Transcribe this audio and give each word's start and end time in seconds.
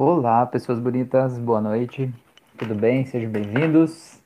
Olá, 0.00 0.46
pessoas 0.46 0.78
bonitas, 0.78 1.36
boa 1.40 1.60
noite, 1.60 2.08
tudo 2.56 2.72
bem? 2.72 3.04
Sejam 3.04 3.28
bem-vindos. 3.28 4.22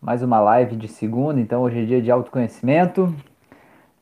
Mais 0.00 0.22
uma 0.22 0.40
live 0.40 0.74
de 0.74 0.88
segunda, 0.88 1.38
então 1.38 1.60
hoje 1.60 1.82
é 1.82 1.84
dia 1.84 2.00
de 2.00 2.10
autoconhecimento, 2.10 3.14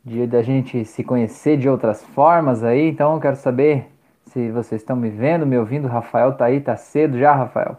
dia 0.04 0.24
da 0.24 0.40
gente 0.40 0.84
se 0.84 1.02
conhecer 1.02 1.56
de 1.56 1.68
outras 1.68 2.04
formas 2.14 2.62
aí, 2.62 2.88
então 2.88 3.14
eu 3.14 3.20
quero 3.20 3.34
saber 3.34 3.88
se 4.26 4.52
vocês 4.52 4.82
estão 4.82 4.94
me 4.94 5.10
vendo, 5.10 5.44
me 5.44 5.58
ouvindo. 5.58 5.88
Rafael 5.88 6.34
tá 6.34 6.44
aí, 6.44 6.60
tá 6.60 6.76
cedo 6.76 7.18
já, 7.18 7.34
Rafael. 7.34 7.76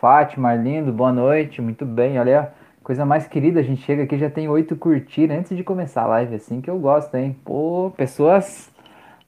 Fátima, 0.00 0.48
Arlindo, 0.48 0.92
boa 0.92 1.12
noite, 1.12 1.62
muito 1.62 1.86
bem, 1.86 2.18
olha, 2.18 2.52
coisa 2.82 3.06
mais 3.06 3.28
querida, 3.28 3.60
a 3.60 3.62
gente 3.62 3.82
chega 3.82 4.02
aqui 4.02 4.18
já 4.18 4.28
tem 4.28 4.48
oito 4.48 4.74
curtidas 4.74 5.38
antes 5.38 5.56
de 5.56 5.62
começar 5.62 6.02
a 6.02 6.06
live, 6.06 6.34
assim 6.34 6.60
que 6.60 6.68
eu 6.68 6.80
gosto, 6.80 7.14
hein? 7.14 7.36
Pô, 7.44 7.92
pessoas 7.96 8.68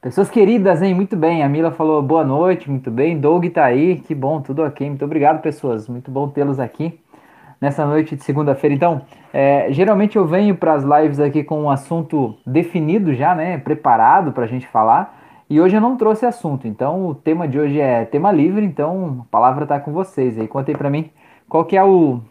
Pessoas 0.01 0.31
queridas, 0.31 0.81
hein? 0.81 0.95
Muito 0.95 1.15
bem. 1.15 1.43
A 1.43 1.49
Mila 1.49 1.71
falou 1.73 2.03
boa 2.03 2.25
noite, 2.25 2.71
muito 2.71 2.91
bem. 2.91 3.21
Doug 3.21 3.45
tá 3.49 3.67
aí, 3.67 3.97
que 3.97 4.15
bom, 4.15 4.41
tudo 4.41 4.63
ok. 4.63 4.89
Muito 4.89 5.05
obrigado, 5.05 5.43
pessoas. 5.43 5.87
Muito 5.91 6.11
bom 6.11 6.27
tê-los 6.27 6.59
aqui 6.59 6.99
nessa 7.61 7.85
noite 7.85 8.17
de 8.17 8.25
segunda-feira. 8.25 8.75
Então, 8.75 9.03
é, 9.31 9.67
geralmente 9.71 10.17
eu 10.17 10.27
venho 10.27 10.57
para 10.57 10.73
as 10.73 10.85
lives 10.85 11.21
aqui 11.21 11.45
com 11.45 11.61
um 11.65 11.69
assunto 11.69 12.35
definido 12.47 13.13
já, 13.13 13.35
né? 13.35 13.59
Preparado 13.59 14.33
para 14.33 14.45
a 14.45 14.47
gente 14.47 14.67
falar. 14.67 15.21
E 15.51 15.61
hoje 15.61 15.77
eu 15.77 15.83
não 15.83 15.99
trouxe 15.99 16.25
assunto. 16.25 16.67
Então, 16.67 17.07
o 17.07 17.15
tema 17.15 17.47
de 17.47 17.59
hoje 17.59 17.79
é 17.79 18.07
tema 18.07 18.33
livre. 18.33 18.65
Então, 18.65 19.27
a 19.29 19.31
palavra 19.31 19.67
tá 19.67 19.79
com 19.79 19.93
vocês 19.93 20.39
aí. 20.39 20.49
Contem 20.49 20.75
para 20.75 20.89
mim 20.89 21.11
qual 21.47 21.67
que 21.67 21.77
é 21.77 21.85
o, 21.85 22.23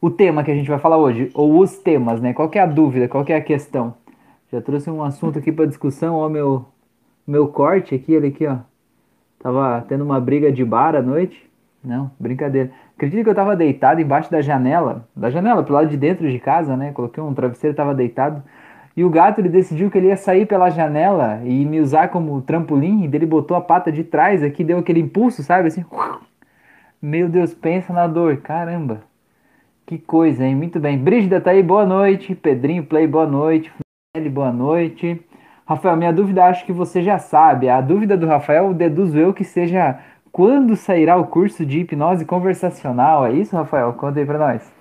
o 0.00 0.08
tema 0.08 0.42
que 0.42 0.50
a 0.50 0.54
gente 0.54 0.70
vai 0.70 0.78
falar 0.78 0.96
hoje. 0.96 1.30
Ou 1.34 1.58
os 1.58 1.76
temas, 1.76 2.22
né? 2.22 2.32
Qual 2.32 2.48
que 2.48 2.58
é 2.58 2.62
a 2.62 2.66
dúvida? 2.66 3.06
Qual 3.06 3.22
que 3.22 3.34
é 3.34 3.36
a 3.36 3.42
questão? 3.42 3.92
Já 4.50 4.62
trouxe 4.62 4.90
um 4.90 5.02
assunto 5.02 5.38
aqui 5.38 5.52
para 5.52 5.66
discussão. 5.66 6.14
Ó, 6.14 6.26
meu 6.30 6.64
meu 7.26 7.48
corte 7.48 7.94
aqui, 7.94 8.12
ele 8.12 8.28
aqui, 8.28 8.46
ó. 8.46 8.58
Tava 9.38 9.84
tendo 9.88 10.04
uma 10.04 10.20
briga 10.20 10.50
de 10.52 10.64
bar 10.64 10.94
à 10.94 11.02
noite. 11.02 11.48
Não, 11.82 12.10
brincadeira. 12.18 12.70
Acredito 12.96 13.22
que 13.22 13.30
eu 13.30 13.34
tava 13.34 13.54
deitado 13.54 14.00
embaixo 14.00 14.30
da 14.30 14.40
janela. 14.40 15.06
Da 15.14 15.30
janela, 15.30 15.62
pro 15.62 15.74
lado 15.74 15.88
de 15.88 15.96
dentro 15.96 16.30
de 16.30 16.38
casa, 16.38 16.76
né? 16.76 16.92
Coloquei 16.92 17.22
um 17.22 17.34
travesseiro, 17.34 17.76
tava 17.76 17.94
deitado. 17.94 18.42
E 18.96 19.04
o 19.04 19.10
gato, 19.10 19.40
ele 19.40 19.48
decidiu 19.48 19.90
que 19.90 19.98
ele 19.98 20.08
ia 20.08 20.16
sair 20.16 20.46
pela 20.46 20.70
janela 20.70 21.40
e 21.44 21.64
me 21.66 21.80
usar 21.80 22.08
como 22.08 22.40
trampolim. 22.42 23.02
E 23.04 23.14
ele 23.14 23.26
botou 23.26 23.56
a 23.56 23.60
pata 23.60 23.92
de 23.92 24.02
trás 24.02 24.42
aqui, 24.42 24.64
deu 24.64 24.78
aquele 24.78 25.00
impulso, 25.00 25.42
sabe? 25.42 25.68
Assim. 25.68 25.84
Meu 27.00 27.28
Deus, 27.28 27.54
pensa 27.54 27.92
na 27.92 28.06
dor. 28.06 28.38
Caramba. 28.38 29.02
Que 29.84 29.98
coisa, 29.98 30.44
hein? 30.44 30.56
Muito 30.56 30.80
bem. 30.80 30.98
Brígida 30.98 31.40
tá 31.40 31.50
aí, 31.50 31.62
boa 31.62 31.86
noite. 31.86 32.34
Pedrinho 32.34 32.84
Play, 32.84 33.06
boa 33.06 33.26
noite. 33.26 33.70
boa 34.32 34.50
noite. 34.50 35.20
Rafael, 35.66 35.96
minha 35.96 36.12
dúvida 36.12 36.44
acho 36.44 36.64
que 36.64 36.72
você 36.72 37.02
já 37.02 37.18
sabe. 37.18 37.68
A 37.68 37.80
dúvida 37.80 38.16
do 38.16 38.24
Rafael 38.24 38.72
deduzo 38.72 39.18
eu 39.18 39.34
que 39.34 39.42
seja 39.42 39.98
quando 40.30 40.76
sairá 40.76 41.16
o 41.16 41.26
curso 41.26 41.66
de 41.66 41.80
hipnose 41.80 42.24
conversacional. 42.24 43.26
É 43.26 43.32
isso, 43.32 43.56
Rafael? 43.56 43.92
Conta 43.94 44.20
aí 44.20 44.24
pra 44.24 44.38
nós. 44.38 44.72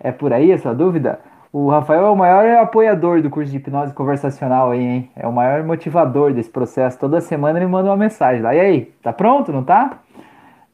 É 0.00 0.10
por 0.10 0.32
aí 0.32 0.52
a 0.52 0.58
sua 0.58 0.74
dúvida? 0.74 1.20
O 1.52 1.68
Rafael 1.68 2.06
é 2.06 2.10
o 2.10 2.16
maior 2.16 2.44
apoiador 2.60 3.22
do 3.22 3.30
curso 3.30 3.52
de 3.52 3.58
hipnose 3.58 3.94
conversacional 3.94 4.72
aí, 4.72 4.82
hein? 4.82 5.10
É 5.14 5.28
o 5.28 5.32
maior 5.32 5.62
motivador 5.62 6.32
desse 6.32 6.50
processo. 6.50 6.98
Toda 6.98 7.20
semana 7.20 7.60
ele 7.60 7.68
manda 7.68 7.88
uma 7.88 7.96
mensagem 7.96 8.42
lá. 8.42 8.52
E 8.52 8.58
aí, 8.58 8.92
tá 9.04 9.12
pronto, 9.12 9.52
não 9.52 9.62
tá? 9.62 10.00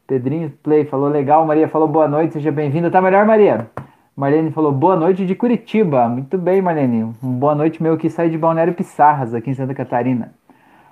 Pedrinho 0.07 0.51
Play 0.63 0.87
falou 0.87 1.11
legal, 1.11 1.45
Maria 1.45 1.69
falou 1.69 1.87
boa 1.87 2.09
noite, 2.09 2.33
seja 2.33 2.51
bem-vinda. 2.51 2.91
Tá 2.91 3.03
melhor, 3.03 3.27
Maria? 3.27 3.67
Marlene 4.15 4.51
falou 4.51 4.71
boa 4.71 4.95
noite 4.95 5.25
de 5.25 5.35
Curitiba. 5.35 6.07
Muito 6.07 6.37
bem, 6.37 6.61
Marlene. 6.61 7.03
Um 7.03 7.33
boa 7.33 7.55
noite 7.55 7.83
meu 7.83 7.97
que 7.97 8.11
sai 8.11 8.29
de 8.29 8.37
Balneário 8.37 8.75
Pissarras, 8.75 9.33
aqui 9.33 9.49
em 9.49 9.55
Santa 9.55 9.75
Catarina. 9.75 10.35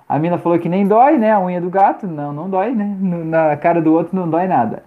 A 0.09 0.17
Mina 0.17 0.39
falou 0.39 0.57
que 0.57 0.67
nem 0.67 0.87
dói, 0.87 1.19
né? 1.19 1.31
A 1.31 1.39
unha 1.39 1.61
do 1.61 1.69
gato. 1.69 2.07
Não, 2.07 2.33
não 2.33 2.49
dói, 2.49 2.71
né? 2.71 2.97
Na 2.99 3.55
cara 3.55 3.79
do 3.79 3.93
outro 3.93 4.15
não 4.15 4.27
dói 4.27 4.47
nada. 4.47 4.81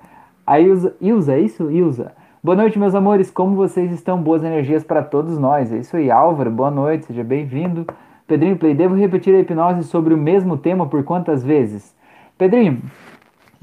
A 0.44 0.58
Ilza, 0.58 0.96
Ilza 1.00 1.34
é 1.34 1.40
isso? 1.40 1.70
Ilza. 1.70 2.10
Boa 2.42 2.56
noite, 2.56 2.76
meus 2.76 2.94
amores. 2.96 3.30
Como 3.30 3.54
vocês 3.54 3.92
estão? 3.92 4.20
Boas 4.20 4.42
energias 4.42 4.82
para 4.82 5.02
todos 5.02 5.38
nós. 5.38 5.72
É 5.72 5.76
isso 5.78 5.96
aí, 5.96 6.10
Álvaro. 6.10 6.50
Boa 6.50 6.72
noite, 6.72 7.06
seja 7.06 7.22
bem-vindo. 7.22 7.86
Pedrinho 8.26 8.56
Play, 8.56 8.74
devo 8.74 8.96
repetir 8.96 9.32
a 9.32 9.38
hipnose 9.38 9.84
sobre 9.84 10.12
o 10.12 10.18
mesmo 10.18 10.56
tema 10.56 10.86
por 10.86 11.04
quantas 11.04 11.44
vezes? 11.44 11.94
Pedrinho, 12.36 12.82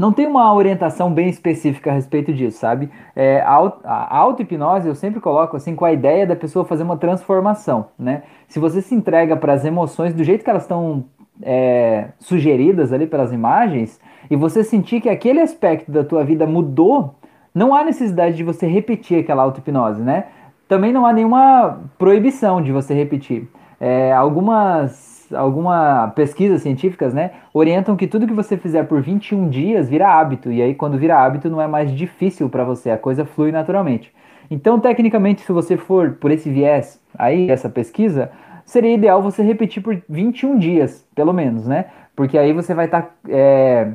não 0.01 0.11
tem 0.11 0.25
uma 0.25 0.51
orientação 0.51 1.13
bem 1.13 1.29
específica 1.29 1.91
a 1.91 1.93
respeito 1.93 2.33
disso, 2.33 2.57
sabe? 2.57 2.89
É, 3.15 3.39
a 3.39 4.17
auto-hipnose 4.17 4.87
eu 4.87 4.95
sempre 4.95 5.19
coloco 5.19 5.55
assim 5.55 5.75
com 5.75 5.85
a 5.85 5.93
ideia 5.93 6.25
da 6.25 6.35
pessoa 6.35 6.65
fazer 6.65 6.81
uma 6.81 6.97
transformação, 6.97 7.85
né? 7.99 8.23
Se 8.47 8.57
você 8.57 8.81
se 8.81 8.95
entrega 8.95 9.37
para 9.37 9.53
as 9.53 9.63
emoções 9.63 10.11
do 10.11 10.23
jeito 10.23 10.43
que 10.43 10.49
elas 10.49 10.63
estão 10.63 11.05
é, 11.39 12.07
sugeridas 12.17 12.91
ali 12.91 13.05
pelas 13.05 13.31
imagens 13.31 14.01
e 14.27 14.35
você 14.35 14.63
sentir 14.63 15.01
que 15.01 15.07
aquele 15.07 15.39
aspecto 15.39 15.91
da 15.91 16.03
tua 16.03 16.23
vida 16.23 16.47
mudou, 16.47 17.13
não 17.53 17.75
há 17.75 17.83
necessidade 17.83 18.35
de 18.35 18.43
você 18.43 18.65
repetir 18.65 19.19
aquela 19.19 19.43
auto-hipnose, 19.43 20.01
né? 20.01 20.25
Também 20.67 20.91
não 20.91 21.05
há 21.05 21.13
nenhuma 21.13 21.79
proibição 21.99 22.59
de 22.59 22.71
você 22.71 22.95
repetir. 22.95 23.47
É, 23.79 24.11
algumas 24.11 25.20
alguma 25.33 26.09
pesquisas 26.15 26.61
científicas, 26.61 27.13
né, 27.13 27.31
orientam 27.53 27.95
que 27.95 28.07
tudo 28.07 28.27
que 28.27 28.33
você 28.33 28.57
fizer 28.57 28.83
por 28.83 29.01
21 29.01 29.49
dias 29.49 29.89
vira 29.89 30.07
hábito, 30.07 30.51
e 30.51 30.61
aí 30.61 30.75
quando 30.75 30.97
vira 30.97 31.17
hábito 31.17 31.49
não 31.49 31.61
é 31.61 31.67
mais 31.67 31.93
difícil 31.93 32.49
para 32.49 32.63
você, 32.63 32.91
a 32.91 32.97
coisa 32.97 33.25
flui 33.25 33.51
naturalmente. 33.51 34.13
Então, 34.49 34.79
tecnicamente, 34.79 35.41
se 35.41 35.51
você 35.53 35.77
for 35.77 36.11
por 36.19 36.29
esse 36.29 36.49
viés 36.49 36.99
aí, 37.17 37.49
essa 37.49 37.69
pesquisa, 37.69 38.31
seria 38.65 38.93
ideal 38.93 39.21
você 39.21 39.41
repetir 39.41 39.81
por 39.81 40.01
21 40.09 40.59
dias, 40.59 41.07
pelo 41.15 41.31
menos, 41.31 41.65
né? 41.65 41.85
Porque 42.15 42.37
aí 42.37 42.51
você 42.51 42.73
vai 42.73 42.85
estar 42.85 43.03
tá, 43.03 43.11
é, 43.29 43.93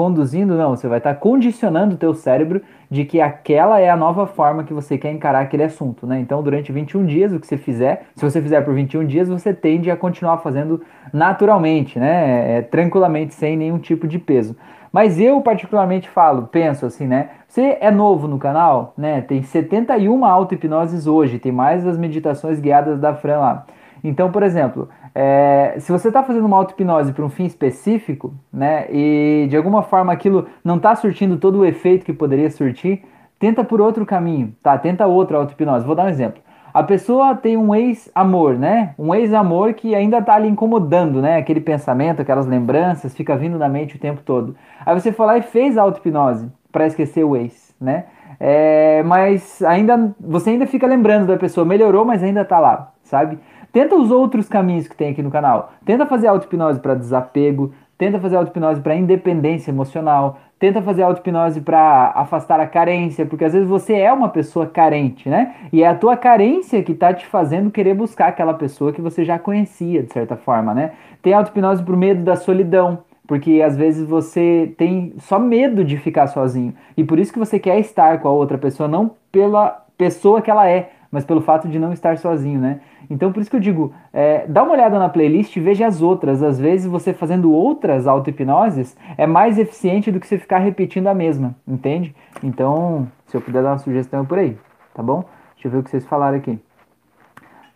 conduzindo, 0.00 0.56
não, 0.56 0.70
você 0.70 0.88
vai 0.88 0.96
estar 0.96 1.12
tá 1.12 1.20
condicionando 1.20 1.94
o 1.94 1.98
teu 1.98 2.14
cérebro 2.14 2.62
de 2.90 3.04
que 3.04 3.20
aquela 3.20 3.78
é 3.80 3.90
a 3.90 3.96
nova 3.98 4.26
forma 4.26 4.64
que 4.64 4.72
você 4.72 4.96
quer 4.96 5.12
encarar 5.12 5.40
aquele 5.40 5.62
assunto, 5.62 6.06
né? 6.06 6.18
Então, 6.18 6.42
durante 6.42 6.72
21 6.72 7.04
dias, 7.04 7.34
o 7.34 7.38
que 7.38 7.46
você 7.46 7.58
fizer, 7.58 8.06
se 8.14 8.24
você 8.24 8.40
fizer 8.40 8.62
por 8.62 8.72
21 8.72 9.04
dias, 9.04 9.28
você 9.28 9.52
tende 9.52 9.90
a 9.90 9.96
continuar 9.98 10.38
fazendo 10.38 10.80
naturalmente, 11.12 11.98
né? 11.98 12.56
É, 12.56 12.62
tranquilamente, 12.62 13.34
sem 13.34 13.58
nenhum 13.58 13.78
tipo 13.78 14.08
de 14.08 14.18
peso. 14.18 14.56
Mas 14.90 15.20
eu 15.20 15.38
particularmente 15.42 16.08
falo, 16.08 16.46
penso 16.46 16.86
assim, 16.86 17.06
né? 17.06 17.28
Você 17.46 17.76
é 17.78 17.90
novo 17.90 18.26
no 18.26 18.38
canal, 18.38 18.94
né? 18.96 19.20
Tem 19.20 19.42
71 19.42 20.24
auto-hipnoses 20.24 21.06
hoje, 21.06 21.38
tem 21.38 21.52
mais 21.52 21.86
as 21.86 21.98
meditações 21.98 22.58
guiadas 22.58 22.98
da 22.98 23.12
Fran 23.14 23.38
lá. 23.38 23.66
Então, 24.02 24.32
por 24.32 24.42
exemplo, 24.42 24.88
é, 25.14 25.74
se 25.78 25.90
você 25.90 26.08
está 26.08 26.22
fazendo 26.22 26.46
uma 26.46 26.56
auto-hipnose 26.56 27.12
para 27.12 27.24
um 27.24 27.28
fim 27.28 27.44
específico, 27.44 28.32
né, 28.52 28.86
e 28.90 29.46
de 29.48 29.56
alguma 29.56 29.82
forma 29.82 30.12
aquilo 30.12 30.46
não 30.64 30.76
está 30.76 30.94
surtindo 30.94 31.36
todo 31.36 31.58
o 31.58 31.64
efeito 31.64 32.04
que 32.04 32.12
poderia 32.12 32.50
surtir, 32.50 33.02
tenta 33.38 33.64
por 33.64 33.80
outro 33.80 34.04
caminho, 34.04 34.54
tá? 34.62 34.76
Tenta 34.78 35.06
outra 35.06 35.38
auto-hipnose. 35.38 35.86
Vou 35.86 35.94
dar 35.94 36.04
um 36.04 36.08
exemplo. 36.08 36.42
A 36.72 36.82
pessoa 36.82 37.34
tem 37.34 37.56
um 37.56 37.74
ex-amor, 37.74 38.56
né? 38.56 38.94
Um 38.96 39.12
ex-amor 39.12 39.72
que 39.74 39.94
ainda 39.94 40.18
está 40.18 40.34
ali 40.34 40.46
incomodando, 40.46 41.20
né? 41.20 41.38
Aquele 41.38 41.60
pensamento, 41.60 42.22
aquelas 42.22 42.46
lembranças, 42.46 43.14
fica 43.14 43.36
vindo 43.36 43.58
na 43.58 43.68
mente 43.68 43.96
o 43.96 43.98
tempo 43.98 44.20
todo. 44.24 44.54
Aí 44.86 44.98
você 44.98 45.10
foi 45.10 45.26
lá 45.26 45.38
e 45.38 45.42
fez 45.42 45.76
a 45.76 45.82
auto-hipnose 45.82 46.48
para 46.70 46.86
esquecer 46.86 47.24
o 47.24 47.36
ex, 47.36 47.74
né? 47.80 48.04
É, 48.38 49.02
mas 49.02 49.60
ainda 49.62 50.14
você 50.20 50.50
ainda 50.50 50.66
fica 50.66 50.86
lembrando 50.86 51.26
da 51.26 51.36
pessoa, 51.36 51.64
melhorou, 51.66 52.04
mas 52.04 52.22
ainda 52.22 52.42
está 52.42 52.58
lá, 52.58 52.92
sabe? 53.02 53.38
Tenta 53.72 53.94
os 53.94 54.10
outros 54.10 54.48
caminhos 54.48 54.88
que 54.88 54.96
tem 54.96 55.10
aqui 55.10 55.22
no 55.22 55.30
canal. 55.30 55.72
Tenta 55.84 56.06
fazer 56.06 56.26
auto-hipnose 56.26 56.80
para 56.80 56.94
desapego, 56.94 57.72
tenta 57.96 58.18
fazer 58.18 58.36
auto-hipnose 58.36 58.80
para 58.80 58.96
independência 58.96 59.70
emocional, 59.70 60.38
tenta 60.58 60.82
fazer 60.82 61.02
auto-hipnose 61.02 61.60
para 61.60 62.12
afastar 62.14 62.58
a 62.58 62.66
carência, 62.66 63.24
porque 63.24 63.44
às 63.44 63.52
vezes 63.52 63.68
você 63.68 63.94
é 63.94 64.12
uma 64.12 64.28
pessoa 64.28 64.66
carente, 64.66 65.28
né? 65.28 65.54
E 65.72 65.82
é 65.82 65.86
a 65.86 65.94
tua 65.94 66.16
carência 66.16 66.82
que 66.82 66.94
tá 66.94 67.14
te 67.14 67.26
fazendo 67.26 67.70
querer 67.70 67.94
buscar 67.94 68.28
aquela 68.28 68.54
pessoa 68.54 68.92
que 68.92 69.00
você 69.00 69.24
já 69.24 69.38
conhecia, 69.38 70.02
de 70.02 70.12
certa 70.12 70.36
forma, 70.36 70.74
né? 70.74 70.92
Tem 71.22 71.32
auto-hipnose 71.32 71.82
pro 71.82 71.96
medo 71.96 72.22
da 72.22 72.36
solidão, 72.36 72.98
porque 73.26 73.62
às 73.64 73.76
vezes 73.76 74.06
você 74.08 74.74
tem 74.76 75.14
só 75.18 75.38
medo 75.38 75.84
de 75.84 75.96
ficar 75.96 76.26
sozinho. 76.26 76.74
E 76.96 77.04
por 77.04 77.18
isso 77.18 77.32
que 77.32 77.38
você 77.38 77.58
quer 77.58 77.78
estar 77.78 78.18
com 78.20 78.28
a 78.28 78.32
outra 78.32 78.58
pessoa, 78.58 78.88
não 78.88 79.12
pela 79.30 79.84
pessoa 79.96 80.42
que 80.42 80.50
ela 80.50 80.68
é, 80.68 80.90
mas 81.10 81.24
pelo 81.24 81.40
fato 81.40 81.68
de 81.68 81.78
não 81.78 81.92
estar 81.92 82.16
sozinho, 82.18 82.60
né? 82.60 82.80
Então, 83.08 83.32
por 83.32 83.40
isso 83.40 83.50
que 83.50 83.56
eu 83.56 83.60
digo, 83.60 83.92
é, 84.12 84.46
dá 84.46 84.62
uma 84.62 84.72
olhada 84.72 84.98
na 84.98 85.08
playlist 85.08 85.56
e 85.56 85.60
veja 85.60 85.86
as 85.86 86.00
outras. 86.00 86.42
Às 86.42 86.58
vezes, 86.58 86.86
você 86.86 87.12
fazendo 87.12 87.52
outras 87.52 88.06
auto-hipnoses 88.06 88.96
é 89.18 89.26
mais 89.26 89.58
eficiente 89.58 90.12
do 90.12 90.20
que 90.20 90.26
você 90.26 90.38
ficar 90.38 90.58
repetindo 90.58 91.08
a 91.08 91.14
mesma, 91.14 91.56
entende? 91.66 92.14
Então, 92.42 93.08
se 93.26 93.36
eu 93.36 93.40
puder 93.40 93.62
dar 93.62 93.70
uma 93.70 93.78
sugestão 93.78 94.22
é 94.22 94.26
por 94.26 94.38
aí, 94.38 94.56
tá 94.94 95.02
bom? 95.02 95.24
Deixa 95.54 95.68
eu 95.68 95.72
ver 95.72 95.78
o 95.78 95.82
que 95.82 95.90
vocês 95.90 96.06
falaram 96.06 96.38
aqui. 96.38 96.58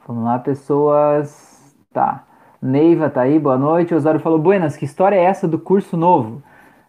Vamos 0.06 0.24
lá, 0.24 0.38
pessoas. 0.38 1.74
Tá. 1.92 2.24
Neiva 2.60 3.10
tá 3.10 3.22
aí, 3.22 3.38
boa 3.38 3.58
noite. 3.58 3.94
Osório 3.94 4.20
falou: 4.20 4.38
Buenas, 4.38 4.76
que 4.76 4.84
história 4.84 5.16
é 5.16 5.22
essa 5.22 5.46
do 5.46 5.58
curso 5.58 5.96
novo? 5.96 6.42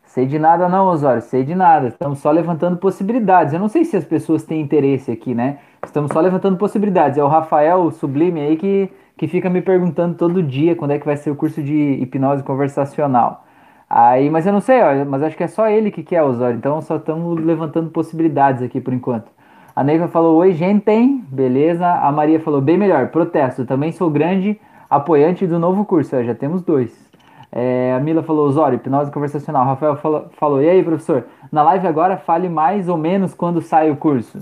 Sei 0.05 0.25
de 0.25 0.39
nada 0.39 0.69
não, 0.69 0.87
Osório, 0.87 1.21
sei 1.21 1.43
de 1.43 1.53
nada. 1.53 1.87
Estamos 1.87 2.19
só 2.19 2.31
levantando 2.31 2.77
possibilidades. 2.77 3.53
Eu 3.53 3.59
não 3.59 3.67
sei 3.67 3.83
se 3.83 3.97
as 3.97 4.05
pessoas 4.05 4.43
têm 4.43 4.61
interesse 4.61 5.11
aqui, 5.11 5.35
né? 5.35 5.57
Estamos 5.85 6.11
só 6.11 6.19
levantando 6.19 6.57
possibilidades. 6.57 7.17
É 7.17 7.23
o 7.23 7.27
Rafael 7.27 7.89
Sublime 7.91 8.41
aí 8.41 8.57
que, 8.57 8.89
que 9.17 9.27
fica 9.27 9.49
me 9.49 9.61
perguntando 9.61 10.15
todo 10.15 10.43
dia 10.43 10.75
quando 10.75 10.91
é 10.91 10.99
que 10.99 11.05
vai 11.05 11.15
ser 11.15 11.31
o 11.31 11.35
curso 11.35 11.61
de 11.61 11.97
hipnose 12.01 12.43
conversacional. 12.43 13.45
Aí, 13.89 14.29
mas 14.29 14.45
eu 14.45 14.51
não 14.51 14.61
sei, 14.61 14.81
ó, 14.81 15.05
mas 15.05 15.21
acho 15.21 15.37
que 15.37 15.43
é 15.43 15.47
só 15.47 15.69
ele 15.69 15.91
que 15.91 16.03
quer 16.03 16.23
Osório, 16.23 16.57
então 16.57 16.81
só 16.81 16.97
estamos 16.97 17.39
levantando 17.39 17.91
possibilidades 17.91 18.63
aqui 18.63 18.81
por 18.81 18.93
enquanto. 18.93 19.31
A 19.75 19.83
Neiva 19.83 20.07
falou, 20.07 20.37
oi 20.37 20.53
gente, 20.53 20.91
beleza. 21.29 21.87
A 21.87 22.11
Maria 22.11 22.39
falou, 22.39 22.61
bem 22.61 22.77
melhor, 22.77 23.09
protesto, 23.09 23.65
também 23.65 23.91
sou 23.91 24.09
grande 24.09 24.59
apoiante 24.89 25.45
do 25.45 25.59
novo 25.59 25.85
curso, 25.85 26.15
ó, 26.17 26.23
já 26.23 26.33
temos 26.33 26.61
dois. 26.61 27.05
É, 27.51 27.93
a 27.95 27.99
Mila 27.99 28.23
falou, 28.23 28.47
Osório, 28.47 28.75
hipnose 28.75 29.11
conversacional. 29.11 29.65
Rafael 29.65 29.95
falou, 29.97 30.25
falou, 30.37 30.61
e 30.61 30.69
aí 30.69 30.83
professor, 30.83 31.25
na 31.51 31.61
live 31.63 31.87
agora 31.87 32.17
fale 32.17 32.49
mais 32.49 32.89
ou 32.89 32.97
menos 32.97 33.33
quando 33.33 33.61
sai 33.61 33.91
o 33.91 33.95
curso. 33.95 34.39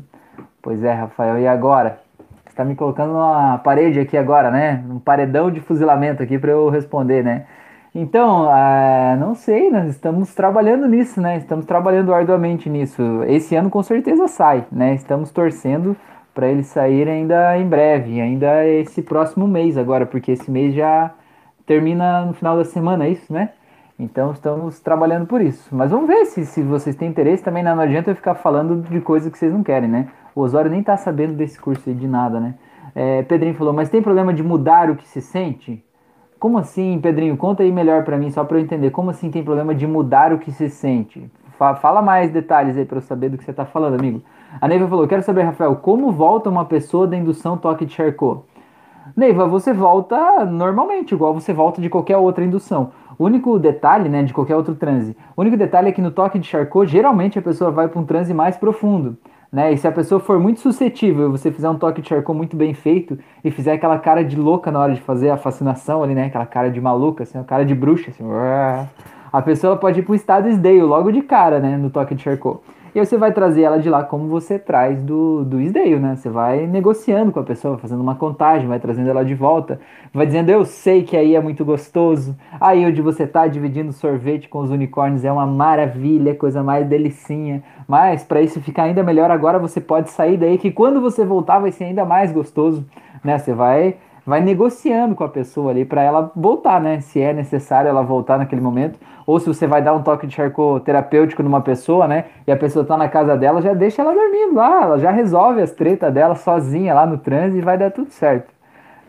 Pois 0.64 0.82
é, 0.82 0.94
Rafael, 0.94 1.38
e 1.40 1.46
agora? 1.46 2.00
Você 2.46 2.52
está 2.52 2.64
me 2.64 2.74
colocando 2.74 3.12
numa 3.12 3.58
parede 3.58 4.00
aqui 4.00 4.16
agora, 4.16 4.50
né? 4.50 4.82
Um 4.90 4.98
paredão 4.98 5.52
de 5.52 5.60
fuzilamento 5.60 6.24
aqui 6.24 6.40
para 6.40 6.52
eu 6.52 6.70
responder, 6.70 7.22
né? 7.22 7.46
Então, 7.94 8.48
ah, 8.50 9.18
não 9.20 9.36
sei, 9.36 9.70
nós 9.70 9.90
estamos 9.90 10.34
trabalhando 10.34 10.88
nisso, 10.88 11.20
né? 11.20 11.36
Estamos 11.36 11.66
trabalhando 11.66 12.14
arduamente 12.14 12.70
nisso. 12.70 13.02
Esse 13.28 13.58
ano 13.58 13.70
com 13.70 13.84
certeza 13.84 14.26
sai, 14.30 14.66
né? 14.72 14.94
Estamos 14.96 15.32
torcendo 15.32 15.98
para 16.34 16.48
ele 16.48 16.64
sair 16.64 17.10
ainda 17.10 17.58
em 17.58 17.68
breve, 17.68 18.22
ainda 18.22 18.66
esse 18.66 19.02
próximo 19.02 19.46
mês 19.46 19.78
agora, 19.78 20.06
porque 20.06 20.32
esse 20.32 20.50
mês 20.50 20.74
já 20.74 21.12
termina 21.66 22.24
no 22.26 22.34
final 22.34 22.56
da 22.56 22.64
semana, 22.64 23.06
é 23.06 23.10
isso, 23.10 23.34
né? 23.34 23.50
Então 23.98 24.32
estamos 24.32 24.80
trabalhando 24.80 25.28
por 25.28 25.42
isso. 25.42 25.74
Mas 25.76 25.92
vamos 25.92 26.08
ver 26.08 26.26
se, 26.26 26.46
se 26.46 26.62
vocês 26.62 26.96
têm 26.96 27.10
interesse 27.10 27.44
também. 27.44 27.64
Não, 27.64 27.76
não 27.76 27.84
adianta 27.84 28.12
eu 28.12 28.16
ficar 28.16 28.36
falando 28.36 28.82
de 28.82 29.02
coisas 29.02 29.32
que 29.32 29.38
vocês 29.38 29.54
não 29.54 29.64
querem, 29.64 29.90
né? 29.90 30.10
O 30.36 30.42
Osório 30.42 30.72
nem 30.72 30.82
tá 30.82 30.98
sabendo 30.98 31.34
desse 31.34 31.60
curso 31.60 31.90
aí 31.90 31.96
de 31.96 32.08
nada, 32.08 32.40
né? 32.40 32.56
É, 32.96 33.24
Pedrinho 33.24 33.56
falou, 33.56 33.74
mas 33.74 33.90
tem 33.90 34.02
problema 34.02 34.34
de 34.34 34.44
mudar 34.44 34.90
o 34.90 34.96
que 34.96 35.08
se 35.08 35.22
sente? 35.22 35.84
Como 36.40 36.58
assim, 36.58 37.00
Pedrinho? 37.02 37.38
Conta 37.38 37.64
aí 37.64 37.72
melhor 37.72 38.04
para 38.04 38.18
mim, 38.18 38.30
só 38.30 38.44
para 38.44 38.58
eu 38.58 38.62
entender. 38.62 38.90
Como 38.92 39.10
assim 39.10 39.32
tem 39.32 39.44
problema 39.44 39.74
de 39.74 39.88
mudar 39.88 40.34
o 40.34 40.40
que 40.40 40.52
se 40.52 40.70
sente? 40.70 41.32
Fala 41.58 42.02
mais 42.02 42.32
detalhes 42.32 42.76
aí 42.76 42.84
para 42.84 42.98
eu 42.98 43.02
saber 43.02 43.30
do 43.30 43.38
que 43.38 43.44
você 43.44 43.52
está 43.52 43.66
falando, 43.66 43.98
amigo. 43.98 44.22
A 44.60 44.68
Neiva 44.68 44.88
falou: 44.88 45.08
Quero 45.08 45.22
saber, 45.24 45.44
Rafael, 45.44 45.76
como 45.78 46.12
volta 46.12 46.50
uma 46.50 46.66
pessoa 46.66 47.08
da 47.08 47.16
indução 47.16 47.58
toque 47.58 47.86
de 47.86 47.94
Charcot? 47.94 48.42
Neiva, 49.16 49.48
você 49.48 49.72
volta 49.72 50.46
normalmente, 50.46 51.14
igual 51.14 51.34
você 51.34 51.54
volta 51.54 51.82
de 51.82 51.90
qualquer 51.90 52.18
outra 52.18 52.44
indução. 52.44 52.92
O 53.24 53.26
único 53.26 53.58
detalhe, 53.58 54.10
né, 54.10 54.22
de 54.22 54.34
qualquer 54.34 54.58
outro 54.58 54.76
transe, 54.76 55.16
o 55.34 55.42
único 55.42 55.56
detalhe 55.56 55.88
é 55.88 55.92
que 55.94 56.02
no 56.02 56.12
toque 56.12 56.38
de 56.38 56.46
Charcot, 56.46 56.92
geralmente 56.92 57.40
a 57.40 57.42
pessoa 57.42 57.72
vai 57.72 57.88
para 57.88 57.98
um 57.98 58.06
transe 58.06 58.34
mais 58.34 58.58
profundo 58.58 59.18
né? 59.54 59.72
E 59.72 59.78
se 59.78 59.88
a 59.88 59.92
pessoa 59.92 60.20
for 60.20 60.40
muito 60.40 60.60
suscetível, 60.60 61.30
você 61.30 61.52
fizer 61.52 61.70
um 61.70 61.78
toque 61.78 62.02
de 62.02 62.10
Charcot 62.10 62.36
muito 62.36 62.58
bem 62.58 62.74
feito 62.74 63.20
e 63.44 63.52
fizer 63.52 63.74
aquela 63.74 64.00
cara 64.00 64.26
de 64.26 64.36
louca 64.36 64.72
na 64.72 64.80
hora 64.80 64.94
de 64.96 65.00
fazer 65.02 65.30
a 65.30 65.38
fascinação 65.38 66.02
ali, 66.02 66.16
né? 66.16 66.26
Aquela 66.26 66.48
cara 66.48 66.72
de 66.72 66.82
maluca, 66.82 67.22
assim, 67.22 67.38
a 67.38 67.44
cara 67.44 67.64
de 67.64 67.76
bruxa, 67.76 68.10
assim, 68.10 68.24
a 69.32 69.42
pessoa 69.44 69.78
pode 69.78 70.00
ir 70.00 70.04
pro 70.04 70.16
estado 70.16 70.50
Sdale 70.50 70.82
logo 70.82 71.12
de 71.12 71.22
cara, 71.22 71.60
né? 71.60 71.78
No 71.78 71.92
toque 71.92 72.16
de 72.16 72.24
Charcot. 72.24 72.62
E 72.96 73.00
aí 73.00 73.06
você 73.06 73.18
vai 73.18 73.32
trazer 73.32 73.64
ela 73.64 73.80
de 73.80 73.90
lá 73.90 74.04
como 74.04 74.28
você 74.28 74.60
traz 74.60 75.02
do, 75.02 75.44
do 75.44 75.60
Isdale, 75.60 75.98
né? 75.98 76.16
Você 76.16 76.30
vai 76.30 76.68
negociando 76.68 77.32
com 77.32 77.40
a 77.40 77.44
pessoa, 77.44 77.78
fazendo 77.80 78.02
uma 78.02 78.14
contagem, 78.14 78.68
vai 78.68 78.80
trazendo 78.80 79.10
ela 79.10 79.26
de 79.26 79.34
volta, 79.34 79.80
vai 80.14 80.28
dizendo, 80.28 80.50
eu 80.52 80.64
sei 80.64 81.02
que 81.02 81.18
aí 81.18 81.36
é 81.36 81.42
muito 81.42 81.66
gostoso, 81.66 82.36
aí 82.62 82.86
onde 82.86 83.02
você 83.02 83.26
tá 83.26 83.48
dividindo 83.48 83.92
sorvete 83.92 84.48
com 84.48 84.60
os 84.60 84.70
unicórnios 84.70 85.26
é 85.26 85.32
uma 85.32 85.48
maravilha, 85.48 86.36
coisa 86.36 86.62
mais 86.62 86.86
delicinha. 86.86 87.64
Mas 87.88 88.24
para 88.24 88.42
isso 88.42 88.62
ficar 88.62 88.84
ainda 88.84 89.02
melhor 89.02 89.32
agora, 89.32 89.58
você 89.58 89.82
pode 89.82 90.12
sair 90.12 90.38
daí 90.38 90.60
que 90.60 90.70
quando 90.70 91.02
você 91.02 91.26
voltar 91.26 91.58
vai 91.58 91.72
ser 91.72 91.86
ainda 91.86 92.06
mais 92.06 92.32
gostoso, 92.32 92.86
né? 93.24 93.40
Você 93.40 93.54
vai 93.54 93.96
vai 94.26 94.40
negociando 94.40 95.16
com 95.16 95.24
a 95.24 95.30
pessoa 95.30 95.72
ali 95.72 95.84
para 95.84 96.02
ela 96.02 96.32
voltar, 96.36 96.80
né? 96.80 97.02
Se 97.02 97.20
é 97.20 97.34
necessário 97.34 97.90
ela 97.90 98.02
voltar 98.02 98.38
naquele 98.38 98.62
momento, 98.62 98.98
ou 99.26 99.40
se 99.40 99.48
você 99.48 99.66
vai 99.68 99.82
dar 99.82 99.94
um 99.94 100.02
toque 100.02 100.28
de 100.28 100.38
terapêutico 100.84 101.44
numa 101.44 101.62
pessoa, 101.62 102.08
né? 102.08 102.26
E 102.46 102.52
a 102.52 102.58
pessoa 102.58 102.86
tá 102.86 102.98
na 102.98 103.08
casa 103.08 103.36
dela, 103.38 103.62
já 103.62 103.74
deixa 103.74 104.02
ela 104.02 104.14
dormindo 104.14 104.56
lá, 104.56 104.84
ela 104.84 105.00
já 105.00 105.12
resolve 105.12 105.62
as 105.62 105.72
tretas 105.72 106.14
dela 106.14 106.36
sozinha 106.36 106.94
lá 106.94 107.06
no 107.06 107.18
trânsito 107.18 107.58
e 107.58 107.62
vai 107.62 107.78
dar 107.78 107.92
tudo 107.92 108.10
certo. 108.12 108.52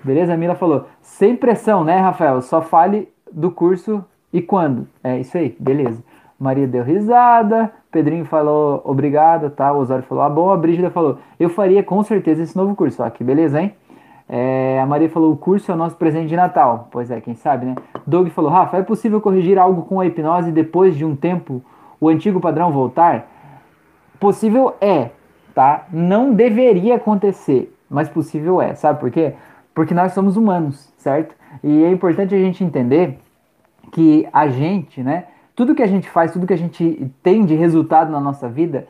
Beleza? 0.02 0.34
A 0.34 0.36
Mila 0.36 0.54
falou: 0.54 0.86
sem 1.00 1.34
pressão, 1.34 1.82
né, 1.82 1.98
Rafael? 1.98 2.42
Só 2.42 2.60
fale 2.60 3.08
do 3.32 3.50
curso 3.50 4.04
e 4.32 4.42
quando. 4.42 4.86
É 5.02 5.18
isso 5.18 5.36
aí, 5.36 5.56
beleza. 5.58 6.02
Maria 6.38 6.66
deu 6.66 6.82
risada, 6.82 7.70
Pedrinho 7.90 8.24
falou 8.24 8.82
obrigado, 8.84 9.50
tá? 9.50 9.72
O 9.72 9.78
Osório 9.78 10.04
falou, 10.04 10.24
ah, 10.24 10.28
bom, 10.28 10.50
a 10.50 10.56
Brígida 10.56 10.90
falou, 10.90 11.18
eu 11.38 11.48
faria 11.48 11.82
com 11.82 12.02
certeza 12.02 12.42
esse 12.42 12.56
novo 12.56 12.74
curso. 12.74 13.02
Ó, 13.02 13.08
que 13.08 13.22
beleza, 13.22 13.62
hein? 13.62 13.72
É, 14.28 14.80
a 14.80 14.86
Maria 14.86 15.08
falou: 15.08 15.32
o 15.32 15.36
curso 15.36 15.70
é 15.70 15.74
o 15.74 15.78
nosso 15.78 15.96
presente 15.96 16.28
de 16.28 16.36
Natal. 16.36 16.88
Pois 16.90 17.10
é, 17.10 17.20
quem 17.20 17.34
sabe, 17.34 17.66
né? 17.66 17.74
Doug 18.06 18.28
falou: 18.28 18.50
Rafa, 18.50 18.78
é 18.78 18.82
possível 18.82 19.20
corrigir 19.20 19.58
algo 19.58 19.82
com 19.82 20.00
a 20.00 20.06
hipnose 20.06 20.50
depois 20.50 20.96
de 20.96 21.04
um 21.04 21.14
tempo 21.14 21.62
o 22.00 22.08
antigo 22.08 22.40
padrão 22.40 22.72
voltar? 22.72 23.30
Possível 24.18 24.74
é, 24.80 25.10
tá? 25.54 25.86
Não 25.92 26.32
deveria 26.32 26.96
acontecer, 26.96 27.74
mas 27.88 28.08
possível 28.08 28.60
é. 28.60 28.74
Sabe 28.74 29.00
por 29.00 29.10
quê? 29.10 29.34
Porque 29.74 29.92
nós 29.92 30.12
somos 30.12 30.36
humanos, 30.36 30.92
certo? 30.96 31.34
E 31.62 31.84
é 31.84 31.90
importante 31.90 32.34
a 32.34 32.38
gente 32.38 32.64
entender 32.64 33.18
que 33.92 34.26
a 34.32 34.48
gente, 34.48 35.02
né? 35.02 35.24
Tudo 35.54 35.74
que 35.74 35.82
a 35.82 35.86
gente 35.86 36.08
faz, 36.08 36.32
tudo 36.32 36.46
que 36.46 36.52
a 36.52 36.58
gente 36.58 37.10
tem 37.22 37.44
de 37.44 37.54
resultado 37.54 38.10
na 38.10 38.20
nossa 38.20 38.48
vida 38.48 38.86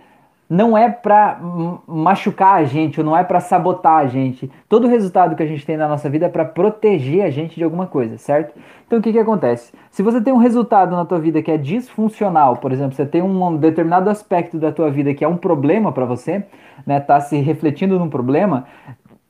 não 0.49 0.76
é 0.76 0.91
para 0.91 1.41
machucar 1.87 2.56
a 2.56 2.64
gente, 2.64 3.00
ou 3.00 3.06
não 3.06 3.17
é 3.17 3.25
para 3.25 3.41
sabotar 3.41 3.99
a 3.99 4.06
gente. 4.06 4.50
Todo 4.69 4.87
resultado 4.87 5.35
que 5.35 5.43
a 5.43 5.46
gente 5.46 5.64
tem 5.64 5.76
na 5.76 5.88
nossa 5.88 6.08
vida 6.11 6.26
é 6.26 6.29
para 6.29 6.44
proteger 6.44 7.25
a 7.25 7.31
gente 7.31 7.56
de 7.56 7.64
alguma 7.64 7.87
coisa, 7.87 8.19
certo? 8.19 8.55
Então 8.87 8.99
o 8.99 9.02
que, 9.02 9.12
que 9.12 9.19
acontece? 9.19 9.73
Se 9.91 10.02
você 10.02 10.20
tem 10.20 10.32
um 10.32 10.38
resultado 10.38 10.94
na 10.94 11.05
tua 11.05 11.19
vida 11.19 11.43
que 11.43 11.50
é 11.50 11.56
disfuncional, 11.56 12.58
por 12.58 12.73
exemplo, 12.73 12.94
você 12.94 13.06
tem 13.06 13.23
um 13.23 13.56
determinado 13.56 14.11
aspecto 14.11 14.58
da 14.58 14.70
tua 14.70 14.91
vida 14.91 15.14
que 15.14 15.25
é 15.25 15.29
um 15.29 15.37
problema 15.37 15.93
para 15.93 16.05
você, 16.05 16.44
né, 16.87 17.00
tá 17.00 17.20
se 17.20 17.38
refletindo 17.38 17.99
num 17.99 18.11
problema, 18.11 18.67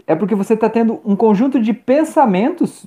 é 0.07 0.15
porque 0.15 0.35
você 0.35 0.55
está 0.55 0.69
tendo 0.69 1.01
um 1.05 1.17
conjunto 1.17 1.61
de 1.61 1.73
pensamentos 1.73 2.87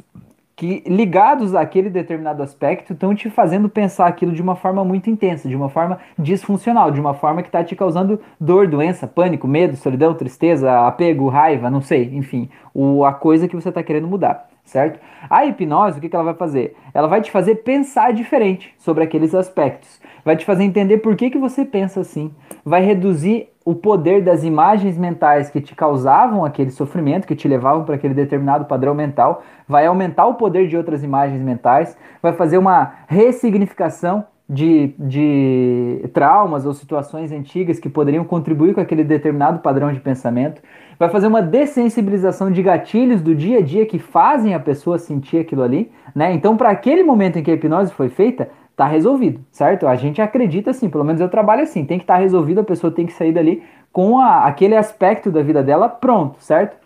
que 0.57 0.83
ligados 0.87 1.53
àquele 1.53 1.87
determinado 1.87 2.41
aspecto 2.41 2.93
estão 2.93 3.13
te 3.13 3.29
fazendo 3.29 3.69
pensar 3.69 4.07
aquilo 4.07 4.31
de 4.31 4.41
uma 4.41 4.55
forma 4.55 4.83
muito 4.83 5.07
intensa, 5.07 5.47
de 5.47 5.55
uma 5.55 5.69
forma 5.69 5.99
disfuncional, 6.17 6.89
de 6.89 6.99
uma 6.99 7.13
forma 7.13 7.43
que 7.43 7.47
está 7.47 7.63
te 7.63 7.75
causando 7.75 8.19
dor, 8.41 8.67
doença, 8.67 9.05
pânico, 9.05 9.47
medo, 9.47 9.75
solidão, 9.75 10.15
tristeza, 10.15 10.87
apego, 10.87 11.29
raiva, 11.29 11.69
não 11.69 11.79
sei, 11.79 12.05
enfim, 12.11 12.49
o, 12.73 13.05
a 13.05 13.13
coisa 13.13 13.47
que 13.47 13.55
você 13.55 13.69
está 13.69 13.83
querendo 13.83 14.07
mudar, 14.07 14.49
certo? 14.67 14.99
A 15.29 15.45
hipnose, 15.45 15.97
o 15.97 16.01
que, 16.01 16.13
ela 16.15 16.25
vai 16.25 16.33
fazer? 16.33 16.75
Ela 16.93 17.07
vai 17.07 17.21
te 17.21 17.31
fazer 17.31 17.55
pensar 17.55 18.13
diferente 18.13 18.73
sobre 18.77 19.03
aqueles 19.03 19.33
aspectos, 19.33 19.99
vai 20.23 20.35
te 20.35 20.45
fazer 20.45 20.63
entender 20.63 20.97
por 20.97 21.15
que, 21.15 21.29
que 21.29 21.37
você 21.37 21.65
pensa 21.65 22.01
assim, 22.01 22.31
vai 22.63 22.81
reduzir 22.81 23.49
o 23.65 23.75
poder 23.75 24.21
das 24.21 24.43
imagens 24.43 24.97
mentais 24.97 25.49
que 25.49 25.59
te 25.59 25.75
causavam 25.75 26.45
aquele 26.45 26.71
sofrimento, 26.71 27.27
que 27.27 27.35
te 27.35 27.47
levavam 27.47 27.83
para 27.83 27.95
aquele 27.95 28.13
determinado 28.13 28.65
padrão 28.65 28.93
mental, 28.93 29.43
vai 29.67 29.85
aumentar 29.85 30.25
o 30.25 30.35
poder 30.35 30.67
de 30.67 30.77
outras 30.77 31.03
imagens 31.03 31.41
mentais, 31.41 31.97
vai 32.21 32.33
fazer 32.33 32.57
uma 32.57 32.93
ressignificação 33.07 34.25
de, 34.49 34.93
de 34.97 36.09
traumas 36.13 36.65
ou 36.65 36.73
situações 36.73 37.31
antigas 37.31 37.79
que 37.79 37.89
poderiam 37.89 38.23
contribuir 38.23 38.73
com 38.73 38.79
aquele 38.79 39.03
determinado 39.03 39.59
padrão 39.59 39.91
de 39.91 39.99
pensamento, 39.99 40.61
vai 40.97 41.09
fazer 41.09 41.27
uma 41.27 41.41
dessensibilização 41.41 42.49
de 42.49 42.63
gatilhos 42.63 43.21
do 43.21 43.35
dia 43.35 43.59
a 43.59 43.61
dia 43.61 43.85
que 43.85 43.99
fazem 43.99 44.53
a 44.53 44.59
pessoa 44.59 44.97
sentir 44.97 45.39
aquilo 45.39 45.63
ali, 45.63 45.91
né? 46.15 46.33
Então, 46.33 46.55
para 46.55 46.69
aquele 46.69 47.03
momento 47.03 47.37
em 47.37 47.43
que 47.43 47.51
a 47.51 47.53
hipnose 47.53 47.91
foi 47.91 48.09
feita, 48.09 48.49
tá 48.75 48.85
resolvido, 48.87 49.41
certo? 49.51 49.85
A 49.85 49.95
gente 49.95 50.21
acredita 50.21 50.71
assim, 50.71 50.89
pelo 50.89 51.03
menos 51.03 51.19
eu 51.19 51.27
trabalho 51.27 51.63
assim, 51.63 51.83
tem 51.83 51.97
que 51.97 52.03
estar 52.03 52.15
tá 52.15 52.19
resolvido, 52.19 52.61
a 52.61 52.63
pessoa 52.63 52.91
tem 52.91 53.05
que 53.05 53.13
sair 53.13 53.33
dali 53.33 53.63
com 53.91 54.19
a, 54.19 54.45
aquele 54.45 54.75
aspecto 54.75 55.29
da 55.29 55.41
vida 55.41 55.61
dela 55.61 55.89
pronto, 55.89 56.37
certo? 56.39 56.77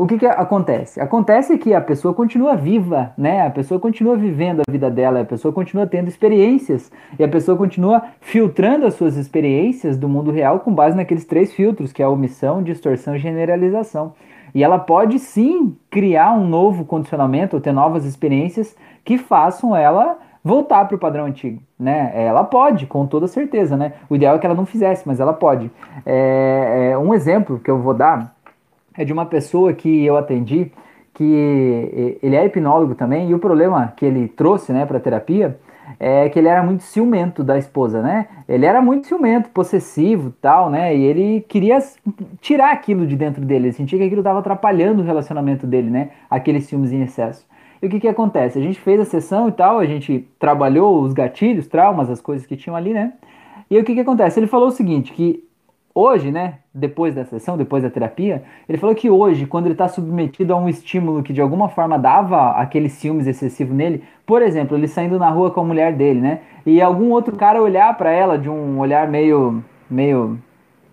O 0.00 0.06
que, 0.06 0.16
que 0.16 0.24
acontece? 0.24 0.98
Acontece 0.98 1.58
que 1.58 1.74
a 1.74 1.80
pessoa 1.82 2.14
continua 2.14 2.56
viva, 2.56 3.12
né? 3.18 3.46
A 3.46 3.50
pessoa 3.50 3.78
continua 3.78 4.16
vivendo 4.16 4.62
a 4.66 4.72
vida 4.72 4.90
dela, 4.90 5.20
a 5.20 5.24
pessoa 5.26 5.52
continua 5.52 5.86
tendo 5.86 6.08
experiências 6.08 6.90
e 7.18 7.22
a 7.22 7.28
pessoa 7.28 7.54
continua 7.54 8.04
filtrando 8.18 8.86
as 8.86 8.94
suas 8.94 9.18
experiências 9.18 9.98
do 9.98 10.08
mundo 10.08 10.30
real 10.30 10.60
com 10.60 10.72
base 10.72 10.96
naqueles 10.96 11.26
três 11.26 11.52
filtros, 11.52 11.92
que 11.92 12.02
é 12.02 12.08
omissão, 12.08 12.62
distorção 12.62 13.14
e 13.14 13.18
generalização. 13.18 14.14
E 14.54 14.64
ela 14.64 14.78
pode 14.78 15.18
sim 15.18 15.76
criar 15.90 16.32
um 16.32 16.48
novo 16.48 16.86
condicionamento 16.86 17.56
ou 17.56 17.60
ter 17.60 17.72
novas 17.72 18.06
experiências 18.06 18.74
que 19.04 19.18
façam 19.18 19.76
ela 19.76 20.16
voltar 20.42 20.86
para 20.86 20.96
o 20.96 20.98
padrão 20.98 21.26
antigo, 21.26 21.60
né? 21.78 22.10
Ela 22.14 22.42
pode, 22.42 22.86
com 22.86 23.06
toda 23.06 23.28
certeza, 23.28 23.76
né? 23.76 23.92
O 24.08 24.16
ideal 24.16 24.36
é 24.36 24.38
que 24.38 24.46
ela 24.46 24.54
não 24.54 24.64
fizesse, 24.64 25.06
mas 25.06 25.20
ela 25.20 25.34
pode. 25.34 25.70
É, 26.06 26.92
é, 26.92 26.98
um 26.98 27.12
exemplo 27.12 27.58
que 27.58 27.70
eu 27.70 27.78
vou 27.78 27.92
dar 27.92 28.34
é 28.96 29.04
de 29.04 29.12
uma 29.12 29.26
pessoa 29.26 29.72
que 29.72 30.04
eu 30.04 30.16
atendi, 30.16 30.70
que 31.14 32.18
ele 32.22 32.36
é 32.36 32.44
hipnólogo 32.44 32.94
também, 32.94 33.30
e 33.30 33.34
o 33.34 33.38
problema 33.38 33.92
que 33.96 34.04
ele 34.04 34.28
trouxe, 34.28 34.72
né, 34.72 34.86
para 34.86 35.00
terapia 35.00 35.58
é 35.98 36.28
que 36.28 36.38
ele 36.38 36.48
era 36.48 36.62
muito 36.62 36.82
ciumento 36.82 37.42
da 37.42 37.58
esposa, 37.58 38.00
né? 38.00 38.28
Ele 38.48 38.64
era 38.64 38.80
muito 38.80 39.08
ciumento, 39.08 39.50
possessivo, 39.50 40.32
tal, 40.40 40.70
né? 40.70 40.96
E 40.96 41.02
ele 41.02 41.44
queria 41.48 41.78
tirar 42.40 42.72
aquilo 42.72 43.06
de 43.06 43.16
dentro 43.16 43.44
dele, 43.44 43.66
ele 43.66 43.72
sentia 43.72 43.98
que 43.98 44.04
aquilo 44.04 44.20
estava 44.20 44.38
atrapalhando 44.38 45.02
o 45.02 45.04
relacionamento 45.04 45.66
dele, 45.66 45.90
né? 45.90 46.10
Aqueles 46.30 46.64
ciúmes 46.64 46.92
em 46.92 47.02
excesso. 47.02 47.44
E 47.82 47.86
o 47.86 47.90
que 47.90 47.98
que 47.98 48.08
acontece? 48.08 48.58
A 48.58 48.62
gente 48.62 48.78
fez 48.78 49.00
a 49.00 49.04
sessão 49.04 49.48
e 49.48 49.52
tal, 49.52 49.78
a 49.78 49.84
gente 49.84 50.28
trabalhou 50.38 51.02
os 51.02 51.12
gatilhos, 51.12 51.66
traumas, 51.66 52.08
as 52.08 52.20
coisas 52.20 52.46
que 52.46 52.56
tinham 52.56 52.76
ali, 52.76 52.94
né? 52.94 53.14
E 53.68 53.76
o 53.78 53.84
que 53.84 53.94
que 53.94 54.00
acontece? 54.00 54.38
Ele 54.38 54.46
falou 54.46 54.68
o 54.68 54.72
seguinte, 54.72 55.12
que 55.12 55.42
hoje, 56.00 56.30
né, 56.30 56.54
depois 56.74 57.14
da 57.14 57.24
sessão, 57.24 57.56
depois 57.56 57.82
da 57.82 57.90
terapia, 57.90 58.42
ele 58.68 58.78
falou 58.78 58.94
que 58.94 59.10
hoje, 59.10 59.46
quando 59.46 59.66
ele 59.66 59.74
está 59.74 59.88
submetido 59.88 60.52
a 60.54 60.56
um 60.56 60.68
estímulo 60.68 61.22
que 61.22 61.32
de 61.32 61.40
alguma 61.40 61.68
forma 61.68 61.98
dava 61.98 62.52
aquele 62.52 62.88
ciúmes 62.88 63.26
excessivo 63.26 63.74
nele, 63.74 64.02
por 64.24 64.40
exemplo, 64.40 64.76
ele 64.76 64.88
saindo 64.88 65.18
na 65.18 65.28
rua 65.28 65.50
com 65.50 65.60
a 65.60 65.64
mulher 65.64 65.92
dele, 65.92 66.20
né, 66.20 66.40
e 66.64 66.80
algum 66.80 67.10
outro 67.10 67.36
cara 67.36 67.60
olhar 67.60 67.96
para 67.96 68.10
ela 68.10 68.38
de 68.38 68.48
um 68.48 68.78
olhar 68.78 69.08
meio, 69.08 69.62
meio, 69.90 70.38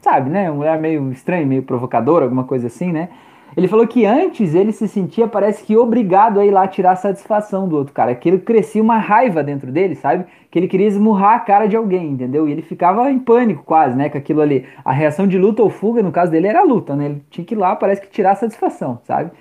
sabe, 0.02 0.30
né, 0.30 0.52
um 0.52 0.60
olhar 0.60 0.80
meio 0.80 1.12
estranho, 1.12 1.48
meio 1.48 1.64
provocador, 1.64 2.24
alguma 2.24 2.44
coisa 2.44 2.68
assim, 2.68 2.92
né, 2.92 3.10
ele 3.56 3.68
falou 3.68 3.88
que 3.88 4.06
antes 4.06 4.54
ele 4.54 4.72
se 4.72 4.88
sentia, 4.88 5.28
parece 5.28 5.64
que 5.64 5.76
obrigado 5.76 6.40
a 6.40 6.46
ir 6.46 6.52
lá 6.52 6.68
tirar 6.68 6.96
satisfação 6.96 7.68
do 7.68 7.76
outro 7.76 7.94
cara. 7.94 8.14
Que 8.14 8.30
ele 8.30 8.40
crescia 8.40 8.82
uma 8.82 8.98
raiva 8.98 9.44
dentro 9.44 9.72
dele, 9.72 9.96
sabe? 9.96 10.26
Que 10.52 10.60
ele 10.60 10.68
queria 10.68 10.88
esmurrar 10.88 11.36
a 11.36 11.40
cara 11.40 11.68
de 11.68 11.76
alguém, 11.76 12.12
entendeu? 12.12 12.48
E 12.48 12.52
ele 12.52 12.62
ficava 12.62 13.10
em 13.10 13.20
pânico 13.20 13.64
quase, 13.64 13.96
né? 13.96 14.10
Com 14.10 14.18
aquilo 14.18 14.42
ali. 14.42 14.66
A 14.84 14.92
reação 14.92 15.28
de 15.28 15.38
luta 15.38 15.64
ou 15.64 15.70
fuga, 15.70 16.04
no 16.04 16.12
caso 16.12 16.32
dele, 16.32 16.48
era 16.48 16.64
luta, 16.64 16.96
né? 16.96 17.06
Ele 17.06 17.24
tinha 17.30 17.46
que 17.46 17.56
ir 17.56 17.58
lá, 17.58 17.76
parece 17.76 18.02
que 18.02 18.10
tirar 18.10 18.36
satisfação, 18.36 19.00
sabe? 19.04 19.32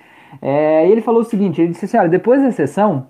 É, 0.41 0.87
e 0.87 0.91
ele 0.91 1.01
falou 1.01 1.21
o 1.21 1.25
seguinte: 1.25 1.61
ele 1.61 1.71
disse 1.71 1.85
assim, 1.85 1.97
olha, 1.97 2.09
depois 2.09 2.41
da 2.41 2.51
sessão, 2.51 3.07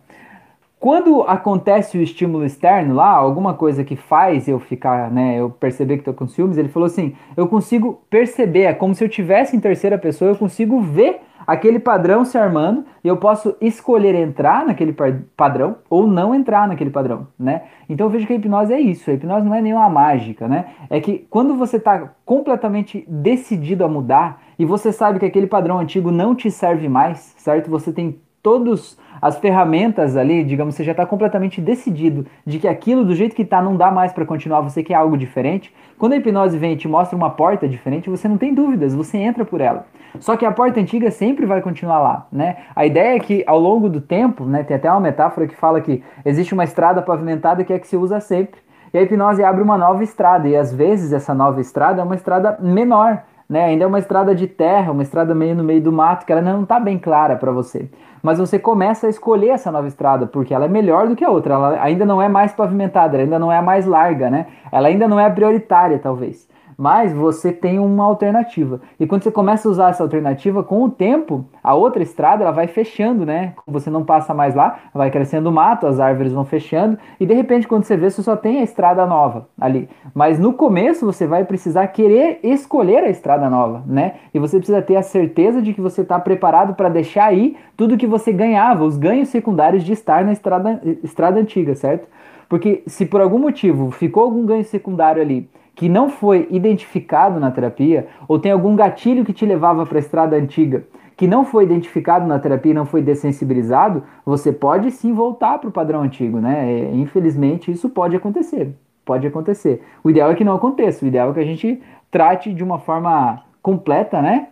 quando 0.79 1.23
acontece 1.23 1.97
o 1.97 2.01
estímulo 2.01 2.45
externo 2.45 2.93
lá, 2.93 3.09
alguma 3.09 3.53
coisa 3.53 3.83
que 3.83 3.95
faz 3.95 4.47
eu 4.47 4.59
ficar, 4.59 5.09
né, 5.09 5.39
eu 5.39 5.49
perceber 5.49 5.97
que 5.97 6.03
tô 6.03 6.13
com 6.13 6.27
ciúmes, 6.27 6.57
ele 6.57 6.69
falou 6.69 6.85
assim: 6.85 7.15
eu 7.35 7.47
consigo 7.47 8.01
perceber, 8.09 8.63
é 8.63 8.73
como 8.73 8.93
se 8.93 9.03
eu 9.03 9.09
tivesse 9.09 9.55
em 9.55 9.59
terceira 9.59 9.97
pessoa, 9.97 10.31
eu 10.31 10.35
consigo 10.35 10.79
ver 10.79 11.21
aquele 11.47 11.79
padrão 11.79 12.25
se 12.25 12.37
armando 12.37 12.85
e 13.03 13.07
eu 13.07 13.17
posso 13.17 13.55
escolher 13.61 14.13
entrar 14.13 14.65
naquele 14.65 14.93
padrão 15.35 15.77
ou 15.89 16.05
não 16.05 16.35
entrar 16.35 16.67
naquele 16.67 16.89
padrão, 16.89 17.27
né? 17.39 17.63
Então 17.87 18.05
eu 18.05 18.11
vejo 18.11 18.27
que 18.27 18.33
a 18.33 18.35
hipnose 18.35 18.73
é 18.73 18.79
isso, 18.79 19.09
a 19.09 19.13
hipnose 19.13 19.45
não 19.45 19.55
é 19.55 19.61
nenhuma 19.61 19.89
mágica, 19.89 20.47
né? 20.47 20.65
É 20.89 20.99
que 20.99 21.25
quando 21.29 21.55
você 21.55 21.77
está 21.77 22.11
completamente 22.25 23.05
decidido 23.07 23.85
a 23.85 23.87
mudar 23.87 24.41
e 24.59 24.65
você 24.65 24.91
sabe 24.91 25.19
que 25.19 25.25
aquele 25.25 25.47
padrão 25.47 25.79
antigo 25.79 26.11
não 26.11 26.35
te 26.35 26.51
serve 26.51 26.89
mais, 26.89 27.33
certo? 27.37 27.69
Você 27.71 27.93
tem 27.93 28.19
todos 28.41 28.97
as 29.21 29.37
ferramentas 29.37 30.15
ali, 30.15 30.43
digamos, 30.43 30.75
você 30.75 30.83
já 30.83 30.91
está 30.91 31.05
completamente 31.05 31.59
decidido 31.59 32.25
de 32.45 32.59
que 32.59 32.67
aquilo 32.67 33.03
do 33.03 33.15
jeito 33.15 33.35
que 33.35 33.41
está 33.41 33.61
não 33.61 33.75
dá 33.75 33.91
mais 33.91 34.13
para 34.13 34.25
continuar, 34.25 34.61
você 34.61 34.83
quer 34.83 34.93
algo 34.93 35.17
diferente. 35.17 35.73
Quando 35.97 36.13
a 36.13 36.17
hipnose 36.17 36.57
vem 36.57 36.73
e 36.73 36.77
te 36.77 36.87
mostra 36.87 37.17
uma 37.17 37.31
porta 37.31 37.67
diferente, 37.67 38.09
você 38.09 38.27
não 38.27 38.37
tem 38.37 38.53
dúvidas, 38.53 38.93
você 38.93 39.17
entra 39.17 39.43
por 39.43 39.59
ela. 39.59 39.87
Só 40.19 40.37
que 40.37 40.45
a 40.45 40.51
porta 40.51 40.79
antiga 40.79 41.11
sempre 41.11 41.45
vai 41.45 41.61
continuar 41.61 41.99
lá, 41.99 42.27
né? 42.31 42.57
A 42.75 42.85
ideia 42.85 43.15
é 43.15 43.19
que 43.19 43.43
ao 43.45 43.59
longo 43.59 43.89
do 43.89 44.01
tempo, 44.01 44.45
né, 44.45 44.63
tem 44.63 44.77
até 44.77 44.89
uma 44.89 44.99
metáfora 44.99 45.47
que 45.47 45.55
fala 45.55 45.81
que 45.81 46.03
existe 46.23 46.53
uma 46.53 46.63
estrada 46.63 47.01
pavimentada 47.01 47.63
que 47.63 47.73
é 47.73 47.79
que 47.79 47.87
se 47.87 47.97
usa 47.97 48.19
sempre. 48.19 48.61
E 48.93 48.97
a 48.97 49.01
hipnose 49.01 49.43
abre 49.43 49.61
uma 49.61 49.77
nova 49.77 50.03
estrada, 50.03 50.47
e 50.47 50.55
às 50.55 50.73
vezes 50.73 51.11
essa 51.11 51.33
nova 51.33 51.59
estrada 51.59 52.01
é 52.01 52.03
uma 52.03 52.15
estrada 52.15 52.57
menor, 52.61 53.23
né? 53.49 53.65
Ainda 53.65 53.83
é 53.83 53.87
uma 53.87 53.99
estrada 53.99 54.35
de 54.35 54.47
terra, 54.47 54.91
uma 54.91 55.03
estrada 55.03 55.33
meio 55.33 55.55
no 55.55 55.63
meio 55.63 55.81
do 55.81 55.91
mato, 55.91 56.25
que 56.25 56.31
ela 56.31 56.41
não 56.41 56.63
está 56.63 56.79
bem 56.79 56.97
clara 56.97 57.35
para 57.35 57.51
você 57.51 57.89
mas 58.21 58.39
você 58.39 58.59
começa 58.59 59.07
a 59.07 59.09
escolher 59.09 59.49
essa 59.49 59.71
nova 59.71 59.87
estrada, 59.87 60.25
porque 60.25 60.53
ela 60.53 60.65
é 60.65 60.67
melhor 60.67 61.07
do 61.07 61.15
que 61.15 61.23
a 61.23 61.29
outra, 61.29 61.53
ela 61.53 61.81
ainda 61.81 62.05
não 62.05 62.21
é 62.21 62.27
mais 62.27 62.51
pavimentada, 62.51 63.15
ela 63.15 63.23
ainda 63.23 63.39
não 63.39 63.49
é 63.49 63.57
a 63.57 63.61
mais 63.61 63.85
larga, 63.85 64.29
né? 64.29 64.47
Ela 64.69 64.89
ainda 64.89 65.07
não 65.07 65.17
é 65.17 65.25
a 65.25 65.29
prioritária, 65.29 65.97
talvez 65.97 66.45
mas 66.77 67.11
você 67.11 67.51
tem 67.51 67.79
uma 67.79 68.03
alternativa. 68.03 68.79
E 68.99 69.07
quando 69.07 69.23
você 69.23 69.31
começa 69.31 69.67
a 69.67 69.71
usar 69.71 69.89
essa 69.89 70.03
alternativa, 70.03 70.63
com 70.63 70.83
o 70.83 70.89
tempo, 70.89 71.43
a 71.63 71.73
outra 71.73 72.03
estrada 72.03 72.43
ela 72.43 72.51
vai 72.51 72.67
fechando, 72.67 73.25
né? 73.25 73.53
Você 73.65 73.89
não 73.89 74.05
passa 74.05 74.33
mais 74.33 74.53
lá, 74.53 74.77
vai 74.93 75.09
crescendo 75.09 75.49
o 75.49 75.51
mato, 75.51 75.87
as 75.87 75.99
árvores 75.99 76.31
vão 76.31 76.45
fechando, 76.45 76.97
e 77.19 77.25
de 77.25 77.33
repente, 77.33 77.67
quando 77.67 77.83
você 77.83 77.97
vê, 77.97 78.09
você 78.09 78.21
só 78.21 78.35
tem 78.35 78.59
a 78.59 78.63
estrada 78.63 79.05
nova 79.05 79.47
ali. 79.59 79.89
Mas 80.13 80.37
no 80.37 80.53
começo 80.53 81.05
você 81.05 81.25
vai 81.25 81.43
precisar 81.45 81.87
querer 81.87 82.39
escolher 82.43 83.03
a 83.03 83.09
estrada 83.09 83.49
nova, 83.49 83.83
né? 83.87 84.15
E 84.33 84.39
você 84.39 84.57
precisa 84.57 84.81
ter 84.81 84.97
a 84.97 85.01
certeza 85.01 85.61
de 85.61 85.73
que 85.73 85.81
você 85.81 86.01
está 86.01 86.19
preparado 86.19 86.75
para 86.75 86.89
deixar 86.89 87.25
aí 87.25 87.57
tudo 87.75 87.97
que 87.97 88.05
você 88.05 88.31
ganhava, 88.31 88.83
os 88.83 88.97
ganhos 88.97 89.29
secundários 89.29 89.83
de 89.83 89.93
estar 89.93 90.23
na 90.23 90.31
estrada, 90.31 90.79
estrada 91.03 91.39
antiga, 91.39 91.73
certo? 91.73 92.07
Porque 92.47 92.83
se 92.87 93.05
por 93.05 93.19
algum 93.19 93.39
motivo 93.39 93.91
ficou 93.91 94.23
algum 94.23 94.45
ganho 94.45 94.63
secundário 94.63 95.21
ali 95.21 95.49
que 95.77 95.87
não 95.87 96.09
foi 96.09 96.47
identificado 96.49 97.39
na 97.39 97.51
terapia, 97.51 98.07
ou 98.27 98.39
tem 98.39 98.51
algum 98.51 98.75
gatilho 98.75 99.23
que 99.23 99.31
te 99.31 99.45
levava 99.45 99.85
para 99.85 99.99
a 99.99 100.01
estrada 100.01 100.35
antiga, 100.35 100.83
que 101.15 101.27
não 101.27 101.45
foi 101.45 101.65
identificado 101.65 102.25
na 102.25 102.39
terapia, 102.39 102.73
não 102.73 102.85
foi 102.85 102.99
dessensibilizado, 102.99 104.03
você 104.25 104.51
pode 104.51 104.89
sim 104.89 105.13
voltar 105.13 105.59
para 105.59 105.69
o 105.69 105.71
padrão 105.71 106.01
antigo, 106.01 106.39
né? 106.39 106.65
É, 106.67 106.95
infelizmente, 106.95 107.71
isso 107.71 107.89
pode 107.89 108.15
acontecer. 108.15 108.75
Pode 109.05 109.27
acontecer. 109.27 109.83
O 110.03 110.09
ideal 110.09 110.31
é 110.31 110.35
que 110.35 110.43
não 110.43 110.55
aconteça, 110.55 111.05
o 111.05 111.07
ideal 111.07 111.29
é 111.29 111.33
que 111.35 111.39
a 111.39 111.45
gente 111.45 111.79
trate 112.09 112.51
de 112.51 112.63
uma 112.63 112.79
forma 112.79 113.43
completa, 113.61 114.19
né? 114.19 114.47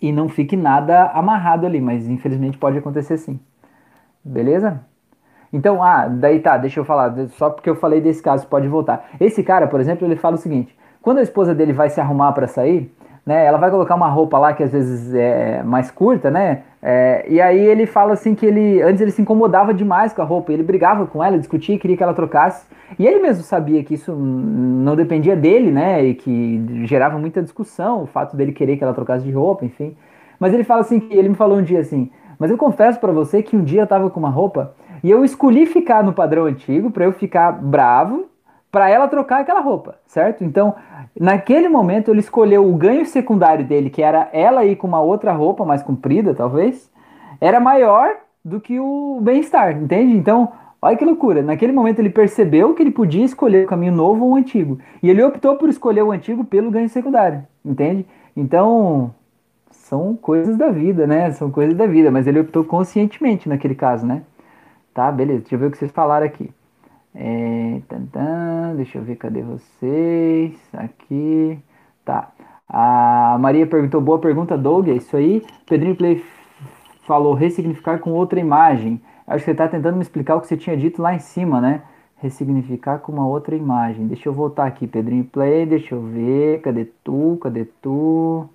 E 0.00 0.12
não 0.12 0.28
fique 0.28 0.56
nada 0.56 1.06
amarrado 1.06 1.66
ali, 1.66 1.80
mas 1.80 2.08
infelizmente 2.08 2.56
pode 2.56 2.78
acontecer 2.78 3.16
sim. 3.16 3.40
Beleza? 4.24 4.80
Então, 5.56 5.82
ah, 5.82 6.06
daí 6.06 6.38
tá, 6.38 6.58
deixa 6.58 6.80
eu 6.80 6.84
falar, 6.84 7.14
só 7.28 7.48
porque 7.48 7.70
eu 7.70 7.74
falei 7.74 7.98
desse 7.98 8.22
caso, 8.22 8.46
pode 8.46 8.68
voltar. 8.68 9.08
Esse 9.18 9.42
cara, 9.42 9.66
por 9.66 9.80
exemplo, 9.80 10.06
ele 10.06 10.14
fala 10.14 10.34
o 10.34 10.38
seguinte: 10.38 10.76
quando 11.00 11.16
a 11.16 11.22
esposa 11.22 11.54
dele 11.54 11.72
vai 11.72 11.88
se 11.88 11.98
arrumar 11.98 12.32
para 12.32 12.46
sair, 12.46 12.92
né, 13.24 13.46
ela 13.46 13.56
vai 13.56 13.70
colocar 13.70 13.94
uma 13.94 14.08
roupa 14.08 14.38
lá 14.38 14.52
que 14.52 14.62
às 14.62 14.70
vezes 14.70 15.14
é 15.14 15.62
mais 15.62 15.90
curta, 15.90 16.30
né? 16.30 16.64
É, 16.82 17.24
e 17.26 17.40
aí 17.40 17.58
ele 17.58 17.86
fala 17.86 18.12
assim 18.12 18.34
que 18.34 18.44
ele 18.44 18.82
antes 18.82 19.00
ele 19.00 19.10
se 19.10 19.22
incomodava 19.22 19.72
demais 19.72 20.12
com 20.12 20.20
a 20.20 20.26
roupa, 20.26 20.52
ele 20.52 20.62
brigava 20.62 21.06
com 21.06 21.24
ela, 21.24 21.38
discutia, 21.38 21.78
queria 21.78 21.96
que 21.96 22.02
ela 22.02 22.12
trocasse. 22.12 22.66
E 22.98 23.06
ele 23.06 23.18
mesmo 23.20 23.42
sabia 23.42 23.82
que 23.82 23.94
isso 23.94 24.12
não 24.14 24.94
dependia 24.94 25.34
dele, 25.34 25.70
né? 25.70 26.04
E 26.04 26.14
que 26.14 26.84
gerava 26.84 27.18
muita 27.18 27.42
discussão, 27.42 28.02
o 28.02 28.06
fato 28.06 28.36
dele 28.36 28.52
querer 28.52 28.76
que 28.76 28.84
ela 28.84 28.92
trocasse 28.92 29.24
de 29.24 29.32
roupa, 29.32 29.64
enfim. 29.64 29.96
Mas 30.38 30.52
ele 30.52 30.64
fala 30.64 30.82
assim 30.82 31.00
que 31.00 31.16
ele 31.16 31.30
me 31.30 31.34
falou 31.34 31.56
um 31.56 31.62
dia 31.62 31.80
assim: 31.80 32.10
"Mas 32.38 32.50
eu 32.50 32.58
confesso 32.58 33.00
para 33.00 33.10
você 33.10 33.42
que 33.42 33.56
um 33.56 33.64
dia 33.64 33.80
eu 33.80 33.86
tava 33.86 34.10
com 34.10 34.20
uma 34.20 34.30
roupa 34.30 34.74
e 35.06 35.10
eu 35.12 35.24
escolhi 35.24 35.66
ficar 35.66 36.02
no 36.02 36.12
padrão 36.12 36.46
antigo 36.46 36.90
para 36.90 37.04
eu 37.04 37.12
ficar 37.12 37.52
bravo, 37.52 38.26
para 38.72 38.90
ela 38.90 39.06
trocar 39.06 39.40
aquela 39.40 39.60
roupa, 39.60 39.94
certo? 40.04 40.42
Então, 40.42 40.74
naquele 41.16 41.68
momento 41.68 42.10
ele 42.10 42.18
escolheu 42.18 42.68
o 42.68 42.74
ganho 42.74 43.06
secundário 43.06 43.64
dele, 43.64 43.88
que 43.88 44.02
era 44.02 44.28
ela 44.32 44.64
ir 44.64 44.74
com 44.74 44.88
uma 44.88 45.00
outra 45.00 45.32
roupa 45.32 45.64
mais 45.64 45.80
comprida, 45.80 46.34
talvez, 46.34 46.90
era 47.40 47.60
maior 47.60 48.16
do 48.44 48.60
que 48.60 48.80
o 48.80 49.20
bem-estar, 49.22 49.80
entende? 49.80 50.16
Então, 50.16 50.50
olha 50.82 50.96
que 50.96 51.04
loucura. 51.04 51.40
Naquele 51.40 51.72
momento 51.72 52.00
ele 52.00 52.10
percebeu 52.10 52.74
que 52.74 52.82
ele 52.82 52.90
podia 52.90 53.24
escolher 53.24 53.64
o 53.64 53.68
caminho 53.68 53.92
novo 53.92 54.24
ou 54.24 54.32
o 54.32 54.36
antigo. 54.36 54.76
E 55.00 55.08
ele 55.08 55.22
optou 55.22 55.54
por 55.54 55.68
escolher 55.68 56.02
o 56.02 56.10
antigo 56.10 56.42
pelo 56.42 56.68
ganho 56.68 56.88
secundário, 56.88 57.44
entende? 57.64 58.04
Então, 58.36 59.14
são 59.70 60.16
coisas 60.16 60.56
da 60.56 60.68
vida, 60.68 61.06
né? 61.06 61.30
São 61.30 61.48
coisas 61.48 61.76
da 61.76 61.86
vida, 61.86 62.10
mas 62.10 62.26
ele 62.26 62.40
optou 62.40 62.64
conscientemente 62.64 63.48
naquele 63.48 63.76
caso, 63.76 64.04
né? 64.04 64.22
Tá, 64.96 65.12
beleza. 65.12 65.40
Deixa 65.40 65.54
eu 65.54 65.58
ver 65.58 65.66
o 65.66 65.70
que 65.70 65.76
vocês 65.76 65.92
falaram 65.92 66.24
aqui. 66.24 66.50
É, 67.14 67.82
tantan, 67.86 68.74
deixa 68.76 68.96
eu 68.96 69.02
ver, 69.02 69.16
cadê 69.16 69.42
vocês? 69.42 70.58
Aqui. 70.72 71.58
Tá. 72.02 72.32
A 72.66 73.36
Maria 73.38 73.66
perguntou, 73.66 74.00
boa 74.00 74.18
pergunta, 74.18 74.56
Doug, 74.56 74.88
é 74.88 74.94
isso 74.94 75.14
aí. 75.14 75.44
Pedrinho 75.66 75.94
Play 75.94 76.24
falou 77.06 77.34
ressignificar 77.34 77.98
com 77.98 78.12
outra 78.12 78.40
imagem. 78.40 78.98
Acho 79.26 79.40
que 79.40 79.44
você 79.44 79.50
está 79.50 79.68
tentando 79.68 79.96
me 79.96 80.02
explicar 80.02 80.36
o 80.36 80.40
que 80.40 80.46
você 80.46 80.56
tinha 80.56 80.74
dito 80.74 81.02
lá 81.02 81.14
em 81.14 81.18
cima, 81.18 81.60
né? 81.60 81.82
Ressignificar 82.16 83.00
com 83.00 83.12
uma 83.12 83.26
outra 83.26 83.54
imagem. 83.54 84.06
Deixa 84.06 84.30
eu 84.30 84.32
voltar 84.32 84.64
aqui, 84.64 84.86
Pedrinho 84.86 85.24
Play, 85.24 85.66
deixa 85.66 85.94
eu 85.94 86.00
ver. 86.00 86.62
Cadê 86.62 86.86
tu? 87.04 87.38
Cadê 87.42 87.66
tu? 87.82 88.48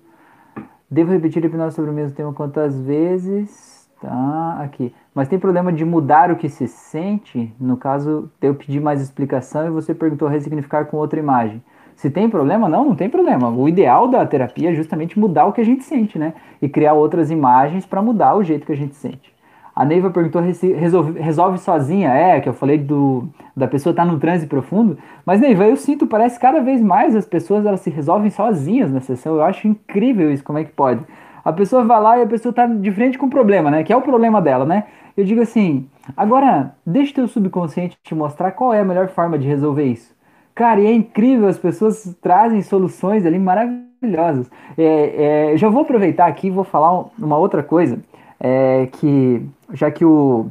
Devo 0.90 1.12
repetir 1.12 1.40
a 1.40 1.46
hipnose 1.46 1.76
sobre 1.76 1.92
o 1.92 1.94
mesmo 1.94 2.16
tema 2.16 2.32
quantas 2.32 2.80
vezes? 2.80 3.71
Tá, 4.02 4.58
aqui. 4.60 4.92
Mas 5.14 5.28
tem 5.28 5.38
problema 5.38 5.72
de 5.72 5.84
mudar 5.84 6.32
o 6.32 6.36
que 6.36 6.48
se 6.48 6.66
sente? 6.66 7.54
No 7.60 7.76
caso, 7.76 8.28
eu 8.40 8.52
pedi 8.52 8.80
mais 8.80 9.00
explicação 9.00 9.64
e 9.64 9.70
você 9.70 9.94
perguntou 9.94 10.26
ressignificar 10.26 10.86
com 10.86 10.96
outra 10.96 11.20
imagem. 11.20 11.62
Se 11.94 12.10
tem 12.10 12.28
problema? 12.28 12.68
Não, 12.68 12.84
não 12.84 12.96
tem 12.96 13.08
problema. 13.08 13.48
O 13.50 13.68
ideal 13.68 14.08
da 14.08 14.26
terapia 14.26 14.72
é 14.72 14.74
justamente 14.74 15.16
mudar 15.20 15.46
o 15.46 15.52
que 15.52 15.60
a 15.60 15.64
gente 15.64 15.84
sente, 15.84 16.18
né? 16.18 16.34
E 16.60 16.68
criar 16.68 16.94
outras 16.94 17.30
imagens 17.30 17.86
para 17.86 18.02
mudar 18.02 18.34
o 18.34 18.42
jeito 18.42 18.66
que 18.66 18.72
a 18.72 18.76
gente 18.76 18.96
sente. 18.96 19.32
A 19.74 19.84
Neiva 19.84 20.10
perguntou, 20.10 20.42
resolve, 20.42 21.20
resolve 21.20 21.58
sozinha? 21.58 22.10
É, 22.12 22.40
que 22.40 22.48
eu 22.48 22.52
falei 22.52 22.78
do, 22.78 23.28
da 23.56 23.68
pessoa 23.68 23.92
estar 23.92 24.04
tá 24.04 24.16
transe 24.16 24.48
profundo. 24.48 24.98
Mas, 25.24 25.40
Neiva, 25.40 25.64
eu 25.64 25.76
sinto, 25.76 26.08
parece 26.08 26.40
cada 26.40 26.60
vez 26.60 26.82
mais 26.82 27.14
as 27.14 27.24
pessoas 27.24 27.64
elas 27.64 27.80
se 27.80 27.88
resolvem 27.88 28.30
sozinhas 28.30 28.92
na 28.92 29.00
sessão. 29.00 29.36
Eu 29.36 29.44
acho 29.44 29.68
incrível 29.68 30.32
isso, 30.32 30.42
como 30.42 30.58
é 30.58 30.64
que 30.64 30.72
pode? 30.72 31.04
A 31.44 31.52
pessoa 31.52 31.84
vai 31.84 32.00
lá 32.00 32.18
e 32.18 32.22
a 32.22 32.26
pessoa 32.26 32.50
está 32.50 32.66
de 32.66 32.90
frente 32.92 33.18
com 33.18 33.26
o 33.26 33.30
problema, 33.30 33.70
né? 33.70 33.82
Que 33.82 33.92
é 33.92 33.96
o 33.96 34.02
problema 34.02 34.40
dela, 34.40 34.64
né? 34.64 34.84
Eu 35.16 35.24
digo 35.24 35.40
assim, 35.40 35.88
agora 36.16 36.74
deixa 36.86 37.12
o 37.12 37.14
teu 37.14 37.28
subconsciente 37.28 37.96
te 38.02 38.14
mostrar 38.14 38.52
qual 38.52 38.72
é 38.72 38.80
a 38.80 38.84
melhor 38.84 39.08
forma 39.08 39.38
de 39.38 39.46
resolver 39.46 39.84
isso. 39.84 40.14
Cara, 40.54 40.80
e 40.80 40.86
é 40.86 40.92
incrível, 40.92 41.48
as 41.48 41.58
pessoas 41.58 42.16
trazem 42.20 42.62
soluções 42.62 43.24
ali 43.24 43.38
maravilhosas. 43.38 44.50
É, 44.76 45.52
é, 45.52 45.56
já 45.56 45.68
vou 45.68 45.82
aproveitar 45.82 46.26
aqui 46.26 46.48
e 46.48 46.50
vou 46.50 46.64
falar 46.64 47.06
uma 47.18 47.36
outra 47.36 47.62
coisa. 47.62 47.98
é 48.40 48.88
que 48.92 49.46
já 49.72 49.90
que 49.90 50.04
o, 50.04 50.46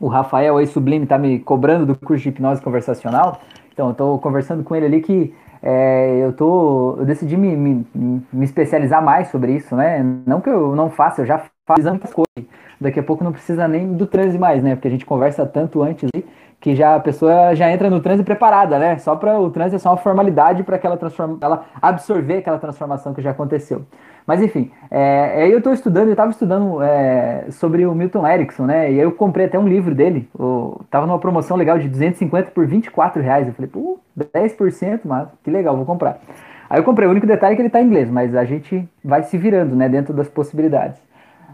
o 0.00 0.08
Rafael 0.08 0.56
aí 0.56 0.66
Sublime 0.66 1.06
tá 1.06 1.18
me 1.18 1.38
cobrando 1.38 1.86
do 1.86 1.96
curso 1.96 2.22
de 2.22 2.28
hipnose 2.30 2.60
conversacional, 2.60 3.40
então 3.72 3.88
eu 3.88 3.94
tô 3.94 4.18
conversando 4.18 4.62
com 4.64 4.74
ele 4.74 4.86
ali 4.86 5.00
que 5.00 5.32
é, 5.62 6.18
eu 6.24 6.32
tô 6.32 6.96
eu 6.98 7.04
decidi 7.04 7.36
me, 7.36 7.56
me, 7.56 7.86
me, 8.32 8.44
especializar 8.44 9.02
mais 9.02 9.28
sobre 9.28 9.52
isso, 9.54 9.76
né? 9.76 10.02
Não 10.26 10.40
que 10.40 10.50
eu 10.50 10.74
não 10.74 10.90
faça, 10.90 11.22
eu 11.22 11.26
já 11.26 11.44
faço 11.66 11.88
muitas 11.88 12.12
coisas. 12.12 12.50
Daqui 12.80 12.98
a 12.98 13.02
pouco 13.02 13.22
não 13.22 13.32
precisa 13.32 13.68
nem 13.68 13.92
do 13.92 14.06
transe 14.06 14.38
mais, 14.38 14.62
né? 14.62 14.74
Porque 14.74 14.88
a 14.88 14.90
gente 14.90 15.06
conversa 15.06 15.46
tanto 15.46 15.82
antes 15.82 16.10
que 16.62 16.76
já 16.76 16.94
a 16.94 17.00
pessoa 17.00 17.56
já 17.56 17.68
entra 17.72 17.90
no 17.90 18.00
transe 18.00 18.22
preparada, 18.22 18.78
né? 18.78 18.96
Só 18.98 19.16
para 19.16 19.36
o 19.36 19.50
transe 19.50 19.74
é 19.74 19.78
só 19.80 19.90
uma 19.90 19.96
formalidade 19.96 20.62
para 20.62 20.78
ela, 20.80 20.96
transforma, 20.96 21.36
ela 21.40 21.64
absorver 21.82 22.36
aquela 22.36 22.56
transformação 22.56 23.12
que 23.12 23.20
já 23.20 23.32
aconteceu. 23.32 23.84
Mas 24.24 24.40
enfim, 24.40 24.70
é, 24.88 25.42
aí 25.42 25.50
eu 25.50 25.58
estou 25.58 25.72
estudando, 25.72 26.06
eu 26.06 26.12
estava 26.12 26.30
estudando 26.30 26.80
é, 26.80 27.46
sobre 27.50 27.84
o 27.84 27.92
Milton 27.92 28.24
Erickson, 28.24 28.64
né? 28.64 28.92
E 28.92 28.96
eu 28.96 29.10
comprei 29.10 29.46
até 29.46 29.58
um 29.58 29.66
livro 29.66 29.92
dele. 29.92 30.28
O, 30.38 30.80
tava 30.88 31.04
numa 31.04 31.18
promoção 31.18 31.56
legal 31.56 31.80
de 31.80 31.88
250 31.88 32.52
por 32.52 32.64
24 32.64 33.20
reais. 33.20 33.48
Eu 33.48 33.54
falei, 33.54 33.68
pô, 33.68 33.98
10%, 34.16 35.00
mas 35.04 35.26
que 35.42 35.50
legal, 35.50 35.76
vou 35.76 35.84
comprar. 35.84 36.20
Aí 36.70 36.78
eu 36.78 36.84
comprei, 36.84 37.08
o 37.08 37.10
único 37.10 37.26
detalhe 37.26 37.54
é 37.54 37.56
que 37.56 37.62
ele 37.62 37.66
está 37.66 37.82
em 37.82 37.86
inglês, 37.86 38.08
mas 38.08 38.36
a 38.36 38.44
gente 38.44 38.88
vai 39.04 39.24
se 39.24 39.36
virando, 39.36 39.74
né, 39.74 39.88
dentro 39.88 40.14
das 40.14 40.28
possibilidades. 40.28 40.96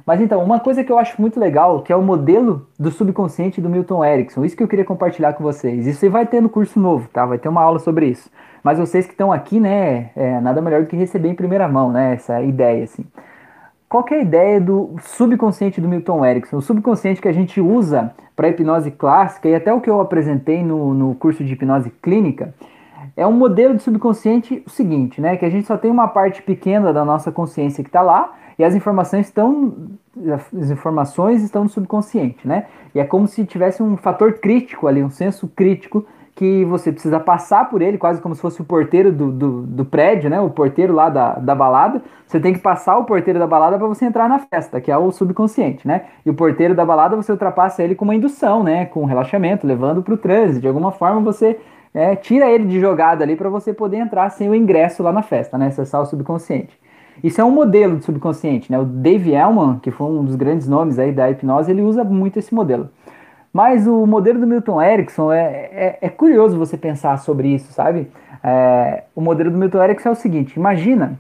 Mas 0.09 0.23
então, 0.23 0.43
uma 0.43 0.59
coisa 0.59 0.83
que 0.83 0.91
eu 0.91 0.99
acho 0.99 1.21
muito 1.21 1.39
legal, 1.39 1.83
que 1.83 1.93
é 1.93 1.97
o 1.97 2.01
modelo 2.01 2.67
do 2.81 2.91
subconsciente 2.91 3.61
do 3.61 3.69
Milton 3.69 4.03
Erickson, 4.03 4.43
isso 4.43 4.57
que 4.57 4.63
eu 4.63 4.67
queria 4.67 4.83
compartilhar 4.83 5.35
com 5.35 5.45
vocês. 5.45 5.87
Isso 5.87 6.09
vai 6.09 6.25
ter 6.25 6.41
no 6.41 6.49
curso 6.49 6.81
novo, 6.81 7.07
tá? 7.13 7.27
Vai 7.27 7.37
ter 7.37 7.51
uma 7.51 7.61
aula 7.61 7.79
sobre 7.79 8.07
isso. 8.07 8.31
Mas 8.65 8.79
vocês 8.79 9.05
que 9.05 9.13
estão 9.13 9.31
aqui, 9.31 9.61
né, 9.61 10.09
é 10.17 10.41
nada 10.41 10.63
melhor 10.63 10.81
do 10.81 10.87
que 10.87 10.97
receber 10.97 11.29
em 11.29 11.35
primeira 11.35 11.69
mão, 11.69 11.93
né, 11.93 12.15
essa 12.15 12.41
ideia, 12.41 12.85
assim. 12.85 13.05
Qual 13.87 14.03
é 14.11 14.15
a 14.15 14.23
ideia 14.23 14.59
do 14.59 14.97
subconsciente 15.03 15.79
do 15.79 15.87
Milton 15.87 16.25
Erickson? 16.25 16.57
O 16.57 16.63
subconsciente 16.63 17.21
que 17.21 17.29
a 17.29 17.33
gente 17.33 17.61
usa 17.61 18.11
para 18.35 18.49
hipnose 18.49 18.91
clássica 18.91 19.47
e 19.47 19.55
até 19.55 19.75
o 19.75 19.81
que 19.83 19.91
eu 19.91 20.01
apresentei 20.01 20.65
no, 20.65 20.95
no 20.95 21.15
curso 21.17 21.45
de 21.45 21.53
hipnose 21.53 21.91
clínica, 22.01 22.55
é 23.15 23.27
um 23.27 23.33
modelo 23.33 23.75
de 23.75 23.83
subconsciente 23.83 24.63
o 24.67 24.71
seguinte, 24.71 25.21
né? 25.21 25.37
Que 25.37 25.45
a 25.45 25.51
gente 25.51 25.67
só 25.67 25.77
tem 25.77 25.91
uma 25.91 26.09
parte 26.09 26.41
pequena 26.41 26.95
da 26.95 27.05
nossa 27.05 27.31
consciência 27.31 27.85
que 27.85 27.91
está 27.91 28.01
lá 28.01 28.33
e 28.59 28.65
as 28.65 28.75
informações 28.75 29.27
estão 29.27 29.75
as 30.27 30.71
informações 30.71 31.43
estão 31.45 31.63
no 31.63 31.71
subconsciente, 31.71 32.47
né? 32.47 32.67
E 32.95 32.99
é 32.99 33.05
como 33.05 33.29
se 33.29 33.45
tivesse 33.45 33.83
um 33.83 33.97
fator 33.97 34.35
crítico 34.35 34.89
ali, 34.89 35.03
um 35.03 35.11
senso 35.11 35.47
crítico 35.47 36.05
que 36.35 36.65
você 36.65 36.93
precisa 36.93 37.19
passar 37.19 37.69
por 37.69 37.83
ele, 37.83 37.99
quase 37.99 38.21
como 38.21 38.33
se 38.33 38.41
fosse 38.41 38.61
o 38.61 38.65
porteiro 38.65 39.11
do, 39.11 39.33
do, 39.33 39.63
do 39.63 39.85
prédio, 39.85 40.31
né? 40.31 40.41
O 40.41 40.51
porteiro 40.51 40.95
lá 40.95 41.09
da, 41.09 41.35
da 41.35 41.55
balada. 41.55 42.03
Você 42.27 42.39
tem 42.39 42.53
que 42.53 42.61
passar 42.61 42.97
o 42.97 43.05
porteiro 43.05 43.39
da 43.39 43.47
balada 43.47 43.77
para 43.77 43.87
você 43.89 44.05
entrar 44.05 44.29
na 44.29 44.39
festa, 44.39 44.81
que 44.81 44.91
é 44.91 44.97
o 44.97 45.11
subconsciente, 45.11 45.87
né? 45.87 46.07
E 46.25 46.31
o 46.31 46.35
porteiro 46.35 46.75
da 46.75 46.85
balada 46.85 47.17
você 47.17 47.33
ultrapassa 47.33 47.83
ele 47.83 47.95
com 47.95 48.05
uma 48.05 48.15
indução, 48.15 48.63
né? 48.63 48.87
Com 48.87 49.03
um 49.03 49.07
relaxamento, 49.07 49.67
levando 49.67 50.03
para 50.03 50.15
o 50.15 50.17
trânsito. 50.17 50.61
De 50.61 50.69
alguma 50.69 50.93
forma 50.93 51.21
você 51.21 51.59
é, 51.93 52.15
tira 52.15 52.49
ele 52.49 52.67
de 52.67 52.79
jogada 52.79 53.25
ali 53.25 53.35
para 53.35 53.49
você 53.49 53.73
poder 53.73 53.97
entrar 53.97 54.31
sem 54.31 54.49
o 54.49 54.55
ingresso 54.55 55.03
lá 55.03 55.13
na 55.13 55.23
festa, 55.23 55.59
né? 55.59 55.67
Acessar 55.67 56.01
o 56.03 56.07
subconsciente. 56.07 56.79
Isso 57.23 57.41
é 57.41 57.45
um 57.45 57.51
modelo 57.51 57.97
de 57.97 58.05
subconsciente, 58.05 58.71
né? 58.71 58.79
O 58.79 58.85
Dave 58.85 59.33
Elman, 59.33 59.79
que 59.81 59.91
foi 59.91 60.07
um 60.07 60.25
dos 60.25 60.37
grandes 60.37 60.69
nomes 60.69 60.99
aí 60.99 61.13
da 61.13 61.31
hipnose, 61.31 61.71
ele 61.71 61.83
usa 61.83 62.05
muito 62.05 62.39
esse 62.39 62.55
modelo. 62.55 62.89
Mas 63.53 63.87
o 63.87 64.07
modelo 64.07 64.39
do 64.39 64.47
Milton 64.47 64.81
Erickson 64.81 65.33
é, 65.33 65.69
é, 65.73 65.99
é 66.03 66.09
curioso 66.09 66.59
você 66.59 66.77
pensar 66.77 67.19
sobre 67.19 67.49
isso, 67.49 67.73
sabe? 67.73 68.09
É, 68.43 69.05
o 69.17 69.21
modelo 69.21 69.51
do 69.51 69.59
Milton 69.59 69.83
Erickson 69.83 70.11
é 70.11 70.13
o 70.13 70.15
seguinte: 70.15 70.57
imagina, 70.57 71.19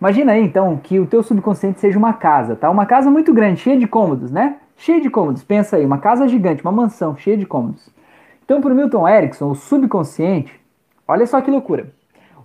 imagina 0.00 0.32
aí 0.32 0.44
então 0.44 0.76
que 0.76 0.98
o 0.98 1.06
teu 1.06 1.22
subconsciente 1.22 1.80
seja 1.80 1.98
uma 1.98 2.12
casa, 2.12 2.56
tá? 2.56 2.68
Uma 2.68 2.86
casa 2.86 3.10
muito 3.10 3.32
grande, 3.32 3.60
cheia 3.60 3.78
de 3.78 3.86
cômodos, 3.86 4.30
né? 4.30 4.56
Cheia 4.76 5.00
de 5.00 5.08
cômodos. 5.08 5.42
Pensa 5.42 5.76
aí, 5.76 5.86
uma 5.86 5.98
casa 5.98 6.26
gigante, 6.26 6.62
uma 6.62 6.72
mansão 6.72 7.16
cheia 7.16 7.36
de 7.36 7.46
cômodos. 7.46 7.88
Então, 8.44 8.60
para 8.60 8.72
o 8.72 8.74
Milton 8.74 9.08
Erickson, 9.08 9.50
o 9.50 9.54
subconsciente, 9.54 10.52
olha 11.06 11.26
só 11.26 11.40
que 11.40 11.50
loucura. 11.50 11.86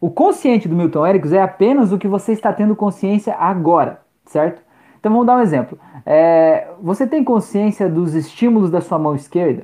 O 0.05 0.12
consciente 0.12 0.67
do 0.67 0.75
Milton 0.75 1.07
Erickson 1.07 1.33
é 1.33 1.41
apenas 1.41 1.91
o 1.91 1.98
que 1.98 2.07
você 2.07 2.31
está 2.31 2.53
tendo 2.53 2.75
consciência 2.75 3.33
agora, 3.39 4.01
certo? 4.24 4.61
Então 5.00 5.11
vamos 5.11 5.25
dar 5.25 5.35
um 5.35 5.41
exemplo. 5.41 5.79
É, 6.05 6.68
você 6.79 7.07
tem 7.07 7.24
consciência 7.24 7.89
dos 7.89 8.13
estímulos 8.13 8.70
da 8.70 8.81
sua 8.81 9.00
mão 9.00 9.15
esquerda, 9.15 9.63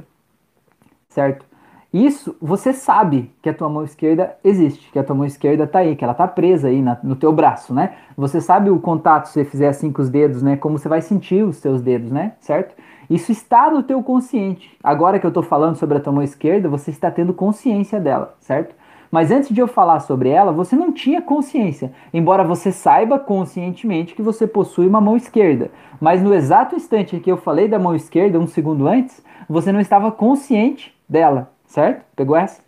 certo? 1.10 1.46
Isso 1.94 2.36
você 2.42 2.74
sabe 2.74 3.30
que 3.40 3.50
a 3.50 3.54
tua 3.54 3.70
mão 3.70 3.84
esquerda 3.84 4.36
existe, 4.44 4.92
que 4.92 4.98
a 4.98 5.04
tua 5.04 5.16
mão 5.16 5.26
esquerda 5.28 5.66
está 5.66 5.78
aí, 5.78 5.96
que 5.96 6.04
ela 6.04 6.14
está 6.14 6.28
presa 6.28 6.70
aí 6.70 6.82
na, 6.82 6.98
no 7.04 7.16
teu 7.16 7.32
braço, 7.32 7.72
né? 7.72 7.94
Você 8.18 8.42
sabe 8.42 8.72
o 8.72 8.80
contato, 8.80 9.28
se 9.28 9.34
você 9.34 9.46
fizer 9.46 9.68
assim 9.68 9.92
com 9.92 10.02
os 10.02 10.10
dedos, 10.10 10.42
né? 10.42 10.58
Como 10.58 10.80
você 10.80 10.90
vai 10.90 11.04
sentir 11.04 11.44
os 11.44 11.62
teus 11.62 11.84
dedos, 11.84 12.12
né? 12.12 12.34
Certo? 12.40 12.74
Isso 13.08 13.32
está 13.32 13.70
no 13.70 13.84
teu 13.84 14.02
consciente. 14.02 14.76
Agora 14.84 15.20
que 15.20 15.26
eu 15.28 15.30
estou 15.30 15.44
falando 15.44 15.76
sobre 15.76 16.00
a 16.00 16.02
tua 16.02 16.12
mão 16.12 16.24
esquerda, 16.24 16.68
você 16.68 16.90
está 16.90 17.12
tendo 17.12 17.32
consciência 17.32 18.00
dela, 18.00 18.36
certo? 18.40 18.81
Mas 19.12 19.30
antes 19.30 19.50
de 19.50 19.60
eu 19.60 19.68
falar 19.68 20.00
sobre 20.00 20.30
ela, 20.30 20.54
você 20.54 20.74
não 20.74 20.94
tinha 20.94 21.22
consciência, 21.22 21.92
embora 22.14 22.46
você 22.46 22.72
saiba 22.72 23.20
conscientemente 23.20 24.16
que 24.16 24.22
você 24.22 24.48
possui 24.48 24.88
uma 24.88 25.02
mão 25.02 25.18
esquerda. 25.18 25.70
Mas 26.00 26.24
no 26.24 26.34
exato 26.34 26.76
instante 26.76 27.18
em 27.18 27.20
que 27.20 27.30
eu 27.30 27.36
falei 27.36 27.68
da 27.68 27.78
mão 27.78 27.94
esquerda, 27.94 28.40
um 28.40 28.48
segundo 28.48 28.88
antes, 28.88 29.22
você 29.50 29.70
não 29.72 29.82
estava 29.82 30.12
consciente 30.14 30.96
dela, 31.10 31.52
certo? 31.66 32.06
Pegou 32.16 32.38
essa? 32.38 32.62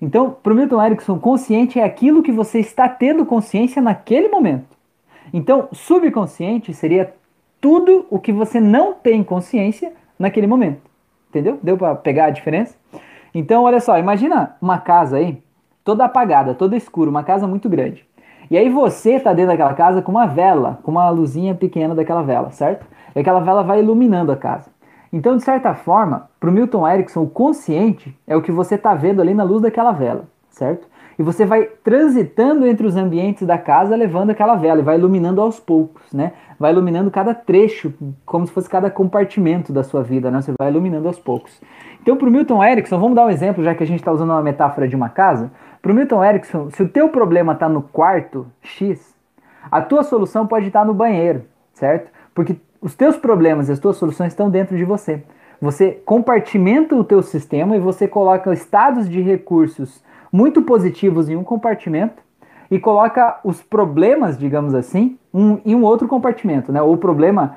Então, 0.00 0.36
para 0.40 0.52
o 0.52 0.56
Milton 0.56 0.80
Erickson, 0.80 1.18
consciente 1.18 1.80
é 1.80 1.84
aquilo 1.84 2.22
que 2.22 2.30
você 2.30 2.60
está 2.60 2.88
tendo 2.88 3.26
consciência 3.26 3.82
naquele 3.82 4.28
momento. 4.28 4.78
Então, 5.32 5.68
subconsciente 5.72 6.72
seria 6.72 7.12
tudo 7.60 8.06
o 8.08 8.20
que 8.20 8.32
você 8.32 8.60
não 8.60 8.94
tem 8.94 9.24
consciência 9.24 9.92
naquele 10.16 10.46
momento. 10.46 10.80
Entendeu? 11.28 11.58
Deu 11.60 11.76
para 11.76 11.96
pegar 11.96 12.26
a 12.26 12.30
diferença? 12.30 12.76
Então, 13.34 13.64
olha 13.64 13.80
só, 13.80 13.98
imagina 13.98 14.56
uma 14.62 14.78
casa 14.78 15.16
aí 15.16 15.42
toda 15.88 16.04
apagada, 16.04 16.52
toda 16.52 16.76
escura, 16.76 17.08
uma 17.08 17.24
casa 17.24 17.46
muito 17.46 17.66
grande. 17.66 18.04
E 18.50 18.58
aí 18.58 18.68
você 18.68 19.18
tá 19.18 19.32
dentro 19.32 19.52
daquela 19.52 19.72
casa 19.72 20.02
com 20.02 20.12
uma 20.12 20.26
vela, 20.26 20.78
com 20.82 20.90
uma 20.90 21.08
luzinha 21.08 21.54
pequena 21.54 21.94
daquela 21.94 22.22
vela, 22.22 22.50
certo? 22.50 22.86
E 23.16 23.20
aquela 23.20 23.40
vela 23.40 23.62
vai 23.62 23.80
iluminando 23.80 24.30
a 24.30 24.36
casa. 24.36 24.68
Então, 25.10 25.38
de 25.38 25.42
certa 25.42 25.74
forma, 25.74 26.28
para 26.38 26.50
o 26.50 26.52
Milton 26.52 26.86
Erickson, 26.86 27.22
o 27.22 27.26
consciente 27.26 28.14
é 28.26 28.36
o 28.36 28.42
que 28.42 28.52
você 28.52 28.74
está 28.74 28.94
vendo 28.94 29.22
ali 29.22 29.32
na 29.32 29.44
luz 29.44 29.62
daquela 29.62 29.92
vela, 29.92 30.24
certo? 30.50 30.86
E 31.18 31.22
você 31.22 31.46
vai 31.46 31.64
transitando 31.82 32.66
entre 32.66 32.86
os 32.86 32.94
ambientes 32.94 33.46
da 33.46 33.56
casa, 33.56 33.96
levando 33.96 34.28
aquela 34.28 34.56
vela 34.56 34.80
e 34.80 34.84
vai 34.84 34.98
iluminando 34.98 35.40
aos 35.40 35.58
poucos, 35.58 36.12
né? 36.12 36.32
Vai 36.60 36.70
iluminando 36.70 37.10
cada 37.10 37.34
trecho, 37.34 37.94
como 38.26 38.46
se 38.46 38.52
fosse 38.52 38.68
cada 38.68 38.90
compartimento 38.90 39.72
da 39.72 39.82
sua 39.82 40.02
vida, 40.02 40.30
né? 40.30 40.42
Você 40.42 40.52
vai 40.56 40.70
iluminando 40.70 41.08
aos 41.08 41.18
poucos. 41.18 41.60
Então, 42.02 42.16
para 42.16 42.28
o 42.28 42.30
Milton 42.30 42.62
Erickson, 42.62 43.00
vamos 43.00 43.16
dar 43.16 43.26
um 43.26 43.30
exemplo, 43.30 43.64
já 43.64 43.74
que 43.74 43.82
a 43.82 43.86
gente 43.86 43.98
está 43.98 44.12
usando 44.12 44.30
uma 44.30 44.42
metáfora 44.42 44.86
de 44.86 44.94
uma 44.94 45.08
casa. 45.08 45.50
Para 45.80 45.92
o 45.92 45.94
Milton 45.94 46.24
Erickson, 46.24 46.70
se 46.70 46.82
o 46.82 46.88
teu 46.88 47.08
problema 47.08 47.52
está 47.52 47.68
no 47.68 47.82
quarto 47.82 48.46
X, 48.62 49.14
a 49.70 49.80
tua 49.80 50.02
solução 50.02 50.46
pode 50.46 50.66
estar 50.66 50.84
no 50.84 50.94
banheiro, 50.94 51.44
certo? 51.72 52.10
Porque 52.34 52.56
os 52.80 52.94
teus 52.94 53.16
problemas 53.16 53.68
e 53.68 53.72
as 53.72 53.78
tuas 53.78 53.96
soluções 53.96 54.32
estão 54.32 54.50
dentro 54.50 54.76
de 54.76 54.84
você. 54.84 55.22
Você 55.60 56.00
compartimenta 56.04 56.94
o 56.94 57.04
teu 57.04 57.22
sistema 57.22 57.76
e 57.76 57.80
você 57.80 58.06
coloca 58.06 58.52
estados 58.52 59.08
de 59.08 59.20
recursos 59.20 60.02
muito 60.32 60.62
positivos 60.62 61.28
em 61.28 61.36
um 61.36 61.42
compartimento 61.42 62.22
e 62.70 62.78
coloca 62.78 63.40
os 63.42 63.62
problemas, 63.62 64.38
digamos 64.38 64.74
assim, 64.74 65.18
um, 65.32 65.58
em 65.64 65.74
um 65.74 65.82
outro 65.82 66.06
compartimento, 66.06 66.70
né? 66.70 66.82
O 66.82 66.96
problema, 66.96 67.56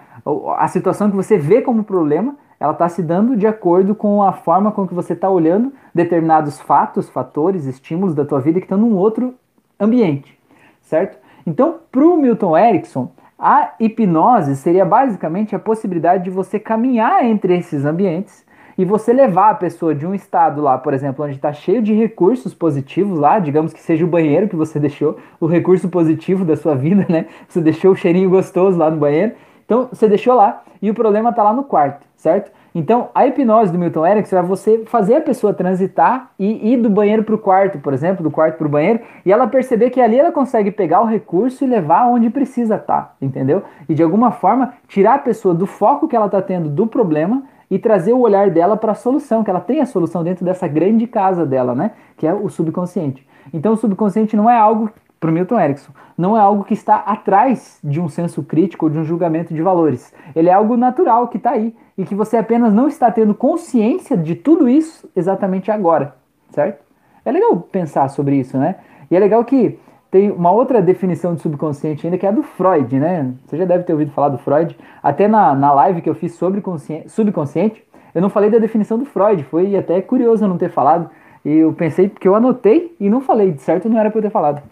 a 0.57 0.67
situação 0.67 1.09
que 1.09 1.15
você 1.15 1.37
vê 1.37 1.61
como 1.61 1.83
problema, 1.83 2.35
ela 2.61 2.73
está 2.73 2.87
se 2.87 3.01
dando 3.01 3.35
de 3.35 3.47
acordo 3.47 3.95
com 3.95 4.21
a 4.21 4.31
forma 4.31 4.71
com 4.71 4.87
que 4.87 4.93
você 4.93 5.13
está 5.13 5.27
olhando 5.27 5.73
determinados 5.95 6.61
fatos, 6.61 7.09
fatores, 7.09 7.65
estímulos 7.65 8.13
da 8.13 8.23
tua 8.23 8.39
vida 8.39 8.59
que 8.59 8.65
estão 8.65 8.77
num 8.77 8.95
outro 8.95 9.33
ambiente, 9.79 10.37
certo? 10.79 11.17
Então, 11.43 11.79
para 11.91 12.05
o 12.05 12.15
Milton 12.15 12.55
Erickson, 12.55 13.11
a 13.37 13.73
hipnose 13.79 14.55
seria 14.55 14.85
basicamente 14.85 15.55
a 15.55 15.59
possibilidade 15.59 16.25
de 16.25 16.29
você 16.29 16.59
caminhar 16.59 17.25
entre 17.25 17.57
esses 17.57 17.83
ambientes 17.83 18.45
e 18.77 18.85
você 18.85 19.11
levar 19.11 19.49
a 19.49 19.55
pessoa 19.55 19.95
de 19.95 20.05
um 20.05 20.13
estado 20.13 20.61
lá, 20.61 20.77
por 20.77 20.93
exemplo, 20.93 21.25
onde 21.25 21.37
está 21.37 21.51
cheio 21.51 21.81
de 21.81 21.95
recursos 21.95 22.53
positivos 22.53 23.17
lá, 23.17 23.39
digamos 23.39 23.73
que 23.73 23.81
seja 23.81 24.05
o 24.05 24.07
banheiro 24.07 24.47
que 24.47 24.55
você 24.55 24.79
deixou, 24.79 25.17
o 25.39 25.47
recurso 25.47 25.89
positivo 25.89 26.45
da 26.45 26.55
sua 26.55 26.75
vida, 26.77 27.07
né? 27.09 27.25
Você 27.47 27.59
deixou 27.59 27.93
o 27.93 27.95
cheirinho 27.95 28.29
gostoso 28.29 28.77
lá 28.77 28.91
no 28.91 28.97
banheiro, 28.97 29.33
então 29.71 29.87
você 29.89 30.05
deixou 30.05 30.35
lá 30.35 30.63
e 30.81 30.91
o 30.91 30.93
problema 30.93 31.29
está 31.29 31.41
lá 31.43 31.53
no 31.53 31.63
quarto, 31.63 32.05
certo? 32.17 32.51
Então 32.75 33.07
a 33.15 33.25
hipnose 33.25 33.71
do 33.71 33.79
Milton 33.79 34.05
Erickson 34.05 34.35
é 34.35 34.41
você 34.41 34.79
fazer 34.79 35.15
a 35.15 35.21
pessoa 35.21 35.53
transitar 35.53 36.31
e 36.37 36.73
ir 36.73 36.75
do 36.75 36.89
banheiro 36.89 37.23
para 37.23 37.35
o 37.35 37.37
quarto, 37.37 37.79
por 37.79 37.93
exemplo, 37.93 38.21
do 38.21 38.29
quarto 38.29 38.57
para 38.57 38.67
o 38.67 38.69
banheiro, 38.69 38.99
e 39.25 39.31
ela 39.31 39.47
perceber 39.47 39.89
que 39.89 40.01
ali 40.01 40.19
ela 40.19 40.29
consegue 40.29 40.71
pegar 40.71 40.99
o 40.99 41.05
recurso 41.05 41.63
e 41.63 41.67
levar 41.67 42.05
onde 42.07 42.29
precisa 42.29 42.75
estar, 42.75 43.01
tá, 43.01 43.13
entendeu? 43.21 43.63
E 43.87 43.93
de 43.93 44.03
alguma 44.03 44.29
forma 44.29 44.73
tirar 44.89 45.13
a 45.13 45.19
pessoa 45.19 45.53
do 45.53 45.65
foco 45.65 46.05
que 46.05 46.17
ela 46.17 46.25
está 46.25 46.41
tendo 46.41 46.67
do 46.67 46.85
problema 46.85 47.43
e 47.69 47.79
trazer 47.79 48.11
o 48.11 48.19
olhar 48.19 48.49
dela 48.49 48.75
para 48.75 48.91
a 48.91 48.95
solução, 48.95 49.41
que 49.41 49.49
ela 49.49 49.61
tem 49.61 49.79
a 49.79 49.85
solução 49.85 50.21
dentro 50.21 50.43
dessa 50.43 50.67
grande 50.67 51.07
casa 51.07 51.45
dela, 51.45 51.73
né? 51.73 51.91
Que 52.17 52.27
é 52.27 52.33
o 52.33 52.49
subconsciente. 52.49 53.25
Então 53.53 53.71
o 53.71 53.77
subconsciente 53.77 54.35
não 54.35 54.49
é 54.49 54.57
algo 54.57 54.91
para 55.21 55.29
o 55.29 55.33
Milton 55.33 55.59
Erickson, 55.59 55.91
não 56.17 56.35
é 56.35 56.39
algo 56.39 56.63
que 56.63 56.73
está 56.73 56.95
atrás 56.95 57.77
de 57.83 58.01
um 58.01 58.09
senso 58.09 58.41
crítico 58.41 58.87
ou 58.87 58.89
de 58.89 58.97
um 58.97 59.03
julgamento 59.03 59.53
de 59.53 59.61
valores. 59.61 60.11
Ele 60.35 60.49
é 60.49 60.53
algo 60.53 60.75
natural 60.75 61.27
que 61.27 61.37
está 61.37 61.51
aí 61.51 61.75
e 61.95 62.03
que 62.03 62.15
você 62.15 62.37
apenas 62.37 62.73
não 62.73 62.87
está 62.87 63.11
tendo 63.11 63.35
consciência 63.35 64.17
de 64.17 64.33
tudo 64.33 64.67
isso 64.67 65.07
exatamente 65.15 65.69
agora, 65.69 66.15
certo? 66.49 66.83
É 67.23 67.31
legal 67.31 67.55
pensar 67.57 68.09
sobre 68.09 68.35
isso, 68.35 68.57
né? 68.57 68.77
E 69.11 69.15
é 69.15 69.19
legal 69.19 69.45
que 69.45 69.77
tem 70.09 70.31
uma 70.31 70.51
outra 70.51 70.81
definição 70.81 71.35
de 71.35 71.41
subconsciente 71.41 72.05
ainda 72.07 72.17
que 72.17 72.25
é 72.25 72.29
a 72.29 72.31
do 72.31 72.41
Freud, 72.41 72.99
né? 72.99 73.31
Você 73.45 73.57
já 73.57 73.65
deve 73.65 73.83
ter 73.83 73.93
ouvido 73.93 74.11
falar 74.11 74.29
do 74.29 74.39
Freud. 74.39 74.75
Até 75.03 75.27
na, 75.27 75.53
na 75.53 75.71
live 75.71 76.01
que 76.01 76.09
eu 76.09 76.15
fiz 76.15 76.33
sobre 76.33 76.63
subconsciente, 77.07 77.83
eu 78.15 78.21
não 78.23 78.29
falei 78.29 78.49
da 78.49 78.57
definição 78.57 78.97
do 78.97 79.05
Freud, 79.05 79.43
foi 79.43 79.75
até 79.75 80.01
curioso 80.01 80.43
eu 80.43 80.49
não 80.49 80.57
ter 80.57 80.71
falado. 80.71 81.11
E 81.45 81.57
eu 81.57 81.73
pensei, 81.73 82.09
porque 82.09 82.27
eu 82.27 82.33
anotei 82.33 82.95
e 82.99 83.07
não 83.07 83.21
falei, 83.21 83.51
de 83.51 83.61
certo 83.61 83.87
não 83.87 83.99
era 83.99 84.09
para 84.09 84.17
eu 84.17 84.23
ter 84.23 84.31
falado. 84.31 84.63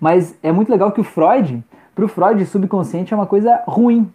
Mas 0.00 0.38
é 0.42 0.52
muito 0.52 0.70
legal 0.70 0.92
que 0.92 1.00
o 1.00 1.04
Freud, 1.04 1.62
para 1.94 2.04
o 2.04 2.08
Freud, 2.08 2.44
subconsciente 2.46 3.12
é 3.12 3.16
uma 3.16 3.26
coisa 3.26 3.62
ruim. 3.66 4.10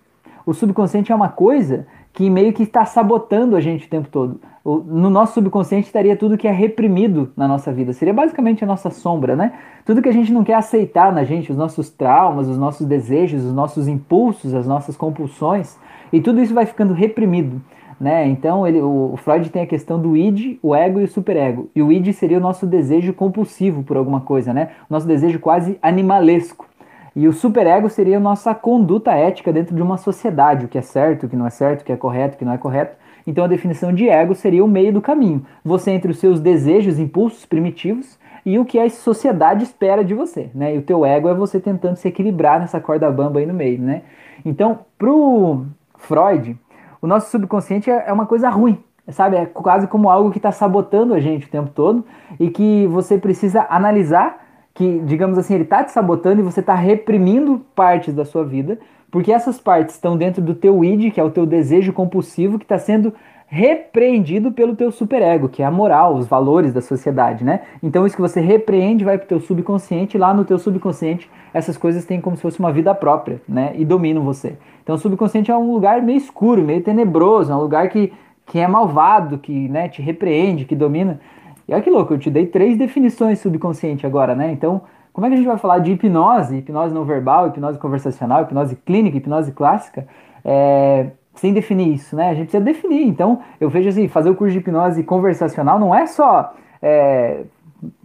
O 0.45 0.53
subconsciente 0.53 1.11
é 1.11 1.15
uma 1.15 1.29
coisa 1.29 1.85
que 2.11 2.29
meio 2.29 2.53
que 2.53 2.63
está 2.63 2.85
sabotando 2.85 3.55
a 3.55 3.59
gente 3.59 3.87
o 3.87 3.89
tempo 3.89 4.07
todo. 4.09 4.39
No 4.63 5.09
nosso 5.09 5.33
subconsciente 5.33 5.87
estaria 5.87 6.15
tudo 6.15 6.37
que 6.37 6.47
é 6.47 6.51
reprimido 6.51 7.31
na 7.35 7.47
nossa 7.47 7.73
vida. 7.73 7.91
Seria 7.91 8.13
basicamente 8.13 8.63
a 8.63 8.67
nossa 8.67 8.89
sombra, 8.89 9.35
né? 9.35 9.53
Tudo 9.83 10.01
que 10.01 10.07
a 10.07 10.13
gente 10.13 10.31
não 10.31 10.43
quer 10.43 10.53
aceitar 10.53 11.11
na 11.11 11.23
gente, 11.23 11.51
os 11.51 11.57
nossos 11.57 11.89
traumas, 11.89 12.47
os 12.47 12.57
nossos 12.57 12.87
desejos, 12.87 13.43
os 13.43 13.53
nossos 13.53 13.87
impulsos, 13.87 14.53
as 14.53 14.65
nossas 14.67 14.95
compulsões, 14.95 15.77
e 16.13 16.21
tudo 16.21 16.39
isso 16.39 16.53
vai 16.53 16.65
ficando 16.65 16.93
reprimido. 16.93 17.61
Né? 17.99 18.27
Então 18.27 18.67
ele, 18.67 18.81
o, 18.81 19.15
Freud 19.17 19.49
tem 19.49 19.61
a 19.61 19.67
questão 19.67 20.01
do 20.01 20.15
id, 20.15 20.57
o 20.61 20.75
ego 20.75 20.99
e 20.99 21.03
o 21.03 21.07
superego. 21.07 21.69
E 21.75 21.81
o 21.81 21.91
id 21.91 22.11
seria 22.13 22.37
o 22.37 22.41
nosso 22.41 22.65
desejo 22.65 23.13
compulsivo 23.13 23.83
por 23.83 23.97
alguma 23.97 24.21
coisa, 24.21 24.53
né? 24.53 24.69
O 24.89 24.93
nosso 24.93 25.07
desejo 25.07 25.39
quase 25.39 25.77
animalesco. 25.81 26.67
E 27.15 27.27
o 27.27 27.33
superego 27.33 27.89
seria 27.89 28.17
a 28.17 28.19
nossa 28.19 28.55
conduta 28.55 29.11
ética 29.11 29.53
dentro 29.53 29.75
de 29.75 29.81
uma 29.81 29.97
sociedade, 29.97 30.65
o 30.65 30.67
que 30.67 30.79
é 30.79 30.81
certo, 30.81 31.25
o 31.25 31.29
que 31.29 31.35
não 31.35 31.45
é 31.45 31.51
certo, 31.51 31.81
o 31.81 31.85
que 31.85 31.91
é 31.91 31.97
correto, 31.97 32.35
o 32.35 32.37
que 32.39 32.45
não 32.45 32.53
é 32.53 32.57
correto. 32.57 32.97
Então 33.25 33.43
a 33.43 33.47
definição 33.47 33.93
de 33.93 34.09
ego 34.09 34.33
seria 34.33 34.63
o 34.63 34.67
meio 34.67 34.91
do 34.91 35.01
caminho. 35.01 35.45
Você 35.63 35.91
entre 35.91 36.11
os 36.11 36.17
seus 36.17 36.39
desejos, 36.39 36.99
impulsos 36.99 37.45
primitivos 37.45 38.17
e 38.45 38.59
o 38.59 38.65
que 38.65 38.79
a 38.79 38.89
sociedade 38.89 39.63
espera 39.63 40.03
de 40.03 40.13
você, 40.13 40.49
né? 40.53 40.75
E 40.75 40.77
o 40.77 40.81
teu 40.81 41.05
ego 41.05 41.29
é 41.29 41.33
você 41.33 41.59
tentando 41.59 41.95
se 41.95 42.07
equilibrar 42.07 42.59
nessa 42.59 42.79
corda 42.79 43.09
bamba 43.09 43.39
aí 43.39 43.45
no 43.45 43.53
meio, 43.53 43.79
né? 43.79 44.01
Então, 44.43 44.79
pro 44.97 45.65
Freud, 45.97 46.57
o 47.03 47.07
nosso 47.07 47.29
subconsciente 47.29 47.91
é, 47.91 48.05
é 48.07 48.13
uma 48.13 48.25
coisa 48.25 48.49
ruim, 48.49 48.81
sabe? 49.09 49.35
É 49.35 49.45
quase 49.45 49.87
como 49.87 50.09
algo 50.09 50.31
que 50.31 50.37
está 50.37 50.53
sabotando 50.53 51.13
a 51.13 51.19
gente 51.19 51.45
o 51.45 51.49
tempo 51.49 51.69
todo 51.69 52.05
e 52.39 52.49
que 52.49 52.87
você 52.87 53.17
precisa 53.17 53.67
analisar 53.69 54.41
que, 54.73 55.01
digamos 55.01 55.37
assim, 55.37 55.53
ele 55.53 55.65
está 55.65 55.83
te 55.83 55.91
sabotando 55.91 56.39
e 56.39 56.43
você 56.43 56.61
está 56.61 56.73
reprimindo 56.73 57.61
partes 57.75 58.13
da 58.13 58.23
sua 58.23 58.45
vida, 58.45 58.79
porque 59.11 59.33
essas 59.33 59.59
partes 59.59 59.95
estão 59.95 60.15
dentro 60.15 60.41
do 60.41 60.55
teu 60.55 60.81
id, 60.81 61.11
que 61.11 61.19
é 61.19 61.23
o 61.23 61.29
teu 61.29 61.45
desejo 61.45 61.91
compulsivo, 61.91 62.57
que 62.57 62.63
está 62.63 62.79
sendo 62.79 63.13
repreendido 63.53 64.51
pelo 64.51 64.75
teu 64.75 64.91
superego, 64.91 65.47
que 65.47 65.61
é 65.61 65.65
a 65.65 65.69
moral, 65.69 66.15
os 66.15 66.25
valores 66.25 66.73
da 66.73 66.81
sociedade, 66.81 67.43
né? 67.43 67.59
Então 67.83 68.03
isso 68.03 68.15
que 68.15 68.21
você 68.21 68.41
repreende 68.41 69.05
vai 69.05 69.15
pro 69.15 69.27
teu 69.27 69.39
subconsciente, 69.39 70.17
e 70.17 70.19
lá 70.19 70.33
no 70.33 70.43
teu 70.43 70.57
subconsciente 70.57 71.29
essas 71.53 71.77
coisas 71.77 72.03
têm 72.03 72.19
como 72.19 72.35
se 72.35 72.41
fosse 72.41 72.59
uma 72.59 72.71
vida 72.71 72.95
própria, 72.95 73.39
né? 73.47 73.71
E 73.75 73.85
dominam 73.85 74.23
você. 74.23 74.57
Então 74.81 74.95
o 74.95 74.97
subconsciente 74.97 75.51
é 75.51 75.55
um 75.55 75.71
lugar 75.71 76.01
meio 76.01 76.17
escuro, 76.17 76.63
meio 76.63 76.81
tenebroso, 76.81 77.51
é 77.51 77.55
um 77.55 77.59
lugar 77.59 77.89
que, 77.89 78.11
que 78.47 78.57
é 78.57 78.67
malvado, 78.67 79.37
que 79.37 79.69
né, 79.69 79.87
te 79.87 80.01
repreende, 80.01 80.65
que 80.65 80.75
domina. 80.75 81.19
E 81.67 81.73
olha 81.75 81.83
que 81.83 81.91
louco, 81.91 82.15
eu 82.15 82.17
te 82.17 82.31
dei 82.31 82.47
três 82.47 82.75
definições 82.75 83.37
subconsciente 83.37 84.03
agora, 84.03 84.33
né? 84.33 84.51
Então, 84.51 84.81
como 85.13 85.27
é 85.27 85.29
que 85.29 85.35
a 85.35 85.37
gente 85.37 85.45
vai 85.45 85.59
falar 85.59 85.77
de 85.77 85.91
hipnose, 85.91 86.57
hipnose 86.57 86.91
não 86.91 87.05
verbal, 87.05 87.49
hipnose 87.49 87.77
conversacional, 87.77 88.41
hipnose 88.41 88.75
clínica, 88.77 89.15
hipnose 89.15 89.51
clássica? 89.51 90.07
É, 90.43 91.11
sem 91.35 91.53
definir 91.53 91.93
isso, 91.93 92.15
né? 92.15 92.29
A 92.29 92.33
gente 92.33 92.45
precisa 92.45 92.63
definir. 92.63 93.07
Então, 93.07 93.39
eu 93.59 93.69
vejo 93.69 93.89
assim, 93.89 94.07
fazer 94.07 94.29
o 94.29 94.35
curso 94.35 94.53
de 94.53 94.59
hipnose 94.59 95.03
conversacional 95.03 95.79
não 95.79 95.93
é 95.93 96.05
só 96.05 96.53
é, 96.81 97.43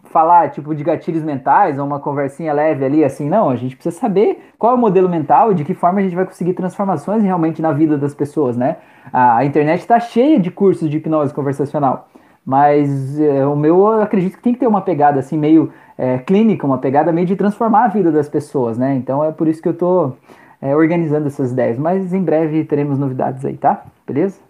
falar 0.05 0.51
tipo 0.51 0.75
de 0.75 0.83
gatilhos 0.83 1.23
mentais 1.23 1.79
ou 1.79 1.87
uma 1.87 2.01
conversinha 2.01 2.53
leve 2.53 2.85
ali, 2.85 3.05
assim, 3.05 3.29
não. 3.29 3.51
A 3.51 3.57
gente 3.57 3.77
precisa 3.77 3.95
saber 3.99 4.53
qual 4.59 4.73
é 4.73 4.75
o 4.75 4.79
modelo 4.79 5.09
mental 5.09 5.53
e 5.53 5.55
de 5.55 5.65
que 5.65 5.75
forma 5.75 6.01
a 6.01 6.03
gente 6.03 6.15
vai 6.15 6.25
conseguir 6.25 6.55
transformações 6.55 7.23
realmente 7.23 7.61
na 7.61 7.73
vida 7.73 7.97
das 7.99 8.15
pessoas, 8.15 8.57
né? 8.57 8.77
A, 9.13 9.45
internet 9.45 9.81
está 9.81 10.01
cheia 10.01 10.39
de 10.39 10.51
cursos 10.51 10.89
de 10.89 10.97
hipnose 10.97 11.33
conversacional, 11.33 12.09
mas 12.45 13.21
é, 13.21 13.47
o 13.47 13.57
meu 13.57 13.77
eu 13.93 14.03
acredito 14.03 14.37
que 14.37 14.43
tem 14.43 14.53
que 14.53 14.61
ter 14.61 14.67
uma 14.67 14.81
pegada 14.81 15.21
assim 15.21 15.39
meio 15.39 15.73
é, 15.97 16.19
clínica, 16.19 16.67
uma 16.67 16.79
pegada 16.79 17.13
meio 17.13 17.27
de 17.27 17.37
transformar 17.37 17.85
a 17.85 17.89
vida 17.89 18.11
das 18.11 18.29
pessoas, 18.29 18.77
né? 18.79 18.95
Então 18.95 19.25
é 19.25 19.33
por 19.33 19.49
isso 19.49 19.63
que 19.63 19.69
eu 19.69 19.75
tô 19.75 20.13
é, 20.61 20.75
organizando 20.75 21.27
essas 21.27 21.53
ideias. 21.53 21.79
Mas 21.79 22.13
em 22.13 22.23
breve 22.23 22.65
teremos 22.65 22.99
novidades 22.99 23.45
aí, 23.45 23.57
tá? 23.57 23.83
Beleza? 24.07 24.41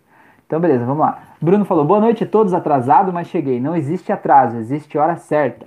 Então, 0.47 0.59
beleza, 0.59 0.85
vamos 0.85 1.01
lá. 1.01 1.19
Bruno 1.41 1.65
falou: 1.65 1.85
boa 1.85 2.01
noite 2.01 2.25
a 2.25 2.27
todos, 2.27 2.55
atrasado, 2.55 3.13
mas 3.13 3.29
cheguei. 3.29 3.61
Não 3.61 3.77
existe 3.77 4.11
atraso, 4.11 4.57
existe 4.57 4.97
hora 4.97 5.17
certa. 5.17 5.67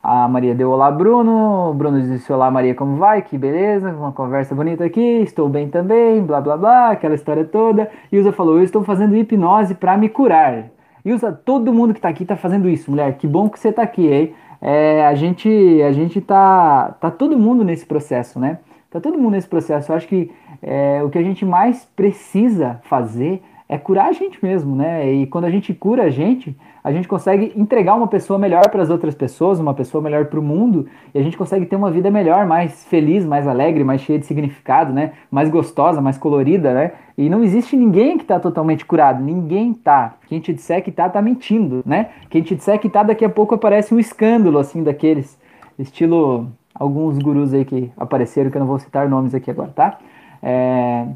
A 0.00 0.28
Maria 0.28 0.54
deu 0.54 0.70
olá, 0.70 0.90
Bruno. 0.90 1.70
O 1.70 1.74
Bruno 1.74 2.00
disse: 2.00 2.32
Olá, 2.32 2.50
Maria, 2.50 2.74
como 2.74 2.96
vai? 2.96 3.22
Que 3.22 3.38
beleza, 3.38 3.90
uma 3.90 4.12
conversa 4.12 4.54
bonita 4.54 4.84
aqui. 4.84 5.00
Estou 5.00 5.48
bem 5.48 5.68
também, 5.68 6.22
blá 6.22 6.40
blá 6.40 6.56
blá, 6.56 6.90
aquela 6.90 7.14
história 7.14 7.44
toda. 7.44 7.90
Ilza 8.12 8.30
falou: 8.30 8.58
Eu 8.58 8.64
estou 8.64 8.84
fazendo 8.84 9.16
hipnose 9.16 9.74
para 9.74 9.96
me 9.96 10.08
curar. 10.08 10.66
Ilza, 11.04 11.32
todo 11.32 11.72
mundo 11.72 11.92
que 11.92 11.98
está 11.98 12.10
aqui 12.10 12.22
está 12.22 12.36
fazendo 12.36 12.68
isso, 12.68 12.90
mulher. 12.90 13.16
Que 13.16 13.26
bom 13.26 13.48
que 13.48 13.58
você 13.58 13.70
está 13.70 13.82
aqui, 13.82 14.06
hein? 14.06 14.34
É, 14.60 15.06
a 15.06 15.14
gente, 15.14 15.48
a 15.82 15.92
gente 15.92 16.20
tá, 16.20 16.94
tá 17.00 17.10
todo 17.10 17.36
mundo 17.36 17.64
nesse 17.64 17.84
processo, 17.84 18.38
né? 18.38 18.58
Tá 18.94 19.00
todo 19.00 19.18
mundo 19.18 19.32
nesse 19.32 19.48
processo. 19.48 19.90
Eu 19.90 19.96
acho 19.96 20.06
que 20.06 20.30
é, 20.62 21.02
o 21.02 21.10
que 21.10 21.18
a 21.18 21.22
gente 21.22 21.44
mais 21.44 21.84
precisa 21.96 22.80
fazer 22.84 23.42
é 23.68 23.76
curar 23.76 24.06
a 24.06 24.12
gente 24.12 24.38
mesmo, 24.40 24.76
né? 24.76 25.12
E 25.12 25.26
quando 25.26 25.46
a 25.46 25.50
gente 25.50 25.74
cura 25.74 26.04
a 26.04 26.10
gente, 26.10 26.56
a 26.84 26.92
gente 26.92 27.08
consegue 27.08 27.52
entregar 27.56 27.96
uma 27.96 28.06
pessoa 28.06 28.38
melhor 28.38 28.70
para 28.70 28.80
as 28.80 28.90
outras 28.90 29.12
pessoas, 29.12 29.58
uma 29.58 29.74
pessoa 29.74 30.00
melhor 30.00 30.26
para 30.26 30.38
o 30.38 30.42
mundo, 30.44 30.86
e 31.12 31.18
a 31.18 31.22
gente 31.24 31.36
consegue 31.36 31.66
ter 31.66 31.74
uma 31.74 31.90
vida 31.90 32.08
melhor, 32.08 32.46
mais 32.46 32.84
feliz, 32.84 33.24
mais 33.24 33.48
alegre, 33.48 33.82
mais 33.82 34.00
cheia 34.00 34.16
de 34.16 34.26
significado, 34.26 34.92
né? 34.92 35.14
Mais 35.28 35.50
gostosa, 35.50 36.00
mais 36.00 36.16
colorida, 36.16 36.72
né? 36.72 36.92
E 37.18 37.28
não 37.28 37.42
existe 37.42 37.76
ninguém 37.76 38.16
que 38.16 38.22
está 38.22 38.38
totalmente 38.38 38.86
curado, 38.86 39.20
ninguém 39.20 39.74
tá. 39.74 40.14
Quem 40.28 40.38
te 40.38 40.54
disser 40.54 40.84
que 40.84 40.92
tá, 40.92 41.08
tá 41.08 41.20
mentindo, 41.20 41.82
né? 41.84 42.10
Quem 42.30 42.42
te 42.42 42.54
disser 42.54 42.78
que 42.78 42.88
tá, 42.88 43.02
daqui 43.02 43.24
a 43.24 43.28
pouco 43.28 43.56
aparece 43.56 43.92
um 43.92 43.98
escândalo, 43.98 44.56
assim, 44.56 44.84
daqueles, 44.84 45.36
estilo 45.76 46.48
alguns 46.74 47.18
gurus 47.18 47.54
aí 47.54 47.64
que 47.64 47.92
apareceram, 47.96 48.50
que 48.50 48.56
eu 48.56 48.60
não 48.60 48.66
vou 48.66 48.78
citar 48.78 49.08
nomes 49.08 49.34
aqui 49.34 49.50
agora, 49.50 49.70
tá? 49.74 49.98
É... 50.42 51.06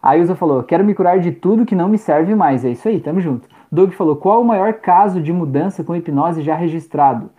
A 0.00 0.16
Ilza 0.16 0.36
falou, 0.36 0.62
quero 0.62 0.84
me 0.84 0.94
curar 0.94 1.18
de 1.18 1.32
tudo 1.32 1.66
que 1.66 1.74
não 1.74 1.88
me 1.88 1.98
serve 1.98 2.34
mais. 2.34 2.64
É 2.64 2.70
isso 2.70 2.88
aí, 2.88 3.00
tamo 3.00 3.20
junto. 3.20 3.48
Doug 3.70 3.90
falou, 3.90 4.14
qual 4.16 4.40
o 4.40 4.44
maior 4.44 4.74
caso 4.74 5.20
de 5.20 5.32
mudança 5.32 5.82
com 5.82 5.94
hipnose 5.94 6.40
já 6.40 6.54
registrado? 6.54 7.30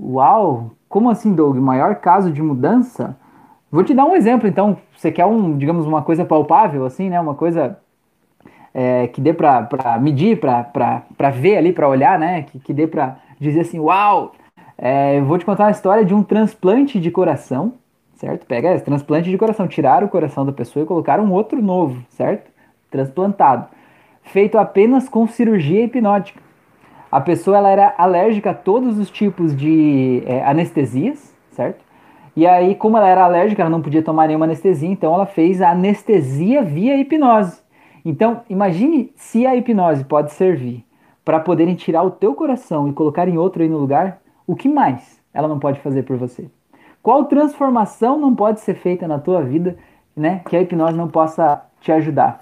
Uau! 0.00 0.70
Como 0.88 1.10
assim, 1.10 1.34
Doug? 1.34 1.58
Maior 1.58 1.96
caso 1.96 2.32
de 2.32 2.42
mudança? 2.42 3.16
Vou 3.70 3.84
te 3.84 3.94
dar 3.94 4.04
um 4.04 4.16
exemplo, 4.16 4.48
então. 4.48 4.78
Você 4.96 5.12
quer 5.12 5.26
um, 5.26 5.56
digamos, 5.56 5.86
uma 5.86 6.02
coisa 6.02 6.24
palpável, 6.24 6.84
assim, 6.84 7.10
né? 7.10 7.20
Uma 7.20 7.34
coisa 7.34 7.78
é, 8.74 9.06
que 9.08 9.20
dê 9.20 9.32
pra 9.32 9.68
medir, 10.00 10.40
pra 10.40 11.30
ver 11.30 11.58
ali, 11.58 11.72
pra 11.72 11.88
olhar, 11.88 12.18
né? 12.18 12.42
Que, 12.42 12.58
que 12.58 12.72
dê 12.72 12.86
pra 12.86 13.16
dizer 13.38 13.60
assim, 13.60 13.78
uau! 13.78 14.32
É, 14.76 15.20
vou 15.20 15.38
te 15.38 15.44
contar 15.44 15.66
a 15.66 15.70
história 15.70 16.04
de 16.04 16.14
um 16.14 16.22
transplante 16.22 16.98
de 16.98 17.10
coração, 17.10 17.74
certo? 18.14 18.46
Pega 18.46 18.74
esse 18.74 18.84
transplante 18.84 19.30
de 19.30 19.38
coração, 19.38 19.68
tiraram 19.68 20.06
o 20.06 20.10
coração 20.10 20.44
da 20.46 20.52
pessoa 20.52 20.84
e 20.84 20.86
colocaram 20.86 21.24
um 21.24 21.32
outro 21.32 21.60
novo, 21.60 22.04
certo? 22.08 22.50
Transplantado. 22.90 23.66
Feito 24.22 24.58
apenas 24.58 25.08
com 25.08 25.26
cirurgia 25.26 25.84
hipnótica. 25.84 26.40
A 27.10 27.20
pessoa 27.20 27.58
ela 27.58 27.68
era 27.68 27.94
alérgica 27.98 28.52
a 28.52 28.54
todos 28.54 28.98
os 28.98 29.10
tipos 29.10 29.54
de 29.54 30.22
é, 30.24 30.42
anestesias, 30.44 31.34
certo? 31.50 31.84
E 32.34 32.46
aí, 32.46 32.74
como 32.74 32.96
ela 32.96 33.08
era 33.08 33.24
alérgica, 33.24 33.60
ela 33.60 33.70
não 33.70 33.82
podia 33.82 34.02
tomar 34.02 34.26
nenhuma 34.26 34.46
anestesia, 34.46 34.88
então 34.88 35.14
ela 35.14 35.26
fez 35.26 35.60
a 35.60 35.72
anestesia 35.72 36.62
via 36.62 36.96
hipnose. 36.96 37.60
Então, 38.02 38.40
imagine 38.48 39.12
se 39.14 39.46
a 39.46 39.54
hipnose 39.54 40.04
pode 40.04 40.32
servir 40.32 40.84
para 41.22 41.38
poderem 41.38 41.74
tirar 41.74 42.02
o 42.02 42.10
teu 42.10 42.34
coração 42.34 42.88
e 42.88 42.92
colocar 42.94 43.28
em 43.28 43.36
outro 43.36 43.62
aí 43.62 43.68
no 43.68 43.76
lugar, 43.76 44.21
o 44.46 44.56
que 44.56 44.68
mais 44.68 45.20
ela 45.32 45.48
não 45.48 45.58
pode 45.58 45.80
fazer 45.80 46.02
por 46.02 46.16
você? 46.16 46.50
Qual 47.02 47.24
transformação 47.24 48.18
não 48.18 48.34
pode 48.34 48.60
ser 48.60 48.74
feita 48.74 49.08
na 49.08 49.18
tua 49.18 49.42
vida, 49.42 49.76
né? 50.16 50.40
Que 50.48 50.56
a 50.56 50.62
hipnose 50.62 50.96
não 50.96 51.08
possa 51.08 51.62
te 51.80 51.90
ajudar, 51.90 52.40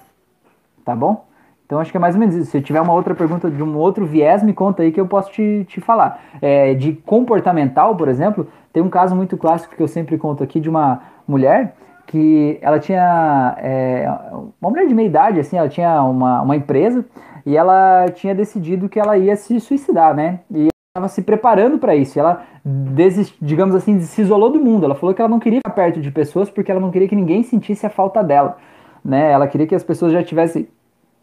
tá 0.85 0.95
bom? 0.95 1.25
Então 1.65 1.79
acho 1.79 1.91
que 1.91 1.97
é 1.97 2.01
mais 2.01 2.15
ou 2.15 2.21
menos 2.21 2.35
isso. 2.35 2.51
Se 2.51 2.61
tiver 2.61 2.81
uma 2.81 2.93
outra 2.93 3.15
pergunta 3.15 3.49
de 3.51 3.63
um 3.63 3.77
outro 3.77 4.05
viés, 4.05 4.43
me 4.43 4.53
conta 4.53 4.83
aí 4.83 4.91
que 4.91 5.01
eu 5.01 5.07
posso 5.07 5.31
te, 5.31 5.65
te 5.69 5.81
falar. 5.81 6.21
É, 6.43 6.75
de 6.75 6.93
comportamental, 6.93 7.95
por 7.97 8.09
exemplo, 8.09 8.49
tem 8.73 8.83
um 8.83 8.91
caso 8.91 9.15
muito 9.15 9.37
clássico 9.37 9.77
que 9.77 9.83
eu 9.83 9.89
sempre 9.89 10.19
conto 10.19 10.43
aqui 10.43 10.59
de 10.59 10.69
uma 10.69 11.01
mulher 11.27 11.77
que 12.11 12.59
ela 12.61 12.81
tinha 12.81 13.55
é, 13.59 14.13
uma 14.61 14.69
mulher 14.69 14.89
de 14.89 14.95
meia 14.95 15.07
idade, 15.07 15.39
assim, 15.39 15.57
ela 15.57 15.69
tinha 15.69 16.03
uma, 16.03 16.43
uma 16.43 16.57
empresa 16.57 17.05
e 17.47 17.57
ela 17.57 18.07
tinha 18.13 18.35
decidido 18.35 18.89
que 18.89 18.99
ela 18.99 19.17
ia 19.17 19.37
se 19.37 19.61
suicidar, 19.61 20.13
né? 20.13 20.41
E 20.51 20.71
estava 20.91 21.09
se 21.09 21.23
preparando 21.23 21.79
para 21.79 21.95
isso. 21.95 22.19
Ela, 22.19 22.45
desist, 22.65 23.37
digamos 23.41 23.77
assim, 23.77 24.01
se 24.01 24.23
isolou 24.23 24.51
do 24.51 24.59
mundo. 24.59 24.85
Ela 24.85 24.97
falou 24.97 25.15
que 25.15 25.23
ela 25.23 25.29
não 25.29 25.39
queria 25.39 25.61
ficar 25.61 25.71
perto 25.71 26.01
de 26.01 26.11
pessoas 26.11 26.51
porque 26.51 26.71
ela 26.71 26.81
não 26.81 26.91
queria 26.91 27.07
que 27.07 27.15
ninguém 27.15 27.45
sentisse 27.45 27.87
a 27.87 27.91
falta 27.91 28.25
dela. 28.25 28.57
Né? 29.05 29.31
Ela 29.31 29.47
queria 29.47 29.69
que 29.69 29.75
as 29.75 29.85
pessoas 29.85 30.13
já 30.13 30.23
tivessem 30.23 30.67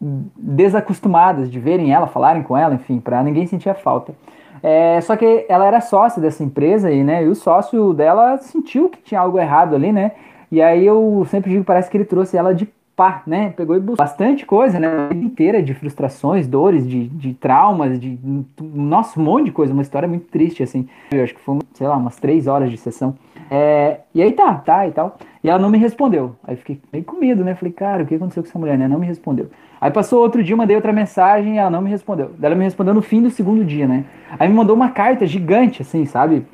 desacostumadas 0.00 1.50
de 1.50 1.60
verem 1.60 1.92
ela, 1.92 2.06
falarem 2.06 2.42
com 2.42 2.56
ela, 2.56 2.74
enfim, 2.74 2.98
para 2.98 3.22
ninguém 3.22 3.46
sentir 3.46 3.68
a 3.68 3.74
falta. 3.74 4.14
É, 4.62 5.00
só 5.02 5.16
que 5.16 5.44
ela 5.48 5.66
era 5.66 5.82
sócia 5.82 6.22
dessa 6.22 6.42
empresa 6.42 6.90
e, 6.90 7.04
né, 7.04 7.24
e 7.24 7.28
o 7.28 7.34
sócio 7.34 7.92
dela 7.92 8.38
sentiu 8.38 8.88
que 8.88 9.02
tinha 9.02 9.20
algo 9.20 9.38
errado 9.38 9.74
ali, 9.74 9.92
né? 9.92 10.12
E 10.50 10.62
aí 10.62 10.86
eu 10.86 11.26
sempre 11.30 11.50
digo, 11.50 11.64
parece 11.64 11.90
que 11.90 11.96
ele 11.96 12.04
trouxe 12.04 12.36
ela 12.36 12.54
de 12.54 12.66
pá, 12.98 13.22
né? 13.24 13.54
Pegou 13.56 13.76
e 13.76 13.78
buscou 13.78 14.04
bastante 14.04 14.44
coisa, 14.44 14.80
né? 14.80 15.10
Inteira 15.14 15.62
de 15.62 15.72
frustrações, 15.72 16.48
dores, 16.48 16.84
de, 16.84 17.06
de 17.06 17.32
traumas, 17.32 18.00
de. 18.00 18.18
Nossa, 18.60 19.20
um 19.20 19.22
monte 19.22 19.44
de 19.44 19.52
coisa, 19.52 19.72
uma 19.72 19.82
história 19.82 20.08
muito 20.08 20.26
triste, 20.26 20.64
assim. 20.64 20.88
Eu 21.12 21.22
acho 21.22 21.32
que 21.32 21.40
foi, 21.40 21.60
sei 21.74 21.86
lá, 21.86 21.96
umas 21.96 22.16
três 22.16 22.48
horas 22.48 22.72
de 22.72 22.76
sessão. 22.76 23.14
É, 23.48 24.00
e 24.12 24.20
aí 24.20 24.32
tá, 24.32 24.52
tá 24.54 24.88
e 24.88 24.90
tal. 24.90 25.16
E 25.44 25.48
ela 25.48 25.60
não 25.60 25.70
me 25.70 25.78
respondeu. 25.78 26.34
Aí 26.42 26.56
fiquei 26.56 26.80
meio 26.92 27.04
com 27.04 27.20
medo, 27.20 27.44
né? 27.44 27.54
Falei, 27.54 27.72
cara, 27.72 28.02
o 28.02 28.06
que 28.06 28.16
aconteceu 28.16 28.42
com 28.42 28.48
essa 28.48 28.58
mulher, 28.58 28.76
né? 28.76 28.88
Não 28.88 28.98
me 28.98 29.06
respondeu. 29.06 29.48
Aí 29.80 29.92
passou 29.92 30.20
outro 30.20 30.42
dia, 30.42 30.56
mandei 30.56 30.74
outra 30.74 30.92
mensagem 30.92 31.54
e 31.54 31.58
ela 31.58 31.70
não 31.70 31.80
me 31.80 31.90
respondeu. 31.90 32.32
Ela 32.42 32.56
me 32.56 32.64
respondeu 32.64 32.92
no 32.92 33.00
fim 33.00 33.22
do 33.22 33.30
segundo 33.30 33.64
dia, 33.64 33.86
né? 33.86 34.06
Aí 34.36 34.48
me 34.48 34.54
mandou 34.54 34.74
uma 34.74 34.90
carta 34.90 35.24
gigante, 35.24 35.82
assim, 35.82 36.04
sabe? 36.04 36.44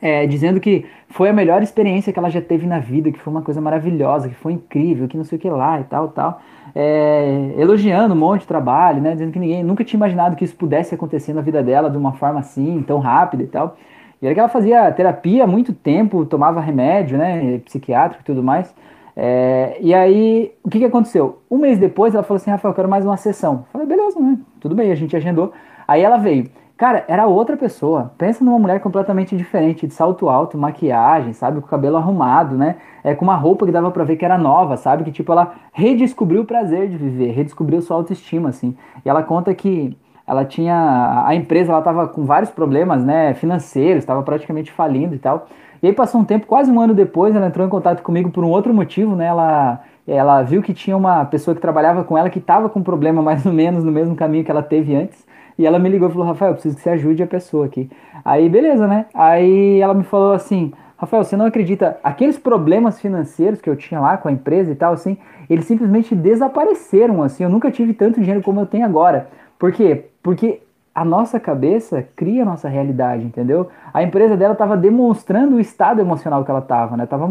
É, 0.00 0.26
dizendo 0.26 0.60
que 0.60 0.84
foi 1.08 1.28
a 1.28 1.32
melhor 1.32 1.62
experiência 1.62 2.12
que 2.12 2.18
ela 2.18 2.28
já 2.28 2.40
teve 2.40 2.66
na 2.66 2.78
vida, 2.78 3.10
que 3.10 3.18
foi 3.18 3.32
uma 3.32 3.42
coisa 3.42 3.60
maravilhosa, 3.60 4.28
que 4.28 4.34
foi 4.34 4.52
incrível, 4.52 5.08
que 5.08 5.16
não 5.16 5.24
sei 5.24 5.38
o 5.38 5.40
que 5.40 5.48
lá 5.48 5.80
e 5.80 5.84
tal, 5.84 6.08
tal. 6.08 6.40
É, 6.74 7.54
elogiando 7.56 8.14
um 8.14 8.18
monte 8.18 8.42
de 8.42 8.46
trabalho, 8.46 9.00
né? 9.00 9.12
Dizendo 9.12 9.32
que 9.32 9.38
ninguém 9.38 9.62
nunca 9.62 9.84
tinha 9.84 9.98
imaginado 9.98 10.36
que 10.36 10.44
isso 10.44 10.54
pudesse 10.56 10.94
acontecer 10.94 11.32
na 11.32 11.40
vida 11.40 11.62
dela 11.62 11.88
de 11.90 11.96
uma 11.96 12.12
forma 12.12 12.40
assim, 12.40 12.82
tão 12.86 12.98
rápida 12.98 13.42
e 13.42 13.46
tal. 13.46 13.76
E 14.20 14.26
era 14.26 14.34
que 14.34 14.40
ela 14.40 14.48
fazia 14.48 14.90
terapia 14.92 15.44
há 15.44 15.46
muito 15.46 15.72
tempo, 15.72 16.24
tomava 16.24 16.60
remédio, 16.60 17.18
né? 17.18 17.58
Psiquiátrico 17.64 18.22
e 18.22 18.26
tudo 18.26 18.42
mais. 18.42 18.74
É, 19.16 19.78
e 19.80 19.94
aí, 19.94 20.52
o 20.62 20.68
que, 20.68 20.78
que 20.78 20.84
aconteceu? 20.84 21.38
Um 21.50 21.56
mês 21.56 21.78
depois, 21.78 22.14
ela 22.14 22.22
falou 22.22 22.36
assim: 22.36 22.50
Rafael, 22.50 22.72
eu 22.72 22.76
quero 22.76 22.88
mais 22.88 23.04
uma 23.04 23.16
sessão. 23.16 23.64
Eu 23.68 23.72
falei, 23.72 23.86
beleza, 23.86 24.20
né? 24.20 24.38
Tudo 24.60 24.74
bem, 24.74 24.92
a 24.92 24.94
gente 24.94 25.16
agendou. 25.16 25.52
Aí 25.88 26.02
ela 26.02 26.18
veio. 26.18 26.50
Cara, 26.76 27.04
era 27.08 27.26
outra 27.26 27.56
pessoa. 27.56 28.12
Pensa 28.18 28.44
numa 28.44 28.58
mulher 28.58 28.80
completamente 28.80 29.34
diferente, 29.34 29.86
de 29.86 29.94
salto 29.94 30.28
alto, 30.28 30.58
maquiagem, 30.58 31.32
sabe? 31.32 31.60
Com 31.60 31.66
o 31.66 31.70
cabelo 31.70 31.96
arrumado, 31.96 32.54
né? 32.54 32.76
É, 33.02 33.14
com 33.14 33.24
uma 33.24 33.34
roupa 33.34 33.64
que 33.64 33.72
dava 33.72 33.90
pra 33.90 34.04
ver 34.04 34.16
que 34.16 34.24
era 34.24 34.36
nova, 34.36 34.76
sabe? 34.76 35.02
Que 35.04 35.10
tipo, 35.10 35.32
ela 35.32 35.54
redescobriu 35.72 36.42
o 36.42 36.44
prazer 36.44 36.88
de 36.88 36.96
viver, 36.98 37.30
redescobriu 37.30 37.80
sua 37.80 37.96
autoestima, 37.96 38.50
assim. 38.50 38.76
E 39.04 39.08
ela 39.08 39.22
conta 39.22 39.54
que 39.54 39.96
ela 40.26 40.44
tinha. 40.44 41.24
A 41.26 41.34
empresa 41.34 41.72
ela 41.72 41.80
tava 41.80 42.08
com 42.08 42.26
vários 42.26 42.50
problemas, 42.50 43.02
né? 43.02 43.32
Financeiros, 43.34 44.02
estava 44.02 44.22
praticamente 44.22 44.70
falindo 44.70 45.14
e 45.14 45.18
tal. 45.18 45.46
E 45.82 45.86
aí 45.86 45.94
passou 45.94 46.20
um 46.20 46.24
tempo, 46.24 46.46
quase 46.46 46.70
um 46.70 46.80
ano 46.80 46.94
depois, 46.94 47.34
ela 47.34 47.46
entrou 47.46 47.66
em 47.66 47.70
contato 47.70 48.02
comigo 48.02 48.30
por 48.30 48.44
um 48.44 48.50
outro 48.50 48.74
motivo, 48.74 49.14
né? 49.16 49.26
Ela, 49.26 49.80
ela 50.06 50.42
viu 50.42 50.62
que 50.62 50.74
tinha 50.74 50.96
uma 50.96 51.24
pessoa 51.24 51.54
que 51.54 51.60
trabalhava 51.60 52.04
com 52.04 52.18
ela 52.18 52.28
que 52.28 52.38
estava 52.38 52.68
com 52.68 52.80
um 52.80 52.82
problema 52.82 53.22
mais 53.22 53.46
ou 53.46 53.52
menos 53.52 53.82
no 53.82 53.92
mesmo 53.92 54.14
caminho 54.14 54.44
que 54.44 54.50
ela 54.50 54.62
teve 54.62 54.94
antes. 54.94 55.24
E 55.58 55.66
ela 55.66 55.78
me 55.78 55.88
ligou 55.88 56.08
e 56.08 56.12
falou, 56.12 56.26
Rafael, 56.26 56.52
preciso 56.52 56.76
que 56.76 56.82
você 56.82 56.90
ajude 56.90 57.22
a 57.22 57.26
pessoa 57.26 57.66
aqui. 57.66 57.90
Aí, 58.24 58.48
beleza, 58.48 58.86
né? 58.86 59.06
Aí 59.14 59.80
ela 59.80 59.94
me 59.94 60.04
falou 60.04 60.32
assim, 60.32 60.72
Rafael, 60.96 61.24
você 61.24 61.36
não 61.36 61.46
acredita, 61.46 61.98
aqueles 62.02 62.38
problemas 62.38 63.00
financeiros 63.00 63.60
que 63.60 63.68
eu 63.68 63.76
tinha 63.76 64.00
lá 64.00 64.16
com 64.16 64.28
a 64.28 64.32
empresa 64.32 64.72
e 64.72 64.74
tal, 64.74 64.92
assim, 64.92 65.16
eles 65.48 65.64
simplesmente 65.64 66.14
desapareceram, 66.14 67.22
assim, 67.22 67.44
eu 67.44 67.50
nunca 67.50 67.70
tive 67.70 67.92
tanto 67.92 68.20
dinheiro 68.20 68.42
como 68.42 68.60
eu 68.60 68.66
tenho 68.66 68.84
agora. 68.84 69.28
Por 69.58 69.72
quê? 69.72 70.06
Porque 70.22 70.60
a 70.96 71.04
nossa 71.04 71.38
cabeça 71.38 72.08
cria 72.16 72.40
a 72.40 72.46
nossa 72.46 72.70
realidade, 72.70 73.22
entendeu? 73.22 73.68
A 73.92 74.02
empresa 74.02 74.34
dela 74.34 74.54
estava 74.54 74.78
demonstrando 74.78 75.56
o 75.56 75.60
estado 75.60 76.00
emocional 76.00 76.42
que 76.42 76.50
ela 76.50 76.60
estava, 76.60 76.96
né? 76.96 77.04
Tava. 77.04 77.30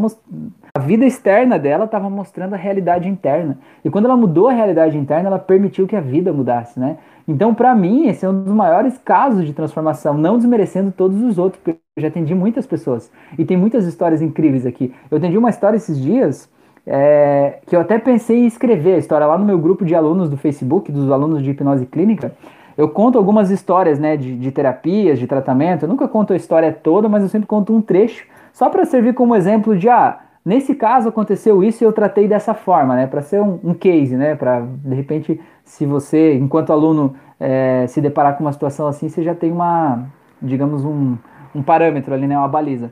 A 0.75 0.80
vida 0.80 1.04
externa 1.04 1.58
dela 1.58 1.86
estava 1.86 2.08
mostrando 2.08 2.54
a 2.54 2.58
realidade 2.58 3.10
interna. 3.10 3.58
E 3.84 3.89
quando 3.89 4.06
ela 4.06 4.15
mudou 4.15 4.49
a 4.49 4.54
realidade 4.54 4.95
interna, 4.95 5.30
ela 5.30 5.39
permitiu 5.39 5.88
que 5.88 5.95
a 5.95 5.99
vida 5.99 6.32
mudasse, 6.32 6.80
né? 6.80 6.97
Então, 7.28 7.56
para 7.56 7.73
mim, 7.73 8.06
esse 8.06 8.23
é 8.23 8.30
um 8.30 8.43
dos 8.43 8.54
maiores 8.54 8.99
casos 8.99 9.43
de 9.43 9.51
transformação, 9.51 10.13
não 10.13 10.38
desmerecendo 10.38 10.91
todos 10.91 11.19
os 11.23 11.39
outros, 11.39 11.60
porque 11.60 11.80
eu 11.97 12.01
já 12.04 12.10
atendi 12.10 12.36
muitas 12.36 12.67
pessoas. 12.67 13.12
E 13.36 13.43
tem 13.43 13.58
muitas 13.58 13.88
histórias 13.88 14.21
incríveis 14.21 14.67
aqui. 14.67 14.93
Eu 15.10 15.17
atendi 15.17 15.39
uma 15.39 15.49
história 15.49 15.78
esses 15.78 15.99
dias 15.99 16.47
é, 16.86 17.62
que 17.65 17.75
eu 17.75 17.82
até 17.82 17.97
pensei 17.97 18.43
em 18.43 18.45
escrever 18.45 18.93
a 18.93 18.97
história 18.99 19.25
lá 19.25 19.39
no 19.39 19.45
meu 19.45 19.58
grupo 19.58 19.84
de 19.84 19.95
alunos 19.95 20.30
do 20.30 20.38
Facebook, 20.38 20.91
dos 20.91 21.10
alunos 21.10 21.41
de 21.41 21.49
hipnose 21.49 21.88
clínica. 21.88 22.32
Eu 22.77 22.89
conto 22.89 23.17
algumas 23.17 23.49
histórias, 23.49 23.99
né, 23.99 24.17
de, 24.17 24.35
de 24.38 24.51
terapias, 24.51 25.17
de 25.17 25.27
tratamento. 25.27 25.83
Eu 25.83 25.89
nunca 25.89 26.07
conto 26.07 26.33
a 26.33 26.35
história 26.35 26.71
toda, 26.71 27.07
mas 27.07 27.23
eu 27.23 27.29
sempre 27.29 27.47
conto 27.47 27.73
um 27.73 27.81
trecho, 27.81 28.25
só 28.51 28.69
para 28.69 28.85
servir 28.85 29.13
como 29.13 29.35
exemplo 29.35 29.77
de, 29.77 29.89
ah, 29.89 30.19
nesse 30.43 30.75
caso 30.75 31.09
aconteceu 31.09 31.63
isso 31.63 31.83
e 31.83 31.85
eu 31.85 31.93
tratei 31.93 32.27
dessa 32.27 32.53
forma, 32.53 32.95
né, 32.95 33.07
para 33.07 33.21
ser 33.21 33.41
um, 33.41 33.59
um, 33.63 33.73
case, 33.73 34.15
né, 34.15 34.35
para 34.35 34.61
de 34.61 34.95
repente, 34.95 35.39
se 35.63 35.85
você, 35.85 36.35
enquanto 36.35 36.71
aluno, 36.71 37.15
é, 37.39 37.85
se 37.88 38.01
deparar 38.01 38.38
com 38.38 38.43
uma 38.43 38.53
situação 38.53 38.88
assim, 38.88 39.09
você 39.09 39.23
já 39.23 39.33
tem 39.33 39.51
uma, 39.51 40.05
digamos, 40.41 40.85
um, 40.85 41.17
um 41.53 41.63
parâmetro 41.63 42.13
ali, 42.13 42.27
né, 42.27 42.38
uma 42.38 42.47
baliza. 42.47 42.91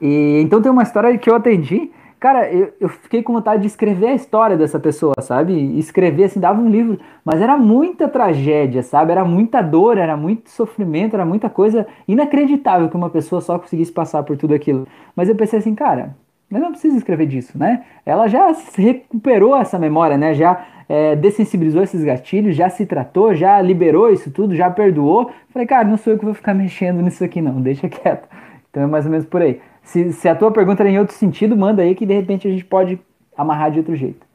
E 0.00 0.40
então 0.42 0.60
tem 0.60 0.70
uma 0.70 0.82
história 0.82 1.16
que 1.16 1.30
eu 1.30 1.34
atendi 1.34 1.90
Cara, 2.22 2.48
eu, 2.52 2.72
eu 2.78 2.88
fiquei 2.88 3.20
com 3.20 3.32
vontade 3.32 3.62
de 3.62 3.66
escrever 3.66 4.06
a 4.06 4.14
história 4.14 4.56
dessa 4.56 4.78
pessoa, 4.78 5.12
sabe? 5.20 5.76
escrever, 5.76 6.26
assim, 6.26 6.38
dava 6.38 6.62
um 6.62 6.70
livro. 6.70 7.00
Mas 7.24 7.40
era 7.40 7.56
muita 7.56 8.06
tragédia, 8.06 8.80
sabe? 8.80 9.10
Era 9.10 9.24
muita 9.24 9.60
dor, 9.60 9.98
era 9.98 10.16
muito 10.16 10.48
sofrimento, 10.48 11.14
era 11.14 11.26
muita 11.26 11.50
coisa 11.50 11.84
inacreditável 12.06 12.88
que 12.88 12.94
uma 12.94 13.10
pessoa 13.10 13.40
só 13.40 13.58
conseguisse 13.58 13.90
passar 13.90 14.22
por 14.22 14.36
tudo 14.36 14.54
aquilo. 14.54 14.86
Mas 15.16 15.28
eu 15.28 15.34
pensei 15.34 15.58
assim, 15.58 15.74
cara, 15.74 16.14
eu 16.48 16.60
não 16.60 16.70
preciso 16.70 16.96
escrever 16.96 17.26
disso, 17.26 17.58
né? 17.58 17.82
Ela 18.06 18.28
já 18.28 18.54
recuperou 18.76 19.56
essa 19.56 19.76
memória, 19.76 20.16
né? 20.16 20.32
Já 20.32 20.64
é, 20.88 21.16
dessensibilizou 21.16 21.82
esses 21.82 22.04
gatilhos, 22.04 22.54
já 22.54 22.70
se 22.70 22.86
tratou, 22.86 23.34
já 23.34 23.60
liberou 23.60 24.12
isso 24.12 24.30
tudo, 24.30 24.54
já 24.54 24.70
perdoou. 24.70 25.32
Falei, 25.48 25.66
cara, 25.66 25.88
não 25.88 25.96
sou 25.96 26.12
eu 26.12 26.18
que 26.20 26.24
vou 26.24 26.34
ficar 26.34 26.54
mexendo 26.54 27.02
nisso 27.02 27.24
aqui, 27.24 27.42
não, 27.42 27.60
deixa 27.60 27.88
quieto. 27.88 28.28
Então 28.70 28.84
é 28.84 28.86
mais 28.86 29.06
ou 29.06 29.10
menos 29.10 29.26
por 29.26 29.42
aí. 29.42 29.60
Se, 29.82 30.12
se 30.12 30.28
a 30.28 30.34
tua 30.34 30.50
pergunta 30.50 30.82
era 30.82 30.90
em 30.90 30.98
outro 30.98 31.14
sentido, 31.14 31.56
manda 31.56 31.82
aí 31.82 31.94
que 31.94 32.06
de 32.06 32.14
repente 32.14 32.46
a 32.46 32.50
gente 32.50 32.64
pode 32.64 33.00
amarrar 33.36 33.70
de 33.70 33.78
outro 33.78 33.94
jeito. 33.96 34.26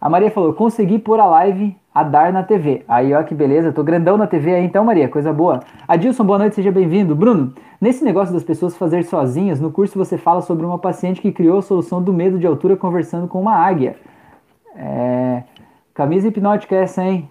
A 0.00 0.08
Maria 0.08 0.30
falou: 0.30 0.52
consegui 0.52 0.98
pôr 0.98 1.20
a 1.20 1.26
live 1.26 1.76
a 1.94 2.02
dar 2.02 2.32
na 2.32 2.42
TV. 2.42 2.82
Aí, 2.88 3.12
ó, 3.14 3.22
que 3.22 3.34
beleza, 3.34 3.72
tô 3.72 3.82
grandão 3.82 4.16
na 4.16 4.26
TV 4.26 4.54
aí 4.54 4.64
então, 4.64 4.84
Maria, 4.84 5.08
coisa 5.08 5.32
boa. 5.32 5.60
Adilson, 5.86 6.24
boa 6.24 6.38
noite, 6.38 6.56
seja 6.56 6.72
bem-vindo. 6.72 7.14
Bruno, 7.14 7.54
nesse 7.80 8.02
negócio 8.02 8.32
das 8.32 8.42
pessoas 8.42 8.76
fazer 8.76 9.04
sozinhas, 9.04 9.60
no 9.60 9.70
curso 9.70 9.98
você 9.98 10.16
fala 10.16 10.40
sobre 10.40 10.64
uma 10.64 10.78
paciente 10.78 11.20
que 11.20 11.30
criou 11.30 11.58
a 11.58 11.62
solução 11.62 12.02
do 12.02 12.12
medo 12.12 12.38
de 12.38 12.46
altura 12.46 12.76
conversando 12.76 13.28
com 13.28 13.40
uma 13.40 13.54
águia. 13.54 13.96
É... 14.74 15.44
Camisa 15.94 16.28
hipnótica 16.28 16.74
é 16.74 16.82
essa, 16.82 17.04
hein? 17.04 17.28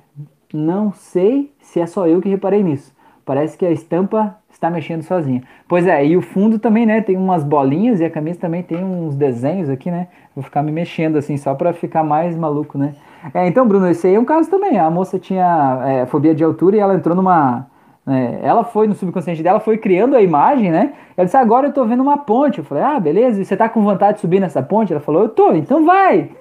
Não 0.53 0.91
sei 0.91 1.51
se 1.59 1.79
é 1.79 1.87
só 1.87 2.07
eu 2.07 2.21
que 2.21 2.29
reparei 2.29 2.61
nisso. 2.61 2.95
Parece 3.25 3.57
que 3.57 3.65
a 3.65 3.71
estampa 3.71 4.37
está 4.53 4.69
mexendo 4.69 5.01
sozinha. 5.03 5.41
Pois 5.67 5.87
é, 5.87 6.05
e 6.05 6.15
o 6.15 6.21
fundo 6.21 6.59
também, 6.59 6.85
né? 6.85 7.01
Tem 7.01 7.17
umas 7.17 7.43
bolinhas 7.43 7.99
e 7.99 8.05
a 8.05 8.09
camisa 8.09 8.39
também 8.39 8.61
tem 8.61 8.83
uns 8.83 9.15
desenhos 9.15 9.69
aqui, 9.69 9.89
né? 9.89 10.07
Vou 10.35 10.43
ficar 10.43 10.61
me 10.61 10.71
mexendo 10.71 11.17
assim, 11.17 11.37
só 11.37 11.55
para 11.55 11.73
ficar 11.73 12.03
mais 12.03 12.35
maluco, 12.35 12.77
né? 12.77 12.93
É, 13.33 13.47
então, 13.47 13.67
Bruno, 13.67 13.87
esse 13.89 14.07
aí 14.07 14.15
é 14.15 14.19
um 14.19 14.25
caso 14.25 14.49
também. 14.49 14.79
A 14.79 14.89
moça 14.89 15.19
tinha 15.19 15.81
é, 15.85 16.05
fobia 16.05 16.33
de 16.33 16.43
altura 16.43 16.75
e 16.75 16.79
ela 16.79 16.95
entrou 16.95 17.15
numa. 17.15 17.67
Né, 18.03 18.39
ela 18.41 18.63
foi 18.63 18.87
no 18.87 18.95
subconsciente 18.95 19.43
dela, 19.43 19.59
foi 19.59 19.77
criando 19.77 20.15
a 20.15 20.21
imagem, 20.21 20.71
né? 20.71 20.93
Ela 21.15 21.25
disse: 21.25 21.37
Agora 21.37 21.67
eu 21.67 21.73
tô 21.73 21.85
vendo 21.85 22.01
uma 22.01 22.17
ponte. 22.17 22.59
Eu 22.59 22.63
falei: 22.65 22.83
Ah, 22.83 22.99
beleza, 22.99 23.41
e 23.41 23.45
você 23.45 23.55
tá 23.55 23.69
com 23.69 23.83
vontade 23.83 24.15
de 24.15 24.21
subir 24.21 24.39
nessa 24.39 24.61
ponte? 24.63 24.91
Ela 24.91 25.01
falou: 25.01 25.23
Eu 25.23 25.29
tô, 25.29 25.53
então 25.53 25.85
vai. 25.85 26.31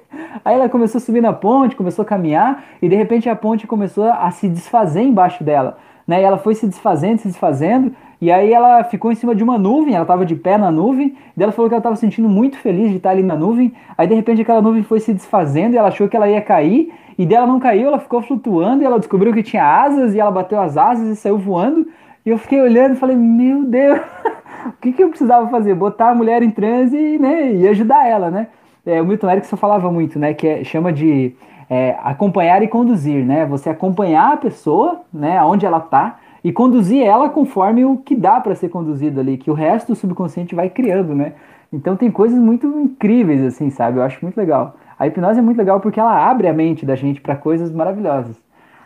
Aí 0.44 0.54
ela 0.54 0.68
começou 0.68 0.98
a 0.98 1.02
subir 1.02 1.20
na 1.20 1.32
ponte, 1.32 1.76
começou 1.76 2.02
a 2.02 2.06
caminhar 2.06 2.64
e 2.80 2.88
de 2.88 2.96
repente 2.96 3.28
a 3.28 3.36
ponte 3.36 3.66
começou 3.66 4.04
a 4.04 4.30
se 4.30 4.48
desfazer 4.48 5.02
embaixo 5.02 5.44
dela. 5.44 5.78
Né, 6.10 6.22
e 6.22 6.24
ela 6.24 6.38
foi 6.38 6.56
se 6.56 6.66
desfazendo, 6.66 7.18
se 7.18 7.28
desfazendo, 7.28 7.92
e 8.20 8.32
aí 8.32 8.52
ela 8.52 8.82
ficou 8.82 9.12
em 9.12 9.14
cima 9.14 9.32
de 9.32 9.44
uma 9.44 9.56
nuvem, 9.56 9.94
ela 9.94 10.02
estava 10.02 10.26
de 10.26 10.34
pé 10.34 10.58
na 10.58 10.68
nuvem, 10.68 11.14
e 11.36 11.40
ela 11.40 11.52
falou 11.52 11.68
que 11.68 11.74
ela 11.74 11.78
estava 11.78 11.94
sentindo 11.94 12.28
muito 12.28 12.58
feliz 12.58 12.90
de 12.90 12.96
estar 12.96 13.10
ali 13.10 13.22
na 13.22 13.36
nuvem. 13.36 13.72
Aí 13.96 14.08
de 14.08 14.14
repente 14.16 14.42
aquela 14.42 14.60
nuvem 14.60 14.82
foi 14.82 14.98
se 14.98 15.14
desfazendo 15.14 15.74
e 15.74 15.76
ela 15.78 15.86
achou 15.86 16.08
que 16.08 16.16
ela 16.16 16.28
ia 16.28 16.40
cair, 16.40 16.92
e 17.16 17.24
dela 17.24 17.46
não 17.46 17.60
caiu, 17.60 17.86
ela 17.86 18.00
ficou 18.00 18.20
flutuando 18.22 18.82
e 18.82 18.86
ela 18.86 18.98
descobriu 18.98 19.32
que 19.32 19.40
tinha 19.40 19.64
asas 19.64 20.12
e 20.12 20.18
ela 20.18 20.32
bateu 20.32 20.58
as 20.60 20.76
asas 20.76 21.06
e 21.06 21.14
saiu 21.14 21.38
voando. 21.38 21.86
E 22.26 22.30
eu 22.30 22.38
fiquei 22.38 22.60
olhando 22.60 22.94
e 22.94 22.98
falei: 22.98 23.14
"Meu 23.14 23.62
Deus, 23.62 24.00
o 24.66 24.72
que, 24.80 24.92
que 24.92 25.04
eu 25.04 25.10
precisava 25.10 25.48
fazer? 25.48 25.76
Botar 25.76 26.10
a 26.10 26.14
mulher 26.16 26.42
em 26.42 26.50
transe 26.50 26.96
e, 26.96 27.20
né, 27.20 27.52
e 27.54 27.68
ajudar 27.68 28.04
ela, 28.04 28.32
né?" 28.32 28.48
É, 28.84 29.00
o 29.00 29.06
Milton 29.06 29.30
Erickson 29.30 29.56
falava 29.56 29.92
muito, 29.92 30.18
né, 30.18 30.34
que 30.34 30.48
é, 30.48 30.64
chama 30.64 30.92
de 30.92 31.36
é, 31.70 31.96
acompanhar 32.02 32.64
e 32.64 32.68
conduzir, 32.68 33.24
né? 33.24 33.46
Você 33.46 33.70
acompanhar 33.70 34.32
a 34.32 34.36
pessoa, 34.36 35.02
né, 35.14 35.38
aonde 35.38 35.64
ela 35.64 35.78
está 35.78 36.18
e 36.42 36.50
conduzir 36.50 37.04
ela 37.04 37.28
conforme 37.28 37.84
o 37.84 37.96
que 37.98 38.16
dá 38.16 38.40
para 38.40 38.56
ser 38.56 38.70
conduzido 38.70 39.20
ali, 39.20 39.38
que 39.38 39.50
o 39.50 39.54
resto 39.54 39.88
do 39.88 39.94
subconsciente 39.94 40.52
vai 40.52 40.68
criando, 40.68 41.14
né? 41.14 41.34
Então 41.72 41.96
tem 41.96 42.10
coisas 42.10 42.38
muito 42.38 42.66
incríveis 42.66 43.44
assim, 43.44 43.70
sabe? 43.70 43.98
Eu 43.98 44.02
acho 44.02 44.18
muito 44.20 44.36
legal. 44.36 44.74
A 44.98 45.06
hipnose 45.06 45.38
é 45.38 45.42
muito 45.42 45.58
legal 45.58 45.78
porque 45.78 46.00
ela 46.00 46.28
abre 46.28 46.48
a 46.48 46.52
mente 46.52 46.84
da 46.84 46.96
gente 46.96 47.20
para 47.20 47.36
coisas 47.36 47.70
maravilhosas. 47.70 48.36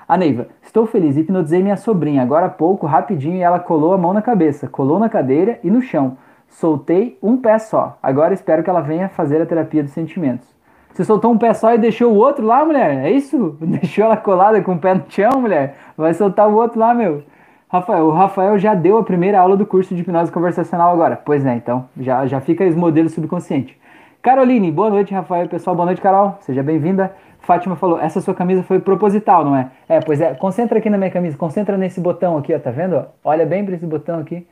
A 0.07 0.19
Neiva, 0.19 0.49
estou 0.63 0.85
feliz, 0.85 1.17
hipnotizei 1.17 1.63
minha 1.63 1.79
sobrinha, 1.79 2.23
agora 2.23 2.47
há 2.47 2.51
pouco, 2.51 2.87
rapidinho, 2.87 3.43
ela 3.43 3.59
colou 3.59 3.95
a 3.95 3.99
mão 3.99 4.13
na 4.13 4.21
cabeça, 4.21 4.69
colou 4.69 4.99
na 4.99 5.09
cadeira 5.09 5.59
e 5.65 5.71
no 5.71 5.81
chão. 5.81 6.19
Soltei 6.47 7.19
um 7.23 7.39
pé 7.39 7.59
só. 7.59 7.97
Agora 8.03 8.35
espero 8.35 8.63
que 8.63 8.69
ela 8.69 8.83
venha 8.83 9.09
fazer 9.09 9.41
a 9.41 9.47
terapia 9.47 9.83
dos 9.83 9.93
sentimentos. 9.93 10.54
Você 10.95 11.05
soltou 11.05 11.33
um 11.33 11.37
pé 11.37 11.53
só 11.53 11.75
e 11.75 11.79
deixou 11.79 12.13
o 12.13 12.15
outro 12.15 12.47
lá, 12.47 12.65
mulher? 12.65 13.05
É 13.05 13.11
isso? 13.11 13.57
Deixou 13.61 14.05
ela 14.05 14.17
colada 14.17 14.63
com 14.63 14.75
o 14.75 14.79
pé 14.79 14.95
no 14.95 15.03
chão, 15.09 15.41
mulher? 15.41 15.77
Vai 15.97 16.15
soltar 16.15 16.49
o 16.49 16.55
outro 16.55 16.79
lá, 16.79 16.95
meu. 16.95 17.25
Rafael, 17.69 18.05
o 18.05 18.13
Rafael 18.13 18.57
já 18.59 18.77
deu 18.77 18.99
a 18.99 19.03
primeira 19.03 19.41
aula 19.41 19.57
do 19.57 19.67
curso 19.67 19.93
de 19.93 20.03
hipnose 20.03 20.31
conversacional 20.31 20.93
agora. 20.93 21.17
Pois 21.17 21.45
é, 21.45 21.57
então, 21.57 21.89
já, 22.01 22.25
já 22.29 22.41
fica 22.41 22.65
esse 22.65 22.77
modelo 22.77 23.09
subconsciente. 23.09 23.77
Caroline, 24.23 24.71
boa 24.71 24.89
noite, 24.89 25.13
Rafael, 25.13 25.49
pessoal, 25.49 25.75
boa 25.75 25.87
noite, 25.87 26.01
Carol, 26.01 26.39
seja 26.43 26.63
bem-vinda. 26.63 27.13
Fátima 27.41 27.75
falou, 27.75 27.99
essa 27.99 28.21
sua 28.21 28.33
camisa 28.33 28.63
foi 28.63 28.79
proposital, 28.79 29.45
não 29.45 29.57
é? 29.57 29.71
É, 29.89 30.01
pois 30.01 30.21
é, 30.21 30.33
concentra 30.35 30.79
aqui 30.79 30.89
na 30.89 30.97
minha 30.97 31.11
camisa, 31.11 31.37
concentra 31.37 31.77
nesse 31.77 32.01
botão 32.01 32.39
aqui, 32.39 32.55
ó, 32.55 32.59
tá 32.61 32.71
vendo? 32.71 33.05
Olha 33.25 33.45
bem 33.45 33.65
para 33.65 33.75
esse 33.75 33.85
botão 33.85 34.21
aqui. 34.21 34.47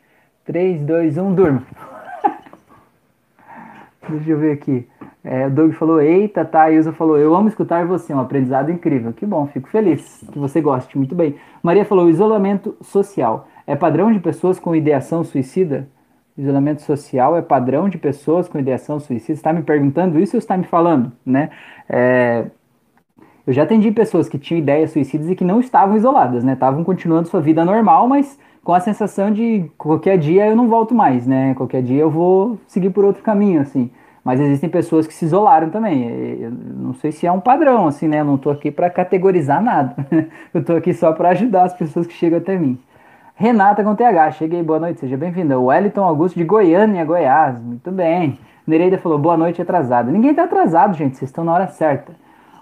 3, 0.45 0.81
2, 0.81 1.19
1, 1.19 1.35
durma. 1.35 1.63
Deixa 4.11 4.31
eu 4.31 4.39
ver 4.39 4.53
aqui. 4.55 4.89
É, 5.25 5.47
o 5.47 5.51
Doug 5.51 5.73
falou, 5.73 6.01
eita, 6.01 6.45
tá. 6.45 6.63
A 6.63 6.71
Ilza 6.73 6.93
falou, 6.93 7.17
eu 7.17 7.35
amo 7.35 7.49
escutar 7.49 7.87
você, 7.87 8.13
um 8.13 8.21
aprendizado 8.21 8.71
incrível. 8.71 9.13
Que 9.13 9.25
bom, 9.25 9.47
fico 9.47 9.69
feliz 9.69 10.25
que 10.33 10.39
você 10.39 10.61
goste, 10.61 10.99
muito 10.99 11.15
bem. 11.15 11.37
Maria 11.63 11.85
falou, 11.85 12.09
isolamento 12.11 12.77
social. 12.81 13.49
É 13.67 13.77
padrão 13.77 14.13
de 14.13 14.19
pessoas 14.19 14.59
com 14.59 14.75
ideação 14.75 15.23
suicida? 15.23 15.89
Isolamento 16.37 16.83
social 16.83 17.37
é 17.37 17.43
padrão 17.43 17.89
de 17.89 17.99
pessoas 17.99 18.49
com 18.49 18.59
ideação 18.59 18.99
suicida? 18.99 19.35
Está 19.35 19.53
me 19.53 19.63
perguntando 19.63 20.19
isso 20.19 20.37
ou 20.37 20.39
está 20.39 20.57
me 20.57 20.65
falando, 20.65 21.13
né? 21.25 21.51
É, 21.89 22.47
eu 23.47 23.53
já 23.53 23.65
atendi 23.65 23.91
pessoas 23.91 24.29
que 24.29 24.39
tinham 24.39 24.59
ideias 24.59 24.93
suicidas 24.93 25.29
e 25.29 25.35
que 25.35 25.45
não 25.45 25.61
estavam 25.61 25.97
isoladas, 25.97 26.43
né? 26.43 26.55
Estavam 26.55 26.83
continuando 26.85 27.29
sua 27.29 27.41
vida 27.41 27.65
normal, 27.65 28.09
mas 28.09 28.39
com 28.65 28.73
a 28.73 28.81
sensação 28.81 29.31
de 29.31 29.71
qualquer 29.77 30.17
dia 30.17 30.47
eu 30.47 30.57
não 30.57 30.69
volto 30.69 30.95
mais, 30.95 31.27
né? 31.27 31.55
Qualquer 31.55 31.83
dia 31.83 32.01
eu 32.01 32.11
vou 32.11 32.59
seguir 32.67 32.91
por 32.91 33.05
outro 33.05 33.23
caminho, 33.23 33.61
assim. 33.61 33.91
Mas 34.25 34.41
existem 34.41 34.71
pessoas 34.71 35.07
que 35.07 35.15
se 35.15 35.25
isolaram 35.25 35.71
também. 35.71 36.39
Eu 36.41 36.51
não 36.51 36.95
sei 36.95 37.11
se 37.11 37.27
é 37.27 37.33
um 37.33 37.41
padrão, 37.41 37.89
assim, 37.89 38.07
né? 38.07 38.21
Eu 38.21 38.25
não 38.25 38.37
estou 38.37 38.53
aqui 38.53 38.71
para 38.71 38.89
categorizar 38.89 39.63
nada. 39.63 39.97
eu 40.55 40.61
estou 40.61 40.77
aqui 40.77 40.95
só 40.95 41.13
para 41.13 41.31
ajudar 41.31 41.65
as 41.65 41.75
pessoas 41.75 42.07
que 42.07 42.13
chegam 42.13 42.39
até 42.39 42.57
mim. 42.57 42.79
Renata 43.35 43.83
com 43.83 43.95
TH, 43.97 44.33
cheguei, 44.33 44.63
boa 44.63 44.79
noite, 44.79 45.01
seja 45.01 45.17
bem-vinda. 45.17 45.59
Wellington 45.59 46.05
Augusto 46.05 46.39
de 46.39 46.45
Goiânia, 46.45 47.05
Goiás, 47.05 47.61
muito 47.61 47.91
bem. 47.91 48.39
Nereida 48.65 48.99
falou, 48.99 49.19
boa 49.19 49.37
noite, 49.37 49.61
atrasada. 49.61 50.13
Ninguém 50.13 50.31
está 50.31 50.45
atrasado, 50.45 50.95
gente, 50.95 51.17
vocês 51.17 51.29
estão 51.29 51.43
na 51.43 51.53
hora 51.53 51.67
certa. 51.67 52.13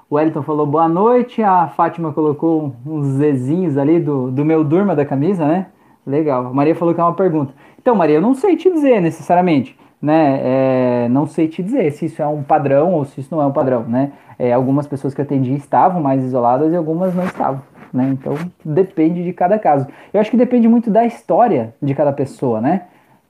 O 0.08 0.14
Wellington 0.16 0.42
falou 0.42 0.66
boa 0.66 0.88
noite, 0.88 1.42
a 1.42 1.68
Fátima 1.68 2.12
colocou 2.12 2.74
uns 2.86 3.06
zezinhos 3.06 3.76
ali 3.76 4.00
do, 4.00 4.30
do 4.30 4.44
meu 4.44 4.64
durma 4.64 4.96
da 4.96 5.04
camisa, 5.04 5.46
né? 5.46 5.66
Legal. 6.06 6.46
A 6.46 6.52
Maria 6.52 6.74
falou 6.74 6.94
que 6.94 7.00
é 7.00 7.04
uma 7.04 7.14
pergunta. 7.14 7.52
Então, 7.78 7.94
Maria, 7.94 8.16
eu 8.16 8.22
não 8.22 8.34
sei 8.34 8.56
te 8.56 8.70
dizer 8.70 9.00
necessariamente, 9.00 9.78
né? 10.00 10.40
É, 10.42 11.08
não 11.08 11.26
sei 11.26 11.48
te 11.48 11.62
dizer 11.62 11.90
se 11.92 12.06
isso 12.06 12.22
é 12.22 12.26
um 12.26 12.42
padrão 12.42 12.94
ou 12.94 13.04
se 13.04 13.20
isso 13.20 13.34
não 13.34 13.42
é 13.42 13.46
um 13.46 13.52
padrão, 13.52 13.84
né? 13.84 14.12
É, 14.38 14.52
algumas 14.52 14.86
pessoas 14.86 15.12
que 15.12 15.20
eu 15.20 15.24
atendi 15.24 15.52
estavam 15.54 16.00
mais 16.00 16.24
isoladas 16.24 16.72
e 16.72 16.76
algumas 16.76 17.14
não 17.14 17.24
estavam, 17.24 17.62
né? 17.92 18.08
Então, 18.12 18.34
depende 18.64 19.22
de 19.22 19.32
cada 19.32 19.58
caso. 19.58 19.86
Eu 20.12 20.20
acho 20.20 20.30
que 20.30 20.36
depende 20.36 20.68
muito 20.68 20.90
da 20.90 21.04
história 21.04 21.74
de 21.82 21.94
cada 21.94 22.12
pessoa, 22.12 22.60
né? 22.60 22.82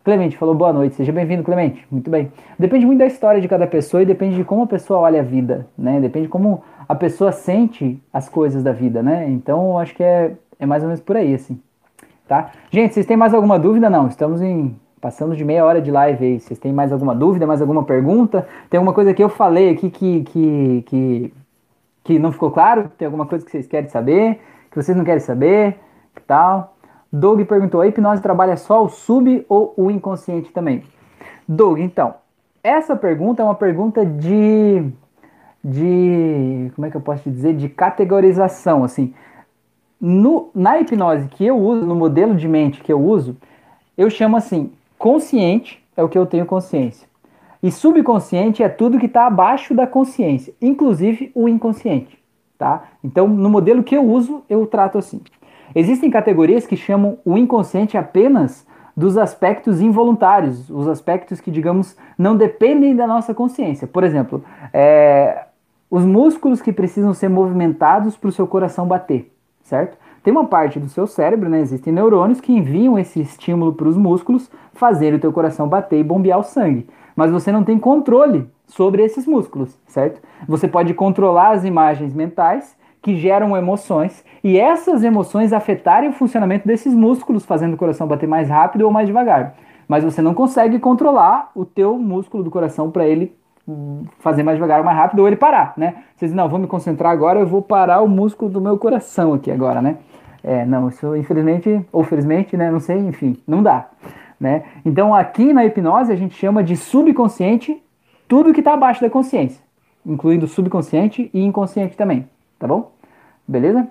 Clemente 0.02 0.37
falou 0.38 0.54
boa 0.54 0.72
noite, 0.72 0.94
seja 0.94 1.12
bem-vindo, 1.12 1.42
Clemente. 1.42 1.87
Muito 1.90 2.09
bem. 2.09 2.33
Depende 2.59 2.87
muito 2.87 3.00
da 3.00 3.06
história 3.06 3.38
de 3.38 3.46
cada 3.46 3.66
pessoa 3.66 4.02
e 4.02 4.06
depende 4.06 4.37
de 4.37 4.44
como 4.44 4.62
a 4.62 4.66
pessoa 4.66 5.00
olha 5.00 5.20
a 5.20 5.22
vida, 5.22 5.66
né? 5.76 6.00
Depende 6.00 6.26
de 6.26 6.30
como 6.30 6.62
a 6.88 6.94
pessoa 6.94 7.33
sente 7.33 8.02
as 8.11 8.26
coisas 8.26 8.62
da 8.62 8.72
vida, 8.72 9.02
né? 9.02 9.28
Então, 9.28 9.72
eu 9.72 9.78
acho 9.78 9.94
que 9.94 10.02
é, 10.02 10.33
é 10.59 10.64
mais 10.64 10.83
ou 10.83 10.88
menos 10.88 11.02
por 11.02 11.16
aí, 11.16 11.35
assim. 11.35 11.61
Tá? 12.26 12.52
Gente, 12.70 12.94
vocês 12.94 13.04
têm 13.04 13.16
mais 13.16 13.35
alguma 13.35 13.59
dúvida? 13.59 13.90
Não, 13.90 14.06
estamos 14.06 14.40
em. 14.40 14.74
Passando 15.01 15.35
de 15.35 15.45
meia 15.45 15.65
hora 15.65 15.81
de 15.81 15.91
live 15.91 16.25
aí. 16.25 16.41
Vocês 16.41 16.59
têm 16.59 16.73
mais 16.73 16.93
alguma 16.93 17.15
dúvida, 17.15 17.47
mais 17.47 17.61
alguma 17.61 17.85
pergunta? 17.85 18.47
Tem 18.69 18.77
alguma 18.79 18.93
coisa 18.93 19.15
que 19.15 19.23
eu 19.23 19.29
falei 19.29 19.71
aqui 19.71 19.91
que, 19.91 20.23
que, 20.25 20.83
que, 20.87 21.35
que 22.05 22.19
não 22.19 22.31
ficou 22.33 22.51
claro? 22.51 22.91
Tem 22.99 23.07
alguma 23.07 23.25
coisa 23.25 23.45
que 23.45 23.51
vocês 23.51 23.67
querem 23.67 23.89
saber? 23.89 24.41
Que 24.71 24.77
vocês 24.77 24.97
não 24.97 25.05
querem 25.05 25.21
saber? 25.21 25.79
Que 26.15 26.23
tal? 26.23 26.77
Doug 27.11 27.41
perguntou: 27.43 27.81
a 27.81 27.87
hipnose 27.87 28.23
trabalha 28.23 28.57
só 28.57 28.85
o 28.85 28.89
sub 28.89 29.45
ou 29.49 29.73
o 29.77 29.91
inconsciente 29.91 30.53
também? 30.53 30.85
Doug, 31.49 31.79
então, 31.79 32.15
essa 32.63 32.95
pergunta 32.95 33.43
é 33.43 33.45
uma 33.45 33.55
pergunta 33.55 34.05
de. 34.05 34.85
de. 35.65 36.71
como 36.75 36.87
é 36.87 36.91
que 36.91 36.97
eu 36.97 37.01
posso 37.01 37.23
te 37.23 37.31
dizer? 37.31 37.55
De 37.55 37.69
categorização, 37.69 38.85
assim. 38.85 39.15
No, 40.01 40.51
na 40.55 40.79
hipnose 40.79 41.27
que 41.29 41.45
eu 41.45 41.59
uso, 41.59 41.85
no 41.87 41.95
modelo 41.95 42.35
de 42.35 42.49
mente 42.49 42.83
que 42.83 42.93
eu 42.93 43.01
uso, 43.01 43.37
eu 43.99 44.09
chamo 44.09 44.37
assim: 44.37 44.73
consciente 45.01 45.83
é 45.97 46.03
o 46.03 46.11
que 46.11 46.19
eu 46.19 46.27
tenho 46.27 46.45
consciência. 46.45 47.09
E 47.63 47.73
subconsciente 47.73 48.63
é 48.63 48.69
tudo 48.69 48.99
que 48.99 49.07
está 49.07 49.27
abaixo 49.27 49.75
da 49.75 49.87
consciência, 49.87 50.53
inclusive 50.61 51.33
o 51.35 51.49
inconsciente. 51.49 52.19
Tá? 52.59 52.85
Então, 53.03 53.27
no 53.27 53.49
modelo 53.49 53.83
que 53.83 53.97
eu 53.97 54.05
uso, 54.05 54.45
eu 54.49 54.67
trato 54.67 54.99
assim. 54.99 55.23
Existem 55.75 56.11
categorias 56.11 56.67
que 56.67 56.77
chamam 56.77 57.19
o 57.25 57.39
inconsciente 57.39 57.97
apenas 57.97 58.67
dos 58.95 59.17
aspectos 59.17 59.81
involuntários, 59.81 60.69
os 60.69 60.87
aspectos 60.87 61.41
que, 61.41 61.51
digamos, 61.51 61.97
não 62.19 62.37
dependem 62.37 62.95
da 62.95 63.07
nossa 63.07 63.33
consciência. 63.33 63.87
Por 63.87 64.05
exemplo, 64.05 64.45
é, 64.71 65.47
os 65.91 66.05
músculos 66.05 66.61
que 66.61 66.73
precisam 66.73 67.15
ser 67.15 67.31
movimentados 67.31 68.19
para 68.19 68.29
o 68.29 68.33
seu 68.33 68.47
coração 68.47 68.87
bater 68.87 69.33
certo? 69.71 69.97
Tem 70.22 70.30
uma 70.30 70.44
parte 70.44 70.78
do 70.78 70.88
seu 70.88 71.06
cérebro, 71.06 71.48
né? 71.48 71.61
Existem 71.61 71.92
neurônios 71.92 72.40
que 72.40 72.52
enviam 72.52 72.98
esse 72.98 73.20
estímulo 73.20 73.72
para 73.72 73.88
os 73.88 73.96
músculos 73.96 74.50
fazer 74.74 75.14
o 75.14 75.18
teu 75.18 75.33
coração 75.33 75.66
bater 75.66 75.98
e 75.98 76.04
bombear 76.04 76.38
o 76.38 76.42
sangue. 76.42 76.87
Mas 77.16 77.30
você 77.30 77.50
não 77.50 77.64
tem 77.64 77.78
controle 77.78 78.46
sobre 78.66 79.02
esses 79.02 79.26
músculos, 79.26 79.78
certo? 79.87 80.20
Você 80.46 80.68
pode 80.68 80.92
controlar 80.94 81.52
as 81.52 81.64
imagens 81.64 82.14
mentais 82.14 82.76
que 83.02 83.16
geram 83.16 83.56
emoções 83.56 84.22
e 84.44 84.59
essas 84.59 85.02
emoções 85.02 85.52
afetarem 85.52 86.11
o 86.11 86.12
funcionamento 86.12 86.66
desses 86.66 86.94
músculos, 86.94 87.44
fazendo 87.44 87.74
o 87.74 87.78
coração 87.78 88.06
bater 88.06 88.28
mais 88.28 88.48
rápido 88.48 88.83
ou 88.83 88.90
mais 88.90 89.06
devagar. 89.06 89.54
Mas 89.88 90.04
você 90.04 90.20
não 90.20 90.35
consegue 90.35 90.78
controlar 90.78 91.50
o 91.54 91.64
teu 91.64 91.98
músculo 91.98 92.44
do 92.44 92.50
coração 92.50 92.90
para 92.90 93.06
ele 93.06 93.35
fazer 94.18 94.42
mais 94.42 94.56
devagar 94.56 94.80
ou 94.80 94.85
mais 94.85 94.96
rápido, 94.96 95.20
ou 95.20 95.26
ele 95.26 95.37
parar, 95.37 95.74
né? 95.76 95.96
Vocês 96.16 96.33
não, 96.33 96.48
vou 96.48 96.59
me 96.59 96.66
concentrar 96.66 97.12
agora, 97.12 97.40
eu 97.40 97.46
vou 97.46 97.62
parar 97.62 98.00
o 98.00 98.09
músculo 98.09 98.50
do 98.50 98.61
meu 98.61 98.76
coração 98.78 99.35
aqui 99.35 99.50
agora, 99.50 99.80
né? 99.80 99.96
É, 100.42 100.64
não, 100.64 100.88
isso 100.88 101.16
infelizmente, 101.16 101.85
ou 101.92 102.03
felizmente, 102.03 102.57
né? 102.57 102.70
Não 102.70 102.81
sei, 102.81 102.98
enfim, 102.98 103.37
não 103.46 103.62
dá, 103.62 103.88
né? 104.38 104.64
Então 104.85 105.14
aqui 105.14 105.53
na 105.53 105.64
hipnose 105.64 106.12
a 106.12 106.16
gente 106.16 106.35
chama 106.35 106.64
de 106.64 106.76
subconsciente 106.76 107.83
tudo 108.26 108.53
que 108.53 108.61
está 108.61 108.74
abaixo 108.74 109.00
da 109.00 109.11
consciência, 109.11 109.62
incluindo 110.07 110.46
subconsciente 110.46 111.31
e 111.35 111.44
inconsciente 111.44 111.96
também, 111.96 112.29
tá 112.59 112.66
bom? 112.66 112.92
Beleza? 113.46 113.88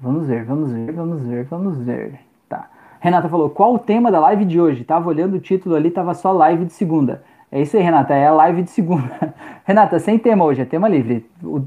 Vamos 0.00 0.26
ver, 0.26 0.44
vamos 0.44 0.72
ver, 0.72 0.92
vamos 0.92 1.22
ver, 1.22 1.44
vamos 1.44 1.78
ver. 1.78 2.20
Tá. 2.48 2.70
Renata 3.00 3.28
falou: 3.28 3.50
qual 3.50 3.74
o 3.74 3.78
tema 3.78 4.10
da 4.10 4.18
live 4.20 4.46
de 4.46 4.58
hoje? 4.58 4.84
Tava 4.84 5.08
olhando 5.08 5.34
o 5.34 5.40
título 5.40 5.74
ali, 5.74 5.90
tava 5.90 6.14
só 6.14 6.32
live 6.32 6.64
de 6.64 6.72
segunda. 6.72 7.22
É 7.52 7.60
isso 7.60 7.76
aí, 7.76 7.82
Renata. 7.82 8.14
É 8.14 8.28
a 8.28 8.32
live 8.32 8.62
de 8.62 8.70
segunda. 8.70 9.34
Renata, 9.64 9.98
sem 9.98 10.18
tema 10.18 10.44
hoje, 10.44 10.62
é 10.62 10.64
tema 10.64 10.88
livre. 10.88 11.26
O, 11.42 11.60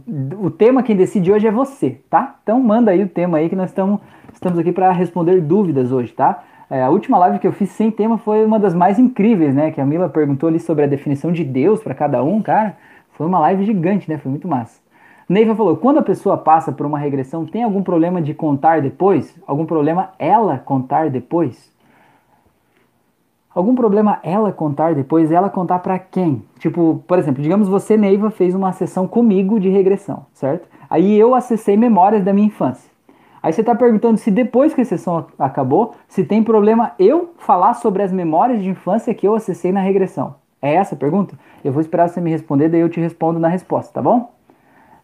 o 0.46 0.50
tema 0.50 0.82
quem 0.82 0.96
decide 0.96 1.32
hoje 1.32 1.48
é 1.48 1.52
você, 1.52 2.02
tá? 2.10 2.36
Então 2.42 2.60
manda 2.62 2.92
aí 2.92 3.04
o 3.04 3.10
tema 3.10 3.38
aí 3.38 3.50
que 3.50 3.56
nós 3.56 3.70
estamos, 3.70 4.00
estamos 4.34 4.58
aqui 4.58 4.72
para 4.72 4.92
responder 4.92 5.42
dúvidas 5.42 5.92
hoje, 5.92 6.14
tá? 6.14 6.44
É, 6.70 6.82
a 6.82 6.90
última 6.90 7.18
live 7.18 7.40
que 7.40 7.46
eu 7.46 7.52
fiz 7.52 7.70
sem 7.70 7.92
tema 7.92 8.18
foi 8.18 8.46
uma 8.46 8.58
das 8.58 8.74
mais 8.74 8.98
incríveis, 8.98 9.54
né? 9.54 9.72
Que 9.72 9.82
a 9.82 9.86
Mila 9.86 10.08
perguntou 10.08 10.48
ali 10.48 10.60
sobre 10.60 10.86
a 10.86 10.88
definição 10.88 11.32
de 11.32 11.44
Deus 11.44 11.84
para 11.84 11.94
cada 11.94 12.24
um, 12.24 12.42
cara. 12.42 12.78
Foi 13.12 13.28
uma 13.28 13.40
live 13.40 13.66
gigante, 13.66 14.10
né? 14.10 14.18
Foi 14.18 14.32
muito 14.32 14.48
massa. 14.48 14.82
Neiva 15.28 15.54
falou: 15.54 15.76
quando 15.76 15.98
a 15.98 16.04
pessoa 16.04 16.38
passa 16.38 16.72
por 16.72 16.86
uma 16.86 16.98
regressão, 16.98 17.46
tem 17.46 17.64
algum 17.64 17.84
problema 17.84 18.22
de 18.22 18.34
contar 18.34 18.82
depois? 18.82 19.38
Algum 19.46 19.66
problema 19.66 20.12
ela 20.18 20.58
contar 20.58 21.10
depois? 21.10 21.73
Algum 23.54 23.76
problema 23.76 24.20
ela 24.24 24.52
contar 24.52 24.96
depois, 24.96 25.32
ela 25.32 25.50
contar 25.50 25.80
para 25.80 26.00
quem? 26.00 26.44
Tipo, 26.60 27.04
por 27.08 27.20
exemplo, 27.20 27.42
digamos 27.42 27.68
você, 27.68 27.98
Neiva, 27.98 28.32
fez 28.32 28.56
uma 28.56 28.72
sessão 28.72 29.08
comigo 29.08 29.60
de 29.60 29.70
regressão, 29.70 30.26
certo? 30.34 30.68
Aí 30.90 31.18
eu 31.18 31.34
acessei 31.36 31.78
memórias 31.78 32.24
da 32.24 32.34
minha 32.34 32.48
infância. 32.48 32.92
Aí 33.42 33.52
você 33.52 33.62
está 33.62 33.76
perguntando 33.76 34.18
se 34.18 34.32
depois 34.32 34.74
que 34.74 34.82
a 34.82 34.86
sessão 34.86 35.26
acabou, 35.38 35.96
se 36.08 36.24
tem 36.24 36.42
problema 36.42 36.94
eu 36.98 37.34
falar 37.38 37.74
sobre 37.74 38.02
as 38.02 38.12
memórias 38.12 38.62
de 38.62 38.70
infância 38.70 39.14
que 39.14 39.28
eu 39.28 39.36
acessei 39.36 39.72
na 39.72 39.82
regressão. 39.82 40.36
É 40.62 40.76
essa 40.76 40.96
a 40.96 40.98
pergunta? 40.98 41.38
Eu 41.62 41.74
vou 41.74 41.82
esperar 41.82 42.08
você 42.08 42.22
me 42.22 42.32
responder, 42.32 42.70
daí 42.70 42.80
eu 42.80 42.88
te 42.88 43.02
respondo 43.02 43.40
na 43.40 43.50
resposta, 43.50 43.92
tá 43.94 44.02
bom? 44.02 44.32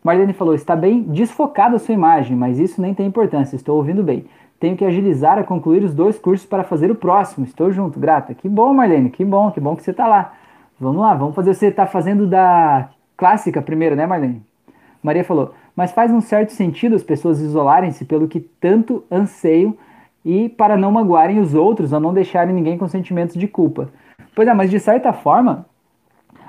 Marlene 0.01 0.32
falou: 0.32 0.55
está 0.55 0.74
bem 0.74 1.01
desfocada 1.01 1.76
a 1.76 1.80
sua 1.80 1.93
imagem, 1.93 2.38
mas 2.38 2.59
isso 2.59 2.82
nem 2.82 2.93
tem 2.93 3.05
importância, 3.05 3.57
estou 3.57 3.76
ouvindo 3.76 4.01
bem. 4.01 4.26
Tenho 4.60 4.76
que 4.76 4.84
agilizar 4.84 5.38
a 5.38 5.43
concluir 5.43 5.84
os 5.84 5.93
dois 5.93 6.20
cursos 6.20 6.45
para 6.45 6.64
fazer 6.64 6.91
o 6.91 6.95
próximo. 6.95 7.45
Estou 7.45 7.72
junto, 7.72 7.99
grata. 7.99 8.34
Que 8.34 8.49
bom, 8.49 8.74
Marlene, 8.74 9.10
que 9.10 9.24
bom, 9.24 9.51
que 9.51 9.60
bom 9.60 9.76
que 9.76 9.84
você 9.84 9.91
está 9.91 10.07
lá. 10.07 10.34
Vamos 10.80 11.01
lá, 11.01 11.14
vamos 11.14 11.36
fazer. 11.36 11.53
Você 11.53 11.68
está 11.68 11.86
fazendo 11.86 12.28
da 12.28 12.89
clássica 13.16 13.62
primeiro, 13.62 13.95
né, 13.95 14.05
Marlene? 14.05 14.43
Maria 15.01 15.24
falou: 15.24 15.53
mas 15.80 15.93
faz 15.93 16.12
um 16.12 16.20
certo 16.20 16.51
sentido 16.51 16.95
as 16.95 17.03
pessoas 17.03 17.39
isolarem-se 17.39 18.03
pelo 18.03 18.28
que 18.28 18.41
tanto 18.41 19.03
anseiam 19.10 19.78
e 20.26 20.49
para 20.49 20.76
não 20.76 20.91
magoarem 20.91 21.39
os 21.39 21.53
outros 21.53 21.93
ou 21.93 22.01
não 22.01 22.14
deixarem 22.14 22.53
ninguém 22.53 22.78
com 22.78 22.86
sentimentos 22.88 23.36
de 23.36 23.47
culpa. 23.47 23.89
Pois 24.36 24.45
é, 24.45 24.53
mas 24.53 24.70
de 24.70 24.78
certa 24.78 25.14
forma, 25.14 25.66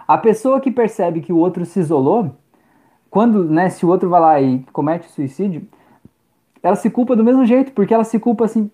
a 0.06 0.18
pessoa 0.18 0.60
que 0.60 0.70
percebe 0.70 1.20
que 1.20 1.32
o 1.32 1.36
outro 1.36 1.64
se 1.64 1.78
isolou, 1.78 2.32
quando, 3.08 3.44
né, 3.44 3.68
se 3.68 3.86
o 3.86 3.88
outro 3.88 4.08
vai 4.08 4.20
lá 4.20 4.40
e 4.40 4.64
comete 4.72 5.08
suicídio, 5.08 5.62
ela 6.62 6.76
se 6.76 6.90
culpa 6.90 7.16
do 7.16 7.24
mesmo 7.24 7.44
jeito, 7.44 7.72
porque 7.72 7.94
ela 7.94 8.04
se 8.04 8.18
culpa 8.18 8.44
assim, 8.44 8.70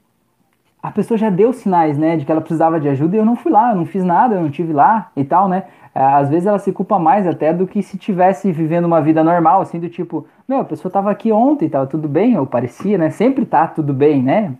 a 0.82 0.90
pessoa 0.90 1.18
já 1.18 1.30
deu 1.30 1.52
sinais, 1.52 1.98
né, 1.98 2.16
de 2.16 2.24
que 2.24 2.30
ela 2.30 2.40
precisava 2.40 2.78
de 2.78 2.88
ajuda 2.88 3.16
e 3.16 3.18
eu 3.18 3.24
não 3.24 3.34
fui 3.34 3.50
lá, 3.50 3.72
eu 3.72 3.76
não 3.76 3.86
fiz 3.86 4.04
nada, 4.04 4.36
eu 4.36 4.42
não 4.42 4.50
tive 4.50 4.72
lá 4.72 5.10
e 5.16 5.24
tal, 5.24 5.48
né? 5.48 5.64
É, 5.94 6.00
às 6.00 6.28
vezes 6.28 6.46
ela 6.46 6.58
se 6.58 6.70
culpa 6.72 6.98
mais 6.98 7.26
até 7.26 7.52
do 7.52 7.66
que 7.66 7.82
se 7.82 7.96
tivesse 7.96 8.52
vivendo 8.52 8.84
uma 8.84 9.00
vida 9.00 9.24
normal, 9.24 9.62
assim, 9.62 9.80
do 9.80 9.88
tipo, 9.88 10.26
meu, 10.46 10.60
a 10.60 10.64
pessoa 10.64 10.92
tava 10.92 11.10
aqui 11.10 11.32
ontem, 11.32 11.68
tava 11.68 11.86
tudo 11.86 12.06
bem, 12.06 12.38
ou 12.38 12.46
parecia, 12.46 12.98
né? 12.98 13.10
Sempre 13.10 13.46
tá 13.46 13.66
tudo 13.66 13.94
bem, 13.94 14.22
né? 14.22 14.52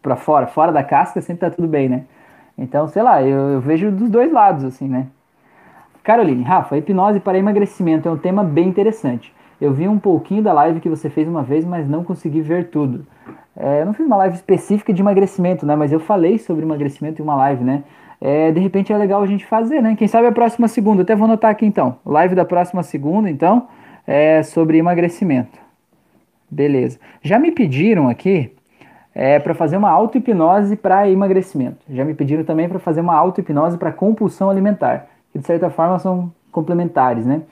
Pra 0.00 0.14
fora, 0.14 0.46
fora 0.46 0.70
da 0.70 0.84
casca 0.84 1.20
sempre 1.20 1.40
tá 1.40 1.50
tudo 1.50 1.66
bem, 1.66 1.88
né? 1.88 2.04
Então, 2.56 2.86
sei 2.86 3.02
lá, 3.02 3.20
eu, 3.22 3.54
eu 3.54 3.60
vejo 3.60 3.90
dos 3.90 4.08
dois 4.08 4.32
lados, 4.32 4.64
assim, 4.64 4.88
né? 4.88 5.08
Caroline, 6.04 6.44
Rafa, 6.44 6.76
hipnose 6.76 7.18
para 7.18 7.38
emagrecimento 7.38 8.08
é 8.08 8.12
um 8.12 8.18
tema 8.18 8.44
bem 8.44 8.68
interessante. 8.68 9.34
Eu 9.64 9.72
vi 9.72 9.88
um 9.88 9.98
pouquinho 9.98 10.42
da 10.42 10.52
live 10.52 10.80
que 10.80 10.88
você 10.88 11.08
fez 11.08 11.26
uma 11.26 11.42
vez, 11.42 11.64
mas 11.64 11.88
não 11.88 12.04
consegui 12.04 12.40
ver 12.40 12.68
tudo. 12.70 13.06
É, 13.56 13.82
eu 13.82 13.86
não 13.86 13.94
fiz 13.94 14.04
uma 14.04 14.16
live 14.16 14.34
específica 14.34 14.92
de 14.92 15.00
emagrecimento, 15.00 15.64
né? 15.64 15.76
Mas 15.76 15.92
eu 15.92 16.00
falei 16.00 16.38
sobre 16.38 16.64
emagrecimento 16.64 17.20
em 17.20 17.24
uma 17.24 17.36
live, 17.36 17.64
né? 17.64 17.84
é, 18.24 18.50
de 18.50 18.58
repente 18.58 18.90
é 18.90 18.96
legal 18.96 19.22
a 19.22 19.26
gente 19.26 19.44
fazer, 19.44 19.82
né? 19.82 19.94
Quem 19.96 20.08
sabe 20.08 20.26
a 20.26 20.32
próxima 20.32 20.66
segunda, 20.66 21.02
até 21.02 21.14
vou 21.14 21.26
anotar 21.26 21.50
aqui 21.50 21.66
então, 21.66 21.98
live 22.06 22.34
da 22.34 22.44
próxima 22.44 22.82
segunda, 22.82 23.28
então, 23.28 23.68
é 24.06 24.42
sobre 24.42 24.78
emagrecimento. 24.78 25.58
Beleza. 26.50 26.98
Já 27.20 27.38
me 27.38 27.50
pediram 27.50 28.08
aqui 28.08 28.50
é, 29.14 29.38
para 29.38 29.52
fazer 29.52 29.76
uma 29.76 29.90
auto-hipnose 29.90 30.74
para 30.74 31.06
emagrecimento. 31.10 31.84
Já 31.90 32.02
me 32.02 32.14
pediram 32.14 32.44
também 32.44 32.66
para 32.66 32.78
fazer 32.78 33.02
uma 33.02 33.14
auto-hipnose 33.14 33.76
para 33.76 33.92
compulsão 33.92 34.48
alimentar, 34.48 35.06
que 35.30 35.38
de 35.38 35.46
certa 35.46 35.68
forma 35.68 35.98
são 35.98 36.32
complementares, 36.50 37.26
né? 37.26 37.42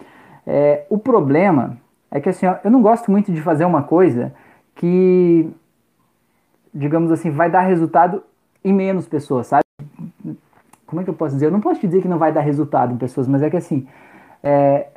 É, 0.47 0.85
o 0.89 0.97
problema 0.97 1.77
é 2.13 2.21
que 2.21 2.29
assim, 2.29 2.47
ó, 2.47 2.57
eu 2.63 2.71
não 2.71 2.81
gosto 2.81 3.11
muito 3.11 3.33
de 3.33 3.41
fazer 3.41 3.65
uma 3.65 3.83
coisa 3.83 4.33
que, 4.77 5.51
digamos 6.73 7.11
assim, 7.11 7.31
vai 7.31 7.51
dar 7.51 7.63
resultado 7.63 8.23
em 8.65 8.73
menos 8.73 9.09
pessoas, 9.09 9.49
sabe? 9.49 9.63
como 10.93 11.01
é 11.01 11.05
que 11.05 11.11
eu 11.11 11.15
posso 11.15 11.35
dizer? 11.35 11.47
Eu 11.47 11.51
não 11.51 11.61
posso 11.61 11.81
te 11.81 11.87
dizer 11.87 12.03
que 12.03 12.09
não 12.09 12.19
vai 12.19 12.31
dar 12.31 12.43
resultado 12.43 12.93
em 12.93 12.99
pessoas, 12.99 13.27
mas 13.27 13.43
é 13.43 13.49
que 13.49 13.57
assim, 13.57 13.89
é, 14.43 14.89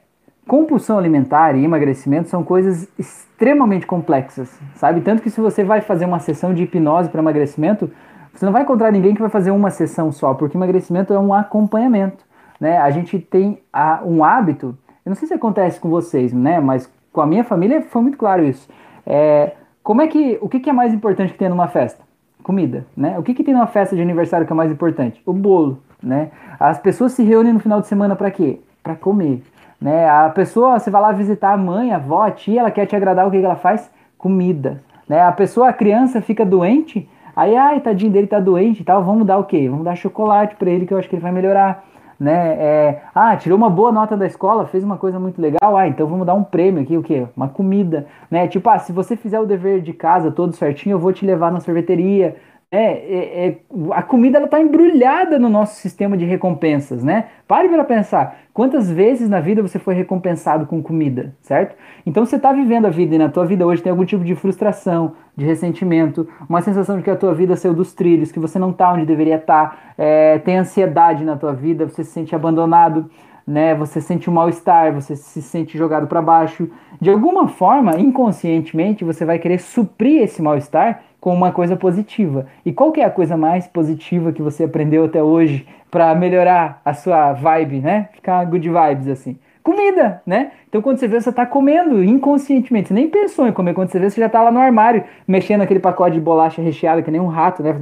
compulsão 0.46 0.98
alimentar 0.98 1.56
e 1.56 1.64
emagrecimento 1.64 2.28
são 2.28 2.44
coisas 2.44 2.86
extremamente 3.00 3.88
complexas, 3.88 4.60
sabe? 4.76 5.00
Tanto 5.00 5.24
que 5.24 5.30
se 5.30 5.40
você 5.40 5.64
vai 5.64 5.80
fazer 5.80 6.04
uma 6.04 6.20
sessão 6.20 6.54
de 6.54 6.64
hipnose 6.64 7.08
para 7.08 7.22
emagrecimento, 7.22 7.90
você 8.34 8.46
não 8.46 8.52
vai 8.52 8.64
encontrar 8.64 8.92
ninguém 8.92 9.16
que 9.16 9.22
vai 9.22 9.30
fazer 9.30 9.52
uma 9.52 9.72
sessão 9.72 10.12
só, 10.12 10.34
porque 10.34 10.58
emagrecimento 10.58 11.14
é 11.14 11.20
um 11.20 11.34
acompanhamento, 11.34 12.26
né? 12.60 12.78
A 12.78 12.92
gente 12.92 13.18
tem 13.18 13.62
a, 13.72 14.02
um 14.04 14.22
hábito, 14.22 14.78
eu 15.06 15.10
não 15.10 15.16
sei 15.16 15.30
se 15.30 15.34
acontece 15.34 15.80
com 15.80 15.90
vocês, 15.90 16.34
né? 16.34 16.60
Mas 16.60 16.92
com 17.16 17.22
a 17.22 17.26
minha 17.26 17.46
família 17.46 17.82
foi 17.82 18.02
muito 18.02 18.18
claro 18.18 18.44
isso. 18.44 18.68
É, 19.08 19.54
como 19.82 20.02
é 20.02 20.08
que, 20.08 20.38
o 20.42 20.50
que, 20.50 20.60
que 20.60 20.70
é 20.70 20.74
mais 20.74 20.94
importante 20.94 21.32
que 21.32 21.40
tem 21.40 21.48
numa 21.48 21.70
festa? 21.70 22.04
Comida, 22.44 22.86
né? 22.96 23.18
O 23.18 23.24
que, 23.24 23.34
que 23.34 23.44
tem 23.44 23.54
numa 23.54 23.68
festa 23.68 23.96
de 23.96 24.02
aniversário 24.02 24.46
que 24.46 24.52
é 24.52 24.56
mais 24.56 24.70
importante? 24.70 25.22
O 25.26 25.32
bolo, 25.32 25.80
né? 26.04 26.30
As 26.60 26.78
pessoas 26.78 27.14
se 27.14 27.24
reúnem 27.24 27.54
no 27.54 27.60
final 27.60 27.80
de 27.80 27.88
semana 27.88 28.16
para 28.16 28.30
quê? 28.30 28.60
Para 28.84 28.96
comer, 28.96 29.42
né? 29.80 30.10
A 30.10 30.30
pessoa, 30.30 30.78
você 30.78 30.92
vai 30.92 31.02
lá 31.02 31.14
visitar 31.14 31.54
a 31.54 31.58
mãe, 31.58 31.94
a 31.94 31.96
avó, 31.96 32.24
a 32.24 32.32
tia, 32.32 32.60
ela 32.60 32.70
quer 32.70 32.86
te 32.86 32.96
agradar, 32.96 33.26
o 33.26 33.32
que, 33.32 33.40
que 33.40 33.46
ela 33.46 33.56
faz? 33.56 33.90
Comida, 34.18 34.84
né? 35.08 35.22
A 35.22 35.32
pessoa, 35.32 35.70
a 35.70 35.74
criança 35.74 36.22
fica 36.22 36.46
doente, 36.46 37.10
aí, 37.34 37.56
ai, 37.56 37.80
tadinho 37.80 38.12
dele 38.12 38.28
tá 38.28 38.40
doente 38.40 38.82
e 38.82 38.84
tal, 38.84 39.04
vamos 39.04 39.26
dar 39.26 39.38
o 39.38 39.46
quê? 39.46 39.70
Vamos 39.70 39.86
dar 39.86 39.96
chocolate 39.96 40.56
para 40.56 40.70
ele 40.70 40.86
que 40.86 40.94
eu 40.94 40.98
acho 40.98 41.08
que 41.08 41.16
ele 41.16 41.24
vai 41.24 41.32
melhorar, 41.32 41.86
né? 42.20 42.56
É, 42.58 43.02
ah, 43.14 43.36
tirou 43.36 43.58
uma 43.58 43.70
boa 43.70 43.92
nota 43.92 44.16
da 44.16 44.26
escola, 44.26 44.66
fez 44.66 44.84
uma 44.84 44.98
coisa 44.98 45.20
muito 45.20 45.42
legal, 45.42 45.76
ah, 45.76 45.88
então 45.88 46.08
vamos 46.08 46.26
dar 46.26 46.34
um 46.34 46.44
prêmio 46.44 46.82
aqui, 46.82 46.98
o 46.98 47.04
quê? 47.04 47.28
Uma 47.36 47.50
comida, 47.50 48.08
né? 48.30 48.48
Tipo, 48.48 48.70
ah, 48.70 48.80
se 48.80 48.92
você 48.92 49.16
fizer 49.16 49.40
o 49.40 49.46
dever 49.46 49.82
de 49.82 49.94
casa 49.94 50.32
todo 50.32 50.56
certinho, 50.56 50.96
eu 50.96 51.00
vou 51.00 51.14
te 51.14 51.26
levar 51.26 51.52
na 51.52 51.60
sorveteria, 51.60 52.36
é, 52.72 52.78
é, 52.78 53.48
é, 53.48 53.58
a 53.92 54.02
comida 54.02 54.38
ela 54.38 54.46
está 54.46 54.60
embrulhada 54.60 55.40
no 55.40 55.48
nosso 55.48 55.76
sistema 55.76 56.18
de 56.18 56.26
recompensas, 56.26 57.04
né? 57.04 57.28
Pare 57.48 57.70
para 57.70 57.84
pensar, 57.84 58.38
quantas 58.54 58.92
vezes 58.92 59.30
na 59.30 59.40
vida 59.40 59.62
você 59.62 59.80
foi 59.80 59.94
recompensado 59.94 60.66
com 60.66 60.82
comida, 60.82 61.34
certo? 61.42 61.76
Então 62.06 62.26
você 62.26 62.36
está 62.36 62.52
vivendo 62.52 62.86
a 62.86 62.90
vida 62.90 63.16
e 63.16 63.18
na 63.18 63.30
tua 63.30 63.46
vida 63.46 63.66
hoje 63.66 63.82
tem 63.82 63.92
algum 63.92 64.04
tipo 64.04 64.24
de 64.24 64.36
frustração, 64.36 65.14
de 65.38 65.46
ressentimento, 65.46 66.28
uma 66.50 66.62
sensação 66.62 66.98
de 66.98 67.04
que 67.04 67.10
a 67.10 67.16
tua 67.16 67.34
vida 67.34 67.56
saiu 67.56 67.74
dos 67.74 67.94
trilhos, 67.94 68.32
que 68.32 68.40
você 68.40 68.58
não 68.58 68.72
está 68.72 68.92
onde 68.92 69.06
deveria 69.06 69.36
estar, 69.36 69.70
tá, 69.70 69.78
é, 69.98 70.40
tem 70.40 70.58
ansiedade 70.58 71.24
na 71.24 71.38
tua 71.38 71.54
vida, 71.54 71.88
você 71.88 72.04
se 72.04 72.12
sente 72.12 72.36
abandonado, 72.36 73.10
né? 73.48 73.76
Você 73.76 74.02
sente 74.02 74.30
um 74.30 74.34
mal-estar, 74.34 74.94
você 74.94 75.16
se 75.16 75.42
sente 75.42 75.78
jogado 75.78 76.08
para 76.08 76.22
baixo. 76.22 76.70
De 77.00 77.10
alguma 77.10 77.48
forma, 77.48 78.00
inconscientemente, 78.00 79.04
você 79.04 79.26
vai 79.26 79.38
querer 79.38 79.60
suprir 79.60 80.24
esse 80.24 80.42
mal-estar 80.42 81.04
com 81.20 81.34
uma 81.34 81.52
coisa 81.52 81.76
positiva. 81.76 82.48
E 82.66 82.72
qual 82.72 82.92
que 82.92 83.02
é 83.02 83.06
a 83.06 83.10
coisa 83.10 83.36
mais 83.36 83.68
positiva 83.68 84.32
que 84.32 84.42
você 84.42 84.64
aprendeu 84.64 85.06
até 85.06 85.22
hoje 85.22 85.68
para 85.90 86.14
melhorar 86.16 86.82
a 86.84 86.94
sua 86.94 87.34
vibe, 87.34 87.80
né? 87.80 88.10
Ficar 88.14 88.44
good 88.46 88.68
vibes 88.68 89.08
assim. 89.08 89.38
Comida, 89.64 90.22
né? 90.26 90.52
Então 90.70 90.82
quando 90.82 90.98
você 90.98 91.08
vê, 91.08 91.20
você 91.20 91.30
está 91.30 91.46
comendo 91.46 92.04
inconscientemente. 92.04 92.90
Você 92.90 92.94
nem 92.94 93.10
pensou 93.10 93.48
em 93.48 93.52
comer. 93.52 93.74
Quando 93.74 93.90
você 93.90 94.00
vê, 94.00 94.10
você 94.10 94.20
já 94.20 94.28
está 94.28 94.42
lá 94.42 94.52
no 94.52 94.60
armário, 94.60 95.04
mexendo 95.28 95.62
aquele 95.62 95.80
pacote 95.80 96.16
de 96.16 96.22
bolacha 96.22 96.62
recheada 96.62 97.02
que 97.02 97.10
nem 97.10 97.22
um 97.22 97.28
rato, 97.28 97.64
né? 97.64 97.76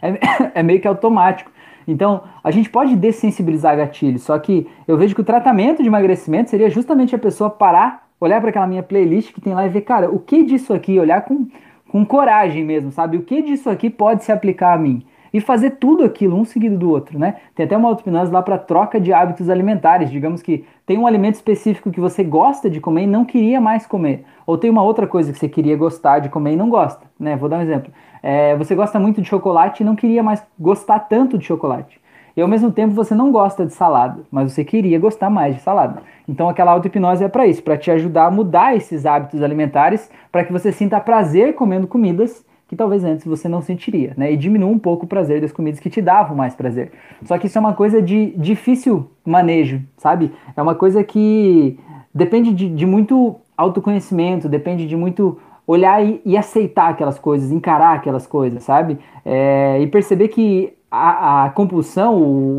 É, 0.00 0.14
é 0.60 0.62
meio 0.62 0.80
que 0.80 0.88
automático. 0.88 1.50
Então, 1.86 2.22
a 2.42 2.50
gente 2.50 2.68
pode 2.68 2.96
dessensibilizar 2.96 3.76
gatilhos, 3.76 4.22
só 4.22 4.38
que 4.38 4.66
eu 4.88 4.96
vejo 4.96 5.14
que 5.14 5.20
o 5.20 5.24
tratamento 5.24 5.82
de 5.82 5.88
emagrecimento 5.88 6.50
seria 6.50 6.68
justamente 6.68 7.14
a 7.14 7.18
pessoa 7.18 7.48
parar 7.48 8.06
olhar 8.20 8.40
para 8.40 8.50
aquela 8.50 8.66
minha 8.66 8.82
playlist 8.82 9.32
que 9.32 9.40
tem 9.40 9.54
lá 9.54 9.66
e 9.66 9.68
ver, 9.68 9.82
cara, 9.82 10.10
o 10.10 10.18
que 10.18 10.42
disso 10.42 10.72
aqui, 10.72 10.98
olhar 10.98 11.22
com, 11.22 11.46
com 11.88 12.04
coragem 12.04 12.64
mesmo, 12.64 12.90
sabe? 12.90 13.16
O 13.16 13.22
que 13.22 13.42
disso 13.42 13.68
aqui 13.70 13.90
pode 13.90 14.24
se 14.24 14.32
aplicar 14.32 14.74
a 14.74 14.78
mim? 14.78 15.04
E 15.32 15.40
fazer 15.40 15.72
tudo 15.72 16.02
aquilo, 16.02 16.36
um 16.36 16.46
seguido 16.46 16.78
do 16.78 16.88
outro, 16.88 17.18
né? 17.18 17.36
Tem 17.54 17.66
até 17.66 17.76
uma 17.76 17.88
auto-hipnose 17.88 18.32
lá 18.32 18.40
para 18.40 18.56
troca 18.56 18.98
de 18.98 19.12
hábitos 19.12 19.50
alimentares. 19.50 20.10
Digamos 20.10 20.40
que 20.40 20.64
tem 20.86 20.96
um 20.96 21.06
alimento 21.06 21.34
específico 21.34 21.90
que 21.90 22.00
você 22.00 22.24
gosta 22.24 22.70
de 22.70 22.80
comer 22.80 23.02
e 23.02 23.06
não 23.06 23.24
queria 23.24 23.60
mais 23.60 23.86
comer. 23.86 24.24
Ou 24.46 24.56
tem 24.56 24.70
uma 24.70 24.82
outra 24.82 25.06
coisa 25.06 25.32
que 25.32 25.38
você 25.38 25.48
queria 25.48 25.76
gostar 25.76 26.20
de 26.20 26.30
comer 26.30 26.52
e 26.52 26.56
não 26.56 26.70
gosta, 26.70 27.04
né? 27.20 27.36
Vou 27.36 27.50
dar 27.50 27.58
um 27.58 27.62
exemplo. 27.62 27.92
É, 28.28 28.56
você 28.56 28.74
gosta 28.74 28.98
muito 28.98 29.22
de 29.22 29.28
chocolate 29.28 29.84
e 29.84 29.86
não 29.86 29.94
queria 29.94 30.20
mais 30.20 30.42
gostar 30.58 30.98
tanto 30.98 31.38
de 31.38 31.44
chocolate. 31.44 32.00
E 32.36 32.42
ao 32.42 32.48
mesmo 32.48 32.72
tempo 32.72 32.92
você 32.92 33.14
não 33.14 33.30
gosta 33.30 33.64
de 33.64 33.72
salada, 33.72 34.22
mas 34.32 34.52
você 34.52 34.64
queria 34.64 34.98
gostar 34.98 35.30
mais 35.30 35.54
de 35.54 35.62
salada. 35.62 36.02
Então 36.28 36.48
aquela 36.48 36.72
auto-hipnose 36.72 37.22
é 37.22 37.28
para 37.28 37.46
isso, 37.46 37.62
para 37.62 37.78
te 37.78 37.88
ajudar 37.88 38.26
a 38.26 38.30
mudar 38.32 38.74
esses 38.74 39.06
hábitos 39.06 39.44
alimentares, 39.44 40.10
para 40.32 40.42
que 40.42 40.52
você 40.52 40.72
sinta 40.72 40.98
prazer 40.98 41.54
comendo 41.54 41.86
comidas 41.86 42.44
que 42.66 42.74
talvez 42.74 43.04
antes 43.04 43.24
você 43.24 43.48
não 43.48 43.62
sentiria, 43.62 44.12
né? 44.16 44.32
E 44.32 44.36
diminua 44.36 44.70
um 44.70 44.78
pouco 44.78 45.04
o 45.04 45.08
prazer 45.08 45.40
das 45.40 45.52
comidas 45.52 45.78
que 45.78 45.88
te 45.88 46.02
davam 46.02 46.36
mais 46.36 46.52
prazer. 46.52 46.90
Só 47.22 47.38
que 47.38 47.46
isso 47.46 47.56
é 47.56 47.60
uma 47.60 47.74
coisa 47.74 48.02
de 48.02 48.32
difícil 48.36 49.08
manejo, 49.24 49.80
sabe? 49.98 50.32
É 50.56 50.60
uma 50.60 50.74
coisa 50.74 51.04
que 51.04 51.78
depende 52.12 52.52
de, 52.52 52.68
de 52.68 52.86
muito 52.86 53.36
autoconhecimento, 53.56 54.48
depende 54.48 54.88
de 54.88 54.96
muito 54.96 55.38
olhar 55.66 56.04
e, 56.04 56.20
e, 56.24 56.36
aceitar 56.36 56.90
aquelas 56.90 57.18
coisas, 57.18 57.50
encarar 57.50 57.96
aquelas 57.96 58.26
coisas, 58.26 58.62
sabe? 58.62 58.98
É, 59.24 59.80
e 59.80 59.86
perceber 59.88 60.28
que 60.28 60.72
a, 60.90 61.44
a, 61.44 61.50
compulsão, 61.50 62.16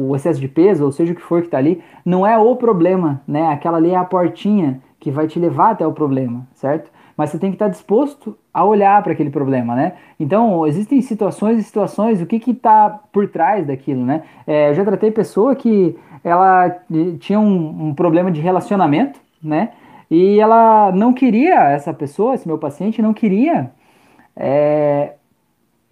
o 0.10 0.16
excesso 0.16 0.40
de 0.40 0.48
peso, 0.48 0.84
ou 0.84 0.92
seja 0.92 1.14
o 1.14 1.16
que 1.16 1.22
for 1.22 1.42
que 1.42 1.48
está 1.48 1.58
ali, 1.58 1.82
não 2.06 2.28
é 2.28 2.38
o 2.38 2.56
problema, 2.56 3.22
né? 3.28 3.48
Aquela 3.48 3.78
ali 3.78 3.92
é 3.92 3.96
a 3.96 4.04
portinha 4.04 4.82
que 5.00 5.10
vai 5.10 5.28
te 5.28 5.40
levar 5.40 5.72
até 5.72 5.88
o 5.88 5.94
problema, 5.94 6.46
certo? 6.54 6.92
Mas 7.16 7.30
você 7.30 7.40
tem 7.40 7.50
que 7.50 7.56
estar 7.56 7.66
tá 7.66 7.72
disposto 7.72 8.38
a 8.54 8.64
olhar 8.64 9.02
para 9.02 9.14
aquele 9.14 9.30
problema, 9.30 9.76
né? 9.76 9.94
Então, 10.20 10.68
existem 10.68 11.02
situações 11.02 11.60
e 11.60 11.64
situações, 11.64 12.22
o 12.22 12.26
que 12.26 12.40
que 12.40 12.52
está 12.52 13.00
por 13.12 13.28
trás 13.30 13.66
daquilo, 13.66 14.06
né? 14.06 14.24
É, 14.46 14.70
eu 14.70 14.74
já 14.74 14.84
tratei 14.84 15.12
pessoa 15.12 15.56
que 15.56 15.98
ela 16.24 16.70
tinha 17.20 17.40
um, 17.40 17.88
um 17.88 17.94
problema 17.94 18.32
de 18.32 18.42
relacionamento, 18.42 19.20
né? 19.42 19.70
E 20.10 20.40
ela 20.40 20.92
não 20.94 21.14
queria, 21.14 21.70
essa 21.70 21.94
pessoa, 21.94 22.36
esse 22.36 22.48
meu 22.48 22.58
paciente, 22.58 23.02
não 23.02 23.14
queria 23.14 23.72
é, 24.36 25.14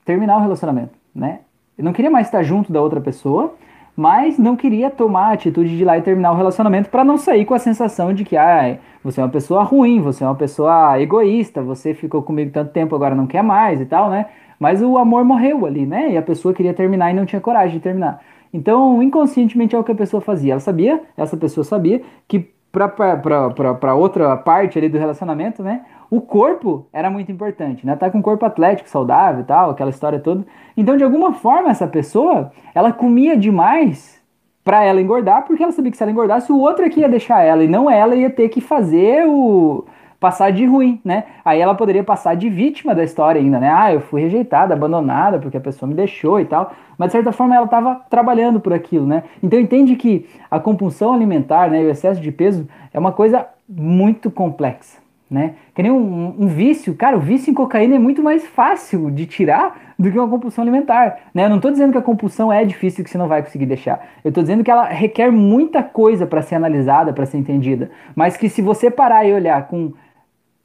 terminar 0.06 0.38
o 0.38 0.42
relacionamento, 0.42 0.94
né? 1.14 1.40
Eu 1.78 1.84
não 1.84 1.92
queria 1.92 2.10
mais 2.10 2.28
estar 2.28 2.42
junto 2.42 2.72
da 2.72 2.82
outra 2.82 3.02
pessoa, 3.02 3.54
mas 3.96 4.38
não 4.38 4.56
queria 4.56 4.90
tomar 4.90 5.28
a 5.28 5.32
atitude 5.34 5.76
de 5.76 5.82
ir 5.82 5.86
lá 5.86 5.98
e 5.98 6.02
terminar 6.02 6.32
o 6.32 6.36
relacionamento 6.36 6.90
para 6.90 7.04
não 7.04 7.18
sair 7.18 7.46
com 7.46 7.54
a 7.54 7.60
sensação 7.60 8.14
de 8.14 8.24
que 8.24 8.38
ah, 8.38 8.78
você 9.04 9.20
é 9.20 9.24
uma 9.24 9.30
pessoa 9.30 9.64
ruim, 9.64 10.02
você 10.02 10.24
é 10.24 10.28
uma 10.28 10.36
pessoa 10.36 11.00
egoísta, 11.02 11.62
você 11.62 11.94
ficou 11.94 12.22
comigo 12.22 12.52
tanto 12.52 12.72
tempo, 12.72 12.96
agora 12.96 13.16
não 13.16 13.28
quer 13.28 13.44
mais 13.44 13.82
e 13.82 13.86
tal, 13.86 14.10
né? 14.10 14.28
Mas 14.60 14.82
o 14.82 14.98
amor 14.98 15.26
morreu 15.26 15.66
ali, 15.66 15.86
né? 15.86 16.12
E 16.12 16.18
a 16.18 16.22
pessoa 16.22 16.54
queria 16.54 16.74
terminar 16.74 17.12
e 17.12 17.14
não 17.14 17.26
tinha 17.26 17.42
coragem 17.42 17.78
de 17.78 17.84
terminar. 17.84 18.22
Então, 18.54 19.04
inconscientemente 19.04 19.76
é 19.76 19.80
o 19.80 19.84
que 19.84 19.92
a 19.92 19.96
pessoa 19.96 20.22
fazia. 20.22 20.54
Ela 20.54 20.62
sabia, 20.62 21.02
essa 21.18 21.36
pessoa 21.36 21.64
sabia, 21.66 22.02
que 22.26 22.55
para 22.76 23.96
outra 23.96 24.38
parte 24.38 24.78
ali 24.78 24.90
do 24.90 24.98
relacionamento, 24.98 25.64
né? 25.64 25.82
O 26.10 26.22
corpo 26.22 26.88
era 26.94 27.10
muito 27.10 27.32
importante, 27.32 27.86
né? 27.86 27.96
Tá 27.96 28.12
com 28.12 28.20
um 28.20 28.22
corpo 28.22 28.46
atlético, 28.46 28.90
saudável 28.90 29.42
e 29.42 29.46
tal, 29.46 29.72
aquela 29.72 29.90
história 29.90 30.20
toda. 30.20 30.46
Então, 30.76 30.98
de 30.98 31.04
alguma 31.04 31.34
forma, 31.34 31.70
essa 31.70 31.88
pessoa, 31.88 32.52
ela 32.74 32.92
comia 32.92 33.36
demais 33.36 34.22
para 34.64 34.84
ela 34.84 35.02
engordar, 35.02 35.46
porque 35.46 35.64
ela 35.64 35.72
sabia 35.72 35.92
que 35.92 35.98
se 35.98 36.04
ela 36.04 36.12
engordasse, 36.12 36.52
o 36.52 36.60
outro 36.60 36.86
aqui 36.86 37.00
ia 37.00 37.10
deixar 37.10 37.42
ela, 37.44 37.64
e 37.64 37.68
não 37.68 37.90
ela 37.90 38.16
ia 38.16 38.30
ter 38.30 38.50
que 38.50 38.60
fazer 38.60 39.26
o 39.28 39.86
passar 40.20 40.52
de 40.52 40.66
ruim, 40.66 41.00
né? 41.04 41.26
Aí 41.44 41.60
ela 41.60 41.76
poderia 41.76 42.04
passar 42.04 42.36
de 42.36 42.50
vítima 42.50 42.96
da 42.96 43.04
história 43.04 43.40
ainda, 43.40 43.60
né? 43.60 43.72
Ah, 43.72 43.94
eu 43.94 44.00
fui 44.00 44.22
rejeitada, 44.22 44.74
abandonada 44.74 45.40
porque 45.40 45.58
a 45.58 45.62
pessoa 45.62 45.88
me 45.88 45.96
deixou 45.96 46.40
e 46.40 46.46
tal. 46.46 46.72
Mas 46.98 47.10
de 47.10 47.14
certa 47.14 47.32
forma 47.32 47.56
ela 47.56 47.66
estava 47.66 48.02
trabalhando 48.10 48.60
por 48.60 48.74
aquilo, 48.74 49.06
né? 49.06 49.24
Então 49.44 49.60
entende 49.60 49.96
que 49.96 50.28
a 50.50 50.60
compulsão 50.60 51.14
alimentar, 51.14 51.70
né, 51.70 51.82
e 51.82 51.86
o 51.86 51.90
excesso 51.90 52.22
de 52.22 52.32
peso 52.32 52.68
é 52.94 53.00
uma 53.00 53.12
coisa 53.12 53.46
muito 53.68 54.30
complexa, 54.30 55.00
né? 55.30 55.56
Que 55.74 55.84
nem 55.84 55.92
um, 55.92 56.36
um, 56.40 56.48
vício, 56.48 56.94
cara, 56.96 57.18
o 57.18 57.20
vício 57.20 57.52
em 57.52 57.54
cocaína 57.54 57.96
é 57.96 58.00
muito 58.00 58.22
mais 58.22 58.46
fácil 58.46 59.12
de 59.12 59.26
tirar 59.26 59.94
do 59.98 60.12
que 60.12 60.18
uma 60.18 60.28
compulsão 60.28 60.62
alimentar, 60.62 61.18
né? 61.34 61.46
Eu 61.46 61.50
não 61.50 61.58
estou 61.58 61.72
dizendo 61.72 61.92
que 61.92 61.98
a 61.98 62.02
compulsão 62.02 62.52
é 62.54 62.64
difícil 62.64 63.04
que 63.04 63.10
você 63.10 63.18
não 63.18 63.28
vai 63.28 63.42
conseguir 63.42 63.66
deixar. 63.66 64.08
Eu 64.24 64.30
estou 64.30 64.44
dizendo 64.44 64.64
que 64.64 64.72
ela 64.72 64.86
requer 64.86 65.32
muita 65.32 65.82
coisa 65.82 66.26
para 66.26 66.42
ser 66.42 66.56
analisada, 66.56 67.12
para 67.12 67.26
ser 67.26 67.38
entendida, 67.38 67.90
mas 68.16 68.38
que 68.38 68.48
se 68.50 68.62
você 68.62 68.92
parar 68.92 69.26
e 69.26 69.34
olhar 69.34 69.68
com 69.68 69.92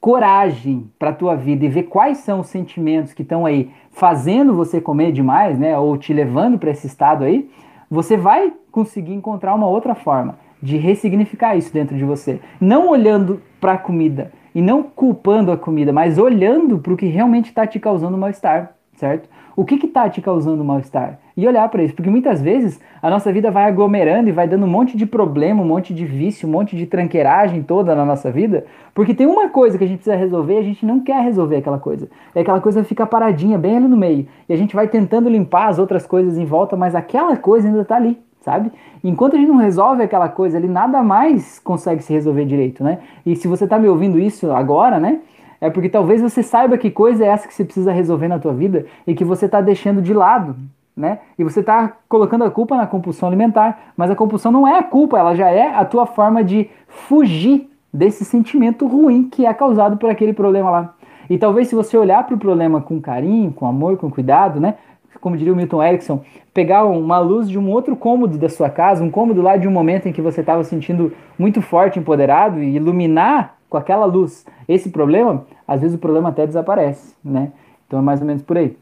coragem 0.01 0.89
para 0.97 1.11
a 1.11 1.13
tua 1.13 1.35
vida 1.35 1.63
e 1.63 1.69
ver 1.69 1.83
quais 1.83 2.17
são 2.17 2.39
os 2.39 2.47
sentimentos 2.47 3.13
que 3.13 3.21
estão 3.21 3.45
aí 3.45 3.69
fazendo 3.91 4.55
você 4.55 4.81
comer 4.81 5.11
demais, 5.11 5.59
né, 5.59 5.77
ou 5.77 5.95
te 5.95 6.11
levando 6.11 6.57
para 6.57 6.71
esse 6.71 6.87
estado 6.87 7.23
aí, 7.23 7.47
você 7.89 8.17
vai 8.17 8.51
conseguir 8.71 9.13
encontrar 9.13 9.53
uma 9.53 9.67
outra 9.67 9.93
forma 9.93 10.39
de 10.61 10.75
ressignificar 10.75 11.55
isso 11.55 11.71
dentro 11.71 11.95
de 11.95 12.03
você, 12.03 12.39
não 12.59 12.89
olhando 12.89 13.41
para 13.59 13.73
a 13.73 13.77
comida 13.77 14.31
e 14.55 14.61
não 14.61 14.81
culpando 14.81 15.51
a 15.51 15.57
comida, 15.57 15.93
mas 15.93 16.17
olhando 16.17 16.79
para 16.79 16.93
o 16.93 16.97
que 16.97 17.05
realmente 17.05 17.49
está 17.49 17.67
te 17.67 17.79
causando 17.79 18.17
mal-estar, 18.17 18.73
certo? 18.95 19.29
O 19.55 19.63
que 19.63 19.75
está 19.85 20.09
te 20.09 20.21
causando 20.21 20.63
mal-estar? 20.63 21.19
E 21.35 21.47
olhar 21.47 21.67
para 21.69 21.83
isso, 21.83 21.95
porque 21.95 22.09
muitas 22.09 22.41
vezes 22.41 22.79
a 23.01 23.09
nossa 23.09 23.31
vida 23.31 23.49
vai 23.49 23.65
aglomerando 23.65 24.27
e 24.27 24.31
vai 24.31 24.47
dando 24.47 24.65
um 24.65 24.69
monte 24.69 24.97
de 24.97 25.05
problema, 25.05 25.61
um 25.61 25.65
monte 25.65 25.93
de 25.93 26.05
vício, 26.05 26.47
um 26.47 26.51
monte 26.51 26.75
de 26.75 26.85
tranqueiragem 26.85 27.63
toda 27.63 27.95
na 27.95 28.05
nossa 28.05 28.29
vida, 28.29 28.65
porque 28.93 29.13
tem 29.13 29.25
uma 29.25 29.49
coisa 29.49 29.77
que 29.77 29.83
a 29.83 29.87
gente 29.87 29.97
precisa 29.97 30.15
resolver 30.15 30.55
e 30.55 30.57
a 30.57 30.63
gente 30.63 30.85
não 30.85 30.99
quer 30.99 31.23
resolver 31.23 31.57
aquela 31.57 31.79
coisa. 31.79 32.09
E 32.35 32.39
aquela 32.39 32.59
coisa 32.59 32.83
fica 32.83 33.05
paradinha 33.05 33.57
bem 33.57 33.77
ali 33.77 33.87
no 33.87 33.97
meio. 33.97 34.27
E 34.47 34.53
a 34.53 34.57
gente 34.57 34.75
vai 34.75 34.87
tentando 34.87 35.29
limpar 35.29 35.69
as 35.69 35.79
outras 35.79 36.05
coisas 36.05 36.37
em 36.37 36.45
volta, 36.45 36.75
mas 36.75 36.95
aquela 36.95 37.37
coisa 37.37 37.67
ainda 37.67 37.81
está 37.81 37.95
ali, 37.95 38.19
sabe? 38.41 38.71
Enquanto 39.03 39.35
a 39.35 39.39
gente 39.39 39.47
não 39.47 39.57
resolve 39.57 40.03
aquela 40.03 40.27
coisa 40.27 40.57
ali, 40.57 40.67
nada 40.67 41.01
mais 41.01 41.59
consegue 41.59 42.03
se 42.03 42.11
resolver 42.11 42.45
direito, 42.45 42.83
né? 42.83 42.99
E 43.25 43.35
se 43.35 43.47
você 43.47 43.63
está 43.63 43.79
me 43.79 43.87
ouvindo 43.87 44.19
isso 44.19 44.51
agora, 44.51 44.99
né? 44.99 45.19
É 45.61 45.69
porque 45.69 45.87
talvez 45.87 46.21
você 46.21 46.41
saiba 46.41 46.77
que 46.77 46.89
coisa 46.89 47.23
é 47.23 47.27
essa 47.27 47.47
que 47.47 47.53
você 47.53 47.63
precisa 47.63 47.91
resolver 47.91 48.27
na 48.27 48.39
tua 48.39 48.51
vida 48.51 48.85
e 49.05 49.13
que 49.13 49.23
você 49.23 49.45
está 49.45 49.61
deixando 49.61 50.01
de 50.01 50.11
lado, 50.11 50.55
né? 50.95 51.19
E 51.37 51.43
você 51.43 51.61
está 51.61 51.93
colocando 52.07 52.43
a 52.43 52.51
culpa 52.51 52.75
na 52.75 52.85
compulsão 52.85 53.27
alimentar, 53.27 53.93
mas 53.95 54.11
a 54.11 54.15
compulsão 54.15 54.51
não 54.51 54.67
é 54.67 54.77
a 54.77 54.83
culpa, 54.83 55.17
ela 55.17 55.35
já 55.35 55.49
é 55.49 55.73
a 55.73 55.85
tua 55.85 56.05
forma 56.05 56.43
de 56.43 56.69
fugir 56.87 57.69
desse 57.93 58.23
sentimento 58.23 58.87
ruim 58.87 59.29
que 59.29 59.45
é 59.45 59.53
causado 59.53 59.97
por 59.97 60.09
aquele 60.09 60.33
problema 60.33 60.69
lá. 60.69 60.93
E 61.29 61.37
talvez 61.37 61.67
se 61.67 61.75
você 61.75 61.97
olhar 61.97 62.25
para 62.25 62.35
o 62.35 62.39
problema 62.39 62.81
com 62.81 62.99
carinho, 62.99 63.51
com 63.51 63.65
amor, 63.65 63.97
com 63.97 64.09
cuidado, 64.09 64.59
né? 64.59 64.75
Como 65.19 65.37
diria 65.37 65.53
o 65.53 65.55
Milton 65.55 65.83
Erickson, 65.83 66.23
pegar 66.53 66.83
uma 66.85 67.19
luz 67.19 67.47
de 67.47 67.59
um 67.59 67.69
outro 67.69 67.95
cômodo 67.95 68.37
da 68.37 68.49
sua 68.49 68.69
casa, 68.69 69.03
um 69.03 69.11
cômodo 69.11 69.41
lá 69.41 69.55
de 69.55 69.67
um 69.67 69.71
momento 69.71 70.07
em 70.07 70.11
que 70.11 70.21
você 70.21 70.41
estava 70.41 70.63
sentindo 70.63 71.13
muito 71.37 71.61
forte, 71.61 71.99
empoderado, 71.99 72.61
e 72.61 72.75
iluminar 72.75 73.55
com 73.69 73.77
aquela 73.77 74.05
luz 74.05 74.45
esse 74.67 74.89
problema, 74.89 75.45
às 75.67 75.79
vezes 75.79 75.95
o 75.95 75.99
problema 75.99 76.29
até 76.29 76.45
desaparece, 76.45 77.15
né? 77.23 77.51
Então 77.87 77.99
é 77.99 78.01
mais 78.01 78.19
ou 78.19 78.27
menos 78.27 78.41
por 78.41 78.57
aí. 78.57 78.75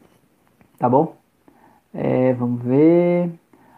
Tá 0.78 0.88
bom? 0.88 1.19
É, 1.94 2.32
vamos 2.32 2.62
ver. 2.62 3.30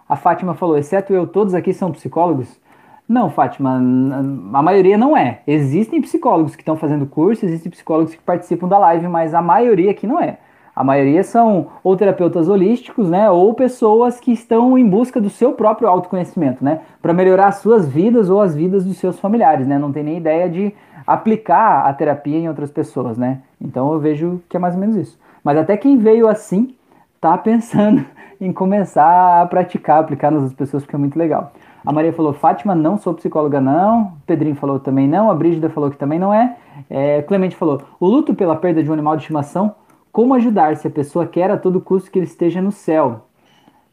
A 0.08 0.16
Fátima 0.16 0.54
falou: 0.54 0.76
exceto 0.76 1.12
eu, 1.12 1.26
todos 1.26 1.54
aqui 1.54 1.72
são 1.72 1.92
psicólogos? 1.92 2.60
Não, 3.08 3.30
Fátima, 3.30 3.76
a 3.76 4.62
maioria 4.62 4.96
não 4.96 5.16
é. 5.16 5.40
Existem 5.46 6.00
psicólogos 6.00 6.54
que 6.54 6.62
estão 6.62 6.76
fazendo 6.76 7.04
curso, 7.04 7.44
existem 7.44 7.70
psicólogos 7.70 8.14
que 8.14 8.22
participam 8.22 8.68
da 8.68 8.78
live, 8.78 9.08
mas 9.08 9.34
a 9.34 9.42
maioria 9.42 9.90
aqui 9.90 10.06
não 10.06 10.20
é. 10.20 10.38
A 10.74 10.82
maioria 10.82 11.22
são 11.22 11.66
ou 11.84 11.94
terapeutas 11.96 12.48
holísticos, 12.48 13.10
né, 13.10 13.28
ou 13.28 13.52
pessoas 13.52 14.18
que 14.18 14.32
estão 14.32 14.78
em 14.78 14.88
busca 14.88 15.20
do 15.20 15.28
seu 15.28 15.52
próprio 15.52 15.86
autoconhecimento, 15.86 16.64
né, 16.64 16.80
para 17.02 17.12
melhorar 17.12 17.48
as 17.48 17.56
suas 17.56 17.86
vidas 17.86 18.30
ou 18.30 18.40
as 18.40 18.54
vidas 18.54 18.82
dos 18.82 18.96
seus 18.96 19.18
familiares, 19.18 19.66
né, 19.66 19.78
não 19.78 19.92
tem 19.92 20.02
nem 20.02 20.16
ideia 20.16 20.48
de 20.48 20.74
aplicar 21.06 21.86
a 21.86 21.92
terapia 21.92 22.38
em 22.38 22.48
outras 22.48 22.70
pessoas, 22.70 23.18
né? 23.18 23.40
Então 23.60 23.92
eu 23.92 23.98
vejo 23.98 24.40
que 24.48 24.56
é 24.56 24.60
mais 24.60 24.74
ou 24.74 24.80
menos 24.80 24.96
isso. 24.96 25.18
Mas 25.44 25.58
até 25.58 25.76
quem 25.76 25.98
veio 25.98 26.28
assim 26.28 26.74
tá 27.22 27.38
pensando 27.38 28.04
em 28.40 28.52
começar 28.52 29.40
a 29.40 29.46
praticar, 29.46 30.00
aplicar 30.00 30.30
nas 30.32 30.42
outras 30.42 30.58
pessoas, 30.58 30.82
porque 30.82 30.96
é 30.96 30.98
muito 30.98 31.16
legal. 31.16 31.52
A 31.86 31.92
Maria 31.92 32.12
falou, 32.12 32.32
Fátima, 32.32 32.74
não 32.74 32.98
sou 32.98 33.14
psicóloga, 33.14 33.60
não. 33.60 34.14
Pedrinho 34.26 34.56
falou 34.56 34.78
também 34.78 35.08
não. 35.08 35.30
A 35.30 35.34
Brígida 35.34 35.70
falou 35.70 35.90
que 35.90 35.96
também 35.96 36.18
não 36.18 36.34
é. 36.34 36.56
é. 36.90 37.22
Clemente 37.22 37.56
falou, 37.56 37.80
o 37.98 38.06
luto 38.06 38.34
pela 38.34 38.56
perda 38.56 38.82
de 38.82 38.90
um 38.90 38.92
animal 38.92 39.16
de 39.16 39.22
estimação, 39.22 39.74
como 40.10 40.34
ajudar 40.34 40.76
se 40.76 40.86
a 40.86 40.90
pessoa 40.90 41.26
quer 41.26 41.50
a 41.50 41.56
todo 41.56 41.80
custo 41.80 42.10
que 42.10 42.18
ele 42.18 42.26
esteja 42.26 42.60
no 42.60 42.70
céu? 42.70 43.26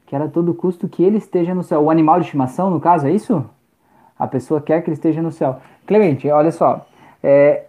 Quer 0.07 0.21
a 0.21 0.27
todo 0.27 0.53
custo 0.53 0.87
que 0.87 1.03
ele 1.03 1.17
esteja 1.17 1.53
no 1.53 1.63
céu. 1.63 1.83
O 1.83 1.91
animal 1.91 2.19
de 2.19 2.25
estimação, 2.25 2.69
no 2.69 2.79
caso, 2.79 3.07
é 3.07 3.11
isso? 3.11 3.45
A 4.17 4.27
pessoa 4.27 4.59
quer 4.59 4.81
que 4.81 4.89
ele 4.89 4.95
esteja 4.95 5.21
no 5.21 5.31
céu. 5.31 5.57
Clemente, 5.85 6.29
olha 6.29 6.51
só. 6.51 6.85
É, 7.23 7.65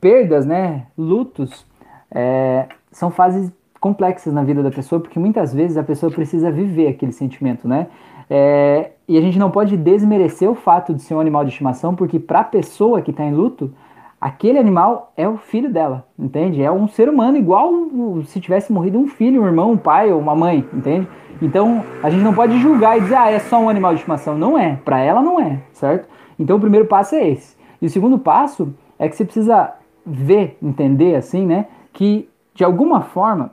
perdas, 0.00 0.46
né, 0.46 0.86
lutos, 0.96 1.66
é, 2.10 2.66
são 2.92 3.10
fases 3.10 3.50
complexas 3.80 4.32
na 4.32 4.44
vida 4.44 4.62
da 4.62 4.70
pessoa, 4.70 5.00
porque 5.00 5.18
muitas 5.18 5.54
vezes 5.54 5.76
a 5.76 5.82
pessoa 5.82 6.12
precisa 6.12 6.50
viver 6.50 6.88
aquele 6.88 7.12
sentimento, 7.12 7.66
né? 7.66 7.86
É, 8.28 8.92
e 9.08 9.18
a 9.18 9.20
gente 9.20 9.38
não 9.38 9.50
pode 9.50 9.76
desmerecer 9.76 10.48
o 10.48 10.54
fato 10.54 10.94
de 10.94 11.02
ser 11.02 11.14
um 11.14 11.20
animal 11.20 11.44
de 11.44 11.50
estimação, 11.50 11.94
porque 11.94 12.20
para 12.20 12.40
a 12.40 12.44
pessoa 12.44 13.02
que 13.02 13.10
está 13.10 13.24
em 13.24 13.32
luto, 13.32 13.72
aquele 14.20 14.58
animal 14.58 15.12
é 15.16 15.26
o 15.26 15.38
filho 15.38 15.72
dela, 15.72 16.06
entende? 16.18 16.62
É 16.62 16.70
um 16.70 16.86
ser 16.86 17.08
humano 17.08 17.38
igual 17.38 17.72
se 18.26 18.38
tivesse 18.38 18.72
morrido 18.72 18.98
um 18.98 19.08
filho, 19.08 19.42
um 19.42 19.46
irmão, 19.46 19.72
um 19.72 19.76
pai 19.76 20.12
ou 20.12 20.20
uma 20.20 20.36
mãe, 20.36 20.64
entende? 20.72 21.08
Então 21.40 21.82
a 22.02 22.10
gente 22.10 22.22
não 22.22 22.34
pode 22.34 22.56
julgar 22.60 22.98
e 22.98 23.00
dizer, 23.00 23.16
ah, 23.16 23.30
é 23.30 23.38
só 23.38 23.58
um 23.58 23.68
animal 23.68 23.94
de 23.94 24.00
estimação. 24.00 24.36
Não 24.36 24.58
é, 24.58 24.78
para 24.84 25.00
ela 25.00 25.22
não 25.22 25.40
é, 25.40 25.58
certo? 25.72 26.06
Então 26.38 26.58
o 26.58 26.60
primeiro 26.60 26.86
passo 26.86 27.14
é 27.14 27.28
esse. 27.30 27.56
E 27.80 27.86
o 27.86 27.90
segundo 27.90 28.18
passo 28.18 28.72
é 28.98 29.08
que 29.08 29.16
você 29.16 29.24
precisa 29.24 29.72
ver, 30.04 30.58
entender 30.62 31.16
assim, 31.16 31.46
né? 31.46 31.66
Que 31.92 32.28
de 32.54 32.62
alguma 32.62 33.00
forma 33.00 33.52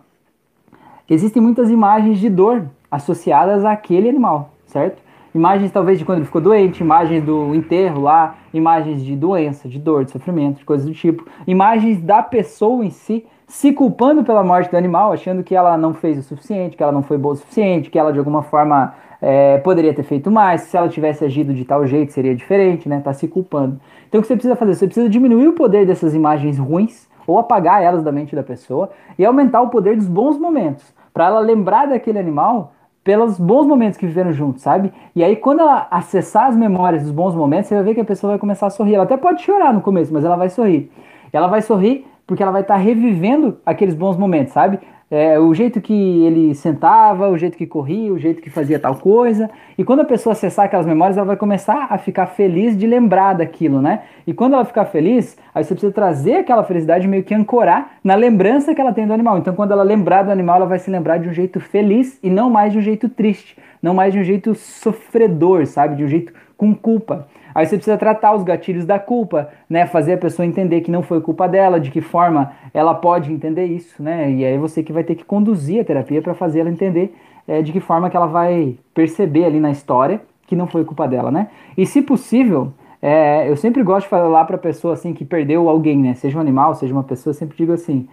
existem 1.10 1.41
muitas 1.41 1.70
imagens 1.70 2.20
de 2.20 2.30
dor 2.30 2.66
associadas 2.89 3.66
àquele 3.66 4.10
animal, 4.10 4.51
certo? 4.66 5.01
Imagens 5.34 5.72
talvez 5.72 5.99
de 5.99 6.05
quando 6.05 6.20
ele 6.20 6.26
ficou 6.26 6.41
doente, 6.41 6.82
imagens 6.82 7.24
do 7.24 7.53
enterro 7.53 8.01
lá, 8.01 8.36
imagens 8.53 9.03
de 9.03 9.16
doença, 9.16 9.70
de 9.70 9.78
dor, 9.78 10.05
de 10.05 10.12
sofrimento, 10.12 10.60
de 10.60 10.66
coisas 10.66 10.88
do 10.88 10.93
tipo, 10.93 11.28
imagens 11.45 12.01
da 12.01 12.24
pessoa 12.24 12.84
em 12.84 12.89
si 12.89 13.26
se 13.47 13.72
culpando 13.72 14.24
pela 14.24 14.43
morte 14.43 14.70
do 14.70 14.76
animal, 14.76 15.14
achando 15.14 15.41
que 15.41 15.55
ela 15.55 15.78
não 15.78 15.93
fez 15.93 16.18
o 16.18 16.22
suficiente, 16.22 16.76
que 16.76 16.84
ela 16.84 16.91
não 16.91 17.01
foi 17.01 17.18
boa 17.18 17.34
o 17.34 17.38
suficiente, 17.38 17.89
que 17.89 17.97
ela 17.97 18.12
de 18.12 18.20
alguma 18.20 18.43
forma 18.43 18.93
é, 19.22 19.58
poderia 19.60 19.93
ter 19.93 20.03
feito 20.03 20.30
mais, 20.30 20.62
se 20.62 20.76
ela 20.76 20.89
tivesse 20.89 21.24
agido 21.24 21.53
de 21.53 21.64
tal 21.64 21.88
jeito 21.88 22.12
seria 22.12 22.36
diferente, 22.36 22.89
né? 22.89 22.99
Tá 22.99 23.14
se 23.14 23.28
culpando. 23.28 23.80
Então 24.08 24.20
o 24.20 24.22
que 24.22 24.28
você 24.28 24.36
precisa 24.36 24.55
fazer? 24.55 24.76
Você 24.76 24.86
precisa 24.86 25.10
diminuir 25.10 25.47
o 25.47 25.53
poder 25.53 25.86
dessas 25.86 26.14
imagens 26.14 26.58
ruins 26.58 27.08
ou 27.26 27.39
apagar 27.39 27.82
elas 27.82 28.03
da 28.03 28.12
mente 28.12 28.36
da 28.36 28.43
pessoa 28.43 28.89
e 29.18 29.26
aumentar 29.26 29.62
o 29.62 29.70
poder 29.70 29.95
dos 29.95 30.08
bons 30.08 30.38
momentos, 30.38 30.93
para 31.18 31.26
ela 31.26 31.39
lembrar 31.39 31.88
daquele 31.88 32.20
animal 32.20 32.74
pelos 33.03 33.39
bons 33.39 33.65
momentos 33.65 33.97
que 33.97 34.05
viveram 34.05 34.32
juntos, 34.32 34.61
sabe? 34.61 34.93
E 35.15 35.24
aí 35.24 35.36
quando 35.36 35.61
ela 35.61 35.88
acessar 35.89 36.45
as 36.45 36.55
memórias 36.55 37.01
dos 37.01 37.11
bons 37.11 37.34
momentos, 37.34 37.70
você 37.70 37.74
vai 37.74 37.84
ver 37.86 37.95
que 37.95 38.01
a 38.01 38.05
pessoa 38.05 38.34
vai 38.34 38.39
começar 38.39 38.68
a 38.68 38.70
sorrir. 38.70 38.93
Ela 38.93 39.05
até 39.05 39.18
pode 39.18 39.41
chorar 39.41 39.74
no 39.74 39.82
começo, 39.82 40.13
mas 40.13 40.24
ela 40.24 40.36
vai 40.36 40.47
sorrir. 40.51 40.91
Ela 41.34 41.47
vai 41.47 41.63
sorrir 41.63 42.05
porque 42.28 42.43
ela 42.43 42.51
vai 42.51 42.61
estar 42.61 42.76
tá 42.76 42.80
revivendo 42.80 43.57
aqueles 43.65 43.95
bons 43.95 44.15
momentos, 44.15 44.53
sabe? 44.53 44.80
É, 45.10 45.39
o 45.39 45.53
jeito 45.53 45.80
que 45.80 45.93
ele 45.93 46.53
sentava, 46.53 47.30
o 47.30 47.38
jeito 47.38 47.58
que 47.58 47.66
corria, 47.66 48.12
o 48.12 48.20
jeito 48.20 48.41
que 48.41 48.49
fazia 48.49 48.78
tal 48.78 48.95
coisa. 48.95 49.49
E 49.78 49.84
quando 49.84 50.01
a 50.01 50.05
pessoa 50.05 50.34
acessar 50.34 50.66
aquelas 50.66 50.86
memórias, 50.86 51.16
ela 51.16 51.26
vai 51.26 51.38
começar 51.38 51.88
a 51.89 51.97
ficar 51.97 52.28
feliz 52.28 52.78
de 52.78 52.86
lembrar 52.86 53.34
daquilo, 53.34 53.82
né? 53.82 54.01
E 54.26 54.34
quando 54.34 54.55
ela 54.55 54.66
ficar 54.66 54.84
feliz, 54.84 55.38
aí 55.55 55.64
você 55.64 55.74
precisa 55.74 55.93
trazer 55.93 56.36
aquela 56.36 56.62
felicidade 56.66 57.08
meio 57.08 57.24
que 57.24 57.34
ancorar 57.34 57.91
na 58.03 58.16
lembrança 58.16 58.76
que 58.76 58.82
ela 58.82 58.91
tem 58.91 59.08
do 59.08 59.14
animal. 59.14 59.38
Então, 59.38 59.55
quando 59.55 59.72
ela 59.72 59.84
lembrar 59.84 60.24
do 60.24 60.32
animal, 60.32 60.58
ela 60.58 60.66
vai 60.66 60.80
se 60.80 60.91
lembrar 60.91 61.20
de 61.20 61.30
um 61.30 61.34
jeito 61.34 61.62
feliz 61.62 62.20
e 62.22 62.30
não 62.30 62.49
mais 62.49 62.74
de 62.74 62.80
um 62.80 62.82
jeito 62.82 63.08
triste, 63.08 63.58
não 63.82 63.93
mais 63.93 64.12
de 64.12 64.20
um 64.20 64.24
jeito 64.26 64.53
sofredor, 64.55 65.66
sabe? 65.68 65.95
De 65.95 66.03
um 66.03 66.08
jeito 66.10 66.34
com 66.58 66.74
culpa. 66.74 67.28
Aí 67.53 67.66
você 67.66 67.76
precisa 67.76 67.97
tratar 67.97 68.36
os 68.36 68.43
gatilhos 68.43 68.86
da 68.86 68.99
culpa, 68.99 69.49
né? 69.70 69.86
Fazer 69.86 70.14
a 70.14 70.18
pessoa 70.18 70.45
entender 70.45 70.82
que 70.82 70.91
não 70.91 71.03
foi 71.03 71.22
culpa 71.22 71.47
dela, 71.47 71.80
de 71.80 71.91
que 71.91 72.01
forma 72.01 72.51
ela 72.74 72.93
pode 72.93 73.32
entender 73.32 73.66
isso, 73.66 74.01
né? 74.01 74.30
E 74.32 74.43
aí 74.43 74.58
você 74.58 74.84
que 74.84 74.91
vai 74.91 75.03
ter 75.03 75.16
que 75.16 75.24
conduzir 75.24 75.82
a 75.82 75.86
terapia 75.86 76.22
para 76.22 76.34
fazer 76.34 76.60
ela 76.60 76.70
entender 76.70 77.16
é, 77.47 77.62
de 77.62 77.72
que 77.72 77.80
forma 77.80 78.10
que 78.10 78.18
ela 78.18 78.28
vai 78.28 78.76
perceber 78.93 79.45
ali 79.45 79.60
na 79.60 79.72
história 79.72 80.22
que 80.45 80.55
não 80.55 80.68
foi 80.68 80.84
culpa 80.86 81.08
dela, 81.08 81.30
né? 81.30 81.49
E 81.78 81.86
se 81.86 82.01
possível, 82.01 82.72
é, 83.01 83.49
eu 83.49 83.55
sempre 83.55 83.84
gosto 83.84 84.05
de 84.05 84.10
falar 84.10 84.45
para 84.45 84.58
pessoa 84.58 84.93
assim 84.93 85.14
que 85.14 85.26
perdeu 85.26 85.70
alguém, 85.70 85.97
né? 85.97 86.14
Seja 86.16 86.38
um 86.38 86.41
animal, 86.41 86.74
seja 86.74 86.93
uma 86.93 87.03
pessoa, 87.03 87.34
sempre 87.34 87.58
digo 87.58 87.74
assim: 87.74 88.08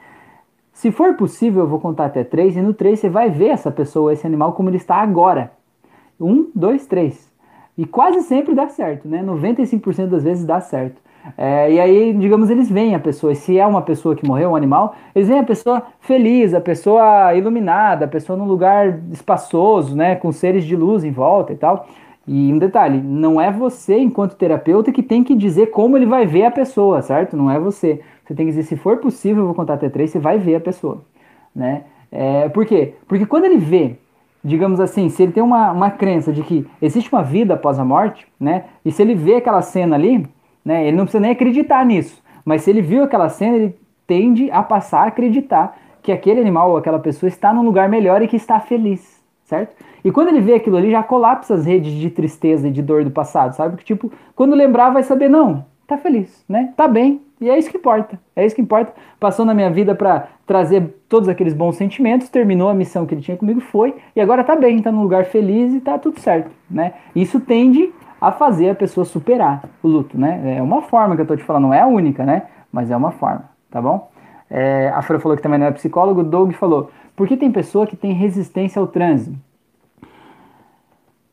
se 0.73 0.91
for 0.91 1.15
possível, 1.15 1.63
eu 1.63 1.69
vou 1.69 1.81
contar 1.81 2.07
até 2.07 2.25
três, 2.25 2.57
e 2.57 2.61
no 2.61 2.75
três 2.75 2.99
você 2.99 3.09
vai 3.09 3.31
ver 3.31 3.49
essa 3.49 3.71
pessoa, 3.71 4.13
esse 4.13 4.27
animal, 4.27 4.53
como 4.53 4.69
ele 4.69 4.77
está 4.77 4.97
agora. 4.97 5.53
Um, 6.21 6.51
dois, 6.55 6.87
três. 6.87 7.33
E 7.77 7.85
quase 7.85 8.23
sempre 8.23 8.55
dá 8.55 8.69
certo, 8.69 9.09
né? 9.09 9.23
95% 9.23 10.07
das 10.07 10.23
vezes 10.23 10.45
dá 10.45 10.61
certo. 10.61 11.03
É, 11.39 11.73
e 11.73 11.81
aí, 11.81 12.13
digamos, 12.13 12.51
eles 12.51 12.71
veem 12.71 12.95
a 12.95 12.99
pessoa, 13.01 13.33
e 13.33 13.37
se 13.37 13.59
é 13.59 13.67
uma 13.67 13.81
pessoa 13.83 14.15
que 14.15 14.27
morreu, 14.27 14.51
um 14.51 14.57
animal, 14.57 14.95
eles 15.15 15.27
veem 15.29 15.41
a 15.41 15.45
pessoa 15.45 15.83
feliz, 16.01 16.53
a 16.53 16.61
pessoa 16.61 17.35
iluminada, 17.35 18.05
a 18.05 18.09
pessoa 18.09 18.39
num 18.39 18.45
lugar 18.45 19.01
espaçoso, 19.11 19.97
né? 19.97 20.17
Com 20.17 20.31
seres 20.33 20.65
de 20.65 20.77
luz 20.77 21.03
em 21.03 21.11
volta 21.11 21.53
e 21.53 21.57
tal. 21.57 21.87
E 22.27 22.53
um 22.53 22.59
detalhe, 22.59 23.01
não 23.01 23.41
é 23.41 23.51
você, 23.51 23.99
enquanto 23.99 24.37
terapeuta, 24.37 24.93
que 24.93 25.03
tem 25.03 25.23
que 25.23 25.35
dizer 25.35 25.67
como 25.71 25.97
ele 25.97 26.07
vai 26.07 26.27
ver 26.27 26.45
a 26.45 26.51
pessoa, 26.51 27.03
certo? 27.03 27.37
Não 27.37 27.51
é 27.51 27.59
você. 27.59 28.01
Você 28.25 28.35
tem 28.35 28.47
que 28.47 28.53
dizer, 28.53 28.63
se 28.63 28.77
for 28.77 28.99
possível, 28.99 29.43
eu 29.43 29.47
vou 29.47 29.55
contar 29.55 29.75
até 29.75 29.89
três, 29.89 30.11
você 30.11 30.19
vai 30.19 30.39
ver 30.39 30.57
a 30.57 30.61
pessoa, 30.61 31.03
né? 31.55 31.85
É, 32.11 32.49
por 32.49 32.65
quê? 32.65 32.95
Porque 33.07 33.27
quando 33.27 33.45
ele 33.45 33.59
vê, 33.59 33.97
digamos 34.45 34.79
assim, 34.79 35.09
se 35.09 35.23
ele 35.23 35.33
tem 35.33 35.43
uma, 35.43 35.73
uma 35.73 35.91
crença 35.91 36.31
de 36.31 36.43
que 36.43 36.67
existe 36.83 37.11
uma 37.11 37.23
vida 37.23 37.55
após 37.55 37.79
a 37.79 37.85
morte, 37.85 38.27
né? 38.39 38.65
E 38.85 38.93
se 38.93 39.01
ele 39.01 39.15
vê 39.15 39.37
aquela 39.37 39.63
cena 39.63 39.97
ali, 39.97 40.27
né? 40.63 40.87
Ele 40.87 40.97
não 40.97 41.05
precisa 41.05 41.21
nem 41.23 41.31
acreditar 41.31 41.85
nisso, 41.85 42.23
mas 42.45 42.63
se 42.63 42.71
ele 42.71 42.83
viu 42.83 43.03
aquela 43.03 43.31
cena, 43.31 43.57
ele 43.57 43.75
tende 44.07 44.51
a 44.51 44.63
passar 44.63 45.05
a 45.05 45.07
acreditar 45.07 45.77
que 46.03 46.13
aquele 46.13 46.41
animal 46.41 46.71
ou 46.71 46.77
aquela 46.77 46.99
pessoa 46.99 47.29
está 47.29 47.55
num 47.55 47.63
lugar 47.63 47.89
melhor 47.89 48.21
e 48.21 48.29
que 48.29 48.37
está 48.37 48.61
feliz, 48.61 49.19
certo? 49.45 49.75
E 50.05 50.13
quando 50.13 50.29
ele 50.29 50.41
vê 50.41 50.55
aquilo 50.55 50.77
ali, 50.77 50.91
já 50.91 51.03
colapsa 51.03 51.55
as 51.55 51.65
redes 51.65 51.93
de 51.93 52.11
tristeza 52.11 52.69
e 52.69 52.71
de 52.71 52.83
dor 52.83 53.03
do 53.03 53.11
passado, 53.11 53.55
sabe? 53.55 53.79
Que 53.79 53.85
tipo, 53.85 54.13
quando 54.37 54.55
lembrar, 54.55 54.91
vai 54.91 55.03
saber, 55.03 55.31
não, 55.31 55.65
tá 55.87 55.97
feliz, 55.97 56.45
né? 56.47 56.75
Tá 56.77 56.87
bem. 56.87 57.23
E 57.45 57.51
é 57.51 57.59
isso 57.59 57.71
que 57.71 57.77
importa. 57.77 58.19
É 58.35 58.47
isso 58.47 58.57
que 58.57 58.63
importa. 58.63 58.95
Passou 59.21 59.45
na 59.45 59.53
minha 59.53 59.69
vida 59.69 59.95
para 59.95 60.29
trazer 60.47 61.05
todos 61.11 61.29
aqueles 61.29 61.53
bons 61.53 61.77
sentimentos, 61.77 62.31
terminou 62.31 62.71
a 62.71 62.75
missão 62.75 63.05
que 63.05 63.15
ele 63.15 63.21
tinha 63.21 63.37
comigo, 63.37 63.61
foi, 63.61 63.95
e 64.17 64.21
agora 64.21 64.43
tá 64.43 64.57
bem, 64.57 64.81
tá 64.81 64.91
num 64.91 65.03
lugar 65.03 65.27
feliz 65.27 65.75
e 65.75 65.81
tá 65.81 65.99
tudo 65.99 66.19
certo, 66.21 66.51
né? 66.71 66.95
Isso 67.15 67.39
tende 67.39 67.93
a 68.19 68.33
fazer 68.33 68.71
a 68.71 68.75
pessoa 68.75 69.05
superar 69.05 69.69
o 69.83 69.89
luto, 69.89 70.19
né? 70.19 70.57
É 70.57 70.63
uma 70.63 70.81
forma 70.81 71.15
que 71.15 71.21
eu 71.21 71.27
tô 71.27 71.37
te 71.37 71.45
falando, 71.45 71.65
não 71.65 71.75
é 71.75 71.83
a 71.83 71.87
única, 71.87 72.25
né? 72.25 72.45
Mas 72.73 72.91
é 72.91 72.97
uma 72.97 73.11
forma, 73.11 73.45
tá 73.71 73.83
bom? 73.83 74.11
É, 74.49 74.89
a 74.89 75.03
Fran 75.03 75.19
falou 75.19 75.37
que 75.37 75.43
também 75.43 75.59
não 75.59 75.67
é 75.67 75.71
psicólogo, 75.71 76.21
o 76.21 76.25
Doug 76.25 76.53
falou, 76.53 76.91
por 77.15 77.29
que 77.29 77.37
tem 77.37 77.53
pessoa 77.53 77.87
que 77.87 77.95
tem 77.95 78.15
resistência 78.15 78.81
ao 78.81 78.87
trânsito? 78.87 79.39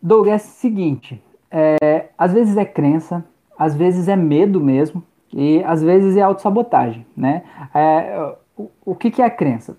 Doug, 0.02 0.28
é 0.28 0.36
o 0.36 0.40
seguinte, 0.40 1.24
é, 1.50 2.08
às 2.18 2.34
vezes 2.34 2.58
é 2.58 2.66
crença, 2.66 3.24
às 3.58 3.74
vezes 3.74 4.10
é 4.10 4.18
medo 4.18 4.60
mesmo, 4.60 5.02
e 5.34 5.64
às 5.64 5.82
vezes 5.82 6.18
é 6.18 6.22
autossabotagem, 6.22 7.06
né? 7.16 7.44
É, 7.74 8.34
o, 8.58 8.70
o 8.86 8.96
que, 8.96 9.10
que 9.12 9.22
é 9.22 9.26
a 9.26 9.30
crença? 9.30 9.78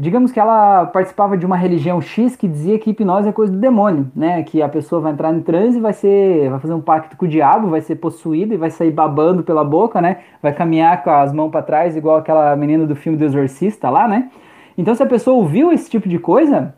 Digamos 0.00 0.30
que 0.30 0.38
ela 0.38 0.86
participava 0.86 1.36
de 1.36 1.44
uma 1.44 1.56
religião 1.56 2.00
X 2.00 2.36
que 2.36 2.46
dizia 2.46 2.78
que 2.78 2.90
hipnose 2.90 3.28
é 3.28 3.32
coisa 3.32 3.52
do 3.52 3.58
demônio, 3.58 4.08
né? 4.14 4.44
Que 4.44 4.62
a 4.62 4.68
pessoa 4.68 5.00
vai 5.00 5.12
entrar 5.12 5.34
em 5.34 5.40
transe 5.40 5.80
vai 5.80 5.92
ser, 5.92 6.48
vai 6.50 6.60
fazer 6.60 6.74
um 6.74 6.80
pacto 6.80 7.16
com 7.16 7.24
o 7.24 7.28
diabo, 7.28 7.68
vai 7.68 7.80
ser 7.80 7.96
possuída 7.96 8.54
e 8.54 8.56
vai 8.56 8.70
sair 8.70 8.92
babando 8.92 9.42
pela 9.42 9.64
boca, 9.64 10.00
né? 10.00 10.18
Vai 10.40 10.52
caminhar 10.52 11.02
com 11.02 11.10
as 11.10 11.32
mãos 11.32 11.50
para 11.50 11.62
trás 11.62 11.96
igual 11.96 12.18
aquela 12.18 12.54
menina 12.54 12.86
do 12.86 12.94
filme 12.94 13.18
do 13.18 13.24
Exorcista 13.24 13.90
lá, 13.90 14.06
né? 14.06 14.30
Então 14.76 14.94
se 14.94 15.02
a 15.02 15.06
pessoa 15.06 15.36
ouviu 15.36 15.72
esse 15.72 15.90
tipo 15.90 16.08
de 16.08 16.20
coisa, 16.20 16.76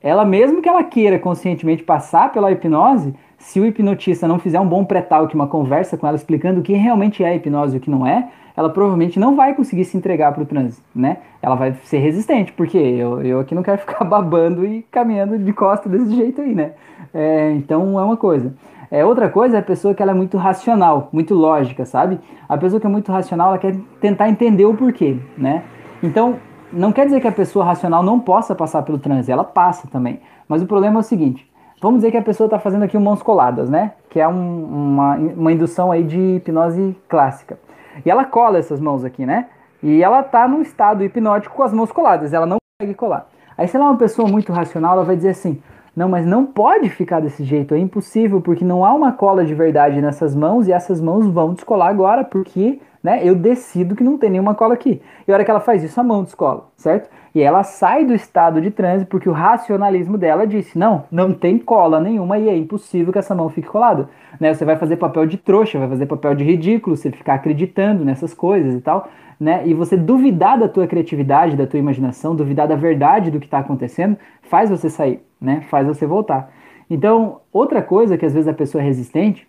ela 0.00 0.24
mesmo 0.24 0.62
que 0.62 0.68
ela 0.68 0.84
queira 0.84 1.18
conscientemente 1.18 1.82
passar 1.82 2.30
pela 2.30 2.52
hipnose, 2.52 3.12
se 3.42 3.58
o 3.58 3.66
hipnotista 3.66 4.28
não 4.28 4.38
fizer 4.38 4.60
um 4.60 4.66
bom 4.66 4.84
pré-talk, 4.84 5.34
uma 5.34 5.48
conversa 5.48 5.96
com 5.96 6.06
ela 6.06 6.16
explicando 6.16 6.60
o 6.60 6.62
que 6.62 6.72
realmente 6.74 7.24
é 7.24 7.34
hipnose 7.34 7.74
e 7.74 7.78
o 7.78 7.80
que 7.80 7.90
não 7.90 8.06
é, 8.06 8.28
ela 8.56 8.70
provavelmente 8.70 9.18
não 9.18 9.34
vai 9.34 9.52
conseguir 9.54 9.84
se 9.84 9.96
entregar 9.96 10.32
para 10.32 10.44
o 10.44 10.46
transe, 10.46 10.80
né? 10.94 11.18
Ela 11.42 11.56
vai 11.56 11.74
ser 11.84 11.98
resistente, 11.98 12.52
porque 12.52 12.78
eu, 12.78 13.20
eu 13.20 13.40
aqui 13.40 13.54
não 13.54 13.62
quero 13.62 13.78
ficar 13.82 14.04
babando 14.04 14.64
e 14.64 14.82
caminhando 14.90 15.38
de 15.38 15.52
costa 15.52 15.88
desse 15.88 16.14
jeito 16.14 16.40
aí, 16.40 16.54
né? 16.54 16.72
É, 17.12 17.50
então 17.52 17.98
é 17.98 18.04
uma 18.04 18.16
coisa. 18.16 18.54
É, 18.90 19.04
outra 19.04 19.28
coisa 19.28 19.56
é 19.56 19.58
a 19.58 19.62
pessoa 19.62 19.92
que 19.92 20.02
ela 20.02 20.12
é 20.12 20.14
muito 20.14 20.36
racional, 20.38 21.08
muito 21.12 21.34
lógica, 21.34 21.84
sabe? 21.84 22.20
A 22.48 22.56
pessoa 22.56 22.80
que 22.80 22.86
é 22.86 22.90
muito 22.90 23.10
racional, 23.10 23.48
ela 23.48 23.58
quer 23.58 23.74
tentar 24.00 24.28
entender 24.28 24.66
o 24.66 24.74
porquê, 24.74 25.16
né? 25.36 25.64
Então, 26.00 26.36
não 26.72 26.92
quer 26.92 27.06
dizer 27.06 27.20
que 27.20 27.28
a 27.28 27.32
pessoa 27.32 27.64
racional 27.64 28.04
não 28.04 28.20
possa 28.20 28.54
passar 28.54 28.82
pelo 28.82 28.98
transe, 28.98 29.32
ela 29.32 29.44
passa 29.44 29.88
também. 29.88 30.20
Mas 30.46 30.62
o 30.62 30.66
problema 30.66 30.98
é 30.98 31.00
o 31.00 31.02
seguinte, 31.02 31.50
Vamos 31.82 31.98
dizer 31.98 32.12
que 32.12 32.16
a 32.16 32.22
pessoa 32.22 32.46
está 32.46 32.60
fazendo 32.60 32.84
aqui 32.84 32.96
mãos 32.96 33.24
coladas, 33.24 33.68
né? 33.68 33.94
Que 34.08 34.20
é 34.20 34.28
um, 34.28 34.64
uma, 34.64 35.16
uma 35.16 35.52
indução 35.52 35.90
aí 35.90 36.04
de 36.04 36.36
hipnose 36.36 36.96
clássica. 37.08 37.58
E 38.06 38.08
ela 38.08 38.24
cola 38.24 38.56
essas 38.56 38.78
mãos 38.78 39.04
aqui, 39.04 39.26
né? 39.26 39.48
E 39.82 40.00
ela 40.00 40.20
está 40.20 40.46
no 40.46 40.62
estado 40.62 41.02
hipnótico 41.02 41.56
com 41.56 41.62
as 41.64 41.72
mãos 41.72 41.90
coladas, 41.90 42.32
ela 42.32 42.46
não 42.46 42.58
consegue 42.80 42.96
colar. 42.96 43.28
Aí, 43.58 43.66
se 43.66 43.76
ela 43.76 43.86
é 43.86 43.88
uma 43.88 43.98
pessoa 43.98 44.28
muito 44.28 44.52
racional, 44.52 44.92
ela 44.92 45.04
vai 45.04 45.16
dizer 45.16 45.30
assim: 45.30 45.60
não, 45.96 46.08
mas 46.08 46.24
não 46.24 46.46
pode 46.46 46.88
ficar 46.88 47.18
desse 47.18 47.42
jeito, 47.42 47.74
é 47.74 47.78
impossível, 47.80 48.40
porque 48.40 48.64
não 48.64 48.84
há 48.84 48.94
uma 48.94 49.10
cola 49.10 49.44
de 49.44 49.52
verdade 49.52 50.00
nessas 50.00 50.36
mãos 50.36 50.68
e 50.68 50.72
essas 50.72 51.00
mãos 51.00 51.26
vão 51.26 51.52
descolar 51.52 51.88
agora, 51.88 52.22
porque 52.22 52.80
né, 53.02 53.26
eu 53.26 53.34
decido 53.34 53.96
que 53.96 54.04
não 54.04 54.16
tem 54.16 54.30
nenhuma 54.30 54.54
cola 54.54 54.74
aqui. 54.74 55.02
E 55.26 55.32
a 55.32 55.34
hora 55.34 55.44
que 55.44 55.50
ela 55.50 55.58
faz 55.58 55.82
isso, 55.82 55.98
a 55.98 56.04
mão 56.04 56.22
descola, 56.22 56.68
certo? 56.76 57.10
E 57.34 57.40
ela 57.40 57.62
sai 57.62 58.04
do 58.04 58.14
estado 58.14 58.60
de 58.60 58.70
transe 58.70 59.06
porque 59.06 59.28
o 59.28 59.32
racionalismo 59.32 60.18
dela 60.18 60.46
disse: 60.46 60.78
não, 60.78 61.04
não 61.10 61.32
tem 61.32 61.58
cola 61.58 61.98
nenhuma 61.98 62.38
e 62.38 62.48
é 62.48 62.56
impossível 62.56 63.12
que 63.12 63.18
essa 63.18 63.34
mão 63.34 63.48
fique 63.48 63.68
colada. 63.68 64.08
Né? 64.38 64.52
Você 64.52 64.64
vai 64.64 64.76
fazer 64.76 64.96
papel 64.96 65.26
de 65.26 65.38
trouxa, 65.38 65.78
vai 65.78 65.88
fazer 65.88 66.06
papel 66.06 66.34
de 66.34 66.44
ridículo, 66.44 66.96
você 66.96 67.10
ficar 67.10 67.34
acreditando 67.34 68.04
nessas 68.04 68.34
coisas 68.34 68.74
e 68.74 68.80
tal. 68.80 69.08
Né? 69.40 69.62
E 69.66 69.72
você 69.72 69.96
duvidar 69.96 70.58
da 70.58 70.68
tua 70.68 70.86
criatividade, 70.86 71.56
da 71.56 71.66
tua 71.66 71.78
imaginação, 71.78 72.36
duvidar 72.36 72.68
da 72.68 72.76
verdade 72.76 73.30
do 73.30 73.40
que 73.40 73.46
está 73.46 73.58
acontecendo, 73.58 74.16
faz 74.42 74.68
você 74.70 74.90
sair, 74.90 75.20
né? 75.40 75.62
faz 75.68 75.86
você 75.86 76.06
voltar. 76.06 76.52
Então, 76.88 77.40
outra 77.50 77.80
coisa 77.80 78.18
que 78.18 78.26
às 78.26 78.34
vezes 78.34 78.46
a 78.46 78.52
pessoa 78.52 78.82
é 78.82 78.84
resistente 78.84 79.48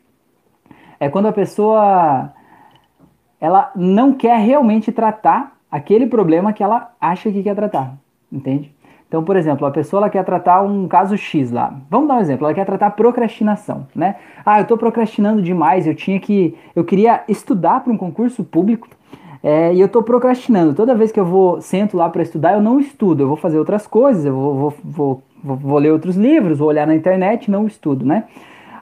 é 0.99 1.09
quando 1.09 1.27
a 1.27 1.33
pessoa 1.33 2.33
ela 3.39 3.71
não 3.75 4.13
quer 4.13 4.37
realmente 4.37 4.89
tratar 4.89 5.57
aquele 5.73 6.05
problema 6.05 6.53
que 6.53 6.61
ela 6.61 6.91
acha 7.01 7.31
que 7.31 7.41
quer 7.41 7.55
tratar, 7.55 7.95
entende? 8.31 8.71
Então, 9.07 9.23
por 9.23 9.35
exemplo, 9.35 9.65
a 9.65 9.71
pessoa 9.71 10.01
ela 10.01 10.09
quer 10.09 10.23
tratar 10.23 10.61
um 10.61 10.87
caso 10.87 11.17
X 11.17 11.49
lá. 11.51 11.75
Vamos 11.89 12.07
dar 12.07 12.17
um 12.17 12.19
exemplo, 12.19 12.45
ela 12.45 12.53
quer 12.53 12.63
tratar 12.63 12.91
procrastinação, 12.91 13.87
né? 13.95 14.17
Ah, 14.45 14.59
eu 14.59 14.63
estou 14.63 14.77
procrastinando 14.77 15.41
demais, 15.41 15.87
eu 15.87 15.95
tinha 15.95 16.19
que, 16.19 16.55
eu 16.75 16.83
queria 16.83 17.23
estudar 17.27 17.79
para 17.83 17.91
um 17.91 17.97
concurso 17.97 18.43
público 18.43 18.87
é, 19.41 19.73
e 19.73 19.79
eu 19.79 19.87
estou 19.87 20.03
procrastinando. 20.03 20.75
Toda 20.75 20.93
vez 20.93 21.11
que 21.11 21.19
eu 21.19 21.25
vou 21.25 21.59
sento 21.59 21.97
lá 21.97 22.07
para 22.07 22.21
estudar, 22.21 22.53
eu 22.53 22.61
não 22.61 22.79
estudo, 22.79 23.23
eu 23.23 23.27
vou 23.27 23.37
fazer 23.37 23.57
outras 23.57 23.87
coisas, 23.87 24.25
eu 24.25 24.33
vou, 24.35 24.53
vou, 24.83 25.23
vou, 25.43 25.57
vou, 25.57 25.79
ler 25.79 25.91
outros 25.91 26.15
livros, 26.15 26.59
vou 26.59 26.67
olhar 26.67 26.85
na 26.85 26.93
internet, 26.93 27.49
não 27.49 27.65
estudo, 27.65 28.05
né? 28.05 28.25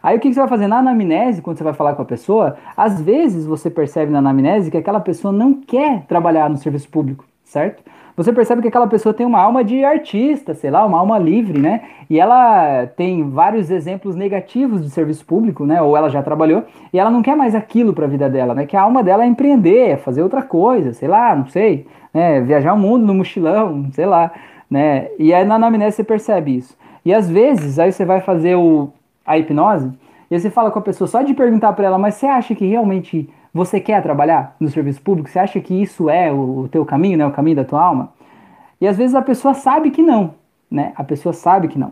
Aí 0.04 0.18
o 0.18 0.20
que, 0.20 0.34
você 0.34 0.40
vai 0.40 0.50
fazer 0.50 0.68
na 0.68 0.80
anamnese, 0.80 1.42
quando 1.42 1.58
você 1.58 1.64
vai 1.64 1.74
falar 1.74 1.94
com 1.94 2.02
a 2.02 2.06
pessoa, 2.06 2.58
às 2.76 3.00
vezes 3.02 3.46
você 3.46 3.70
percebe 3.70 4.12
na 4.12 4.20
anamnese 4.20 4.72
que 4.72 4.78
aquela 4.78 5.00
pessoa 5.00 5.32
não 5.32 5.54
quer 5.54 6.06
trabalhar 6.08 6.50
no 6.50 6.58
serviço 6.58 6.90
público, 6.90 7.26
certo? 7.44 7.84
Você 8.18 8.34
percebe 8.34 8.62
que 8.62 8.68
aquela 8.68 8.88
pessoa 8.88 9.14
tem 9.14 9.26
uma 9.26 9.40
alma 9.40 9.64
de 9.64 9.84
artista, 9.84 10.54
sei 10.54 10.70
lá, 10.70 10.86
uma 10.86 11.00
alma 11.00 11.18
livre, 11.18 11.60
né? 11.60 11.82
E 12.10 12.20
ela 12.20 12.86
tem 12.88 13.30
vários 13.30 13.72
exemplos 13.72 14.16
negativos 14.16 14.84
de 14.84 14.90
serviço 14.90 15.26
público, 15.26 15.66
né? 15.66 15.82
Ou 15.82 15.96
ela 15.96 16.10
já 16.10 16.22
trabalhou 16.22 16.64
e 16.92 17.00
ela 17.00 17.10
não 17.10 17.22
quer 17.22 17.36
mais 17.36 17.56
aquilo 17.56 17.94
para 17.94 18.06
a 18.06 18.10
vida 18.10 18.30
dela, 18.30 18.54
né? 18.54 18.66
Que 18.66 18.76
a 18.76 18.82
alma 18.82 19.04
dela 19.04 19.24
é 19.24 19.28
empreender, 19.28 19.92
é 19.92 19.98
fazer 19.98 20.22
outra 20.22 20.42
coisa, 20.42 20.94
sei 20.94 21.08
lá, 21.08 21.36
não 21.36 21.48
sei, 21.48 21.88
né? 22.14 22.42
Viajar 22.42 22.74
o 22.74 22.78
mundo 22.78 23.06
no 23.06 23.14
mochilão, 23.14 23.88
sei 23.94 24.06
lá, 24.06 24.32
né? 24.70 25.08
E 25.18 25.34
aí 25.34 25.46
na 25.46 25.56
anamnese 25.56 25.96
você 25.98 26.04
percebe 26.04 26.58
isso. 26.58 26.78
E 27.06 27.14
às 27.14 27.30
vezes 27.30 27.80
aí 27.80 27.92
você 27.92 28.04
vai 28.04 28.20
fazer 28.20 28.56
o 28.56 28.90
a 29.26 29.38
hipnose, 29.38 29.92
e 30.30 30.40
você 30.40 30.50
fala 30.50 30.72
com 30.72 30.80
a 30.80 30.82
pessoa 30.82 31.08
só 31.08 31.22
de 31.22 31.34
perguntar 31.34 31.74
para 31.74 31.86
ela, 31.86 31.98
mas 31.98 32.16
você 32.16 32.26
acha 32.26 32.56
que 32.56 32.66
realmente 32.66 33.30
você 33.54 33.80
quer 33.80 34.02
trabalhar 34.02 34.56
no 34.60 34.70
serviço 34.70 35.02
público? 35.02 35.30
Você 35.30 35.40
acha 35.40 35.60
que 35.60 35.74
isso 35.74 36.10
é 36.10 36.32
o, 36.32 36.62
o 36.62 36.68
teu 36.70 36.86
caminho, 36.86 37.18
né, 37.18 37.26
o 37.26 37.32
caminho 37.32 37.58
da 37.58 37.66
tua 37.66 37.84
alma? 37.84 38.14
E 38.80 38.88
às 38.88 38.98
vezes 38.98 39.14
a 39.14 39.22
pessoa 39.22 39.54
sabe 39.54 39.92
que 39.92 40.02
não, 40.02 40.34
né? 40.70 40.94
A 40.96 41.04
pessoa 41.04 41.34
sabe 41.34 41.68
que 41.68 41.78
não. 41.78 41.92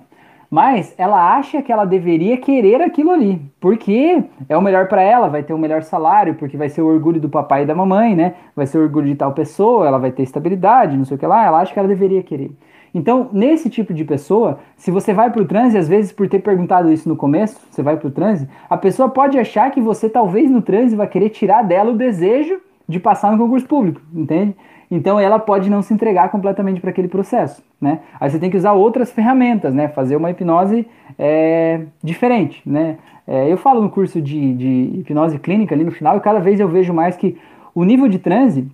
Mas 0.49 0.95
ela 0.97 1.35
acha 1.35 1.61
que 1.61 1.71
ela 1.71 1.85
deveria 1.85 2.35
querer 2.37 2.81
aquilo 2.81 3.11
ali, 3.11 3.39
porque 3.59 4.23
é 4.47 4.57
o 4.57 4.61
melhor 4.61 4.87
para 4.87 5.01
ela, 5.01 5.29
vai 5.29 5.43
ter 5.43 5.53
o 5.53 5.59
melhor 5.59 5.83
salário, 5.83 6.33
porque 6.35 6.57
vai 6.57 6.69
ser 6.69 6.81
o 6.81 6.87
orgulho 6.87 7.21
do 7.21 7.29
papai 7.29 7.63
e 7.63 7.65
da 7.67 7.75
mamãe, 7.75 8.15
né? 8.15 8.33
Vai 8.55 8.65
ser 8.65 8.79
o 8.79 8.81
orgulho 8.81 9.07
de 9.07 9.15
tal 9.15 9.31
pessoa, 9.31 9.85
ela 9.85 9.99
vai 9.99 10.11
ter 10.11 10.23
estabilidade, 10.23 10.97
não 10.97 11.05
sei 11.05 11.17
o 11.17 11.19
que 11.19 11.27
lá, 11.27 11.45
ela 11.45 11.59
acha 11.59 11.71
que 11.71 11.77
ela 11.77 11.87
deveria 11.87 12.23
querer. 12.23 12.51
Então, 12.95 13.29
nesse 13.31 13.69
tipo 13.69 13.93
de 13.93 14.03
pessoa, 14.03 14.59
se 14.75 14.89
você 14.89 15.13
vai 15.13 15.29
para 15.29 15.41
o 15.41 15.45
transe, 15.45 15.77
às 15.77 15.87
vezes 15.87 16.11
por 16.11 16.27
ter 16.27 16.39
perguntado 16.39 16.91
isso 16.91 17.07
no 17.07 17.15
começo, 17.15 17.59
você 17.69 17.83
vai 17.83 17.97
para 17.97 18.07
o 18.07 18.11
transe, 18.11 18.49
a 18.67 18.75
pessoa 18.75 19.07
pode 19.09 19.37
achar 19.37 19.69
que 19.69 19.79
você 19.79 20.09
talvez 20.09 20.49
no 20.49 20.63
transe 20.63 20.95
vai 20.95 21.07
querer 21.07 21.29
tirar 21.29 21.61
dela 21.61 21.91
o 21.91 21.97
desejo 21.97 22.59
de 22.87 22.99
passar 22.99 23.31
no 23.31 23.37
concurso 23.37 23.67
público, 23.67 24.01
entende? 24.11 24.55
Então 24.91 25.19
ela 25.19 25.37
pode 25.37 25.69
não 25.69 25.81
se 25.81 25.93
entregar 25.93 26.29
completamente 26.29 26.81
para 26.81 26.89
aquele 26.89 27.07
processo, 27.07 27.63
né? 27.79 27.99
Aí 28.19 28.29
você 28.29 28.39
tem 28.39 28.49
que 28.49 28.57
usar 28.57 28.73
outras 28.73 29.11
ferramentas, 29.11 29.73
né? 29.73 29.87
Fazer 29.87 30.15
uma 30.15 30.31
hipnose 30.31 30.87
é, 31.17 31.81
diferente, 32.03 32.61
né? 32.65 32.97
É, 33.27 33.51
eu 33.51 33.57
falo 33.57 33.81
no 33.81 33.89
curso 33.89 34.19
de, 34.19 34.53
de 34.55 34.99
hipnose 34.99 35.37
clínica 35.37 35.75
ali 35.75 35.83
no 35.83 35.91
final 35.91 36.17
e 36.17 36.19
cada 36.19 36.39
vez 36.39 36.59
eu 36.59 36.67
vejo 36.67 36.91
mais 36.91 37.15
que 37.15 37.37
o 37.75 37.83
nível 37.83 38.07
de 38.07 38.17
transe 38.17 38.67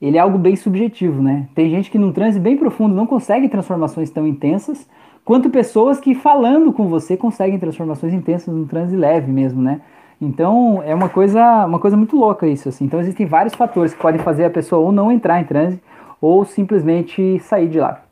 ele 0.00 0.16
é 0.16 0.20
algo 0.20 0.38
bem 0.38 0.54
subjetivo, 0.54 1.20
né? 1.20 1.48
Tem 1.54 1.68
gente 1.68 1.90
que 1.90 1.98
num 1.98 2.12
transe 2.12 2.38
bem 2.38 2.56
profundo 2.56 2.94
não 2.94 3.06
consegue 3.06 3.48
transformações 3.48 4.10
tão 4.10 4.26
intensas, 4.26 4.88
quanto 5.24 5.50
pessoas 5.50 5.98
que 5.98 6.14
falando 6.14 6.72
com 6.72 6.86
você 6.86 7.16
conseguem 7.16 7.58
transformações 7.58 8.14
intensas 8.14 8.54
num 8.54 8.66
transe 8.66 8.96
leve 8.96 9.30
mesmo, 9.32 9.60
né? 9.60 9.80
Então 10.20 10.82
é 10.84 10.94
uma 10.94 11.08
coisa, 11.08 11.64
uma 11.66 11.78
coisa 11.78 11.96
muito 11.96 12.16
louca 12.16 12.46
isso, 12.46 12.68
assim. 12.68 12.84
Então 12.84 13.00
existem 13.00 13.26
vários 13.26 13.54
fatores 13.54 13.94
que 13.94 14.00
podem 14.00 14.20
fazer 14.20 14.44
a 14.44 14.50
pessoa 14.50 14.84
ou 14.84 14.92
não 14.92 15.12
entrar 15.12 15.40
em 15.40 15.44
transe 15.44 15.80
ou 16.20 16.44
simplesmente 16.44 17.38
sair 17.40 17.68
de 17.68 17.78
lá. 17.78 18.02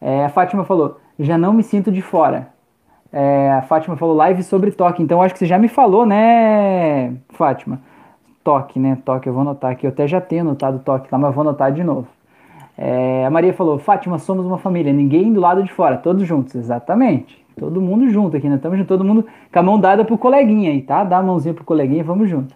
É, 0.00 0.24
a 0.24 0.28
Fátima 0.28 0.64
falou, 0.64 0.98
já 1.18 1.38
não 1.38 1.52
me 1.52 1.62
sinto 1.62 1.92
de 1.92 2.02
fora. 2.02 2.48
É, 3.12 3.52
a 3.52 3.62
Fátima 3.62 3.96
falou 3.96 4.14
live 4.16 4.42
sobre 4.42 4.70
toque, 4.72 5.02
então 5.02 5.22
acho 5.22 5.32
que 5.32 5.38
você 5.38 5.46
já 5.46 5.58
me 5.58 5.68
falou, 5.68 6.04
né, 6.04 7.14
Fátima? 7.30 7.80
Toque, 8.42 8.78
né? 8.78 8.98
Toque, 9.04 9.28
eu 9.28 9.32
vou 9.32 9.42
anotar 9.42 9.72
aqui. 9.72 9.86
Eu 9.86 9.90
até 9.90 10.06
já 10.06 10.20
tenho 10.20 10.42
anotado 10.42 10.78
toque 10.80 11.08
lá, 11.10 11.18
mas 11.18 11.34
vou 11.34 11.42
anotar 11.42 11.72
de 11.72 11.82
novo. 11.82 12.06
É, 12.76 13.24
a 13.24 13.30
Maria 13.30 13.52
falou: 13.52 13.78
Fátima, 13.78 14.18
somos 14.18 14.44
uma 14.44 14.58
família, 14.58 14.92
ninguém 14.92 15.32
do 15.32 15.40
lado 15.40 15.62
de 15.62 15.72
fora, 15.72 15.96
todos 15.96 16.26
juntos. 16.26 16.54
Exatamente. 16.54 17.45
Todo 17.58 17.80
mundo 17.80 18.08
junto 18.10 18.36
aqui, 18.36 18.48
né? 18.48 18.56
Estamos 18.56 18.86
todo 18.86 19.02
mundo 19.02 19.24
com 19.52 19.58
a 19.58 19.62
mão 19.62 19.80
dada 19.80 20.04
pro 20.04 20.18
coleguinha 20.18 20.70
aí, 20.70 20.82
tá? 20.82 21.02
Dá 21.04 21.18
a 21.18 21.22
mãozinha 21.22 21.54
pro 21.54 21.64
coleguinha 21.64 22.00
e 22.00 22.02
vamos 22.02 22.28
junto. 22.28 22.54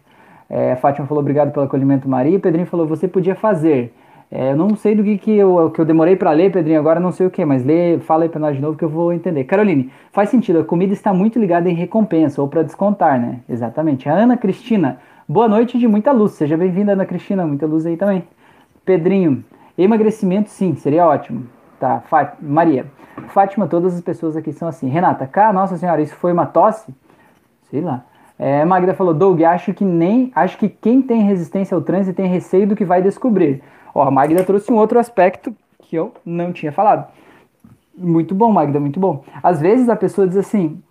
É, 0.48 0.72
a 0.72 0.76
Fátima 0.76 1.06
falou: 1.06 1.22
obrigado 1.22 1.52
pelo 1.52 1.64
acolhimento, 1.64 2.08
Maria. 2.08 2.36
O 2.36 2.40
Pedrinho 2.40 2.66
falou: 2.66 2.86
você 2.86 3.08
podia 3.08 3.34
fazer. 3.34 3.94
É, 4.30 4.52
eu 4.52 4.56
não 4.56 4.76
sei 4.76 4.94
do 4.94 5.02
que, 5.02 5.18
que, 5.18 5.36
eu, 5.36 5.70
que 5.70 5.80
eu 5.80 5.84
demorei 5.84 6.14
para 6.14 6.30
ler, 6.30 6.52
Pedrinho, 6.52 6.78
agora 6.78 7.00
não 7.00 7.10
sei 7.10 7.26
o 7.26 7.30
que, 7.30 7.44
mas 7.44 7.64
lê, 7.64 7.98
fala 7.98 8.22
aí 8.22 8.28
para 8.28 8.38
nós 8.38 8.54
de 8.54 8.62
novo 8.62 8.78
que 8.78 8.84
eu 8.84 8.88
vou 8.88 9.12
entender. 9.12 9.42
Caroline, 9.42 9.90
faz 10.12 10.28
sentido, 10.28 10.60
a 10.60 10.64
comida 10.64 10.92
está 10.92 11.12
muito 11.12 11.36
ligada 11.36 11.68
em 11.68 11.74
recompensa 11.74 12.40
ou 12.40 12.46
para 12.46 12.62
descontar, 12.62 13.20
né? 13.20 13.40
Exatamente. 13.48 14.08
A 14.08 14.12
Ana 14.14 14.36
Cristina, 14.36 15.00
boa 15.28 15.48
noite 15.48 15.78
de 15.78 15.88
muita 15.88 16.12
luz. 16.12 16.32
Seja 16.32 16.56
bem-vinda, 16.56 16.92
Ana 16.92 17.06
Cristina, 17.06 17.44
muita 17.44 17.66
luz 17.66 17.84
aí 17.86 17.96
também. 17.96 18.22
Pedrinho, 18.84 19.42
Emagrecimento, 19.76 20.50
sim, 20.50 20.74
seria 20.74 21.06
ótimo. 21.06 21.46
Tá, 21.80 22.00
Fá 22.00 22.34
Maria. 22.40 22.84
Fátima, 23.28 23.66
todas 23.66 23.94
as 23.94 24.00
pessoas 24.00 24.36
aqui 24.36 24.52
são 24.52 24.68
assim. 24.68 24.88
Renata, 24.88 25.26
cá, 25.26 25.52
nossa 25.52 25.76
senhora, 25.76 26.02
isso 26.02 26.14
foi 26.16 26.32
uma 26.32 26.46
tosse? 26.46 26.94
Sei 27.70 27.80
lá. 27.80 28.04
É, 28.38 28.64
Magda 28.64 28.94
falou, 28.94 29.12
Doug, 29.12 29.42
acho 29.42 29.74
que 29.74 29.84
nem, 29.84 30.32
acho 30.34 30.56
que 30.56 30.68
quem 30.68 31.02
tem 31.02 31.22
resistência 31.22 31.74
ao 31.74 31.82
trânsito 31.82 32.16
tem 32.16 32.26
receio 32.26 32.66
do 32.66 32.74
que 32.74 32.84
vai 32.84 33.02
descobrir. 33.02 33.62
Ó, 33.94 34.02
a 34.02 34.10
Magda 34.10 34.42
trouxe 34.42 34.72
um 34.72 34.76
outro 34.76 34.98
aspecto 34.98 35.54
que 35.82 35.94
eu 35.94 36.14
não 36.24 36.52
tinha 36.52 36.72
falado. 36.72 37.06
Muito 37.96 38.34
bom, 38.34 38.50
Magda, 38.50 38.80
muito 38.80 38.98
bom. 38.98 39.22
Às 39.42 39.60
vezes 39.60 39.90
a 39.90 39.96
pessoa 39.96 40.26
diz 40.26 40.38
assim, 40.38 40.82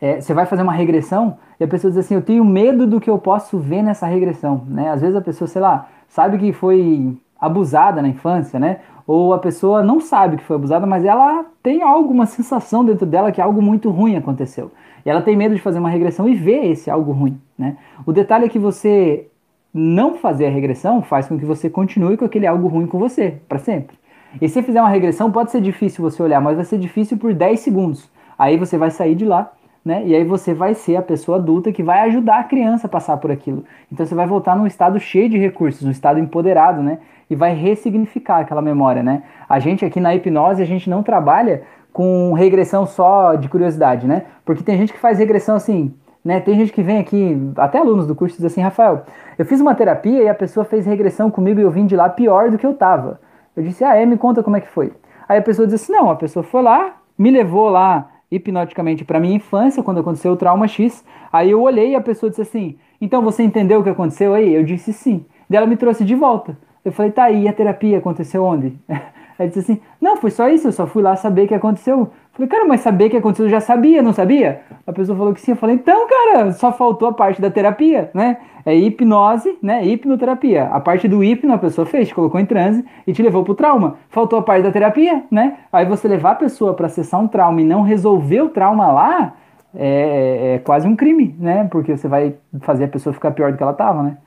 é, 0.00 0.20
você 0.20 0.34
vai 0.34 0.44
fazer 0.44 0.62
uma 0.62 0.72
regressão 0.72 1.38
e 1.60 1.64
a 1.64 1.68
pessoa 1.68 1.90
diz 1.90 1.98
assim, 1.98 2.14
eu 2.14 2.22
tenho 2.22 2.44
medo 2.44 2.86
do 2.86 3.00
que 3.00 3.08
eu 3.08 3.18
posso 3.18 3.58
ver 3.58 3.82
nessa 3.82 4.06
regressão, 4.06 4.64
né? 4.66 4.90
Às 4.90 5.00
vezes 5.00 5.14
a 5.16 5.20
pessoa, 5.20 5.46
sei 5.46 5.62
lá, 5.62 5.88
sabe 6.08 6.36
que 6.36 6.52
foi 6.52 7.16
abusada 7.40 8.02
na 8.02 8.08
infância, 8.08 8.58
né? 8.58 8.80
Ou 9.06 9.32
a 9.32 9.38
pessoa 9.38 9.82
não 9.82 10.00
sabe 10.00 10.36
que 10.36 10.44
foi 10.44 10.56
abusada, 10.56 10.86
mas 10.86 11.04
ela 11.04 11.44
tem 11.62 11.82
alguma 11.82 12.26
sensação 12.26 12.84
dentro 12.84 13.06
dela 13.06 13.30
que 13.30 13.40
algo 13.40 13.62
muito 13.62 13.90
ruim 13.90 14.16
aconteceu. 14.16 14.72
E 15.04 15.10
ela 15.10 15.22
tem 15.22 15.36
medo 15.36 15.54
de 15.54 15.60
fazer 15.60 15.78
uma 15.78 15.88
regressão 15.88 16.28
e 16.28 16.34
ver 16.34 16.66
esse 16.66 16.90
algo 16.90 17.12
ruim, 17.12 17.40
né? 17.56 17.76
O 18.04 18.12
detalhe 18.12 18.46
é 18.46 18.48
que 18.48 18.58
você 18.58 19.28
não 19.72 20.14
fazer 20.16 20.46
a 20.46 20.50
regressão 20.50 21.02
faz 21.02 21.28
com 21.28 21.38
que 21.38 21.44
você 21.44 21.70
continue 21.70 22.16
com 22.16 22.24
aquele 22.24 22.46
algo 22.46 22.66
ruim 22.66 22.86
com 22.86 22.98
você, 22.98 23.36
para 23.48 23.58
sempre. 23.58 23.96
E 24.40 24.48
se 24.48 24.62
fizer 24.62 24.80
uma 24.80 24.90
regressão, 24.90 25.30
pode 25.30 25.50
ser 25.50 25.60
difícil 25.60 26.02
você 26.02 26.22
olhar, 26.22 26.40
mas 26.40 26.56
vai 26.56 26.64
ser 26.64 26.78
difícil 26.78 27.16
por 27.16 27.32
10 27.32 27.60
segundos. 27.60 28.10
Aí 28.38 28.56
você 28.56 28.76
vai 28.76 28.90
sair 28.90 29.14
de 29.14 29.24
lá 29.24 29.52
né? 29.86 30.02
E 30.04 30.16
aí 30.16 30.24
você 30.24 30.52
vai 30.52 30.74
ser 30.74 30.96
a 30.96 31.02
pessoa 31.02 31.38
adulta 31.38 31.70
que 31.70 31.80
vai 31.80 32.00
ajudar 32.08 32.40
a 32.40 32.42
criança 32.42 32.88
a 32.88 32.90
passar 32.90 33.18
por 33.18 33.30
aquilo. 33.30 33.64
Então 33.90 34.04
você 34.04 34.16
vai 34.16 34.26
voltar 34.26 34.56
num 34.56 34.66
estado 34.66 34.98
cheio 34.98 35.28
de 35.28 35.38
recursos, 35.38 35.82
num 35.82 35.92
estado 35.92 36.18
empoderado, 36.18 36.82
né? 36.82 36.98
E 37.28 37.34
vai 37.34 37.54
ressignificar 37.54 38.38
aquela 38.38 38.62
memória, 38.62 39.02
né? 39.02 39.22
A 39.48 39.58
gente 39.58 39.84
aqui 39.84 40.00
na 40.00 40.14
hipnose, 40.14 40.62
a 40.62 40.66
gente 40.66 40.88
não 40.88 41.02
trabalha 41.02 41.62
com 41.92 42.32
regressão 42.32 42.86
só 42.86 43.34
de 43.34 43.48
curiosidade, 43.48 44.06
né? 44.06 44.24
Porque 44.44 44.62
tem 44.62 44.76
gente 44.76 44.92
que 44.92 44.98
faz 44.98 45.18
regressão 45.18 45.56
assim, 45.56 45.94
né? 46.24 46.40
Tem 46.40 46.54
gente 46.54 46.72
que 46.72 46.82
vem 46.82 46.98
aqui, 46.98 47.52
até 47.56 47.78
alunos 47.78 48.06
do 48.06 48.14
curso, 48.14 48.36
diz 48.36 48.44
assim, 48.44 48.60
Rafael, 48.60 49.02
eu 49.38 49.44
fiz 49.44 49.60
uma 49.60 49.74
terapia 49.74 50.22
e 50.22 50.28
a 50.28 50.34
pessoa 50.34 50.64
fez 50.64 50.86
regressão 50.86 51.30
comigo 51.30 51.58
e 51.58 51.62
eu 51.62 51.70
vim 51.70 51.86
de 51.86 51.96
lá 51.96 52.08
pior 52.08 52.50
do 52.50 52.58
que 52.58 52.66
eu 52.66 52.74
tava. 52.74 53.20
Eu 53.56 53.62
disse, 53.62 53.82
ah, 53.82 53.94
é, 53.94 54.04
me 54.04 54.16
conta 54.16 54.42
como 54.42 54.56
é 54.56 54.60
que 54.60 54.68
foi. 54.68 54.92
Aí 55.28 55.38
a 55.38 55.42
pessoa 55.42 55.66
diz 55.66 55.82
assim, 55.82 55.92
não, 55.92 56.10
a 56.10 56.16
pessoa 56.16 56.42
foi 56.42 56.62
lá, 56.62 56.96
me 57.18 57.30
levou 57.30 57.68
lá 57.68 58.08
hipnoticamente 58.30 59.04
para 59.04 59.20
minha 59.20 59.36
infância, 59.36 59.82
quando 59.82 60.00
aconteceu 60.00 60.32
o 60.32 60.36
trauma 60.36 60.66
X. 60.68 61.04
Aí 61.32 61.50
eu 61.50 61.62
olhei 61.62 61.90
e 61.90 61.94
a 61.94 62.00
pessoa 62.00 62.30
disse 62.30 62.42
assim: 62.42 62.76
Então 63.00 63.22
você 63.22 63.42
entendeu 63.42 63.80
o 63.80 63.82
que 63.82 63.90
aconteceu 63.90 64.34
aí? 64.34 64.54
Eu 64.54 64.64
disse 64.64 64.92
sim. 64.92 65.24
Daí 65.48 65.58
ela 65.58 65.66
me 65.66 65.76
trouxe 65.76 66.04
de 66.04 66.14
volta. 66.14 66.56
Eu 66.88 66.92
falei: 66.92 67.12
Tá, 67.12 67.30
e 67.30 67.48
a 67.48 67.52
terapia 67.52 67.98
aconteceu 67.98 68.44
onde? 68.44 68.78
Aí 69.38 69.48
disse 69.48 69.60
assim: 69.60 69.80
Não, 70.00 70.16
foi 70.16 70.30
só 70.30 70.48
isso, 70.48 70.68
eu 70.68 70.72
só 70.72 70.86
fui 70.86 71.02
lá 71.02 71.16
saber 71.16 71.44
o 71.44 71.48
que 71.48 71.54
aconteceu. 71.54 72.10
Falei, 72.36 72.50
cara, 72.50 72.66
mas 72.66 72.82
saber 72.82 73.06
o 73.06 73.10
que 73.10 73.16
aconteceu 73.16 73.46
eu 73.46 73.50
já 73.50 73.60
sabia, 73.60 74.02
não 74.02 74.12
sabia? 74.12 74.60
A 74.86 74.92
pessoa 74.92 75.16
falou 75.16 75.32
que 75.32 75.40
sim. 75.40 75.52
Eu 75.52 75.56
falei, 75.56 75.74
então, 75.74 76.06
cara, 76.06 76.52
só 76.52 76.70
faltou 76.70 77.08
a 77.08 77.12
parte 77.12 77.40
da 77.40 77.50
terapia, 77.50 78.10
né? 78.12 78.36
É 78.64 78.74
hipnose, 78.74 79.56
né? 79.62 79.82
Hipnoterapia. 79.86 80.64
A 80.64 80.78
parte 80.78 81.08
do 81.08 81.24
hipno 81.24 81.54
a 81.54 81.58
pessoa 81.58 81.86
fez, 81.86 82.12
colocou 82.12 82.38
em 82.38 82.44
transe 82.44 82.84
e 83.06 83.12
te 83.14 83.22
levou 83.22 83.42
pro 83.42 83.54
trauma. 83.54 83.96
Faltou 84.10 84.38
a 84.38 84.42
parte 84.42 84.64
da 84.64 84.70
terapia, 84.70 85.24
né? 85.30 85.56
Aí 85.72 85.86
você 85.86 86.06
levar 86.06 86.32
a 86.32 86.34
pessoa 86.34 86.74
para 86.74 86.86
acessar 86.86 87.18
um 87.18 87.26
trauma 87.26 87.58
e 87.62 87.64
não 87.64 87.80
resolver 87.80 88.42
o 88.42 88.50
trauma 88.50 88.92
lá 88.92 89.32
é, 89.74 90.56
é, 90.56 90.58
quase 90.58 90.86
um 90.86 90.94
crime, 90.94 91.34
né? 91.38 91.66
Porque 91.70 91.96
você 91.96 92.06
vai 92.06 92.34
fazer 92.60 92.84
a 92.84 92.88
pessoa 92.88 93.14
ficar 93.14 93.30
pior 93.30 93.50
do 93.50 93.56
que 93.56 93.62
ela 93.62 93.72
tava, 93.72 94.02
né? 94.02 94.18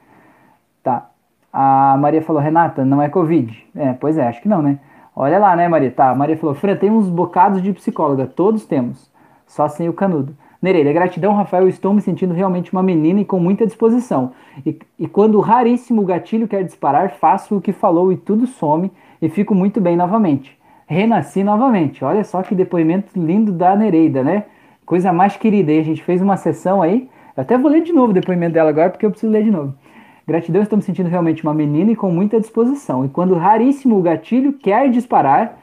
Tá. 0.81 1.09
A 1.51 1.97
Maria 1.97 2.21
falou, 2.21 2.41
Renata, 2.41 2.85
não 2.85 3.01
é 3.01 3.09
Covid. 3.09 3.65
É, 3.75 3.93
pois 3.93 4.17
é, 4.17 4.27
acho 4.27 4.41
que 4.41 4.47
não, 4.47 4.61
né? 4.61 4.79
Olha 5.15 5.37
lá, 5.39 5.55
né, 5.55 5.67
Maria? 5.67 5.91
Tá, 5.91 6.13
Maria 6.15 6.37
falou, 6.37 6.55
Fran, 6.55 6.75
tem 6.75 6.89
uns 6.89 7.09
bocados 7.09 7.61
de 7.61 7.73
psicóloga, 7.73 8.25
todos 8.25 8.65
temos, 8.65 9.11
só 9.45 9.67
sem 9.67 9.89
o 9.89 9.93
canudo. 9.93 10.35
Nereida, 10.61 10.91
gratidão, 10.91 11.33
Rafael, 11.33 11.67
estou 11.69 11.93
me 11.93 12.01
sentindo 12.01 12.33
realmente 12.33 12.73
uma 12.73 12.83
menina 12.83 13.21
e 13.21 13.25
com 13.25 13.39
muita 13.39 13.65
disposição. 13.65 14.33
E, 14.65 14.77
e 14.97 15.07
quando 15.07 15.35
o 15.35 15.41
raríssimo 15.41 16.03
gatilho 16.03 16.47
quer 16.47 16.63
disparar, 16.63 17.11
faço 17.11 17.57
o 17.57 17.61
que 17.61 17.71
falou 17.71 18.11
e 18.11 18.17
tudo 18.17 18.45
some 18.45 18.91
e 19.21 19.29
fico 19.29 19.55
muito 19.55 19.79
bem 19.79 19.95
novamente. 19.95 20.57
Renasci 20.85 21.43
novamente. 21.43 22.03
Olha 22.03 22.23
só 22.23 22.41
que 22.41 22.53
depoimento 22.53 23.17
lindo 23.17 23.53
da 23.53 23.75
Nereida, 23.75 24.21
né? 24.21 24.45
Coisa 24.85 25.13
mais 25.13 25.37
querida. 25.37 25.71
E 25.71 25.79
a 25.79 25.83
gente 25.83 26.03
fez 26.03 26.21
uma 26.21 26.35
sessão 26.35 26.81
aí. 26.81 27.09
Eu 27.37 27.41
até 27.41 27.57
vou 27.57 27.71
ler 27.71 27.81
de 27.81 27.93
novo 27.93 28.11
o 28.11 28.13
depoimento 28.13 28.53
dela 28.53 28.69
agora, 28.69 28.89
porque 28.89 29.05
eu 29.05 29.11
preciso 29.11 29.31
ler 29.31 29.43
de 29.43 29.51
novo. 29.51 29.73
Gratidão, 30.29 30.61
estou 30.61 30.77
me 30.77 30.83
sentindo 30.83 31.09
realmente 31.09 31.41
uma 31.41 31.55
menina 31.55 31.91
e 31.91 31.95
com 31.95 32.11
muita 32.11 32.39
disposição. 32.39 33.03
E 33.03 33.09
quando 33.09 33.33
raríssimo 33.33 33.97
o 33.97 34.01
gatilho 34.03 34.53
quer 34.53 34.87
disparar, 34.91 35.57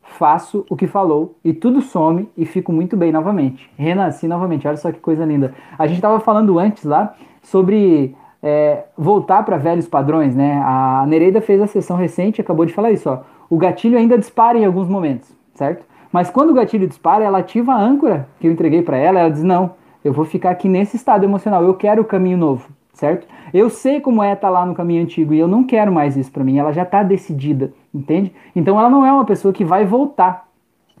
faço 0.00 0.64
o 0.70 0.74
que 0.74 0.86
falou 0.86 1.36
e 1.44 1.52
tudo 1.52 1.82
some 1.82 2.26
e 2.34 2.46
fico 2.46 2.72
muito 2.72 2.96
bem 2.96 3.12
novamente. 3.12 3.70
Renasci 3.76 4.26
novamente. 4.26 4.66
Olha 4.66 4.78
só 4.78 4.90
que 4.90 4.98
coisa 4.98 5.26
linda. 5.26 5.52
A 5.78 5.86
gente 5.86 5.96
estava 5.96 6.18
falando 6.20 6.58
antes 6.58 6.84
lá 6.84 7.14
sobre 7.42 8.16
é, 8.42 8.84
voltar 8.96 9.42
para 9.42 9.58
velhos 9.58 9.86
padrões, 9.86 10.34
né? 10.34 10.62
A 10.64 11.04
Nereida 11.06 11.42
fez 11.42 11.60
a 11.60 11.66
sessão 11.66 11.98
recente, 11.98 12.40
acabou 12.40 12.64
de 12.64 12.72
falar 12.72 12.92
isso. 12.92 13.10
Ó. 13.10 13.18
O 13.50 13.58
gatilho 13.58 13.98
ainda 13.98 14.16
dispara 14.16 14.56
em 14.56 14.64
alguns 14.64 14.88
momentos, 14.88 15.30
certo? 15.52 15.84
Mas 16.10 16.30
quando 16.30 16.48
o 16.48 16.54
gatilho 16.54 16.88
dispara, 16.88 17.24
ela 17.24 17.40
ativa 17.40 17.74
a 17.74 17.78
âncora 17.78 18.26
que 18.40 18.46
eu 18.46 18.52
entreguei 18.52 18.80
para 18.80 18.96
ela. 18.96 19.20
Ela 19.20 19.30
diz: 19.30 19.42
Não, 19.42 19.72
eu 20.02 20.14
vou 20.14 20.24
ficar 20.24 20.48
aqui 20.48 20.66
nesse 20.66 20.96
estado 20.96 21.24
emocional. 21.24 21.62
Eu 21.62 21.74
quero 21.74 22.00
o 22.00 22.06
caminho 22.06 22.38
novo 22.38 22.77
certo? 22.98 23.28
Eu 23.54 23.70
sei 23.70 24.00
como 24.00 24.22
é 24.24 24.32
estar 24.32 24.48
tá 24.48 24.50
lá 24.50 24.66
no 24.66 24.74
caminho 24.74 25.04
antigo 25.04 25.32
e 25.32 25.38
eu 25.38 25.46
não 25.46 25.62
quero 25.62 25.92
mais 25.92 26.16
isso 26.16 26.32
para 26.32 26.42
mim. 26.42 26.58
Ela 26.58 26.72
já 26.72 26.82
está 26.82 27.04
decidida, 27.04 27.72
entende? 27.94 28.32
Então 28.56 28.78
ela 28.78 28.90
não 28.90 29.06
é 29.06 29.12
uma 29.12 29.24
pessoa 29.24 29.54
que 29.54 29.64
vai 29.64 29.84
voltar 29.84 30.48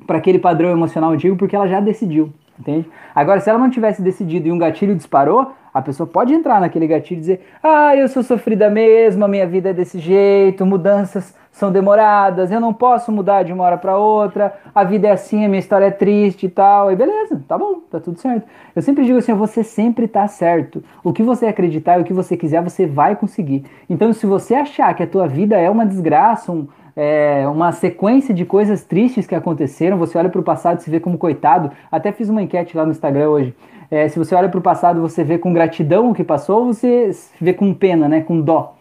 para 0.06 0.16
aquele 0.16 0.38
padrão 0.38 0.70
emocional 0.70 1.10
antigo 1.10 1.36
porque 1.36 1.56
ela 1.56 1.66
já 1.66 1.80
decidiu, 1.80 2.32
entende? 2.58 2.88
Agora, 3.12 3.40
se 3.40 3.50
ela 3.50 3.58
não 3.58 3.68
tivesse 3.68 4.00
decidido 4.00 4.46
e 4.46 4.52
um 4.52 4.58
gatilho 4.58 4.94
disparou, 4.94 5.52
a 5.72 5.82
pessoa 5.82 6.06
pode 6.06 6.32
entrar 6.32 6.60
naquele 6.60 6.86
gatilho 6.86 7.18
e 7.18 7.20
dizer: 7.20 7.46
Ah, 7.62 7.94
eu 7.96 8.08
sou 8.08 8.22
sofrida 8.22 8.68
mesmo, 8.70 9.24
a 9.24 9.28
minha 9.28 9.46
vida 9.46 9.70
é 9.70 9.72
desse 9.72 9.98
jeito, 9.98 10.64
mudanças 10.66 11.34
são 11.58 11.72
demoradas, 11.72 12.52
eu 12.52 12.60
não 12.60 12.72
posso 12.72 13.10
mudar 13.10 13.42
de 13.42 13.52
uma 13.52 13.64
hora 13.64 13.76
para 13.76 13.98
outra, 13.98 14.54
a 14.72 14.84
vida 14.84 15.08
é 15.08 15.10
assim, 15.10 15.44
a 15.44 15.48
minha 15.48 15.58
história 15.58 15.86
é 15.86 15.90
triste 15.90 16.46
e 16.46 16.48
tal. 16.48 16.92
E 16.92 16.96
beleza, 16.96 17.42
tá 17.48 17.58
bom, 17.58 17.80
tá 17.90 17.98
tudo 17.98 18.18
certo. 18.18 18.46
Eu 18.76 18.80
sempre 18.80 19.04
digo 19.04 19.18
assim: 19.18 19.34
você 19.34 19.64
sempre 19.64 20.06
tá 20.06 20.28
certo. 20.28 20.82
O 21.02 21.12
que 21.12 21.22
você 21.22 21.46
acreditar 21.46 21.98
e 21.98 22.02
o 22.02 22.04
que 22.04 22.12
você 22.12 22.36
quiser, 22.36 22.62
você 22.62 22.86
vai 22.86 23.16
conseguir. 23.16 23.64
Então, 23.90 24.12
se 24.12 24.24
você 24.24 24.54
achar 24.54 24.94
que 24.94 25.02
a 25.02 25.06
tua 25.06 25.26
vida 25.26 25.58
é 25.58 25.68
uma 25.68 25.84
desgraça, 25.84 26.52
um, 26.52 26.68
é, 26.94 27.46
uma 27.48 27.72
sequência 27.72 28.32
de 28.32 28.44
coisas 28.44 28.84
tristes 28.84 29.26
que 29.26 29.34
aconteceram, 29.34 29.98
você 29.98 30.16
olha 30.16 30.28
para 30.28 30.40
o 30.40 30.44
passado 30.44 30.78
e 30.78 30.82
se 30.82 30.90
vê 30.90 31.00
como 31.00 31.18
coitado. 31.18 31.72
Até 31.90 32.12
fiz 32.12 32.28
uma 32.28 32.42
enquete 32.42 32.76
lá 32.76 32.84
no 32.84 32.92
Instagram 32.92 33.30
hoje. 33.30 33.54
É, 33.90 34.08
se 34.08 34.18
você 34.18 34.34
olha 34.34 34.48
para 34.48 34.58
o 34.58 34.62
passado, 34.62 35.00
você 35.00 35.24
vê 35.24 35.38
com 35.38 35.52
gratidão 35.52 36.10
o 36.10 36.14
que 36.14 36.22
passou, 36.22 36.66
você 36.66 37.10
vê 37.40 37.52
com 37.54 37.72
pena, 37.72 38.08
né? 38.08 38.20
Com 38.20 38.40
dó. 38.40 38.74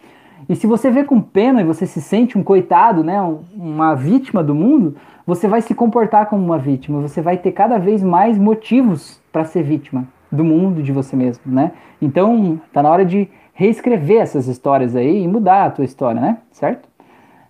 E 0.49 0.55
se 0.55 0.68
você 0.68 0.89
vê 0.89 1.03
com 1.03 1.20
pena 1.20 1.62
e 1.62 1.64
você 1.64 1.86
se 1.86 2.01
sente 2.01 2.38
um 2.38 2.43
coitado, 2.43 3.03
né? 3.03 3.20
uma 3.53 3.95
vítima 3.95 4.43
do 4.43 4.55
mundo, 4.55 4.95
você 5.26 5.47
vai 5.47 5.62
se 5.62 5.74
comportar 5.74 6.28
como 6.28 6.43
uma 6.43 6.58
vítima. 6.58 7.01
Você 7.01 7.22
vai 7.22 7.38
ter 7.38 7.51
cada 7.51 7.78
vez 7.78 8.01
mais 8.01 8.38
motivos 8.38 9.22
para 9.32 9.43
ser 9.43 9.64
vítima 9.64 10.08
do 10.32 10.43
mundo, 10.43 10.82
de 10.82 10.91
você 10.91 11.16
mesmo, 11.16 11.43
né? 11.45 11.72
Então, 12.01 12.60
tá 12.72 12.84
na 12.84 12.89
hora 12.89 13.05
de 13.05 13.30
reescrever 13.53 14.22
essas 14.22 14.47
histórias 14.47 14.95
aí 14.95 15.24
e 15.24 15.28
mudar 15.28 15.66
a 15.66 15.72
tua 15.72 15.86
história, 15.86 16.22
né? 16.22 16.38
Certo? 16.51 16.88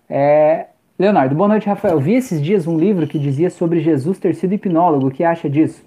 É, 0.08 0.66
Leonardo, 0.98 1.34
boa 1.34 1.48
noite, 1.48 1.68
Rafael. 1.68 2.00
Vi 2.00 2.14
esses 2.14 2.42
dias 2.42 2.66
um 2.66 2.78
livro 2.78 3.06
que 3.06 3.18
dizia 3.18 3.50
sobre 3.50 3.80
Jesus 3.80 4.18
ter 4.18 4.34
sido 4.34 4.54
hipnólogo. 4.54 5.08
O 5.08 5.10
que 5.10 5.22
acha 5.22 5.48
disso? 5.48 5.84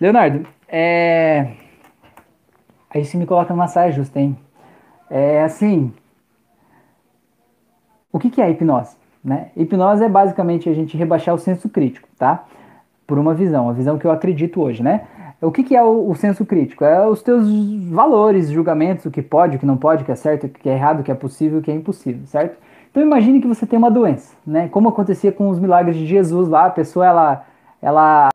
Leonardo, 0.00 0.46
é... 0.70 1.52
aí 2.88 3.04
se 3.04 3.16
me 3.16 3.26
coloca 3.26 3.52
numa 3.52 3.66
saia 3.66 3.90
justa, 3.90 4.20
hein? 4.20 4.36
É 5.10 5.42
assim. 5.42 5.92
O 8.12 8.18
que, 8.18 8.30
que 8.30 8.40
é 8.40 8.50
hipnose? 8.50 8.96
Né? 9.22 9.50
Hipnose 9.56 10.04
é 10.04 10.08
basicamente 10.08 10.68
a 10.68 10.74
gente 10.74 10.96
rebaixar 10.96 11.34
o 11.34 11.38
senso 11.38 11.68
crítico, 11.68 12.08
tá? 12.16 12.44
Por 13.06 13.18
uma 13.18 13.34
visão, 13.34 13.68
a 13.68 13.72
visão 13.72 13.98
que 13.98 14.06
eu 14.06 14.10
acredito 14.10 14.60
hoje, 14.60 14.82
né? 14.82 15.06
O 15.42 15.50
que, 15.50 15.62
que 15.62 15.74
é 15.74 15.82
o, 15.82 16.10
o, 16.10 16.14
senso 16.14 16.44
crítico? 16.44 16.84
É 16.84 17.06
os 17.06 17.22
teus 17.22 17.48
valores, 17.88 18.50
julgamentos, 18.50 19.06
o 19.06 19.10
que 19.10 19.22
pode, 19.22 19.56
o 19.56 19.60
que 19.60 19.66
não 19.66 19.76
pode, 19.76 20.02
o 20.02 20.06
que 20.06 20.12
é 20.12 20.16
certo, 20.16 20.46
o 20.46 20.48
que 20.48 20.68
é 20.68 20.74
errado, 20.74 21.00
o 21.00 21.02
que 21.02 21.10
é 21.10 21.14
possível, 21.14 21.58
o 21.58 21.62
que 21.62 21.70
é 21.70 21.74
impossível, 21.74 22.26
certo? 22.26 22.58
Então 22.90 23.02
imagine 23.02 23.40
que 23.40 23.46
você 23.46 23.66
tem 23.66 23.78
uma 23.78 23.90
doença, 23.90 24.34
né? 24.46 24.68
Como 24.68 24.88
acontecia 24.88 25.32
com 25.32 25.48
os 25.48 25.58
milagres 25.58 25.96
de 25.96 26.06
Jesus 26.06 26.48
lá, 26.48 26.66
a 26.66 26.70
pessoa 26.70 27.06
ela, 27.06 27.46
ela 27.80 28.28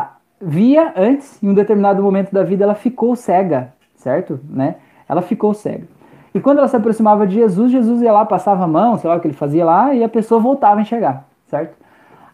via 0.45 0.93
antes, 0.95 1.41
em 1.41 1.49
um 1.49 1.53
determinado 1.55 2.03
momento 2.03 2.31
da 2.31 2.43
vida, 2.43 2.63
ela 2.63 2.75
ficou 2.75 3.15
cega, 3.15 3.73
certo? 3.95 4.39
Né? 4.47 4.75
Ela 5.09 5.23
ficou 5.23 5.53
cega. 5.55 5.87
E 6.35 6.39
quando 6.39 6.59
ela 6.59 6.67
se 6.67 6.75
aproximava 6.75 7.25
de 7.25 7.33
Jesus, 7.33 7.71
Jesus 7.71 8.01
ia 8.01 8.11
lá, 8.11 8.23
passava 8.25 8.63
a 8.63 8.67
mão, 8.67 8.97
sei 8.97 9.09
lá 9.09 9.15
o 9.15 9.19
que 9.19 9.27
ele 9.27 9.33
fazia 9.33 9.65
lá, 9.65 9.93
e 9.93 10.03
a 10.03 10.09
pessoa 10.09 10.39
voltava 10.39 10.79
a 10.79 10.83
enxergar, 10.83 11.27
certo? 11.47 11.75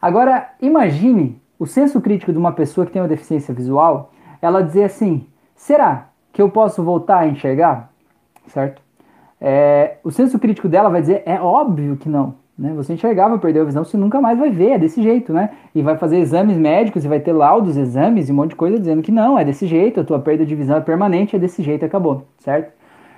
Agora, 0.02 0.50
imagine 0.62 1.40
o 1.58 1.66
senso 1.66 2.02
crítico 2.02 2.34
de 2.34 2.38
uma 2.38 2.52
pessoa 2.52 2.86
que 2.86 2.92
tem 2.92 3.02
uma 3.02 3.08
deficiência 3.08 3.54
visual, 3.54 4.12
ela 4.42 4.64
dizer 4.64 4.84
assim: 4.86 5.28
será 5.56 6.08
que 6.34 6.42
eu 6.42 6.50
posso 6.50 6.84
voltar 6.84 7.20
a 7.20 7.28
enxergar? 7.28 7.92
Certo? 8.48 8.82
É, 9.40 9.98
o 10.04 10.12
senso 10.12 10.38
crítico 10.38 10.68
dela 10.68 10.90
vai 10.90 11.02
dizer, 11.02 11.24
é 11.26 11.40
óbvio 11.40 11.96
que 11.96 12.10
não. 12.10 12.36
Né? 12.62 12.72
Você 12.76 12.94
enxergava, 12.94 13.40
perdeu 13.40 13.64
a 13.64 13.66
visão, 13.66 13.84
você 13.84 13.98
nunca 13.98 14.22
mais 14.22 14.38
vai 14.38 14.52
ver, 14.52 14.74
é 14.74 14.78
desse 14.78 15.02
jeito, 15.02 15.34
né? 15.34 15.50
E 15.74 15.82
vai 15.82 15.98
fazer 15.98 16.20
exames 16.20 16.56
médicos 16.56 17.04
e 17.04 17.08
vai 17.08 17.20
ter 17.20 17.34
laudos, 17.34 17.76
exames 17.76 18.30
e 18.30 18.32
um 18.32 18.36
monte 18.36 18.52
de 18.52 18.56
coisa 18.56 18.78
dizendo 18.78 19.02
que 19.02 19.12
não, 19.12 19.36
é 19.36 19.44
desse 19.44 19.66
jeito, 19.66 20.00
a 20.00 20.04
tua 20.04 20.20
perda 20.20 20.46
de 20.46 20.54
visão 20.54 20.78
é 20.78 20.82
permanente, 20.82 21.36
é 21.36 21.40
desse 21.40 21.64
jeito, 21.64 21.84
acabou, 21.84 22.28
certo? 22.38 22.72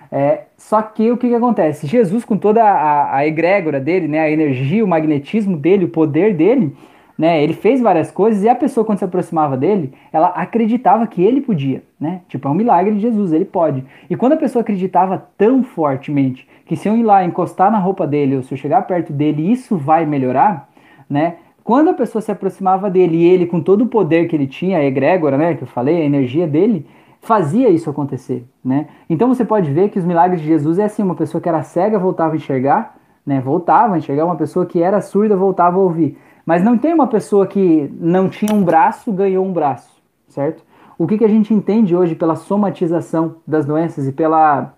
É, 0.09 0.43
só 0.55 0.81
que 0.81 1.11
o 1.11 1.17
que, 1.17 1.27
que 1.27 1.35
acontece? 1.35 1.87
Jesus, 1.87 2.23
com 2.23 2.37
toda 2.37 2.63
a, 2.63 3.17
a 3.17 3.27
egrégora 3.27 3.81
dele, 3.81 4.07
né, 4.07 4.21
a 4.21 4.31
energia, 4.31 4.85
o 4.85 4.87
magnetismo 4.87 5.57
dele, 5.57 5.83
o 5.85 5.89
poder 5.89 6.33
dele, 6.33 6.73
né? 7.17 7.43
Ele 7.43 7.53
fez 7.53 7.81
várias 7.81 8.11
coisas 8.11 8.43
e 8.43 8.49
a 8.49 8.55
pessoa 8.55 8.85
quando 8.85 8.99
se 8.99 9.05
aproximava 9.05 9.55
dele, 9.55 9.93
ela 10.11 10.27
acreditava 10.29 11.05
que 11.07 11.21
ele 11.21 11.41
podia, 11.41 11.83
né? 11.99 12.21
Tipo, 12.27 12.47
é 12.47 12.51
um 12.51 12.55
milagre 12.55 12.93
de 12.95 12.99
Jesus, 12.99 13.31
ele 13.31 13.45
pode. 13.45 13.83
E 14.09 14.15
quando 14.15 14.33
a 14.33 14.37
pessoa 14.37 14.61
acreditava 14.61 15.27
tão 15.37 15.63
fortemente 15.63 16.47
que 16.65 16.75
se 16.75 16.87
eu 16.87 16.95
ir 16.95 17.03
lá 17.03 17.23
encostar 17.23 17.71
na 17.71 17.79
roupa 17.79 18.07
dele 18.07 18.37
ou 18.37 18.43
se 18.43 18.53
eu 18.53 18.57
chegar 18.57 18.81
perto 18.83 19.13
dele, 19.13 19.51
isso 19.51 19.77
vai 19.77 20.05
melhorar, 20.05 20.69
né? 21.09 21.35
Quando 21.63 21.89
a 21.89 21.93
pessoa 21.93 22.21
se 22.21 22.31
aproximava 22.31 22.89
dele 22.89 23.17
e 23.17 23.25
ele 23.25 23.45
com 23.45 23.61
todo 23.61 23.83
o 23.83 23.87
poder 23.87 24.27
que 24.27 24.35
ele 24.35 24.47
tinha, 24.47 24.79
a 24.79 24.83
egrégora, 24.83 25.37
né, 25.37 25.53
que 25.55 25.63
eu 25.63 25.67
falei, 25.67 26.01
a 26.01 26.05
energia 26.05 26.45
dele, 26.45 26.85
fazia 27.21 27.69
isso 27.69 27.89
acontecer, 27.89 28.45
né? 28.63 28.87
Então 29.09 29.29
você 29.29 29.45
pode 29.45 29.71
ver 29.71 29.89
que 29.89 29.97
os 29.97 30.03
milagres 30.03 30.41
de 30.41 30.47
Jesus 30.47 30.77
é 30.77 30.83
assim, 30.83 31.01
uma 31.01 31.15
pessoa 31.15 31.39
que 31.39 31.47
era 31.47 31.63
cega 31.63 31.97
voltava 31.97 32.33
a 32.33 32.35
enxergar, 32.35 32.97
né? 33.25 33.39
Voltava 33.39 33.95
a 33.95 33.97
enxergar, 33.97 34.25
uma 34.25 34.35
pessoa 34.35 34.65
que 34.65 34.81
era 34.81 34.99
surda 34.99 35.37
voltava 35.37 35.77
a 35.77 35.79
ouvir. 35.79 36.17
Mas 36.45 36.63
não 36.63 36.77
tem 36.77 36.93
uma 36.93 37.07
pessoa 37.07 37.47
que 37.47 37.89
não 37.99 38.29
tinha 38.29 38.53
um 38.53 38.63
braço, 38.63 39.11
ganhou 39.11 39.45
um 39.45 39.53
braço, 39.53 40.01
certo? 40.27 40.63
O 40.97 41.07
que, 41.07 41.17
que 41.17 41.25
a 41.25 41.29
gente 41.29 41.53
entende 41.53 41.95
hoje 41.95 42.15
pela 42.15 42.35
somatização 42.35 43.37
das 43.47 43.65
doenças 43.65 44.07
e 44.07 44.11
pela. 44.11 44.73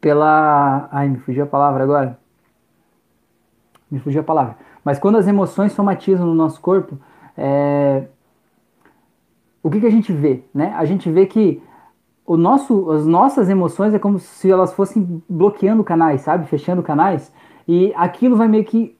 pela. 0.00 0.88
Ai, 0.90 1.08
me 1.08 1.18
fugiu 1.18 1.44
a 1.44 1.46
palavra 1.46 1.84
agora. 1.84 2.18
Me 3.90 3.98
fugiu 4.00 4.20
a 4.20 4.24
palavra. 4.24 4.56
Mas 4.84 4.98
quando 4.98 5.16
as 5.16 5.26
emoções 5.26 5.72
somatizam 5.72 6.26
no 6.26 6.34
nosso 6.34 6.60
corpo, 6.60 6.98
é... 7.36 8.04
o 9.62 9.70
que, 9.70 9.80
que 9.80 9.86
a 9.86 9.90
gente 9.90 10.12
vê? 10.12 10.42
Né? 10.52 10.74
A 10.76 10.84
gente 10.84 11.10
vê 11.10 11.26
que 11.26 11.62
o 12.26 12.36
nosso, 12.36 12.90
as 12.90 13.06
nossas 13.06 13.48
emoções 13.48 13.94
é 13.94 13.98
como 13.98 14.18
se 14.18 14.50
elas 14.50 14.72
fossem 14.72 15.22
bloqueando 15.28 15.84
canais, 15.84 16.22
sabe? 16.22 16.46
Fechando 16.46 16.82
canais. 16.82 17.32
E 17.66 17.92
aquilo 17.96 18.36
vai 18.36 18.48
meio 18.48 18.64
que 18.64 18.95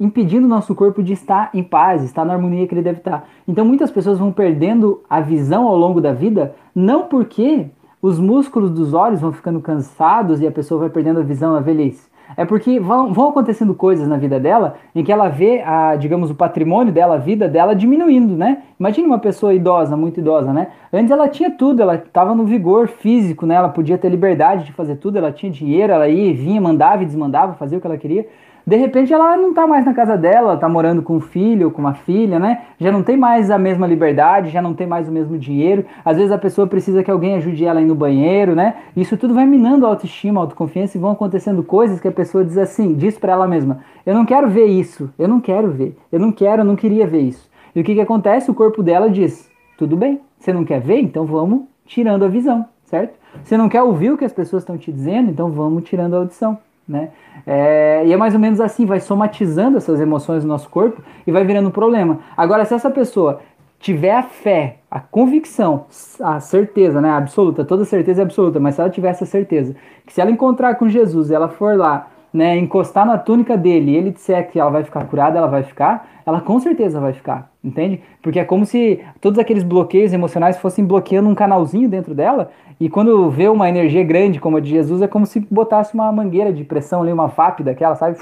impedindo 0.00 0.46
o 0.46 0.48
nosso 0.48 0.74
corpo 0.74 1.02
de 1.02 1.12
estar 1.12 1.50
em 1.52 1.62
paz, 1.62 2.02
estar 2.02 2.24
na 2.24 2.32
harmonia 2.32 2.66
que 2.66 2.74
ele 2.74 2.82
deve 2.82 2.98
estar. 2.98 3.28
Então 3.46 3.64
muitas 3.64 3.90
pessoas 3.90 4.18
vão 4.18 4.32
perdendo 4.32 5.02
a 5.08 5.20
visão 5.20 5.68
ao 5.68 5.76
longo 5.76 6.00
da 6.00 6.14
vida, 6.14 6.54
não 6.74 7.02
porque 7.02 7.66
os 8.00 8.18
músculos 8.18 8.70
dos 8.70 8.94
olhos 8.94 9.20
vão 9.20 9.30
ficando 9.30 9.60
cansados 9.60 10.40
e 10.40 10.46
a 10.46 10.50
pessoa 10.50 10.80
vai 10.80 10.88
perdendo 10.88 11.20
a 11.20 11.22
visão 11.22 11.52
na 11.52 11.60
velhice. 11.60 12.08
É 12.36 12.44
porque 12.44 12.78
vão, 12.78 13.12
vão 13.12 13.30
acontecendo 13.30 13.74
coisas 13.74 14.06
na 14.06 14.16
vida 14.16 14.38
dela 14.38 14.76
em 14.94 15.02
que 15.02 15.10
ela 15.10 15.28
vê, 15.28 15.62
a, 15.62 15.96
digamos, 15.96 16.30
o 16.30 16.34
patrimônio 16.34 16.92
dela, 16.92 17.16
a 17.16 17.18
vida 17.18 17.48
dela 17.48 17.74
diminuindo, 17.74 18.36
né? 18.36 18.62
Imagine 18.78 19.06
uma 19.06 19.18
pessoa 19.18 19.52
idosa, 19.52 19.96
muito 19.96 20.20
idosa, 20.20 20.52
né? 20.52 20.68
Antes 20.92 21.10
ela 21.10 21.28
tinha 21.28 21.50
tudo, 21.50 21.82
ela 21.82 21.96
estava 21.96 22.34
no 22.34 22.44
vigor 22.44 22.88
físico, 22.88 23.44
né? 23.46 23.56
Ela 23.56 23.68
podia 23.68 23.98
ter 23.98 24.08
liberdade 24.08 24.64
de 24.64 24.72
fazer 24.72 24.96
tudo, 24.96 25.18
ela 25.18 25.32
tinha 25.32 25.50
dinheiro, 25.50 25.92
ela 25.92 26.08
ia, 26.08 26.32
vinha, 26.32 26.60
mandava 26.60 27.02
e 27.02 27.06
desmandava, 27.06 27.54
fazia 27.54 27.78
o 27.78 27.80
que 27.80 27.86
ela 27.86 27.98
queria. 27.98 28.26
De 28.66 28.76
repente 28.76 29.12
ela 29.12 29.36
não 29.36 29.54
tá 29.54 29.66
mais 29.66 29.84
na 29.84 29.94
casa 29.94 30.16
dela, 30.16 30.56
tá 30.56 30.68
morando 30.68 31.02
com 31.02 31.16
um 31.16 31.20
filho 31.20 31.70
com 31.70 31.80
uma 31.80 31.94
filha, 31.94 32.38
né? 32.38 32.62
Já 32.78 32.92
não 32.92 33.02
tem 33.02 33.16
mais 33.16 33.50
a 33.50 33.58
mesma 33.58 33.86
liberdade, 33.86 34.50
já 34.50 34.60
não 34.60 34.74
tem 34.74 34.86
mais 34.86 35.08
o 35.08 35.12
mesmo 35.12 35.38
dinheiro. 35.38 35.84
Às 36.04 36.16
vezes 36.16 36.32
a 36.32 36.38
pessoa 36.38 36.66
precisa 36.66 37.02
que 37.02 37.10
alguém 37.10 37.34
ajude 37.34 37.64
ela 37.64 37.80
a 37.80 37.82
ir 37.82 37.86
no 37.86 37.94
banheiro, 37.94 38.54
né? 38.54 38.76
Isso 38.96 39.16
tudo 39.16 39.34
vai 39.34 39.46
minando 39.46 39.86
a 39.86 39.88
autoestima, 39.88 40.40
a 40.40 40.44
autoconfiança 40.44 40.96
e 40.96 41.00
vão 41.00 41.12
acontecendo 41.12 41.62
coisas 41.62 42.00
que 42.00 42.08
a 42.08 42.12
pessoa 42.12 42.44
diz 42.44 42.58
assim, 42.58 42.94
diz 42.94 43.18
para 43.18 43.32
ela 43.32 43.46
mesma: 43.46 43.80
"Eu 44.04 44.14
não 44.14 44.24
quero 44.24 44.48
ver 44.48 44.66
isso, 44.66 45.10
eu 45.18 45.28
não 45.28 45.40
quero 45.40 45.70
ver, 45.70 45.96
eu 46.12 46.20
não 46.20 46.32
quero, 46.32 46.62
eu 46.62 46.66
não 46.66 46.76
queria 46.76 47.06
ver 47.06 47.20
isso". 47.20 47.50
E 47.74 47.80
o 47.80 47.84
que 47.84 47.94
que 47.94 48.00
acontece? 48.00 48.50
O 48.50 48.54
corpo 48.54 48.82
dela 48.82 49.10
diz: 49.10 49.48
"Tudo 49.78 49.96
bem, 49.96 50.20
você 50.38 50.52
não 50.52 50.64
quer 50.64 50.80
ver, 50.80 51.00
então 51.00 51.24
vamos 51.24 51.62
tirando 51.86 52.24
a 52.24 52.28
visão, 52.28 52.66
certo? 52.84 53.18
Você 53.42 53.56
não 53.56 53.68
quer 53.68 53.82
ouvir 53.82 54.10
o 54.10 54.18
que 54.18 54.24
as 54.24 54.32
pessoas 54.32 54.62
estão 54.62 54.76
te 54.76 54.92
dizendo, 54.92 55.30
então 55.30 55.50
vamos 55.50 55.84
tirando 55.84 56.14
a 56.14 56.18
audição 56.18 56.58
né? 56.90 57.10
É, 57.46 58.02
e 58.04 58.12
é 58.12 58.16
mais 58.16 58.34
ou 58.34 58.40
menos 58.40 58.60
assim, 58.60 58.84
vai 58.84 59.00
somatizando 59.00 59.76
essas 59.76 60.00
emoções 60.00 60.42
no 60.42 60.48
nosso 60.48 60.68
corpo 60.68 61.00
e 61.26 61.30
vai 61.30 61.44
virando 61.44 61.68
um 61.68 61.72
problema. 61.72 62.18
Agora, 62.36 62.64
se 62.64 62.74
essa 62.74 62.90
pessoa 62.90 63.40
tiver 63.78 64.12
a 64.12 64.22
fé, 64.22 64.78
a 64.90 65.00
convicção, 65.00 65.86
a 66.20 66.38
certeza, 66.40 67.00
né, 67.00 67.10
absoluta, 67.10 67.64
toda 67.64 67.84
certeza 67.84 68.20
é 68.20 68.24
absoluta, 68.24 68.60
mas 68.60 68.74
se 68.74 68.80
ela 68.80 68.90
tiver 68.90 69.08
essa 69.08 69.24
certeza, 69.24 69.74
que 70.04 70.12
se 70.12 70.20
ela 70.20 70.30
encontrar 70.30 70.74
com 70.74 70.88
Jesus, 70.88 71.30
ela 71.30 71.48
for 71.48 71.78
lá, 71.78 72.08
né, 72.32 72.56
encostar 72.56 73.04
na 73.04 73.18
túnica 73.18 73.56
dele 73.56 73.90
e 73.90 73.96
ele 73.96 74.10
disser 74.10 74.50
que 74.50 74.58
ela 74.58 74.70
vai 74.70 74.84
ficar 74.84 75.04
curada, 75.04 75.38
ela 75.38 75.48
vai 75.48 75.62
ficar, 75.62 76.08
ela 76.24 76.40
com 76.40 76.58
certeza 76.60 77.00
vai 77.00 77.12
ficar, 77.12 77.50
entende? 77.62 78.00
Porque 78.22 78.38
é 78.38 78.44
como 78.44 78.64
se 78.64 79.00
todos 79.20 79.38
aqueles 79.38 79.62
bloqueios 79.62 80.12
emocionais 80.12 80.58
fossem 80.58 80.84
bloqueando 80.84 81.28
um 81.28 81.34
canalzinho 81.34 81.88
dentro 81.88 82.14
dela 82.14 82.50
e 82.78 82.88
quando 82.88 83.28
vê 83.30 83.48
uma 83.48 83.68
energia 83.68 84.04
grande 84.04 84.40
como 84.40 84.56
a 84.56 84.60
de 84.60 84.70
Jesus, 84.70 85.02
é 85.02 85.08
como 85.08 85.26
se 85.26 85.40
botasse 85.50 85.92
uma 85.92 86.10
mangueira 86.12 86.52
de 86.52 86.64
pressão 86.64 87.02
ali, 87.02 87.12
uma 87.12 87.28
FAP 87.28 87.60
daquela, 87.60 87.94
sabe? 87.94 88.16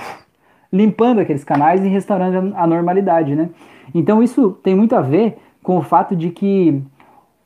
Limpando 0.72 1.20
aqueles 1.20 1.44
canais 1.44 1.84
e 1.84 1.88
restaurando 1.88 2.54
a 2.56 2.66
normalidade, 2.66 3.34
né? 3.34 3.50
Então 3.94 4.22
isso 4.22 4.58
tem 4.62 4.74
muito 4.74 4.96
a 4.96 5.00
ver 5.00 5.38
com 5.62 5.78
o 5.78 5.82
fato 5.82 6.16
de 6.16 6.30
que 6.30 6.82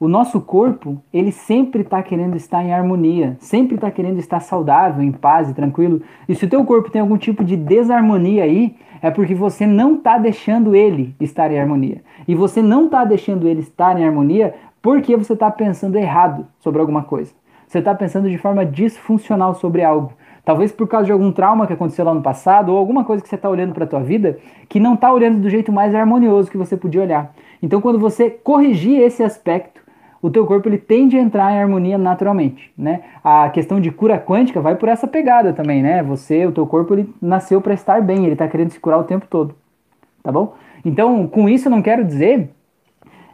o 0.02 0.08
nosso 0.08 0.40
corpo, 0.40 1.00
ele 1.14 1.30
sempre 1.30 1.82
está 1.82 2.02
querendo 2.02 2.34
estar 2.34 2.60
em 2.60 2.74
harmonia, 2.74 3.36
sempre 3.38 3.76
está 3.76 3.88
querendo 3.88 4.18
estar 4.18 4.40
saudável, 4.40 5.00
em 5.00 5.12
paz 5.12 5.48
e 5.48 5.54
tranquilo. 5.54 6.02
E 6.28 6.34
se 6.34 6.44
o 6.44 6.48
teu 6.48 6.64
corpo 6.64 6.90
tem 6.90 7.00
algum 7.00 7.16
tipo 7.16 7.44
de 7.44 7.56
desarmonia 7.56 8.42
aí, 8.42 8.74
é 9.00 9.12
porque 9.12 9.32
você 9.32 9.64
não 9.64 9.94
está 9.94 10.18
deixando 10.18 10.74
ele 10.74 11.14
estar 11.20 11.52
em 11.52 11.60
harmonia. 11.60 12.02
E 12.26 12.34
você 12.34 12.60
não 12.60 12.86
está 12.86 13.04
deixando 13.04 13.46
ele 13.46 13.60
estar 13.60 13.96
em 13.96 14.04
harmonia 14.04 14.56
porque 14.82 15.16
você 15.16 15.34
está 15.34 15.48
pensando 15.52 15.94
errado 15.94 16.48
sobre 16.58 16.80
alguma 16.80 17.04
coisa. 17.04 17.32
Você 17.68 17.78
está 17.78 17.94
pensando 17.94 18.28
de 18.28 18.38
forma 18.38 18.66
disfuncional 18.66 19.54
sobre 19.54 19.84
algo. 19.84 20.14
Talvez 20.44 20.72
por 20.72 20.88
causa 20.88 21.06
de 21.06 21.12
algum 21.12 21.30
trauma 21.30 21.64
que 21.64 21.74
aconteceu 21.74 22.04
lá 22.04 22.12
no 22.12 22.22
passado 22.22 22.72
ou 22.72 22.76
alguma 22.76 23.04
coisa 23.04 23.22
que 23.22 23.28
você 23.28 23.36
está 23.36 23.48
olhando 23.48 23.72
para 23.72 23.84
a 23.84 23.88
tua 23.88 24.00
vida 24.00 24.36
que 24.68 24.80
não 24.80 24.94
está 24.94 25.12
olhando 25.12 25.40
do 25.40 25.48
jeito 25.48 25.70
mais 25.70 25.94
harmonioso 25.94 26.50
que 26.50 26.58
você 26.58 26.76
podia 26.76 27.02
olhar. 27.02 27.32
Então, 27.62 27.80
quando 27.80 28.00
você 28.00 28.28
corrigir 28.28 29.00
esse 29.00 29.22
aspecto, 29.22 29.71
o 30.22 30.30
teu 30.30 30.46
corpo 30.46 30.68
ele 30.68 30.78
tende 30.78 31.18
a 31.18 31.20
entrar 31.20 31.52
em 31.52 31.58
harmonia 31.60 31.98
naturalmente, 31.98 32.72
né? 32.78 33.02
A 33.24 33.50
questão 33.50 33.80
de 33.80 33.90
cura 33.90 34.18
quântica 34.18 34.60
vai 34.60 34.76
por 34.76 34.88
essa 34.88 35.08
pegada 35.08 35.52
também, 35.52 35.82
né? 35.82 36.00
Você, 36.04 36.46
o 36.46 36.52
teu 36.52 36.64
corpo 36.64 36.94
ele 36.94 37.12
nasceu 37.20 37.60
para 37.60 37.74
estar 37.74 38.00
bem, 38.00 38.24
ele 38.24 38.34
está 38.34 38.46
querendo 38.46 38.70
se 38.70 38.78
curar 38.78 39.00
o 39.00 39.04
tempo 39.04 39.26
todo, 39.28 39.56
tá 40.22 40.30
bom? 40.30 40.54
Então, 40.84 41.26
com 41.26 41.48
isso 41.48 41.66
eu 41.66 41.70
não 41.70 41.82
quero 41.82 42.04
dizer 42.04 42.50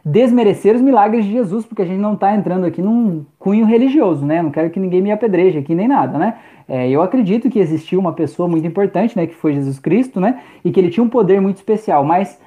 desmerecer 0.03 0.75
os 0.75 0.81
milagres 0.81 1.25
de 1.25 1.31
Jesus, 1.31 1.65
porque 1.65 1.81
a 1.81 1.85
gente 1.85 1.99
não 1.99 2.13
está 2.13 2.35
entrando 2.35 2.65
aqui 2.65 2.81
num 2.81 3.25
cunho 3.37 3.65
religioso, 3.65 4.25
né? 4.25 4.41
Não 4.41 4.49
quero 4.49 4.69
que 4.71 4.79
ninguém 4.79 5.01
me 5.01 5.11
apedreje 5.11 5.59
aqui 5.59 5.75
nem 5.75 5.87
nada, 5.87 6.17
né? 6.17 6.35
É, 6.67 6.89
eu 6.89 7.01
acredito 7.01 7.49
que 7.49 7.59
existiu 7.59 7.99
uma 7.99 8.13
pessoa 8.13 8.47
muito 8.47 8.65
importante, 8.65 9.15
né? 9.15 9.27
Que 9.27 9.35
foi 9.35 9.53
Jesus 9.53 9.77
Cristo, 9.77 10.19
né? 10.19 10.39
E 10.63 10.71
que 10.71 10.79
ele 10.79 10.89
tinha 10.89 11.03
um 11.03 11.09
poder 11.09 11.39
muito 11.39 11.57
especial, 11.57 12.03
mas 12.03 12.39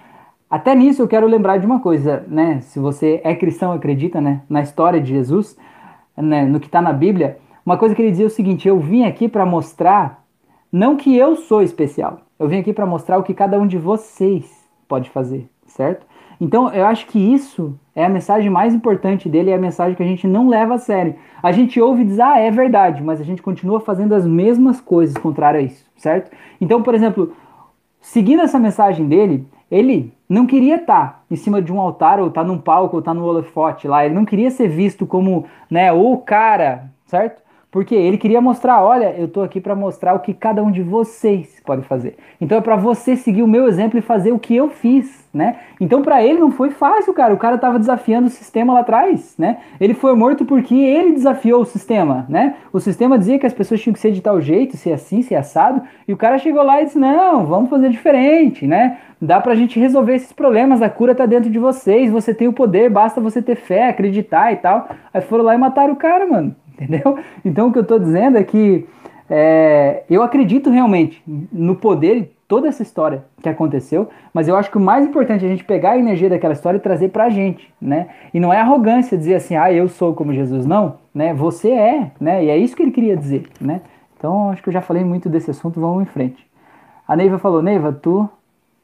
até 0.53 0.75
nisso 0.75 1.01
eu 1.01 1.09
quero 1.09 1.27
lembrar 1.27 1.57
de 1.57 1.65
uma 1.65 1.81
coisa, 1.81 2.27
né? 2.29 2.61
Se 2.61 2.79
você 2.79 3.23
é 3.25 3.35
cristão, 3.35 3.73
acredita, 3.73 4.21
né? 4.21 4.43
Na 4.51 4.61
história 4.61 5.01
de 5.01 5.09
Jesus, 5.09 5.57
né? 6.15 6.45
no 6.45 6.61
que 6.61 6.67
está 6.67 6.83
na 6.83 6.93
Bíblia, 6.93 7.39
uma 7.65 7.79
coisa 7.79 7.95
que 7.95 8.03
ele 8.03 8.11
dizia 8.11 8.27
é 8.27 8.29
o 8.29 8.31
seguinte: 8.31 8.69
eu 8.69 8.79
vim 8.79 9.05
aqui 9.05 9.29
para 9.29 9.47
mostrar, 9.47 10.23
não 10.71 10.95
que 10.95 11.17
eu 11.17 11.37
sou 11.37 11.63
especial, 11.63 12.21
eu 12.39 12.47
vim 12.49 12.59
aqui 12.59 12.71
para 12.71 12.85
mostrar 12.85 13.17
o 13.17 13.23
que 13.23 13.33
cada 13.33 13.59
um 13.59 13.67
de 13.67 13.79
vocês 13.79 14.69
pode 14.87 15.09
fazer, 15.09 15.49
certo? 15.65 16.07
Então, 16.39 16.71
eu 16.75 16.85
acho 16.85 17.07
que 17.07 17.19
isso 17.19 17.75
é 17.97 18.05
a 18.05 18.09
mensagem 18.11 18.51
mais 18.51 18.75
importante 18.75 19.31
dele, 19.31 19.53
é 19.53 19.55
a 19.55 19.59
mensagem 19.59 19.97
que 19.97 20.03
a 20.03 20.07
gente 20.07 20.27
não 20.27 20.51
leva 20.51 20.75
a 20.75 20.79
sério. 20.79 21.15
A 21.43 21.51
gente 21.51 21.81
ouve 21.81 22.03
e 22.03 22.05
diz, 22.05 22.21
ah, 22.21 22.39
é 22.39 22.51
verdade, 22.51 23.03
mas 23.03 23.23
a 23.23 23.25
gente 23.25 23.41
continua 23.41 23.81
fazendo 23.81 24.15
as 24.15 24.27
mesmas 24.27 24.83
coisas 24.83 25.17
contrário 25.17 25.61
a 25.61 25.63
isso, 25.63 25.87
certo? 25.97 26.31
Então, 26.61 26.83
por 26.83 26.95
exemplo, 26.95 27.33
seguindo 28.03 28.43
essa 28.43 28.59
mensagem 28.59 29.09
dele, 29.09 29.47
ele 29.71 30.13
não 30.33 30.47
queria 30.47 30.77
estar 30.77 31.25
em 31.31 31.37
cima 31.37 31.61
de 31.61 31.73
um 31.73 31.81
altar, 31.81 32.19
ou 32.19 32.29
estar 32.29 32.43
num 32.45 32.59
palco, 32.59 32.97
ou 32.97 33.01
estar 33.01 33.13
no 33.13 33.25
holofote 33.25 33.87
lá. 33.87 34.05
Ele 34.05 34.15
não 34.15 34.25
queria 34.25 34.51
ser 34.51 34.69
visto 34.69 35.07
como, 35.07 35.45
né, 35.71 35.93
o 35.93 36.17
cara, 36.17 36.91
certo? 37.07 37.43
Porque 37.73 37.95
ele 37.95 38.19
queria 38.19 38.39
mostrar, 38.39 38.83
olha, 38.83 39.15
eu 39.17 39.25
estou 39.25 39.43
aqui 39.43 39.59
para 39.59 39.75
mostrar 39.75 40.13
o 40.13 40.21
que 40.21 40.35
cada 40.35 40.63
um 40.63 40.71
de 40.71 40.83
vocês 40.83 41.59
pode 41.65 41.81
fazer. 41.81 42.19
Então 42.39 42.59
é 42.59 42.61
para 42.61 42.77
você 42.77 43.17
seguir 43.17 43.43
o 43.43 43.49
meu 43.49 43.67
exemplo 43.67 43.99
e 43.99 44.03
fazer 44.03 44.31
o 44.31 44.39
que 44.39 44.55
eu 44.55 44.69
fiz, 44.69 45.27
né? 45.33 45.57
Então 45.81 46.03
para 46.03 46.23
ele 46.23 46.39
não 46.39 46.51
foi 46.51 46.69
fácil, 46.69 47.15
cara. 47.15 47.33
O 47.33 47.39
cara 47.39 47.55
estava 47.55 47.79
desafiando 47.79 48.27
o 48.27 48.31
sistema 48.31 48.75
lá 48.75 48.81
atrás, 48.81 49.35
né? 49.39 49.57
Ele 49.81 49.95
foi 49.95 50.15
morto 50.15 50.45
porque 50.45 50.75
ele 50.75 51.13
desafiou 51.13 51.63
o 51.63 51.65
sistema, 51.65 52.27
né? 52.29 52.57
O 52.75 52.79
sistema 52.79 53.19
dizia 53.19 53.39
que 53.39 53.47
as 53.47 53.55
pessoas 53.55 53.81
tinham 53.81 53.95
que 53.95 54.01
ser 54.01 54.13
de 54.13 54.21
tal 54.21 54.39
jeito, 54.39 54.77
ser 54.77 54.93
assim, 54.93 55.23
ser 55.23 55.37
assado, 55.37 55.81
e 56.07 56.13
o 56.13 56.17
cara 56.17 56.37
chegou 56.37 56.63
lá 56.63 56.83
e 56.83 56.85
disse: 56.85 56.99
"Não, 56.99 57.47
vamos 57.47 57.71
fazer 57.71 57.89
diferente, 57.89 58.67
né? 58.67 58.99
Dá 59.25 59.41
pra 59.41 59.55
gente 59.55 59.79
resolver 59.79 60.17
esses 60.17 60.33
problemas, 60.33 60.83
a 60.83 60.91
cura 60.91 61.15
tá 61.15 61.27
dentro 61.27 61.49
de 61.49 61.59
vocês, 61.59 62.11
você 62.11 62.35
tem 62.35 62.49
o 62.49 62.53
poder, 62.53 62.91
basta 62.91 63.21
você 63.21 63.41
ter 63.41 63.55
fé, 63.55 63.89
acreditar 63.89 64.53
e 64.53 64.57
tal". 64.57 64.89
Aí 65.15 65.21
foram 65.21 65.45
lá 65.45 65.55
e 65.55 65.59
mataram 65.59 65.93
o 65.93 65.97
cara, 65.97 66.27
mano 66.27 66.57
entendeu? 66.75 67.17
Então 67.45 67.69
o 67.69 67.73
que 67.73 67.79
eu 67.79 67.83
estou 67.83 68.01
dizendo 68.01 68.37
é 68.37 68.43
que 68.43 68.85
é, 69.31 70.03
eu 70.11 70.25
acredito 70.25 70.71
realmente 70.71 71.23
no 71.25 71.77
poder 71.77 72.21
de 72.23 72.31
toda 72.49 72.67
essa 72.67 72.83
história 72.83 73.25
que 73.41 73.49
aconteceu, 73.49 74.09
mas 74.35 74.49
eu 74.49 74.57
acho 74.57 74.71
que 74.71 74.77
o 74.77 74.81
mais 74.81 75.07
importante 75.07 75.45
é 75.45 75.49
a 75.49 75.51
gente 75.51 75.65
pegar 75.65 75.93
a 75.93 75.99
energia 75.99 76.29
daquela 76.29 76.53
história 76.53 76.79
e 76.79 76.81
trazer 76.81 77.11
pra 77.11 77.31
gente, 77.31 77.73
né? 77.81 78.09
E 78.35 78.41
não 78.41 78.53
é 78.53 78.59
arrogância 78.59 79.17
dizer 79.17 79.37
assim, 79.37 79.55
ah, 79.55 79.73
eu 79.73 79.89
sou 79.89 80.15
como 80.15 80.35
Jesus, 80.35 80.67
não, 80.67 80.97
né? 81.15 81.33
Você 81.33 81.71
é, 81.71 82.11
né? 82.21 82.45
E 82.45 82.51
é 82.51 82.59
isso 82.59 82.75
que 82.75 82.83
ele 82.83 82.91
queria 82.91 83.17
dizer, 83.17 83.47
né? 83.61 83.81
Então 84.19 84.51
acho 84.51 84.61
que 84.63 84.69
eu 84.69 84.73
já 84.73 84.83
falei 84.83 85.05
muito 85.05 85.29
desse 85.29 85.51
assunto, 85.51 85.81
vamos 85.81 86.03
em 86.03 86.07
frente. 86.07 86.45
A 87.07 87.17
Neiva 87.17 87.39
falou, 87.39 87.63
Neiva, 87.63 87.93
tu 87.93 88.29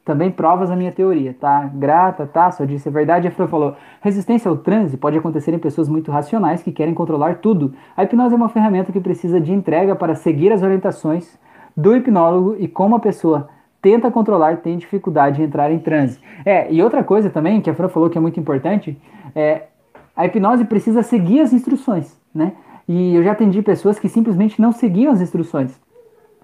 também 0.09 0.31
provas 0.31 0.71
a 0.71 0.75
minha 0.75 0.91
teoria, 0.91 1.35
tá? 1.39 1.69
Grata, 1.71 2.25
tá? 2.25 2.49
Só 2.49 2.65
disse 2.65 2.89
a 2.89 2.91
verdade. 2.91 3.27
A 3.27 3.31
Fran 3.31 3.47
falou: 3.47 3.75
resistência 4.01 4.49
ao 4.49 4.57
transe 4.57 4.97
pode 4.97 5.15
acontecer 5.15 5.53
em 5.53 5.59
pessoas 5.59 5.87
muito 5.87 6.11
racionais 6.11 6.63
que 6.63 6.71
querem 6.71 6.95
controlar 6.95 7.35
tudo. 7.35 7.75
A 7.95 8.03
hipnose 8.03 8.33
é 8.33 8.35
uma 8.35 8.49
ferramenta 8.49 8.91
que 8.91 8.99
precisa 8.99 9.39
de 9.39 9.53
entrega 9.53 9.95
para 9.95 10.15
seguir 10.15 10.51
as 10.51 10.63
orientações 10.63 11.37
do 11.77 11.95
hipnólogo 11.95 12.55
e 12.57 12.67
como 12.67 12.95
a 12.95 12.99
pessoa 12.99 13.49
tenta 13.79 14.09
controlar 14.09 14.57
tem 14.57 14.79
dificuldade 14.79 15.43
em 15.43 15.45
entrar 15.45 15.71
em 15.71 15.77
transe. 15.77 16.19
É, 16.43 16.73
e 16.73 16.81
outra 16.81 17.03
coisa 17.03 17.29
também 17.29 17.61
que 17.61 17.69
a 17.69 17.75
Fran 17.75 17.87
falou 17.87 18.09
que 18.09 18.17
é 18.17 18.21
muito 18.21 18.39
importante 18.39 18.99
é 19.35 19.67
a 20.15 20.25
hipnose 20.25 20.65
precisa 20.65 21.03
seguir 21.03 21.41
as 21.41 21.53
instruções, 21.53 22.19
né? 22.33 22.53
E 22.87 23.13
eu 23.13 23.23
já 23.23 23.33
atendi 23.33 23.61
pessoas 23.61 23.99
que 23.99 24.09
simplesmente 24.09 24.59
não 24.59 24.71
seguiam 24.71 25.13
as 25.13 25.21
instruções. 25.21 25.79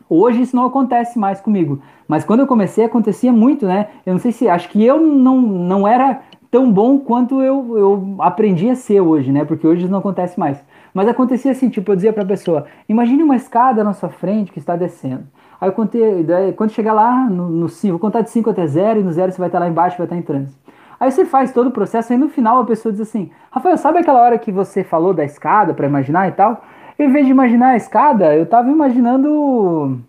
Hoje 0.10 0.42
isso 0.42 0.56
não 0.56 0.66
acontece 0.66 1.18
mais 1.18 1.42
comigo, 1.42 1.82
mas 2.08 2.24
quando 2.24 2.42
eu 2.42 2.48
comecei 2.48 2.86
acontecia 2.86 3.34
muito, 3.34 3.66
né? 3.66 3.88
Eu 4.06 4.14
não 4.14 4.20
sei 4.20 4.32
se 4.32 4.48
acho 4.48 4.70
que 4.70 4.84
eu 4.84 5.00
não, 5.00 5.42
não 5.42 5.88
era 5.88 6.22
tão 6.52 6.72
bom 6.72 7.00
quanto 7.00 7.42
eu, 7.42 7.78
eu 7.78 8.16
aprendi 8.20 8.70
a 8.70 8.76
ser 8.76 9.02
hoje, 9.02 9.32
né? 9.32 9.44
Porque 9.44 9.68
hoje 9.68 9.82
isso 9.82 9.92
não 9.92 10.00
acontece 10.00 10.40
mais. 10.40 10.64
Mas 10.94 11.08
acontecia 11.08 11.52
assim, 11.52 11.70
tipo, 11.70 11.92
eu 11.92 11.96
dizia 11.96 12.14
para 12.14 12.24
a 12.24 12.26
pessoa: 12.26 12.66
imagine 12.88 13.24
uma 13.24 13.36
escada 13.36 13.84
na 13.84 13.94
sua 13.94 14.10
frente 14.10 14.52
que 14.52 14.60
está 14.60 14.76
descendo. 14.76 15.24
Aí 15.60 15.68
eu 15.68 15.74
contei, 15.74 16.24
daí, 16.24 16.54
quando 16.54 16.72
chegar 16.72 16.94
lá 16.94 17.30
no, 17.30 17.50
no 17.50 17.68
5, 17.68 17.92
vou 17.92 18.00
contar 18.00 18.22
de 18.22 18.30
5 18.30 18.50
até 18.50 18.66
0 18.66 19.00
e 19.00 19.04
no 19.04 19.12
0 19.12 19.32
você 19.32 19.38
vai 19.38 19.48
estar 19.48 19.60
lá 19.60 19.68
embaixo, 19.68 19.98
vai 19.98 20.06
estar 20.06 20.16
em 20.16 20.22
trânsito. 20.22 20.58
Aí 21.00 21.12
você 21.12 21.26
faz 21.26 21.52
todo 21.52 21.68
o 21.68 21.72
processo, 21.72 22.14
aí 22.14 22.20
no 22.20 22.30
final 22.30 22.62
a 22.62 22.66
pessoa 22.66 22.92
diz 22.92 23.02
assim: 23.02 23.30
Rafael, 23.52 23.78
sabe 23.78 24.00
aquela 24.00 24.22
hora 24.22 24.38
que 24.38 24.52
você 24.52 24.84
falou 24.84 25.14
da 25.14 25.26
escada 25.26 25.74
para 25.74 25.88
imaginar 25.88 26.28
e 26.30 26.32
tal? 26.32 26.64
Em 26.98 27.12
vez 27.12 27.26
de 27.26 27.32
imaginar 27.32 27.72
a 27.72 27.76
escada, 27.76 28.34
eu 28.34 28.46
tava 28.46 28.72
imaginando 28.72 30.00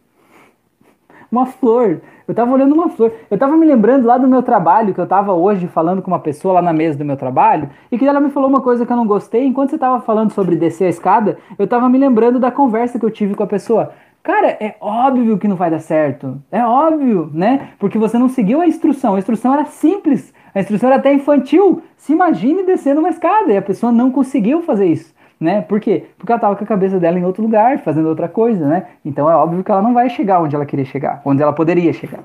uma 1.30 1.44
flor. 1.44 2.00
Eu 2.28 2.34
tava 2.34 2.52
olhando 2.52 2.74
uma 2.74 2.88
flor. 2.88 3.12
Eu 3.28 3.36
tava 3.36 3.56
me 3.56 3.66
lembrando 3.66 4.06
lá 4.06 4.16
do 4.16 4.28
meu 4.28 4.40
trabalho, 4.40 4.94
que 4.94 5.00
eu 5.00 5.06
tava 5.06 5.32
hoje 5.32 5.66
falando 5.66 6.00
com 6.00 6.12
uma 6.12 6.20
pessoa 6.20 6.54
lá 6.54 6.62
na 6.62 6.72
mesa 6.72 6.96
do 6.96 7.04
meu 7.04 7.16
trabalho, 7.16 7.70
e 7.90 7.98
que 7.98 8.06
ela 8.06 8.20
me 8.20 8.30
falou 8.30 8.48
uma 8.48 8.60
coisa 8.60 8.86
que 8.86 8.92
eu 8.92 8.96
não 8.96 9.06
gostei. 9.06 9.44
Enquanto 9.44 9.70
você 9.70 9.78
tava 9.78 10.00
falando 10.00 10.30
sobre 10.30 10.54
descer 10.54 10.86
a 10.86 10.90
escada, 10.90 11.38
eu 11.58 11.66
tava 11.66 11.88
me 11.88 11.98
lembrando 11.98 12.38
da 12.38 12.52
conversa 12.52 13.00
que 13.00 13.04
eu 13.04 13.10
tive 13.10 13.34
com 13.34 13.42
a 13.42 13.48
pessoa. 13.48 13.90
Cara, 14.22 14.56
é 14.60 14.76
óbvio 14.80 15.38
que 15.38 15.48
não 15.48 15.56
vai 15.56 15.70
dar 15.70 15.80
certo. 15.80 16.40
É 16.52 16.64
óbvio, 16.64 17.30
né? 17.32 17.70
Porque 17.80 17.98
você 17.98 18.16
não 18.16 18.28
seguiu 18.28 18.60
a 18.60 18.66
instrução. 18.66 19.14
A 19.14 19.18
instrução 19.18 19.52
era 19.52 19.64
simples. 19.64 20.32
A 20.54 20.60
instrução 20.60 20.88
era 20.88 20.98
até 20.98 21.12
infantil. 21.12 21.82
Se 21.96 22.12
imagine 22.12 22.64
descendo 22.64 23.00
uma 23.00 23.08
escada 23.08 23.52
e 23.52 23.56
a 23.56 23.62
pessoa 23.62 23.92
não 23.92 24.10
conseguiu 24.10 24.62
fazer 24.62 24.86
isso 24.86 25.15
né? 25.40 25.60
Por 25.62 25.80
quê? 25.80 26.06
Porque 26.16 26.32
ela 26.32 26.38
estava 26.38 26.56
com 26.56 26.64
a 26.64 26.66
cabeça 26.66 26.98
dela 26.98 27.18
em 27.18 27.24
outro 27.24 27.42
lugar, 27.42 27.78
fazendo 27.78 28.08
outra 28.08 28.28
coisa, 28.28 28.66
né? 28.66 28.86
Então 29.04 29.30
é 29.30 29.34
óbvio 29.34 29.62
que 29.62 29.70
ela 29.70 29.82
não 29.82 29.94
vai 29.94 30.08
chegar 30.08 30.40
onde 30.40 30.54
ela 30.54 30.66
queria 30.66 30.84
chegar, 30.84 31.20
onde 31.24 31.42
ela 31.42 31.52
poderia 31.52 31.92
chegar. 31.92 32.20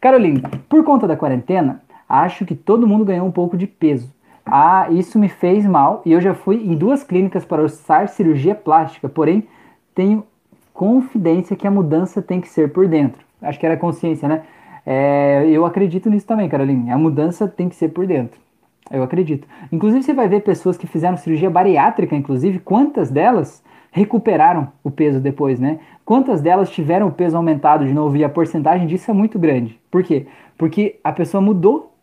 Caroline, 0.00 0.42
por 0.68 0.84
conta 0.84 1.06
da 1.06 1.16
quarentena, 1.16 1.82
acho 2.08 2.44
que 2.44 2.54
todo 2.54 2.86
mundo 2.86 3.04
ganhou 3.04 3.26
um 3.26 3.32
pouco 3.32 3.56
de 3.56 3.66
peso. 3.66 4.12
Ah, 4.44 4.88
isso 4.90 5.18
me 5.18 5.28
fez 5.28 5.64
mal 5.64 6.02
e 6.04 6.12
eu 6.12 6.20
já 6.20 6.34
fui 6.34 6.56
em 6.56 6.76
duas 6.76 7.02
clínicas 7.02 7.44
para 7.44 7.62
usar 7.62 8.08
cirurgia 8.08 8.54
plástica, 8.54 9.08
porém 9.08 9.48
tenho 9.94 10.24
confidência 10.72 11.56
que 11.56 11.66
a 11.66 11.70
mudança 11.70 12.20
tem 12.20 12.40
que 12.40 12.48
ser 12.48 12.72
por 12.72 12.86
dentro. 12.86 13.24
Acho 13.40 13.58
que 13.58 13.64
era 13.64 13.76
consciência, 13.76 14.28
né? 14.28 14.42
É, 14.84 15.46
eu 15.48 15.64
acredito 15.64 16.10
nisso 16.10 16.26
também, 16.26 16.48
Caroline. 16.48 16.90
A 16.90 16.98
mudança 16.98 17.48
tem 17.48 17.68
que 17.68 17.74
ser 17.74 17.88
por 17.88 18.06
dentro. 18.06 18.38
Eu 18.90 19.02
acredito. 19.02 19.48
Inclusive, 19.72 20.02
você 20.02 20.12
vai 20.12 20.28
ver 20.28 20.40
pessoas 20.40 20.76
que 20.76 20.86
fizeram 20.86 21.16
cirurgia 21.16 21.50
bariátrica, 21.50 22.14
inclusive, 22.14 22.58
quantas 22.58 23.10
delas 23.10 23.62
recuperaram 23.90 24.68
o 24.82 24.90
peso 24.90 25.20
depois, 25.20 25.58
né? 25.58 25.78
Quantas 26.04 26.40
delas 26.40 26.68
tiveram 26.68 27.06
o 27.06 27.12
peso 27.12 27.36
aumentado 27.36 27.86
de 27.86 27.94
novo? 27.94 28.16
E 28.16 28.24
a 28.24 28.28
porcentagem 28.28 28.86
disso 28.86 29.10
é 29.10 29.14
muito 29.14 29.38
grande. 29.38 29.80
Por 29.90 30.02
quê? 30.02 30.26
Porque 30.58 30.98
a 31.02 31.12
pessoa 31.12 31.40
mudou 31.40 31.94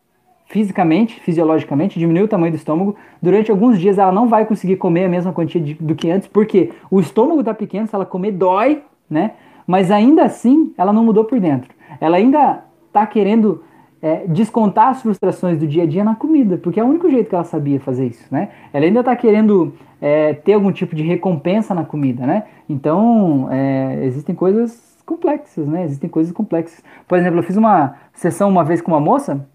fisicamente, 0.46 1.20
fisiologicamente, 1.20 1.98
diminuiu 1.98 2.24
o 2.24 2.28
tamanho 2.28 2.52
do 2.52 2.56
estômago. 2.56 2.96
Durante 3.20 3.50
alguns 3.50 3.78
dias 3.78 3.98
ela 3.98 4.10
não 4.12 4.28
vai 4.28 4.44
conseguir 4.44 4.76
comer 4.76 5.04
a 5.04 5.08
mesma 5.08 5.32
quantia 5.32 5.60
de, 5.60 5.74
do 5.74 5.94
que 5.94 6.10
antes, 6.10 6.28
porque 6.28 6.72
o 6.90 7.00
estômago 7.00 7.40
está 7.40 7.54
pequeno, 7.54 7.86
se 7.86 7.94
ela 7.94 8.04
comer 8.04 8.32
dói, 8.32 8.82
né? 9.08 9.32
Mas 9.66 9.90
ainda 9.90 10.24
assim, 10.24 10.72
ela 10.76 10.92
não 10.92 11.04
mudou 11.04 11.24
por 11.24 11.38
dentro. 11.38 11.70
Ela 12.00 12.16
ainda 12.16 12.64
está 12.88 13.06
querendo 13.06 13.62
é, 14.02 14.26
descontar 14.26 14.88
as 14.88 15.00
frustrações 15.00 15.56
do 15.56 15.66
dia 15.66 15.84
a 15.84 15.86
dia 15.86 16.02
na 16.02 16.16
comida, 16.16 16.58
porque 16.58 16.80
é 16.80 16.84
o 16.84 16.86
único 16.88 17.08
jeito 17.08 17.28
que 17.28 17.34
ela 17.34 17.44
sabia 17.44 17.78
fazer 17.78 18.06
isso, 18.08 18.26
né? 18.30 18.48
Ela 18.72 18.84
ainda 18.84 19.00
está 19.00 19.14
querendo 19.14 19.72
é, 20.00 20.34
ter 20.34 20.54
algum 20.54 20.72
tipo 20.72 20.96
de 20.96 21.04
recompensa 21.04 21.72
na 21.72 21.84
comida, 21.84 22.26
né? 22.26 22.44
Então, 22.68 23.48
é, 23.50 24.04
existem 24.04 24.34
coisas 24.34 25.00
complexas, 25.06 25.68
né? 25.68 25.84
Existem 25.84 26.10
coisas 26.10 26.32
complexas. 26.32 26.82
Por 27.06 27.16
exemplo, 27.16 27.38
eu 27.38 27.42
fiz 27.44 27.56
uma 27.56 27.94
sessão 28.12 28.48
uma 28.48 28.64
vez 28.64 28.80
com 28.80 28.90
uma 28.90 29.00
moça 29.00 29.46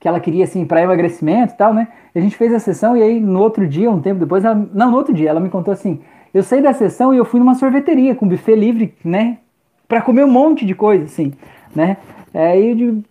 que 0.00 0.08
ela 0.08 0.20
queria, 0.20 0.44
assim, 0.44 0.64
para 0.64 0.80
emagrecimento 0.80 1.52
e 1.52 1.56
tal, 1.56 1.74
né? 1.74 1.88
A 2.14 2.20
gente 2.20 2.36
fez 2.36 2.54
a 2.54 2.58
sessão 2.58 2.96
e 2.96 3.02
aí 3.02 3.20
no 3.20 3.40
outro 3.40 3.66
dia, 3.66 3.90
um 3.90 4.00
tempo 4.00 4.20
depois, 4.20 4.44
ela, 4.44 4.54
não, 4.72 4.90
no 4.90 4.96
outro 4.96 5.12
dia, 5.12 5.28
ela 5.28 5.40
me 5.40 5.50
contou 5.50 5.72
assim, 5.72 6.00
eu 6.32 6.42
saí 6.42 6.62
da 6.62 6.72
sessão 6.72 7.12
e 7.12 7.18
eu 7.18 7.24
fui 7.24 7.40
numa 7.40 7.54
sorveteria 7.54 8.14
com 8.14 8.26
buffet 8.26 8.54
livre, 8.54 8.94
né? 9.04 9.38
Para 9.86 10.00
comer 10.00 10.24
um 10.24 10.30
monte 10.30 10.64
de 10.64 10.74
coisa, 10.74 11.04
assim, 11.04 11.32
né? 11.74 11.96
Aí 12.32 12.70
eu 12.70 12.76
digo, 12.76 13.04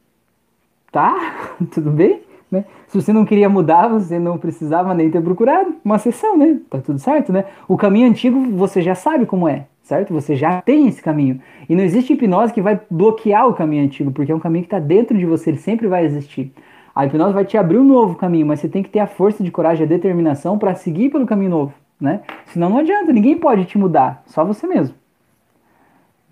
tá, 0.97 1.15
tudo 1.71 1.91
bem, 1.91 2.21
né? 2.51 2.65
Se 2.87 2.99
você 2.99 3.13
não 3.13 3.23
queria 3.23 3.47
mudar, 3.47 3.87
você 3.87 4.17
não 4.17 4.35
precisava 4.39 4.95
nem 4.95 5.11
ter 5.11 5.21
procurado 5.21 5.75
uma 5.85 5.99
sessão, 5.99 6.35
né? 6.35 6.59
Tá 6.71 6.79
tudo 6.79 6.97
certo, 6.97 7.31
né? 7.31 7.45
O 7.67 7.77
caminho 7.77 8.09
antigo 8.09 8.39
você 8.57 8.81
já 8.81 8.95
sabe 8.95 9.27
como 9.27 9.47
é, 9.47 9.65
certo? 9.83 10.11
Você 10.11 10.35
já 10.35 10.59
tem 10.59 10.87
esse 10.87 10.99
caminho. 10.99 11.39
E 11.69 11.75
não 11.75 11.83
existe 11.83 12.13
hipnose 12.13 12.51
que 12.51 12.63
vai 12.63 12.81
bloquear 12.89 13.47
o 13.47 13.53
caminho 13.53 13.85
antigo, 13.85 14.11
porque 14.11 14.31
é 14.31 14.35
um 14.35 14.39
caminho 14.39 14.63
que 14.63 14.73
está 14.73 14.79
dentro 14.79 15.15
de 15.15 15.25
você, 15.25 15.51
ele 15.51 15.57
sempre 15.57 15.87
vai 15.87 16.03
existir. 16.03 16.51
A 16.95 17.05
hipnose 17.05 17.33
vai 17.33 17.45
te 17.45 17.57
abrir 17.57 17.77
um 17.77 17.83
novo 17.83 18.15
caminho, 18.15 18.47
mas 18.47 18.59
você 18.59 18.67
tem 18.67 18.81
que 18.81 18.89
ter 18.89 18.99
a 18.99 19.05
força 19.05 19.43
de 19.43 19.51
coragem 19.51 19.83
e 19.83 19.85
a 19.85 19.89
determinação 19.89 20.57
para 20.57 20.73
seguir 20.73 21.11
pelo 21.11 21.27
caminho 21.27 21.51
novo, 21.51 21.73
né? 22.01 22.21
Senão 22.47 22.71
não 22.71 22.79
adianta, 22.79 23.13
ninguém 23.13 23.37
pode 23.37 23.65
te 23.65 23.77
mudar, 23.77 24.23
só 24.25 24.43
você 24.43 24.65
mesmo. 24.65 24.95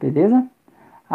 Beleza? 0.02 0.44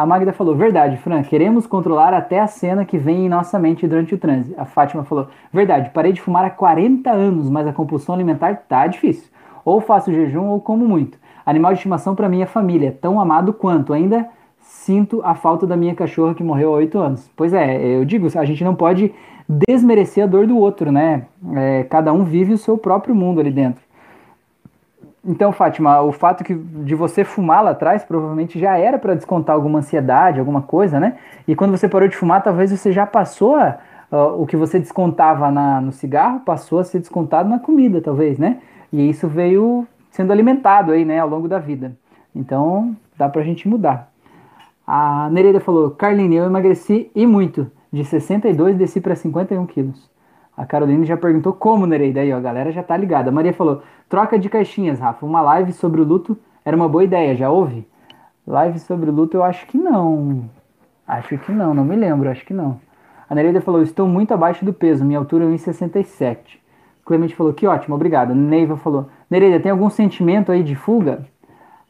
A 0.00 0.06
Magda 0.06 0.32
falou, 0.32 0.56
verdade, 0.56 0.96
Fran, 0.96 1.22
queremos 1.22 1.66
controlar 1.66 2.14
até 2.14 2.40
a 2.40 2.46
cena 2.46 2.86
que 2.86 2.96
vem 2.96 3.26
em 3.26 3.28
nossa 3.28 3.58
mente 3.58 3.86
durante 3.86 4.14
o 4.14 4.18
transe. 4.18 4.54
A 4.56 4.64
Fátima 4.64 5.04
falou, 5.04 5.28
verdade, 5.52 5.90
parei 5.90 6.10
de 6.10 6.22
fumar 6.22 6.42
há 6.42 6.48
40 6.48 7.10
anos, 7.10 7.50
mas 7.50 7.66
a 7.66 7.72
compulsão 7.74 8.14
alimentar 8.14 8.62
tá 8.66 8.86
difícil. 8.86 9.28
Ou 9.62 9.78
faço 9.78 10.10
jejum 10.10 10.46
ou 10.46 10.58
como 10.58 10.88
muito. 10.88 11.18
Animal 11.44 11.72
de 11.72 11.80
estimação 11.80 12.14
para 12.14 12.30
minha 12.30 12.46
família, 12.46 12.96
tão 12.98 13.20
amado 13.20 13.52
quanto. 13.52 13.92
Ainda 13.92 14.26
sinto 14.58 15.20
a 15.22 15.34
falta 15.34 15.66
da 15.66 15.76
minha 15.76 15.94
cachorra 15.94 16.34
que 16.34 16.42
morreu 16.42 16.70
há 16.70 16.78
8 16.78 16.98
anos. 16.98 17.30
Pois 17.36 17.52
é, 17.52 17.86
eu 17.86 18.02
digo, 18.06 18.26
a 18.34 18.44
gente 18.46 18.64
não 18.64 18.74
pode 18.74 19.12
desmerecer 19.46 20.24
a 20.24 20.26
dor 20.26 20.46
do 20.46 20.56
outro, 20.56 20.90
né? 20.90 21.26
É, 21.54 21.84
cada 21.84 22.10
um 22.10 22.24
vive 22.24 22.54
o 22.54 22.58
seu 22.58 22.78
próprio 22.78 23.14
mundo 23.14 23.38
ali 23.38 23.50
dentro. 23.50 23.82
Então, 25.24 25.52
Fátima, 25.52 26.00
o 26.00 26.12
fato 26.12 26.42
que, 26.42 26.54
de 26.54 26.94
você 26.94 27.24
fumar 27.24 27.62
lá 27.62 27.72
atrás 27.72 28.02
provavelmente 28.02 28.58
já 28.58 28.78
era 28.78 28.98
para 28.98 29.14
descontar 29.14 29.54
alguma 29.54 29.80
ansiedade, 29.80 30.40
alguma 30.40 30.62
coisa, 30.62 30.98
né? 30.98 31.18
E 31.46 31.54
quando 31.54 31.72
você 31.72 31.88
parou 31.88 32.08
de 32.08 32.16
fumar, 32.16 32.42
talvez 32.42 32.70
você 32.70 32.90
já 32.90 33.06
passou 33.06 33.56
a, 33.56 33.78
uh, 34.10 34.42
o 34.42 34.46
que 34.46 34.56
você 34.56 34.78
descontava 34.78 35.50
na, 35.50 35.80
no 35.80 35.92
cigarro, 35.92 36.40
passou 36.40 36.78
a 36.78 36.84
ser 36.84 37.00
descontado 37.00 37.48
na 37.48 37.58
comida, 37.58 38.00
talvez, 38.00 38.38
né? 38.38 38.60
E 38.90 39.10
isso 39.10 39.28
veio 39.28 39.86
sendo 40.10 40.32
alimentado 40.32 40.92
aí, 40.92 41.04
né, 41.04 41.20
ao 41.20 41.28
longo 41.28 41.46
da 41.46 41.58
vida. 41.58 41.96
Então, 42.34 42.96
dá 43.16 43.28
pra 43.28 43.42
gente 43.42 43.68
mudar. 43.68 44.10
A 44.86 45.28
Nereida 45.30 45.60
falou: 45.60 45.90
Carline, 45.90 46.36
eu 46.36 46.46
emagreci 46.46 47.10
e 47.14 47.26
muito. 47.26 47.70
De 47.92 48.04
62 48.04 48.76
desci 48.76 49.00
para 49.00 49.14
51 49.14 49.66
quilos. 49.66 50.10
A 50.56 50.66
Caroline 50.66 51.04
já 51.04 51.16
perguntou 51.16 51.52
como, 51.52 51.86
Nereida. 51.86 52.20
Aí, 52.20 52.32
ó, 52.32 52.36
a 52.36 52.40
galera 52.40 52.70
já 52.70 52.82
tá 52.82 52.96
ligada. 52.96 53.30
A 53.30 53.32
Maria 53.32 53.52
falou: 53.52 53.82
troca 54.08 54.38
de 54.38 54.48
caixinhas, 54.48 55.00
Rafa. 55.00 55.24
Uma 55.24 55.40
live 55.40 55.72
sobre 55.72 56.00
o 56.00 56.04
luto 56.04 56.36
era 56.64 56.76
uma 56.76 56.88
boa 56.88 57.04
ideia, 57.04 57.34
já 57.34 57.50
houve? 57.50 57.86
Live 58.46 58.78
sobre 58.80 59.08
o 59.10 59.12
luto 59.12 59.36
eu 59.36 59.44
acho 59.44 59.66
que 59.66 59.78
não. 59.78 60.44
Acho 61.06 61.38
que 61.38 61.52
não, 61.52 61.74
não 61.74 61.84
me 61.84 61.96
lembro, 61.96 62.28
acho 62.28 62.44
que 62.44 62.54
não. 62.54 62.80
A 63.28 63.34
Nereida 63.34 63.60
falou: 63.60 63.82
estou 63.82 64.06
muito 64.06 64.34
abaixo 64.34 64.64
do 64.64 64.72
peso, 64.72 65.04
minha 65.04 65.18
altura 65.18 65.44
é 65.44 65.48
1,67. 65.48 66.58
Clemente 67.04 67.34
falou: 67.34 67.52
que 67.52 67.66
ótimo, 67.66 67.94
obrigado. 67.94 68.34
Neiva 68.34 68.76
falou: 68.76 69.08
Nereida, 69.30 69.60
tem 69.60 69.70
algum 69.70 69.88
sentimento 69.88 70.52
aí 70.52 70.62
de 70.62 70.74
fuga? 70.74 71.26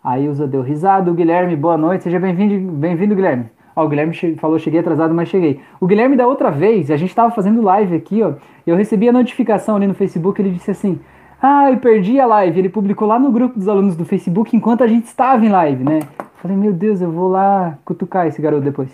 A 0.03 0.19
Ilza 0.19 0.47
deu 0.47 0.63
risada. 0.63 1.11
O 1.11 1.15
Guilherme, 1.15 1.57
boa 1.57 1.77
noite, 1.77 2.05
seja 2.05 2.19
bem-vindo, 2.19 2.73
bem-vindo, 2.73 3.15
Guilherme. 3.15 3.51
Ó, 3.75 3.85
o 3.85 3.89
Guilherme 3.89 4.15
falou, 4.37 4.59
cheguei 4.59 4.81
atrasado, 4.81 5.15
mas 5.15 5.29
cheguei. 5.29 5.61
O 5.81 5.87
Guilherme 5.87 6.17
da 6.17 6.27
outra 6.27 6.51
vez, 6.51 6.91
a 6.91 6.97
gente 6.97 7.15
tava 7.15 7.31
fazendo 7.31 7.63
live 7.63 7.95
aqui, 7.95 8.23
ó. 8.23 8.35
Eu 8.67 8.77
recebi 8.77 9.09
a 9.09 9.13
notificação 9.13 9.77
ali 9.77 9.87
no 9.87 9.95
Facebook, 9.95 10.41
ele 10.41 10.51
disse 10.51 10.71
assim: 10.71 11.01
Ah, 11.41 11.71
eu 11.71 11.79
perdi 11.79 12.21
a 12.21 12.27
live. 12.27 12.59
Ele 12.59 12.69
publicou 12.69 13.07
lá 13.09 13.19
no 13.19 13.31
grupo 13.31 13.59
dos 13.59 13.69
alunos 13.69 13.97
do 13.97 14.05
Facebook 14.05 14.57
enquanto 14.57 14.85
a 14.85 14.87
gente 14.87 15.07
estava 15.07 15.45
em 15.45 15.49
live, 15.49 15.85
né? 15.85 16.01
Falei, 16.37 16.57
meu 16.57 16.73
Deus, 16.73 17.01
eu 17.01 17.11
vou 17.11 17.29
lá 17.29 17.79
cutucar 17.85 18.27
esse 18.27 18.41
garoto 18.41 18.63
depois. 18.63 18.91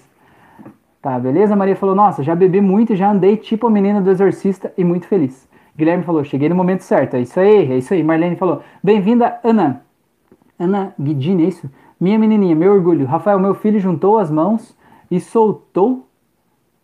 Tá, 1.00 1.18
beleza? 1.18 1.54
Maria 1.54 1.76
falou: 1.76 1.94
Nossa, 1.94 2.22
já 2.22 2.34
bebi 2.34 2.60
muito, 2.60 2.96
já 2.96 3.10
andei 3.10 3.36
tipo 3.36 3.66
a 3.66 3.70
menina 3.70 4.00
do 4.00 4.10
exorcista 4.10 4.72
e 4.76 4.82
muito 4.82 5.06
feliz. 5.06 5.48
Guilherme 5.76 6.02
falou: 6.02 6.24
Cheguei 6.24 6.48
no 6.48 6.56
momento 6.56 6.80
certo. 6.80 7.14
É 7.14 7.20
isso 7.20 7.38
aí, 7.38 7.72
é 7.72 7.78
isso 7.78 7.94
aí. 7.94 8.02
Marlene 8.02 8.34
falou: 8.34 8.62
Bem-vinda, 8.82 9.38
Ana. 9.44 9.82
Ana 10.58 10.92
Guidini, 10.98 11.44
é 11.44 11.48
isso? 11.48 11.70
Minha 11.98 12.18
menininha, 12.18 12.54
meu 12.54 12.72
orgulho. 12.72 13.06
Rafael, 13.06 13.38
meu 13.38 13.54
filho 13.54 13.80
juntou 13.80 14.18
as 14.18 14.30
mãos 14.30 14.76
e 15.10 15.18
soltou 15.18 16.06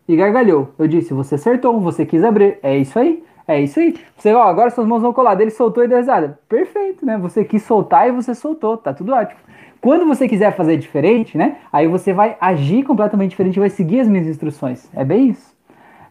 e 0.08 0.16
gargalhou. 0.16 0.70
Eu 0.78 0.88
disse, 0.88 1.12
você 1.12 1.34
acertou, 1.34 1.78
você 1.80 2.06
quis 2.06 2.24
abrir. 2.24 2.58
É 2.62 2.76
isso 2.76 2.98
aí, 2.98 3.22
é 3.46 3.60
isso 3.60 3.78
aí. 3.78 3.94
Você, 4.16 4.32
ó, 4.32 4.42
agora 4.42 4.70
suas 4.70 4.86
mãos 4.86 5.02
vão 5.02 5.12
colar. 5.12 5.38
Ele 5.40 5.50
soltou 5.50 5.84
e 5.84 5.88
deu 5.88 5.98
risada. 5.98 6.38
Perfeito, 6.48 7.04
né? 7.04 7.18
Você 7.18 7.44
quis 7.44 7.62
soltar 7.62 8.08
e 8.08 8.12
você 8.12 8.34
soltou, 8.34 8.76
tá 8.76 8.94
tudo 8.94 9.12
ótimo. 9.12 9.40
Quando 9.80 10.06
você 10.06 10.28
quiser 10.28 10.56
fazer 10.56 10.76
diferente, 10.76 11.36
né? 11.36 11.56
Aí 11.72 11.88
você 11.88 12.12
vai 12.12 12.36
agir 12.40 12.84
completamente 12.84 13.30
diferente, 13.30 13.58
vai 13.58 13.68
seguir 13.68 14.00
as 14.00 14.08
minhas 14.08 14.26
instruções. 14.26 14.88
É 14.94 15.04
bem 15.04 15.30
isso. 15.30 15.52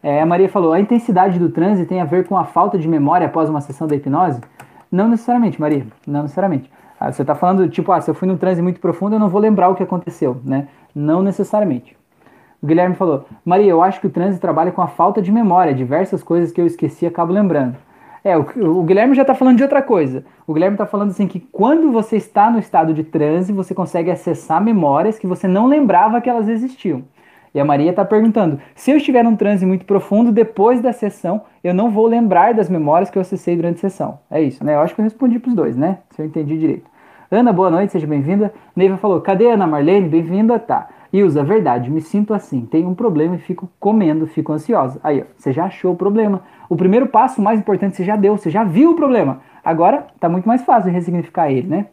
É, 0.04 0.22
a 0.22 0.26
Maria 0.26 0.49
falou, 0.49 0.74
a 0.74 0.80
intensidade 0.80 1.39
do 1.39 1.49
transe 1.49 1.86
tem 1.86 2.02
a 2.02 2.06
ver 2.06 2.28
com 2.28 2.38
a 2.38 2.43
falta 2.43 2.78
de 2.78 2.88
memória 2.88 3.28
após 3.28 3.49
uma 3.49 3.62
sessão 3.62 3.88
da 3.88 3.95
hipnose? 3.95 4.41
Não 4.91 5.08
necessariamente, 5.08 5.62
Maria, 5.62 5.86
não 6.06 6.24
necessariamente. 6.24 6.70
Ah, 7.02 7.12
você 7.12 7.24
está 7.24 7.34
falando, 7.34 7.68
tipo, 7.68 7.91
ah, 7.91 7.99
se 7.99 8.12
eu 8.12 8.14
fui 8.14 8.28
num 8.28 8.38
transe 8.38 8.62
muito 8.62 8.80
profundo, 8.80 9.16
eu 9.16 9.20
não 9.20 9.28
vou 9.28 9.41
lembrar 9.41 9.70
o 9.70 9.74
que 9.74 9.82
aconteceu, 9.82 10.39
né? 10.45 10.68
Não 10.93 11.24
necessariamente. 11.24 11.97
O 12.62 12.68
Guilherme 12.68 12.93
falou, 12.93 13.26
Maria, 13.43 13.72
eu 13.72 13.82
acho 13.82 13.99
que 13.99 14.06
o 14.06 14.10
transe 14.12 14.39
trabalha 14.39 14.72
com 14.72 14.84
a 14.84 14.88
falta 14.88 15.20
de 15.20 15.32
memória, 15.32 15.74
diversas 15.74 16.22
coisas 16.22 16.52
que 16.52 16.62
eu 16.62 16.68
esqueci 16.68 17.08
acabo 17.08 17.34
lembrando. 17.34 17.76
É, 18.24 18.38
o, 18.38 18.41
o 18.41 18.84
Guilherme 18.84 19.16
já 19.16 19.24
está 19.24 19.34
falando 19.34 19.58
de 19.58 19.64
outra 19.64 19.82
coisa. 19.82 20.24
O 20.45 20.54
Guilherme 20.54 20.76
está 20.76 20.86
falando 20.86 21.10
assim 21.10 21.26
que 21.26 21.39
quando 21.39 21.91
você 21.91 22.18
está 22.18 22.52
no 22.52 22.60
estado 22.60 22.93
de 22.93 23.04
transe, 23.04 23.52
você 23.52 23.74
consegue 23.74 24.12
acessar 24.12 24.64
memórias 24.64 25.18
que 25.18 25.26
você 25.26 25.47
não 25.47 25.66
lembrava 25.66 26.22
que 26.22 26.30
elas 26.30 26.47
existiam. 26.47 27.02
E 27.52 27.60
a 27.60 27.66
Maria 27.66 27.89
está 27.89 28.06
perguntando: 28.06 28.60
se 28.76 28.91
eu 28.91 28.97
estiver 28.97 29.24
num 29.24 29.36
transe 29.36 29.66
muito 29.66 29.86
profundo, 29.86 30.32
depois 30.32 30.82
da 30.82 30.93
sessão, 30.93 31.41
eu 31.64 31.74
não 31.74 31.89
vou 31.89 32.06
lembrar 32.06 32.54
das 32.54 32.70
memórias 32.70 33.10
que 33.10 33.18
eu 33.18 33.22
acessei 33.24 33.56
durante 33.56 33.78
a 33.78 33.89
sessão. 33.89 34.20
É 34.30 34.39
isso, 34.39 34.64
né? 34.64 34.76
Eu 34.76 34.82
acho 34.82 34.93
que 34.93 35.02
eu 35.02 35.04
respondi 35.04 35.39
para 35.39 35.49
os 35.49 35.56
dois, 35.56 35.76
né? 35.76 35.97
Se 36.12 36.22
eu 36.22 36.26
entendi 36.28 36.60
direito. 36.60 36.91
Ana, 37.34 37.53
boa 37.53 37.71
noite, 37.71 37.93
seja 37.93 38.05
bem-vinda. 38.05 38.53
Neiva 38.75 38.97
falou, 38.97 39.21
cadê 39.21 39.49
Ana 39.49 39.65
Marlene? 39.65 40.09
Bem-vinda, 40.09 40.59
tá. 40.59 40.89
Ilza, 41.13 41.41
verdade, 41.45 41.89
me 41.89 42.01
sinto 42.01 42.34
assim, 42.34 42.65
tenho 42.65 42.89
um 42.89 42.93
problema 42.93 43.36
e 43.36 43.38
fico 43.38 43.69
comendo, 43.79 44.27
fico 44.27 44.51
ansiosa. 44.51 44.99
Aí, 45.01 45.21
ó, 45.21 45.25
você 45.38 45.53
já 45.53 45.63
achou 45.63 45.93
o 45.93 45.95
problema. 45.95 46.41
O 46.67 46.75
primeiro 46.75 47.07
passo 47.07 47.41
mais 47.41 47.57
importante 47.57 47.95
você 47.95 48.03
já 48.03 48.17
deu, 48.17 48.36
você 48.36 48.49
já 48.49 48.65
viu 48.65 48.91
o 48.91 48.95
problema. 48.97 49.39
Agora 49.63 50.07
tá 50.19 50.27
muito 50.27 50.45
mais 50.45 50.61
fácil 50.63 50.91
ressignificar 50.91 51.49
ele, 51.49 51.69
né? 51.69 51.86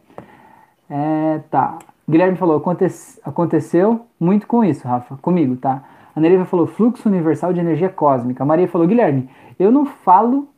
É, 0.89 1.39
tá. 1.49 1.79
Guilherme 2.09 2.35
falou, 2.35 2.57
Aconte 2.57 2.85
aconteceu 3.23 4.01
muito 4.19 4.45
com 4.45 4.61
isso, 4.61 4.85
Rafa, 4.85 5.15
comigo, 5.21 5.55
tá? 5.55 5.83
A 6.13 6.19
Nereva 6.19 6.43
falou, 6.43 6.67
fluxo 6.67 7.07
universal 7.07 7.53
de 7.53 7.61
energia 7.61 7.87
cósmica. 7.87 8.43
A 8.43 8.45
Maria 8.45 8.67
falou, 8.67 8.85
Guilherme, 8.85 9.29
eu 9.57 9.71
não 9.71 9.85
falo 9.85 10.49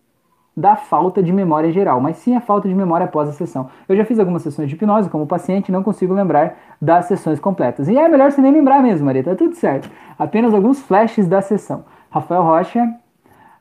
da 0.55 0.75
falta 0.75 1.23
de 1.23 1.31
memória 1.31 1.69
em 1.69 1.71
geral, 1.71 2.01
mas 2.01 2.17
sim 2.17 2.35
a 2.35 2.41
falta 2.41 2.67
de 2.67 2.75
memória 2.75 3.05
após 3.05 3.29
a 3.29 3.31
sessão. 3.31 3.69
Eu 3.87 3.95
já 3.95 4.03
fiz 4.03 4.19
algumas 4.19 4.41
sessões 4.41 4.67
de 4.67 4.75
hipnose 4.75 5.09
como 5.09 5.25
paciente 5.25 5.71
não 5.71 5.81
consigo 5.81 6.13
lembrar 6.13 6.57
das 6.81 7.05
sessões 7.05 7.39
completas. 7.39 7.87
E 7.87 7.97
é 7.97 8.07
melhor 8.07 8.31
você 8.31 8.41
nem 8.41 8.51
lembrar 8.51 8.81
mesmo, 8.81 9.05
Maria, 9.05 9.23
tá 9.23 9.35
tudo 9.35 9.55
certo. 9.55 9.89
Apenas 10.19 10.53
alguns 10.53 10.81
flashes 10.81 11.27
da 11.27 11.41
sessão. 11.41 11.85
Rafael 12.09 12.43
Rocha, 12.43 12.93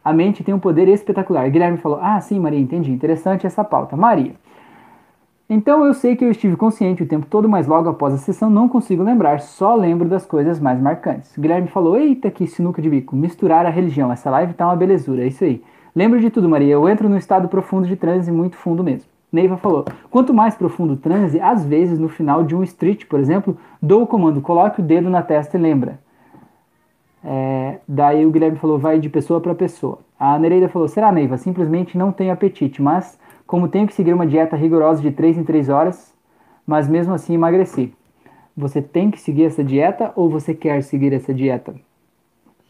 a 0.05 0.13
mente 0.13 0.43
tem 0.43 0.53
um 0.53 0.59
poder 0.59 0.89
espetacular. 0.89 1.49
Guilherme 1.51 1.77
falou: 1.79 1.99
Ah, 2.03 2.21
sim, 2.21 2.41
Maria, 2.41 2.59
entendi. 2.59 2.91
Interessante 2.91 3.47
essa 3.47 3.63
pauta. 3.63 3.97
Maria. 3.97 4.35
Então 5.49 5.85
eu 5.85 5.93
sei 5.93 6.15
que 6.15 6.25
eu 6.25 6.31
estive 6.31 6.57
consciente 6.57 7.03
o 7.03 7.07
tempo 7.07 7.27
todo, 7.27 7.49
mas 7.49 7.67
logo 7.67 7.89
após 7.89 8.15
a 8.15 8.19
sessão 8.19 8.49
não 8.49 8.69
consigo 8.69 9.03
lembrar, 9.03 9.41
só 9.41 9.75
lembro 9.75 10.09
das 10.09 10.25
coisas 10.25 10.61
mais 10.61 10.81
marcantes. 10.81 11.37
Guilherme 11.37 11.69
falou: 11.69 11.97
Eita, 11.97 12.31
que 12.31 12.47
sinuca 12.47 12.81
de 12.81 12.89
bico, 12.89 13.15
misturar 13.15 13.67
a 13.67 13.71
religião. 13.71 14.13
Essa 14.13 14.31
live 14.31 14.55
tá 14.55 14.67
uma 14.67 14.77
belezura, 14.77 15.23
é 15.23 15.27
isso 15.27 15.45
aí. 15.45 15.63
Lembro 15.95 16.21
de 16.21 16.31
tudo, 16.31 16.49
Maria. 16.49 16.75
Eu 16.75 16.89
entro 16.89 17.09
no 17.09 17.17
estado 17.17 17.49
profundo 17.49 17.87
de 17.87 17.97
transe, 17.97 18.31
muito 18.31 18.57
fundo 18.57 18.83
mesmo. 18.85 19.09
Neiva 19.33 19.57
falou: 19.57 19.85
quanto 20.11 20.35
mais 20.35 20.55
profundo 20.55 20.95
o 20.95 20.97
transe, 20.97 21.41
às 21.41 21.65
vezes 21.65 21.99
no 21.99 22.09
final 22.09 22.43
de 22.43 22.55
um 22.55 22.63
street, 22.63 23.07
por 23.07 23.21
exemplo, 23.21 23.57
dou 23.81 24.03
o 24.03 24.07
comando, 24.07 24.41
coloque 24.41 24.81
o 24.81 24.85
dedo 24.85 25.09
na 25.09 25.23
testa 25.23 25.57
e 25.57 25.61
lembra. 25.61 25.99
É, 27.23 27.79
daí 27.87 28.25
o 28.25 28.31
Guilherme 28.31 28.59
falou: 28.59 28.79
vai 28.79 28.99
de 28.99 29.09
pessoa 29.09 29.41
para 29.41 29.55
pessoa. 29.55 29.99
A 30.19 30.39
Nereida 30.39 30.69
falou: 30.69 30.89
será, 30.89 31.13
Neiva? 31.13 31.37
Simplesmente 31.37 31.97
não 31.97 32.13
tenho 32.13 32.33
apetite, 32.33 32.83
mas 32.83 33.19
como 33.47 33.69
tenho 33.69 33.87
que 33.87 33.95
seguir 33.95 34.13
uma 34.13 34.27
dieta 34.27 34.57
rigorosa 34.57 35.03
de 35.03 35.11
3 35.11 35.39
em 35.39 35.45
3 35.45 35.69
horas, 35.69 36.15
mas 36.67 36.89
mesmo 36.89 37.13
assim 37.15 37.35
emagreci. 37.35 37.93
Você 38.57 38.83
tem 38.83 39.11
que 39.11 39.21
seguir 39.21 39.45
essa 39.45 39.65
dieta 39.65 40.13
ou 40.15 40.29
você 40.29 40.55
quer 40.55 40.83
seguir 40.83 41.13
essa 41.13 41.33
dieta? 41.33 41.75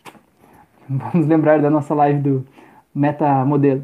Vamos 0.88 1.26
lembrar 1.26 1.60
da 1.60 1.70
nossa 1.70 1.94
live 1.94 2.20
do 2.20 2.46
meta 2.94 3.44
modelo. 3.44 3.82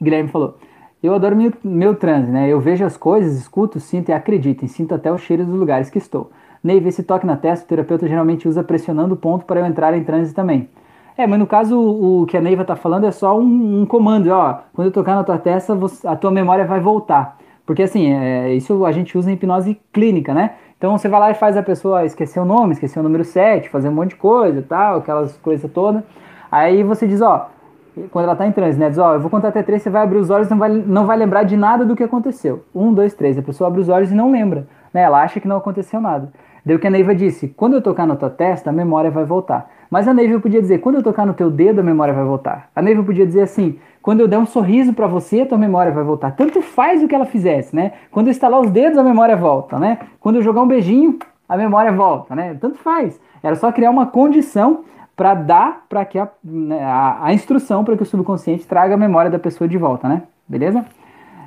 Guilherme 0.00 0.28
falou: 0.28 0.58
Eu 1.02 1.14
adoro 1.14 1.36
meu, 1.36 1.52
meu 1.62 1.94
transe, 1.94 2.30
né? 2.30 2.48
Eu 2.48 2.60
vejo 2.60 2.84
as 2.84 2.96
coisas, 2.96 3.36
escuto, 3.36 3.80
sinto 3.80 4.10
e 4.10 4.12
acredito, 4.12 4.64
e 4.64 4.68
sinto 4.68 4.94
até 4.94 5.12
os 5.12 5.20
cheiros 5.20 5.46
dos 5.46 5.58
lugares 5.58 5.90
que 5.90 5.98
estou. 5.98 6.30
Neiva, 6.62 6.88
esse 6.88 7.02
toque 7.02 7.26
na 7.26 7.36
testa, 7.36 7.64
o 7.64 7.68
terapeuta 7.68 8.08
geralmente 8.08 8.48
usa 8.48 8.64
pressionando 8.64 9.14
o 9.14 9.16
ponto 9.16 9.44
para 9.44 9.60
eu 9.60 9.66
entrar 9.66 9.94
em 9.94 10.02
transe 10.02 10.34
também. 10.34 10.68
É, 11.16 11.26
mas 11.26 11.38
no 11.38 11.46
caso, 11.46 11.76
o, 11.76 12.22
o 12.22 12.26
que 12.26 12.36
a 12.36 12.40
Neiva 12.40 12.62
está 12.62 12.76
falando 12.76 13.04
é 13.04 13.10
só 13.10 13.36
um, 13.38 13.82
um, 13.82 13.86
comando, 13.86 14.28
ó. 14.28 14.60
Quando 14.72 14.86
eu 14.86 14.92
tocar 14.92 15.16
na 15.16 15.24
tua 15.24 15.38
testa, 15.38 15.74
você, 15.74 16.06
a 16.06 16.14
tua 16.14 16.30
memória 16.30 16.64
vai 16.64 16.80
voltar. 16.80 17.36
Porque 17.66 17.82
assim, 17.82 18.12
é, 18.12 18.54
isso 18.54 18.84
a 18.84 18.92
gente 18.92 19.18
usa 19.18 19.30
em 19.30 19.34
hipnose 19.34 19.80
clínica, 19.92 20.32
né? 20.32 20.52
Então 20.78 20.96
você 20.96 21.08
vai 21.08 21.18
lá 21.18 21.30
e 21.32 21.34
faz 21.34 21.56
a 21.56 21.62
pessoa 21.62 22.04
esquecer 22.04 22.38
o 22.38 22.44
nome, 22.44 22.72
esquecer 22.72 23.00
o 23.00 23.02
número 23.02 23.24
7, 23.24 23.68
fazer 23.68 23.88
um 23.88 23.92
monte 23.92 24.10
de 24.10 24.16
coisa 24.16 24.64
tal, 24.66 24.98
aquelas 24.98 25.36
coisas 25.38 25.68
todas. 25.72 26.02
Aí 26.50 26.84
você 26.84 27.06
diz, 27.06 27.20
ó, 27.20 27.50
quando 28.10 28.24
ela 28.24 28.32
está 28.32 28.46
em 28.46 28.52
transe, 28.52 28.78
né? 28.78 28.88
Diz, 28.88 28.98
ó, 28.98 29.14
eu 29.14 29.20
vou 29.20 29.30
contar 29.30 29.48
até 29.48 29.62
três, 29.62 29.82
você 29.82 29.90
vai 29.90 30.02
abrir 30.02 30.18
os 30.18 30.30
olhos 30.30 30.48
não 30.48 30.58
vai, 30.58 30.68
não 30.68 31.06
vai 31.06 31.16
lembrar 31.16 31.42
de 31.42 31.56
nada 31.56 31.84
do 31.84 31.96
que 31.96 32.02
aconteceu. 32.02 32.64
Um, 32.74 32.92
dois, 32.92 33.14
três. 33.14 33.38
A 33.38 33.42
pessoa 33.42 33.68
abre 33.68 33.80
os 33.80 33.88
olhos 33.88 34.10
e 34.10 34.14
não 34.14 34.30
lembra. 34.30 34.66
Né? 34.92 35.02
Ela 35.02 35.22
acha 35.22 35.40
que 35.40 35.48
não 35.48 35.56
aconteceu 35.56 36.00
nada. 36.00 36.32
Daí 36.64 36.76
o 36.76 36.78
que 36.78 36.86
a 36.86 36.90
Neiva 36.90 37.14
disse, 37.14 37.48
quando 37.48 37.74
eu 37.74 37.82
tocar 37.82 38.06
na 38.06 38.16
tua 38.16 38.30
testa, 38.30 38.70
a 38.70 38.72
memória 38.72 39.10
vai 39.10 39.24
voltar. 39.24 39.70
Mas 39.90 40.06
a 40.06 40.12
Neiva 40.12 40.38
podia 40.38 40.60
dizer, 40.60 40.78
quando 40.78 40.96
eu 40.96 41.02
tocar 41.02 41.24
no 41.24 41.32
teu 41.32 41.50
dedo, 41.50 41.80
a 41.80 41.82
memória 41.82 42.12
vai 42.12 42.24
voltar. 42.24 42.68
A 42.76 42.82
Neiva 42.82 43.02
podia 43.02 43.26
dizer 43.26 43.42
assim, 43.42 43.78
quando 44.02 44.20
eu 44.20 44.28
der 44.28 44.38
um 44.38 44.46
sorriso 44.46 44.92
para 44.92 45.06
você, 45.06 45.42
a 45.42 45.46
tua 45.46 45.58
memória 45.58 45.90
vai 45.90 46.04
voltar. 46.04 46.32
Tanto 46.32 46.60
faz 46.60 47.02
o 47.02 47.08
que 47.08 47.14
ela 47.14 47.24
fizesse, 47.24 47.74
né? 47.74 47.92
Quando 48.10 48.26
eu 48.26 48.32
estalar 48.32 48.60
os 48.60 48.70
dedos, 48.70 48.98
a 48.98 49.02
memória 49.02 49.36
volta, 49.36 49.78
né? 49.78 49.98
Quando 50.20 50.36
eu 50.36 50.42
jogar 50.42 50.62
um 50.62 50.68
beijinho, 50.68 51.18
a 51.48 51.56
memória 51.56 51.90
volta, 51.90 52.34
né? 52.34 52.56
Tanto 52.60 52.78
faz. 52.78 53.18
Era 53.42 53.54
só 53.54 53.72
criar 53.72 53.90
uma 53.90 54.06
condição 54.06 54.84
para 55.18 55.34
dar 55.34 55.84
para 55.88 56.04
que 56.04 56.16
a, 56.16 56.28
né, 56.44 56.80
a, 56.80 57.24
a, 57.24 57.34
instrução 57.34 57.82
para 57.82 57.96
que 57.96 58.04
o 58.04 58.06
subconsciente 58.06 58.64
traga 58.64 58.94
a 58.94 58.96
memória 58.96 59.28
da 59.28 59.38
pessoa 59.38 59.66
de 59.66 59.76
volta, 59.76 60.08
né? 60.08 60.22
Beleza? 60.48 60.84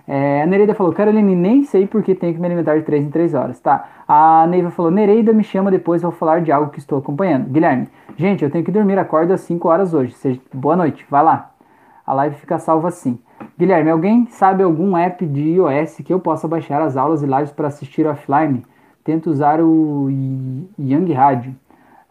É, 0.06 0.42
a 0.42 0.46
Nereida 0.46 0.76
falou, 0.76 0.92
Caroline, 0.92 1.34
nem 1.34 1.64
sei 1.64 1.88
porque 1.88 2.14
tenho 2.14 2.34
que 2.34 2.40
me 2.40 2.48
alimentar 2.48 2.76
de 2.76 2.84
3 2.84 3.06
em 3.06 3.10
3 3.10 3.34
horas. 3.34 3.62
Tá. 3.62 3.88
A 4.06 4.46
Neiva 4.46 4.72
falou, 4.72 4.92
Nereida 4.92 5.32
me 5.32 5.42
chama 5.42 5.72
depois, 5.72 6.02
vou 6.02 6.12
falar 6.12 6.42
de 6.42 6.52
algo 6.52 6.70
que 6.70 6.80
estou 6.80 7.00
acompanhando. 7.00 7.46
Guilherme, 7.46 7.88
gente, 8.18 8.44
eu 8.44 8.52
tenho 8.52 8.66
que 8.66 8.72
dormir, 8.72 9.00
acordo 9.00 9.32
às 9.32 9.40
5 9.40 9.66
horas 9.70 9.94
hoje. 9.94 10.12
Seja, 10.16 10.42
boa 10.54 10.76
noite, 10.76 11.06
vai 11.10 11.24
lá. 11.24 11.52
A 12.06 12.14
live 12.14 12.36
fica 12.36 12.60
salva 12.60 12.90
assim. 12.90 13.18
Guilherme, 13.58 13.90
alguém 13.90 14.26
sabe 14.26 14.64
algum 14.64 14.98
app 14.98 15.26
de 15.26 15.52
iOS 15.52 16.02
que 16.04 16.14
eu 16.14 16.20
possa 16.20 16.46
baixar 16.46 16.82
as 16.82 16.98
aulas 16.98 17.24
e 17.24 17.26
lives 17.26 17.52
para 17.52 17.70
assistir 17.70 18.06
offline? 18.06 18.66
Tento 19.02 19.30
usar 19.30 19.62
o 19.62 20.10
Young 20.78 21.14
Radio. 21.14 21.56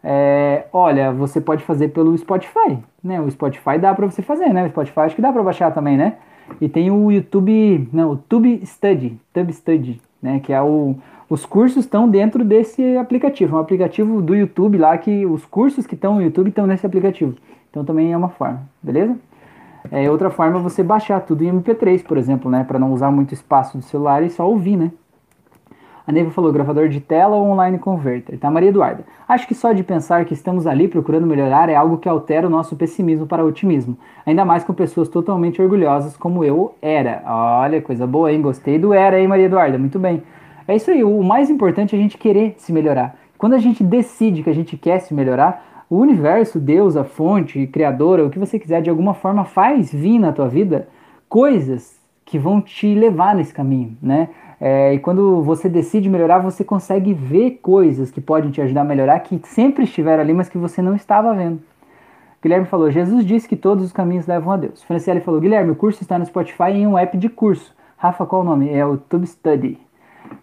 É, 0.03 0.65
olha, 0.73 1.11
você 1.11 1.39
pode 1.39 1.63
fazer 1.63 1.89
pelo 1.89 2.17
Spotify, 2.17 2.79
né? 3.03 3.21
O 3.21 3.29
Spotify 3.29 3.77
dá 3.79 3.93
para 3.93 4.07
você 4.07 4.21
fazer, 4.21 4.51
né? 4.53 4.65
O 4.65 4.69
Spotify 4.69 5.01
acho 5.01 5.15
que 5.15 5.21
dá 5.21 5.31
para 5.31 5.43
baixar 5.43 5.71
também, 5.71 5.95
né? 5.95 6.15
E 6.59 6.67
tem 6.67 6.89
o 6.91 7.11
YouTube, 7.11 7.87
não, 7.93 8.11
o 8.11 8.17
Tube 8.17 8.61
Study, 8.65 9.19
Tube 9.33 9.53
Study, 9.53 10.01
né? 10.21 10.39
Que 10.39 10.51
é 10.51 10.61
o, 10.61 10.95
os 11.29 11.45
cursos 11.45 11.85
estão 11.85 12.09
dentro 12.09 12.43
desse 12.43 12.97
aplicativo, 12.97 13.55
é 13.55 13.59
um 13.59 13.61
aplicativo 13.61 14.21
do 14.21 14.35
YouTube 14.35 14.77
lá 14.77 14.97
que 14.97 15.25
os 15.25 15.45
cursos 15.45 15.85
que 15.85 15.95
estão 15.95 16.15
no 16.15 16.21
YouTube 16.21 16.49
estão 16.49 16.65
nesse 16.65 16.85
aplicativo. 16.85 17.35
Então 17.69 17.85
também 17.85 18.11
é 18.11 18.17
uma 18.17 18.29
forma, 18.29 18.67
beleza? 18.81 19.15
É 19.89 20.09
outra 20.11 20.29
forma 20.29 20.59
é 20.59 20.61
você 20.61 20.83
baixar 20.83 21.21
tudo 21.21 21.43
em 21.43 21.51
MP3, 21.59 22.03
por 22.03 22.17
exemplo, 22.17 22.51
né? 22.51 22.63
Para 22.63 22.77
não 22.77 22.91
usar 22.91 23.09
muito 23.11 23.33
espaço 23.33 23.77
do 23.77 23.83
celular 23.83 24.23
e 24.23 24.29
só 24.29 24.47
ouvir, 24.47 24.77
né? 24.77 24.91
A 26.05 26.11
Neiva 26.11 26.31
falou 26.31 26.51
gravador 26.51 26.89
de 26.89 26.99
tela 26.99 27.35
ou 27.35 27.47
online 27.47 27.77
converter. 27.77 28.37
Tá, 28.37 28.49
Maria 28.49 28.69
Eduarda. 28.69 29.03
Acho 29.27 29.47
que 29.47 29.53
só 29.53 29.71
de 29.71 29.83
pensar 29.83 30.25
que 30.25 30.33
estamos 30.33 30.65
ali 30.65 30.87
procurando 30.87 31.27
melhorar 31.27 31.69
é 31.69 31.75
algo 31.75 31.97
que 31.97 32.09
altera 32.09 32.47
o 32.47 32.49
nosso 32.49 32.75
pessimismo 32.75 33.27
para 33.27 33.45
otimismo. 33.45 33.97
Ainda 34.25 34.43
mais 34.43 34.63
com 34.63 34.73
pessoas 34.73 35.07
totalmente 35.09 35.61
orgulhosas 35.61 36.17
como 36.17 36.43
eu 36.43 36.75
era. 36.81 37.21
Olha, 37.25 37.81
coisa 37.81 38.07
boa, 38.07 38.31
hein? 38.31 38.41
Gostei 38.41 38.79
do 38.79 38.93
era, 38.93 39.19
hein, 39.19 39.27
Maria 39.27 39.45
Eduarda? 39.45 39.77
Muito 39.77 39.99
bem. 39.99 40.23
É 40.67 40.75
isso 40.75 40.89
aí. 40.89 41.03
O 41.03 41.21
mais 41.23 41.49
importante 41.49 41.95
é 41.95 41.99
a 41.99 42.01
gente 42.01 42.17
querer 42.17 42.55
se 42.57 42.73
melhorar. 42.73 43.15
Quando 43.37 43.53
a 43.53 43.59
gente 43.59 43.83
decide 43.83 44.43
que 44.43 44.49
a 44.49 44.55
gente 44.55 44.77
quer 44.77 44.99
se 44.99 45.13
melhorar, 45.13 45.85
o 45.89 45.97
universo, 45.97 46.59
Deus, 46.59 46.95
a 46.95 47.03
fonte, 47.03 47.67
criadora, 47.67 48.25
o 48.25 48.29
que 48.29 48.39
você 48.39 48.57
quiser, 48.57 48.81
de 48.81 48.89
alguma 48.89 49.13
forma 49.13 49.43
faz 49.43 49.91
vir 49.91 50.19
na 50.19 50.31
tua 50.31 50.47
vida 50.47 50.87
coisas 51.27 51.99
que 52.23 52.39
vão 52.39 52.61
te 52.61 52.95
levar 52.95 53.35
nesse 53.35 53.53
caminho, 53.53 53.97
né? 54.01 54.29
É, 54.63 54.93
e 54.93 54.99
quando 54.99 55.41
você 55.41 55.67
decide 55.67 56.07
melhorar, 56.07 56.37
você 56.37 56.63
consegue 56.63 57.15
ver 57.15 57.59
coisas 57.63 58.11
que 58.11 58.21
podem 58.21 58.51
te 58.51 58.61
ajudar 58.61 58.81
a 58.81 58.83
melhorar, 58.83 59.19
que 59.21 59.41
sempre 59.43 59.85
estiveram 59.85 60.21
ali, 60.21 60.33
mas 60.33 60.49
que 60.49 60.57
você 60.59 60.83
não 60.83 60.95
estava 60.95 61.33
vendo. 61.33 61.59
Guilherme 62.43 62.67
falou: 62.67 62.91
Jesus 62.91 63.25
disse 63.25 63.49
que 63.49 63.55
todos 63.55 63.83
os 63.83 63.91
caminhos 63.91 64.27
levam 64.27 64.53
a 64.53 64.57
Deus. 64.57 64.83
Franciele 64.83 65.19
falou: 65.19 65.41
Guilherme, 65.41 65.71
o 65.71 65.75
curso 65.75 66.03
está 66.03 66.19
no 66.19 66.25
Spotify 66.27 66.73
em 66.73 66.85
um 66.85 66.95
app 66.95 67.17
de 67.17 67.27
curso. 67.27 67.73
Rafa, 67.97 68.23
qual 68.23 68.43
o 68.43 68.45
nome? 68.45 68.71
É 68.71 68.85
o 68.85 68.97
Tube 68.97 69.25
Study. 69.25 69.79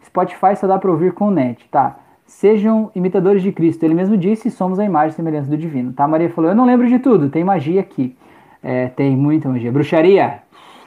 Spotify 0.04 0.56
só 0.56 0.66
dá 0.66 0.78
para 0.78 0.90
ouvir 0.90 1.12
com 1.12 1.28
o 1.28 1.30
net, 1.30 1.68
tá? 1.70 1.98
Sejam 2.26 2.90
imitadores 2.96 3.40
de 3.40 3.52
Cristo. 3.52 3.84
Ele 3.84 3.94
mesmo 3.94 4.16
disse: 4.16 4.50
somos 4.50 4.80
a 4.80 4.84
imagem 4.84 5.10
e 5.10 5.12
semelhança 5.14 5.48
do 5.48 5.56
divino. 5.56 5.92
Tá? 5.92 6.08
Maria 6.08 6.28
falou: 6.28 6.50
Eu 6.50 6.56
não 6.56 6.64
lembro 6.64 6.88
de 6.88 6.98
tudo, 6.98 7.30
tem 7.30 7.44
magia 7.44 7.80
aqui. 7.80 8.16
É, 8.64 8.88
tem 8.88 9.16
muita 9.16 9.48
magia. 9.48 9.70
Bruxaria. 9.70 10.40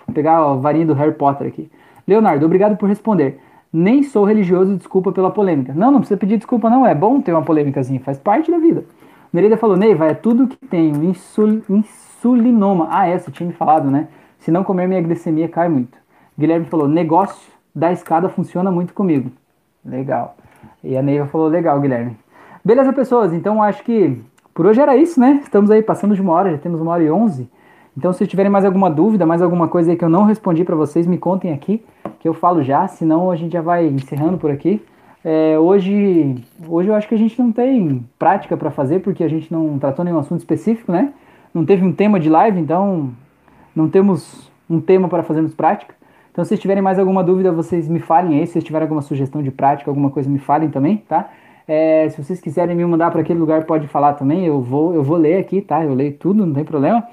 Vou 0.05 0.13
pegar 0.13 0.37
a 0.37 0.53
varinha 0.55 0.85
do 0.85 0.93
Harry 0.93 1.13
Potter 1.13 1.47
aqui. 1.47 1.71
Leonardo, 2.11 2.45
obrigado 2.45 2.75
por 2.75 2.89
responder. 2.89 3.39
Nem 3.71 4.03
sou 4.03 4.25
religioso, 4.25 4.75
desculpa 4.75 5.13
pela 5.13 5.31
polêmica. 5.31 5.73
Não, 5.73 5.89
não 5.89 5.99
precisa 5.99 6.19
pedir 6.19 6.35
desculpa, 6.35 6.69
não. 6.69 6.85
É 6.85 6.93
bom 6.93 7.21
ter 7.21 7.31
uma 7.31 7.41
polêmicazinha, 7.41 8.01
faz 8.01 8.17
parte 8.17 8.51
da 8.51 8.57
vida. 8.57 8.83
Nereida 9.31 9.55
falou, 9.55 9.77
Neiva, 9.77 10.07
é 10.07 10.13
tudo 10.13 10.45
que 10.45 10.57
tenho. 10.57 11.01
Insul, 11.05 11.61
insulinoma. 11.69 12.89
Ah, 12.91 13.07
é, 13.07 13.17
tinha 13.17 13.47
me 13.47 13.53
falado, 13.53 13.89
né? 13.89 14.09
Se 14.39 14.51
não 14.51 14.61
comer, 14.61 14.87
minha 14.87 15.01
glicemia 15.01 15.47
cai 15.47 15.69
muito. 15.69 15.97
Guilherme 16.37 16.65
falou, 16.65 16.85
negócio 16.85 17.49
da 17.73 17.93
escada 17.93 18.27
funciona 18.27 18.69
muito 18.69 18.93
comigo. 18.93 19.31
Legal. 19.85 20.35
E 20.83 20.97
a 20.97 21.01
Neiva 21.01 21.27
falou, 21.27 21.47
legal, 21.47 21.79
Guilherme. 21.79 22.17
Beleza, 22.65 22.91
pessoas. 22.91 23.31
Então 23.31 23.63
acho 23.63 23.83
que 23.85 24.21
por 24.53 24.65
hoje 24.65 24.81
era 24.81 24.97
isso, 24.97 25.17
né? 25.17 25.39
Estamos 25.41 25.71
aí 25.71 25.81
passando 25.81 26.13
de 26.13 26.21
uma 26.21 26.33
hora, 26.33 26.51
já 26.51 26.57
temos 26.57 26.81
uma 26.81 26.91
hora 26.91 27.03
e 27.03 27.09
onze. 27.09 27.49
Então, 27.97 28.11
se 28.13 28.25
tiverem 28.25 28.51
mais 28.51 28.65
alguma 28.65 28.89
dúvida, 28.89 29.25
mais 29.25 29.41
alguma 29.41 29.67
coisa 29.67 29.91
aí 29.91 29.97
que 29.97 30.03
eu 30.03 30.09
não 30.09 30.23
respondi 30.23 30.63
para 30.63 30.75
vocês, 30.75 31.05
me 31.05 31.17
contem 31.17 31.53
aqui, 31.53 31.83
que 32.21 32.27
eu 32.29 32.35
falo 32.35 32.61
já, 32.61 32.87
senão 32.87 33.31
a 33.31 33.35
gente 33.35 33.53
já 33.53 33.61
vai 33.63 33.87
encerrando 33.87 34.37
por 34.37 34.51
aqui. 34.51 34.79
É, 35.25 35.57
hoje, 35.57 36.35
hoje 36.67 36.87
eu 36.87 36.93
acho 36.93 37.07
que 37.07 37.15
a 37.15 37.17
gente 37.17 37.37
não 37.41 37.51
tem 37.51 38.05
prática 38.19 38.55
para 38.55 38.69
fazer, 38.69 38.99
porque 38.99 39.23
a 39.23 39.27
gente 39.27 39.51
não 39.51 39.79
tratou 39.79 40.05
nenhum 40.05 40.19
assunto 40.19 40.37
específico, 40.37 40.91
né? 40.91 41.13
Não 41.51 41.65
teve 41.65 41.83
um 41.83 41.91
tema 41.91 42.19
de 42.19 42.29
live, 42.29 42.59
então 42.59 43.09
não 43.75 43.89
temos 43.89 44.51
um 44.69 44.79
tema 44.79 45.09
para 45.09 45.23
fazermos 45.23 45.55
prática. 45.55 45.95
Então, 46.31 46.45
se 46.45 46.49
vocês 46.49 46.59
tiverem 46.59 46.81
mais 46.83 46.99
alguma 46.99 47.23
dúvida, 47.23 47.51
vocês 47.51 47.87
me 47.87 47.99
falem 47.99 48.39
aí. 48.39 48.45
Se 48.45 48.53
vocês 48.53 48.63
tiverem 48.63 48.83
alguma 48.83 49.01
sugestão 49.01 49.41
de 49.41 49.49
prática, 49.49 49.89
alguma 49.89 50.11
coisa, 50.11 50.29
me 50.29 50.39
falem 50.39 50.69
também, 50.69 50.97
tá? 50.97 51.27
É, 51.67 52.07
se 52.09 52.23
vocês 52.23 52.39
quiserem 52.39 52.75
me 52.75 52.85
mandar 52.85 53.09
para 53.09 53.21
aquele 53.21 53.39
lugar, 53.39 53.63
pode 53.65 53.87
falar 53.87 54.13
também. 54.13 54.45
Eu 54.45 54.61
vou, 54.61 54.93
eu 54.93 55.01
vou 55.01 55.17
ler 55.17 55.37
aqui, 55.37 55.59
tá? 55.59 55.83
Eu 55.83 55.95
leio 55.95 56.13
tudo, 56.13 56.45
não 56.45 56.53
tem 56.53 56.63
problema. 56.63 57.03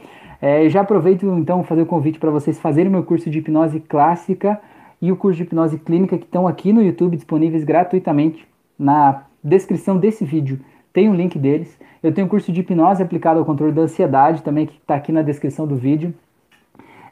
É, 0.41 0.69
já 0.69 0.83
aproveito 0.83 1.25
então 1.27 1.65
fazer 1.65 1.81
o 1.81 1.87
convite 1.87 2.19
para 2.19 2.31
vocês 2.31 2.61
fazerem 2.61 2.89
o 2.89 2.93
meu 2.93 3.03
curso 3.03 3.31
de 3.31 3.39
hipnose 3.39 3.81
clássica 3.81 4.61
e 5.01 5.13
o 5.13 5.17
curso 5.17 5.37
de 5.37 5.45
hipnose 5.45 5.79
clínica 5.79 6.19
que 6.19 6.25
estão 6.25 6.47
aqui 6.47 6.73
no 6.73 6.83
YouTube 6.83 7.17
disponíveis 7.17 7.65
gratuitamente 7.65 8.47
na 8.79 9.23
descrição 9.43 9.97
desse 9.97 10.25
vídeo. 10.25 10.61
Tem 10.93 11.09
o 11.09 11.13
um 11.13 11.15
link 11.15 11.39
deles. 11.39 11.79
Eu 12.03 12.13
tenho 12.13 12.27
um 12.27 12.31
curso 12.31 12.53
de 12.53 12.61
hipnose 12.61 13.03
aplicado 13.03 13.39
ao 13.39 13.45
controle 13.45 13.73
da 13.73 13.83
ansiedade 13.83 14.43
também 14.43 14.67
que 14.67 14.77
está 14.77 14.95
aqui 14.95 15.13
na 15.13 15.23
descrição 15.23 15.67
do 15.67 15.77
vídeo. 15.77 16.15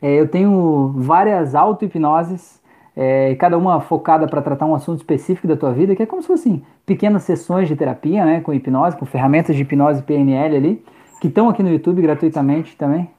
É, 0.01 0.21
eu 0.21 0.29
tenho 0.29 0.93
várias 0.97 1.55
auto-hipnoses, 1.55 2.61
é, 2.95 3.35
cada 3.37 3.57
uma 3.57 3.81
focada 3.81 4.27
para 4.27 4.43
tratar 4.43 4.67
um 4.67 4.75
assunto 4.75 4.99
específico 4.99 5.47
da 5.47 5.57
tua 5.57 5.73
vida, 5.73 5.95
que 5.95 6.03
é 6.03 6.07
como 6.07 6.23
se 6.23 6.29
fossem 6.29 6.63
pequenas 6.85 7.23
sessões 7.23 7.69
de 7.69 7.77
terapia, 7.77 8.25
né, 8.25 8.41
com 8.41 8.53
hipnose, 8.53 8.97
com 8.97 9.07
ferramentas 9.07 9.55
de 9.55 9.63
hipnose 9.63 10.03
PNL 10.03 10.57
ali, 10.57 10.85
que 11.21 11.29
estão 11.29 11.49
aqui 11.49 11.63
no 11.63 11.71
YouTube 11.71 12.03
gratuitamente 12.03 12.77
também. 12.77 13.11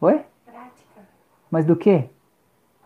Oi? 0.00 0.20
Prática. 0.46 1.02
Mas 1.50 1.64
do 1.64 1.76
que? 1.76 2.04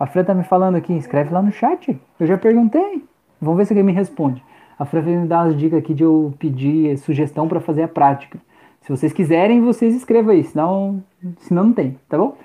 A 0.02 0.06
Fran 0.06 0.24
tá 0.24 0.34
me 0.34 0.42
falando 0.42 0.74
aqui, 0.74 0.92
escreve 0.94 1.32
lá 1.32 1.40
no 1.40 1.52
chat. 1.52 1.96
Eu 2.18 2.26
já 2.26 2.36
perguntei. 2.36 3.04
Vamos 3.40 3.56
ver 3.56 3.66
se 3.66 3.72
alguém 3.72 3.84
me 3.84 3.92
responde. 3.92 4.42
A 4.76 4.84
Fran 4.84 5.00
veio 5.00 5.20
me 5.20 5.28
dar 5.28 5.44
umas 5.44 5.56
dicas 5.56 5.78
aqui 5.78 5.94
de 5.94 6.02
eu 6.02 6.34
pedir 6.40 6.98
sugestão 6.98 7.46
para 7.46 7.60
fazer 7.60 7.84
a 7.84 7.88
prática. 7.88 8.36
Se 8.80 8.90
vocês 8.90 9.12
quiserem, 9.12 9.60
vocês 9.60 9.94
escrevam 9.94 10.32
aí, 10.32 10.42
senão, 10.42 11.00
senão 11.38 11.66
não 11.66 11.72
tem, 11.72 12.00
tá 12.08 12.18
bom? 12.18 12.36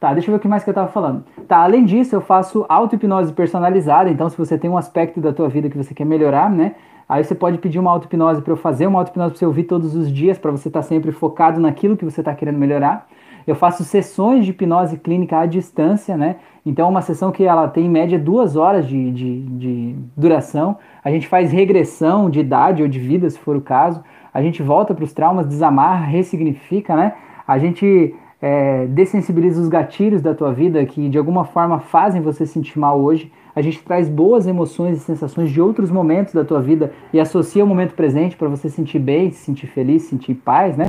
Tá, 0.00 0.14
deixa 0.14 0.30
eu 0.30 0.32
ver 0.32 0.38
o 0.38 0.40
que 0.40 0.48
mais 0.48 0.64
que 0.64 0.70
eu 0.70 0.74
tava 0.74 0.88
falando. 0.88 1.22
Tá, 1.46 1.58
além 1.58 1.84
disso, 1.84 2.16
eu 2.16 2.22
faço 2.22 2.64
auto-hipnose 2.66 3.30
personalizada, 3.34 4.08
então 4.08 4.30
se 4.30 4.38
você 4.38 4.56
tem 4.56 4.70
um 4.70 4.78
aspecto 4.78 5.20
da 5.20 5.34
tua 5.34 5.50
vida 5.50 5.68
que 5.68 5.76
você 5.76 5.92
quer 5.92 6.06
melhorar, 6.06 6.48
né? 6.48 6.76
Aí 7.06 7.22
você 7.22 7.34
pode 7.34 7.58
pedir 7.58 7.78
uma 7.78 7.90
auto-hipnose 7.90 8.40
para 8.40 8.54
eu 8.54 8.56
fazer, 8.56 8.86
uma 8.86 9.00
auto-hipnose 9.00 9.32
para 9.32 9.38
você 9.38 9.44
ouvir 9.44 9.64
todos 9.64 9.94
os 9.94 10.10
dias, 10.10 10.38
para 10.38 10.50
você 10.50 10.68
estar 10.68 10.80
tá 10.80 10.86
sempre 10.86 11.12
focado 11.12 11.60
naquilo 11.60 11.94
que 11.94 12.06
você 12.06 12.22
está 12.22 12.34
querendo 12.34 12.56
melhorar. 12.56 13.06
Eu 13.46 13.54
faço 13.54 13.84
sessões 13.84 14.44
de 14.44 14.50
hipnose 14.50 14.96
clínica 14.98 15.38
à 15.38 15.46
distância, 15.46 16.16
né? 16.16 16.36
Então, 16.64 16.88
uma 16.88 17.02
sessão 17.02 17.32
que 17.32 17.44
ela 17.44 17.66
tem 17.68 17.86
em 17.86 17.90
média 17.90 18.18
duas 18.18 18.56
horas 18.56 18.86
de, 18.86 19.10
de, 19.10 19.40
de 19.40 19.96
duração. 20.16 20.76
A 21.02 21.10
gente 21.10 21.26
faz 21.26 21.50
regressão 21.50 22.30
de 22.30 22.40
idade 22.40 22.82
ou 22.82 22.88
de 22.88 23.00
vida, 23.00 23.28
se 23.28 23.38
for 23.38 23.56
o 23.56 23.60
caso. 23.60 24.02
A 24.32 24.40
gente 24.40 24.62
volta 24.62 24.94
para 24.94 25.04
os 25.04 25.12
traumas, 25.12 25.46
desamarra, 25.46 26.06
ressignifica, 26.06 26.94
né? 26.94 27.14
A 27.46 27.58
gente 27.58 28.14
é, 28.40 28.86
dessensibiliza 28.86 29.60
os 29.60 29.68
gatilhos 29.68 30.20
da 30.20 30.34
tua 30.34 30.52
vida 30.52 30.84
que 30.84 31.08
de 31.08 31.16
alguma 31.16 31.44
forma 31.44 31.78
fazem 31.78 32.20
você 32.20 32.44
se 32.44 32.54
sentir 32.54 32.78
mal 32.78 33.00
hoje. 33.00 33.30
A 33.54 33.60
gente 33.60 33.82
traz 33.82 34.08
boas 34.08 34.46
emoções 34.46 34.96
e 34.96 35.00
sensações 35.00 35.50
de 35.50 35.60
outros 35.60 35.90
momentos 35.90 36.32
da 36.32 36.44
tua 36.44 36.60
vida 36.60 36.92
e 37.12 37.20
associa 37.20 37.62
o 37.62 37.66
momento 37.66 37.94
presente 37.94 38.36
para 38.36 38.48
você 38.48 38.68
sentir 38.68 38.98
bem, 38.98 39.30
se 39.30 39.44
sentir 39.44 39.66
feliz, 39.66 40.02
sentir 40.02 40.34
paz, 40.34 40.76
né? 40.76 40.86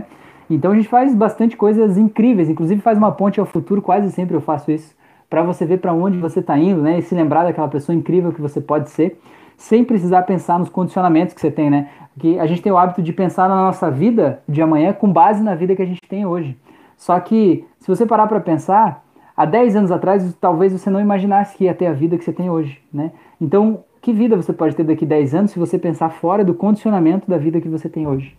Então 0.49 0.71
a 0.71 0.75
gente 0.75 0.87
faz 0.87 1.13
bastante 1.15 1.55
coisas 1.55 1.97
incríveis, 1.97 2.49
inclusive 2.49 2.81
faz 2.81 2.97
uma 2.97 3.11
ponte 3.11 3.39
ao 3.39 3.45
futuro, 3.45 3.81
quase 3.81 4.11
sempre 4.11 4.35
eu 4.35 4.41
faço 4.41 4.71
isso, 4.71 4.95
para 5.29 5.41
você 5.41 5.65
ver 5.65 5.79
para 5.79 5.93
onde 5.93 6.17
você 6.17 6.39
está 6.39 6.57
indo, 6.57 6.81
né? 6.81 6.99
E 6.99 7.01
se 7.01 7.15
lembrar 7.15 7.43
daquela 7.43 7.67
pessoa 7.67 7.95
incrível 7.95 8.31
que 8.31 8.41
você 8.41 8.61
pode 8.61 8.89
ser, 8.89 9.19
sem 9.57 9.83
precisar 9.83 10.23
pensar 10.23 10.59
nos 10.59 10.69
condicionamentos 10.69 11.33
que 11.33 11.41
você 11.41 11.51
tem, 11.51 11.69
né? 11.69 11.89
Que 12.19 12.37
a 12.39 12.45
gente 12.45 12.61
tem 12.61 12.71
o 12.71 12.77
hábito 12.77 13.01
de 13.01 13.13
pensar 13.13 13.47
na 13.47 13.55
nossa 13.55 13.89
vida 13.89 14.41
de 14.47 14.61
amanhã 14.61 14.93
com 14.93 15.11
base 15.11 15.41
na 15.41 15.55
vida 15.55 15.75
que 15.75 15.81
a 15.81 15.85
gente 15.85 16.01
tem 16.07 16.25
hoje. 16.25 16.57
Só 16.97 17.19
que 17.19 17.65
se 17.79 17.87
você 17.87 18.05
parar 18.05 18.27
para 18.27 18.39
pensar, 18.39 19.03
há 19.35 19.45
10 19.45 19.75
anos 19.75 19.91
atrás 19.91 20.35
talvez 20.39 20.71
você 20.71 20.89
não 20.89 21.01
imaginasse 21.01 21.57
que 21.57 21.63
ia 21.63 21.73
ter 21.73 21.87
a 21.87 21.93
vida 21.93 22.17
que 22.17 22.23
você 22.23 22.33
tem 22.33 22.49
hoje, 22.49 22.79
né? 22.93 23.11
Então, 23.39 23.83
que 24.01 24.13
vida 24.13 24.35
você 24.35 24.53
pode 24.53 24.75
ter 24.75 24.83
daqui 24.83 25.05
10 25.05 25.33
anos 25.33 25.51
se 25.51 25.59
você 25.59 25.79
pensar 25.79 26.09
fora 26.09 26.43
do 26.43 26.53
condicionamento 26.53 27.29
da 27.29 27.37
vida 27.37 27.59
que 27.61 27.69
você 27.69 27.89
tem 27.89 28.05
hoje? 28.05 28.37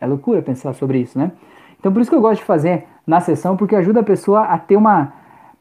É 0.00 0.06
loucura 0.06 0.40
pensar 0.42 0.72
sobre 0.72 0.98
isso, 0.98 1.18
né? 1.18 1.32
Então 1.78 1.92
por 1.92 2.00
isso 2.00 2.10
que 2.10 2.16
eu 2.16 2.20
gosto 2.20 2.40
de 2.40 2.44
fazer 2.44 2.84
na 3.06 3.20
sessão, 3.20 3.56
porque 3.56 3.74
ajuda 3.74 4.00
a 4.00 4.02
pessoa 4.02 4.42
a 4.42 4.58
ter 4.58 4.76
uma 4.76 5.12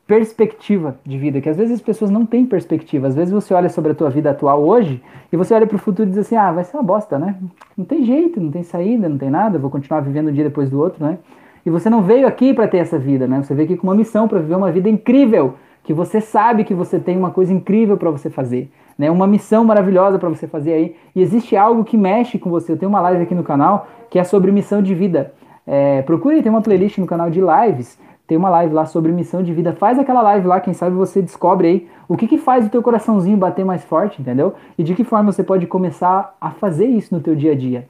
perspectiva 0.06 0.98
de 1.06 1.20
vida, 1.20 1.40
que 1.40 1.48
às 1.48 1.56
vezes 1.56 1.76
as 1.76 1.82
pessoas 1.82 2.10
não 2.10 2.26
têm 2.26 2.44
perspectiva. 2.44 3.08
Às 3.08 3.16
vezes 3.16 3.32
você 3.32 3.54
olha 3.54 3.70
sobre 3.70 3.92
a 3.92 3.96
tua 3.96 4.10
vida 4.10 4.32
atual 4.32 4.64
hoje 4.64 5.04
e 5.32 5.38
você 5.38 5.54
olha 5.54 5.68
para 5.68 5.76
o 5.76 5.80
futuro 5.80 6.08
e 6.08 6.12
diz 6.12 6.20
assim: 6.20 6.36
"Ah, 6.36 6.52
vai 6.52 6.64
ser 6.64 6.76
uma 6.78 6.84
bosta, 6.84 7.20
né? 7.20 7.36
Não 7.78 7.86
tem 7.86 8.04
jeito, 8.04 8.42
não 8.42 8.50
tem 8.50 8.64
saída, 8.64 9.08
não 9.08 9.20
tem 9.20 9.30
nada, 9.30 9.60
vou 9.60 9.70
continuar 9.70 10.02
vivendo 10.02 10.30
um 10.30 10.34
dia 10.34 10.44
depois 10.44 10.70
do 10.70 10.80
outro, 10.80 11.06
né?" 11.06 11.20
E 11.64 11.70
você 11.70 11.90
não 11.90 12.02
veio 12.02 12.28
aqui 12.28 12.54
para 12.54 12.68
ter 12.68 12.78
essa 12.78 12.98
vida, 12.98 13.28
né? 13.28 13.44
Você 13.44 13.54
veio 13.54 13.68
aqui 13.68 13.78
com 13.78 13.86
uma 13.86 13.96
missão 13.96 14.28
para 14.28 14.40
viver 14.40 14.56
uma 14.56 14.72
vida 14.72 14.90
incrível, 14.90 15.54
que 15.90 15.94
você 15.94 16.22
sabe 16.22 16.64
que 16.64 16.76
você 16.76 17.00
tem 17.00 17.18
uma 17.18 17.32
coisa 17.32 17.52
incrível 17.52 17.98
para 17.98 18.12
você 18.12 18.30
fazer, 18.30 18.70
né? 18.96 19.10
Uma 19.10 19.26
missão 19.26 19.66
maravilhosa 19.66 20.20
para 20.20 20.30
você 20.30 20.46
fazer 20.46 20.74
aí. 20.74 20.96
E 21.16 21.22
existe 21.24 21.56
algo 21.56 21.84
que 21.84 21.98
mexe 21.98 22.38
com 22.38 22.48
você. 22.48 22.72
Eu 22.74 22.78
tenho 22.78 22.92
uma 22.92 23.02
live 23.02 23.24
aqui 23.24 23.34
no 23.34 23.44
canal 23.44 23.88
que 24.08 24.20
é 24.20 24.24
sobre 24.24 24.52
missão 24.52 24.84
de 24.84 24.94
vida. 24.94 25.34
É, 25.66 26.04
procure, 26.04 26.44
tem 26.44 26.52
uma 26.52 26.62
playlist 26.62 27.00
no 27.00 27.08
canal 27.08 27.32
de 27.32 27.42
lives 27.42 27.98
tem 28.28 28.38
uma 28.38 28.52
live 28.52 28.72
lá 28.76 28.86
sobre 28.86 29.12
missão 29.12 29.42
de 29.42 29.52
vida. 29.52 29.74
Faz 29.74 29.98
aquela 29.98 30.22
live 30.22 30.46
lá, 30.46 30.60
quem 30.60 30.72
sabe 30.76 30.96
você 30.96 31.20
descobre 31.20 31.68
aí 31.68 31.88
o 32.08 32.16
que, 32.16 32.28
que 32.28 32.38
faz 32.38 32.68
o 32.68 32.70
teu 32.70 32.84
coraçãozinho 32.84 33.36
bater 33.36 33.66
mais 33.66 33.84
forte, 33.84 34.22
entendeu? 34.22 34.54
E 34.78 34.84
de 34.84 34.94
que 34.94 35.04
forma 35.04 35.32
você 35.32 35.44
pode 35.44 35.66
começar 35.66 36.38
a 36.40 36.52
fazer 36.52 36.86
isso 36.86 37.16
no 37.16 37.20
teu 37.20 37.36
dia 37.36 37.54
a 37.54 37.56
dia. 37.56 37.88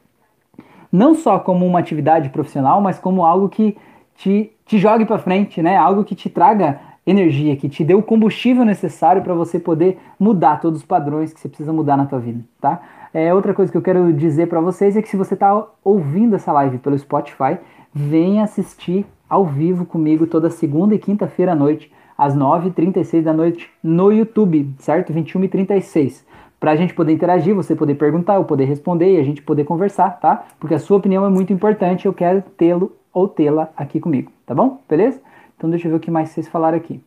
Não 0.89 1.13
só 1.13 1.38
como 1.38 1.65
uma 1.65 1.80
atividade 1.80 2.30
profissional, 2.30 2.80
mas 2.80 2.97
como 2.97 3.26
algo 3.26 3.49
que 3.49 3.76
te, 4.15 4.53
te 4.65 4.77
jogue 4.77 5.03
para 5.03 5.19
frente, 5.19 5.61
né? 5.61 5.76
Algo 5.76 6.05
que 6.05 6.15
te 6.15 6.30
traga 6.30 6.80
energia, 7.05 7.55
que 7.55 7.67
te 7.67 7.84
dê 7.84 7.93
o 7.93 8.03
combustível 8.03 8.63
necessário 8.63 9.21
para 9.21 9.34
você 9.34 9.59
poder 9.59 9.97
mudar 10.19 10.59
todos 10.61 10.80
os 10.80 10.85
padrões 10.85 11.34
que 11.34 11.39
você 11.39 11.47
precisa 11.47 11.73
mudar 11.73 11.97
na 11.97 12.05
tua 12.05 12.19
vida, 12.19 12.43
tá? 12.61 12.81
É, 13.13 13.34
outra 13.34 13.53
coisa 13.53 13.71
que 13.71 13.77
eu 13.77 13.81
quero 13.81 14.13
dizer 14.13 14.47
para 14.47 14.61
vocês 14.61 14.95
é 14.95 15.01
que 15.01 15.09
se 15.09 15.17
você 15.17 15.34
está 15.34 15.65
ouvindo 15.84 16.35
essa 16.35 16.51
live 16.51 16.77
pelo 16.77 16.97
Spotify, 16.97 17.57
venha 17.93 18.43
assistir 18.43 19.05
ao 19.27 19.45
vivo 19.45 19.85
comigo 19.85 20.27
toda 20.27 20.49
segunda 20.49 20.93
e 20.93 20.99
quinta-feira 20.99 21.53
à 21.53 21.55
noite, 21.55 21.91
às 22.17 22.35
9h36 22.35 23.23
da 23.23 23.34
noite, 23.34 23.69
no 23.81 24.11
YouTube, 24.11 24.69
certo? 24.80 25.13
21h36. 25.13 26.23
Para 26.59 26.71
a 26.71 26.76
gente 26.76 26.93
poder 26.93 27.13
interagir, 27.13 27.55
você 27.55 27.76
poder 27.76 27.95
perguntar, 27.95 28.35
eu 28.35 28.43
poder 28.43 28.65
responder 28.65 29.15
e 29.15 29.19
a 29.19 29.23
gente 29.23 29.41
poder 29.41 29.63
conversar, 29.63 30.19
tá? 30.19 30.43
Porque 30.59 30.76
a 30.76 30.80
sua 30.80 30.97
opinião 30.97 31.26
é 31.26 31.30
muito 31.30 31.53
importante, 31.53 32.05
eu 32.05 32.13
quero 32.13 32.43
tê-lo 32.57 32.91
ou 33.13 33.27
tê-la 33.27 33.69
aqui 33.77 33.99
comigo, 33.99 34.31
tá 34.45 34.53
bom? 34.53 34.81
Beleza? 34.88 35.21
Então 35.60 35.69
deixa 35.69 35.88
eu 35.88 35.91
ver 35.91 35.98
o 35.98 35.99
que 35.99 36.10
mais 36.10 36.30
vocês 36.30 36.48
falaram 36.48 36.77
aqui. 36.77 37.03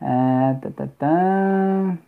É, 0.00 0.56
tá, 0.62 0.70
tá, 0.74 0.88
tá. 0.98 1.98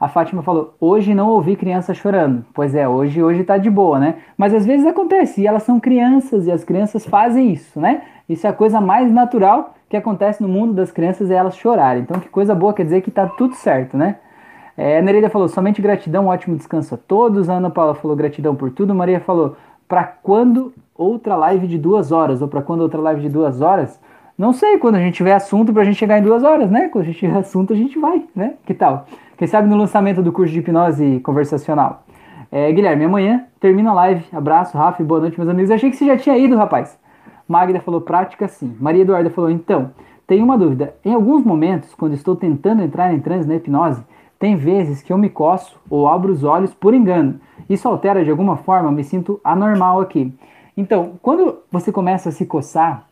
A 0.00 0.08
Fátima 0.08 0.42
falou: 0.42 0.74
hoje 0.80 1.14
não 1.14 1.28
ouvi 1.28 1.54
criança 1.54 1.94
chorando. 1.94 2.44
Pois 2.52 2.74
é, 2.74 2.88
hoje 2.88 3.22
hoje 3.22 3.44
tá 3.44 3.56
de 3.56 3.70
boa, 3.70 4.00
né? 4.00 4.16
Mas 4.36 4.52
às 4.52 4.66
vezes 4.66 4.84
acontece, 4.84 5.42
e 5.42 5.46
elas 5.46 5.62
são 5.62 5.78
crianças 5.78 6.48
e 6.48 6.50
as 6.50 6.64
crianças 6.64 7.06
fazem 7.06 7.52
isso, 7.52 7.80
né? 7.80 8.02
Isso 8.28 8.48
é 8.48 8.50
a 8.50 8.52
coisa 8.52 8.80
mais 8.80 9.12
natural 9.12 9.76
que 9.88 9.96
acontece 9.96 10.42
no 10.42 10.48
mundo 10.48 10.74
das 10.74 10.90
crianças 10.90 11.30
é 11.30 11.34
elas 11.34 11.56
chorarem. 11.56 12.02
Então, 12.02 12.18
que 12.18 12.28
coisa 12.28 12.52
boa, 12.52 12.74
quer 12.74 12.82
dizer 12.82 13.02
que 13.02 13.12
tá 13.12 13.28
tudo 13.28 13.54
certo, 13.54 13.96
né? 13.96 14.16
É, 14.76 14.98
a 14.98 15.02
Nereida 15.02 15.30
falou: 15.30 15.48
somente 15.48 15.80
gratidão, 15.80 16.26
ótimo 16.26 16.56
descanso 16.56 16.96
a 16.96 16.98
todos. 16.98 17.48
A 17.48 17.54
Ana 17.54 17.70
Paula 17.70 17.94
falou: 17.94 18.16
gratidão 18.16 18.56
por 18.56 18.72
tudo. 18.72 18.92
Maria 18.92 19.20
falou: 19.20 19.56
para 19.86 20.02
quando 20.02 20.74
outra 20.96 21.36
live 21.36 21.68
de 21.68 21.78
duas 21.78 22.10
horas? 22.10 22.42
Ou 22.42 22.48
para 22.48 22.60
quando 22.60 22.80
outra 22.80 23.00
live 23.00 23.22
de 23.22 23.28
duas 23.28 23.60
horas? 23.60 24.04
Não 24.38 24.52
sei, 24.52 24.76
quando 24.76 24.96
a 24.96 25.00
gente 25.00 25.14
tiver 25.14 25.32
assunto 25.32 25.72
pra 25.72 25.82
gente 25.82 25.96
chegar 25.96 26.18
em 26.18 26.22
duas 26.22 26.44
horas, 26.44 26.70
né? 26.70 26.88
Quando 26.88 27.04
a 27.04 27.06
gente 27.06 27.18
tiver 27.18 27.38
assunto, 27.38 27.72
a 27.72 27.76
gente 27.76 27.98
vai, 27.98 28.22
né? 28.34 28.54
Que 28.66 28.74
tal? 28.74 29.06
Quem 29.38 29.48
sabe 29.48 29.66
no 29.66 29.76
lançamento 29.76 30.22
do 30.22 30.30
curso 30.30 30.52
de 30.52 30.58
hipnose 30.58 31.20
conversacional. 31.20 32.04
É, 32.52 32.70
Guilherme, 32.70 33.04
amanhã 33.04 33.46
termina 33.58 33.90
a 33.90 33.94
live. 33.94 34.24
Abraço, 34.32 34.76
Rafa, 34.76 35.02
boa 35.02 35.20
noite, 35.20 35.38
meus 35.38 35.48
amigos. 35.48 35.70
achei 35.70 35.90
que 35.90 35.96
você 35.96 36.04
já 36.04 36.18
tinha 36.18 36.36
ido, 36.36 36.54
rapaz. 36.54 36.98
Magda 37.48 37.80
falou 37.80 38.02
prática 38.02 38.46
sim. 38.46 38.76
Maria 38.78 39.02
Eduarda 39.02 39.30
falou, 39.30 39.50
então, 39.50 39.90
tenho 40.26 40.44
uma 40.44 40.58
dúvida. 40.58 40.94
Em 41.02 41.14
alguns 41.14 41.42
momentos, 41.42 41.94
quando 41.94 42.12
estou 42.12 42.36
tentando 42.36 42.82
entrar 42.82 43.14
em 43.14 43.20
transe 43.20 43.48
na 43.48 43.54
hipnose, 43.54 44.02
tem 44.38 44.54
vezes 44.54 45.00
que 45.00 45.12
eu 45.12 45.16
me 45.16 45.30
coço 45.30 45.80
ou 45.88 46.06
abro 46.06 46.30
os 46.30 46.44
olhos 46.44 46.74
por 46.74 46.92
engano. 46.92 47.40
Isso 47.70 47.88
altera 47.88 48.22
de 48.22 48.30
alguma 48.30 48.58
forma, 48.58 48.92
me 48.92 49.02
sinto 49.02 49.40
anormal 49.42 49.98
aqui. 50.00 50.30
Então, 50.76 51.12
quando 51.22 51.60
você 51.72 51.90
começa 51.90 52.28
a 52.28 52.32
se 52.32 52.44
coçar, 52.44 53.06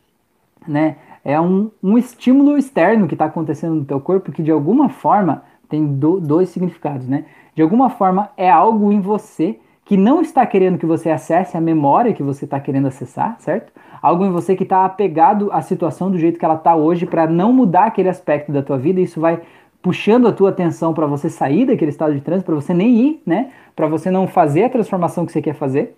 né, 0.68 0.96
é 1.24 1.40
um, 1.40 1.70
um 1.82 1.96
estímulo 1.96 2.59
externo 2.59 3.09
que 3.09 3.14
está 3.14 3.24
acontecendo 3.24 3.74
no 3.74 3.84
teu 3.84 3.98
corpo 3.98 4.30
que 4.30 4.42
de 4.42 4.51
alguma 4.51 4.88
forma 4.88 5.42
tem 5.68 5.86
do, 5.86 6.20
dois 6.20 6.51
significados, 6.51 7.09
né? 7.09 7.24
De 7.55 7.62
alguma 7.62 7.88
forma 7.88 8.30
é 8.36 8.51
algo 8.51 8.92
em 8.92 9.01
você 9.01 9.59
que 9.84 9.96
não 9.96 10.20
está 10.20 10.44
querendo 10.46 10.78
que 10.78 10.86
você 10.86 11.10
acesse 11.10 11.56
a 11.56 11.60
memória 11.60 12.12
que 12.12 12.22
você 12.22 12.44
está 12.44 12.60
querendo 12.60 12.88
acessar, 12.88 13.36
certo? 13.38 13.72
Algo 14.01 14.24
em 14.24 14.30
você 14.30 14.55
que 14.55 14.62
está 14.62 14.84
apegado 14.84 15.51
à 15.52 15.62
situação 15.62 16.10
do 16.10 16.18
jeito 16.18 16.38
que 16.38 16.44
ela 16.44 16.55
está 16.55 16.74
hoje 16.74 17.06
para 17.06 17.26
não 17.26 17.52
mudar 17.52 17.86
aquele 17.86 18.09
aspecto 18.09 18.52
da 18.52 18.62
tua 18.62 18.78
vida. 18.78 19.01
Isso 19.01 19.20
vai 19.20 19.40
puxando 19.82 20.26
a 20.26 20.32
tua 20.32 20.51
atenção 20.51 20.94
para 20.94 21.06
você 21.06 21.28
sair 21.28 21.66
daquele 21.66 21.90
estado 21.90 22.14
de 22.14 22.20
trânsito, 22.20 22.46
para 22.46 22.55
você 22.55 22.72
nem 22.72 22.96
ir, 22.96 23.22
né? 23.26 23.51
Para 23.76 23.86
você 23.86 24.10
não 24.10 24.26
fazer 24.26 24.64
a 24.64 24.70
transformação 24.70 25.26
que 25.26 25.32
você 25.32 25.42
quer 25.42 25.55
fazer. 25.55 25.96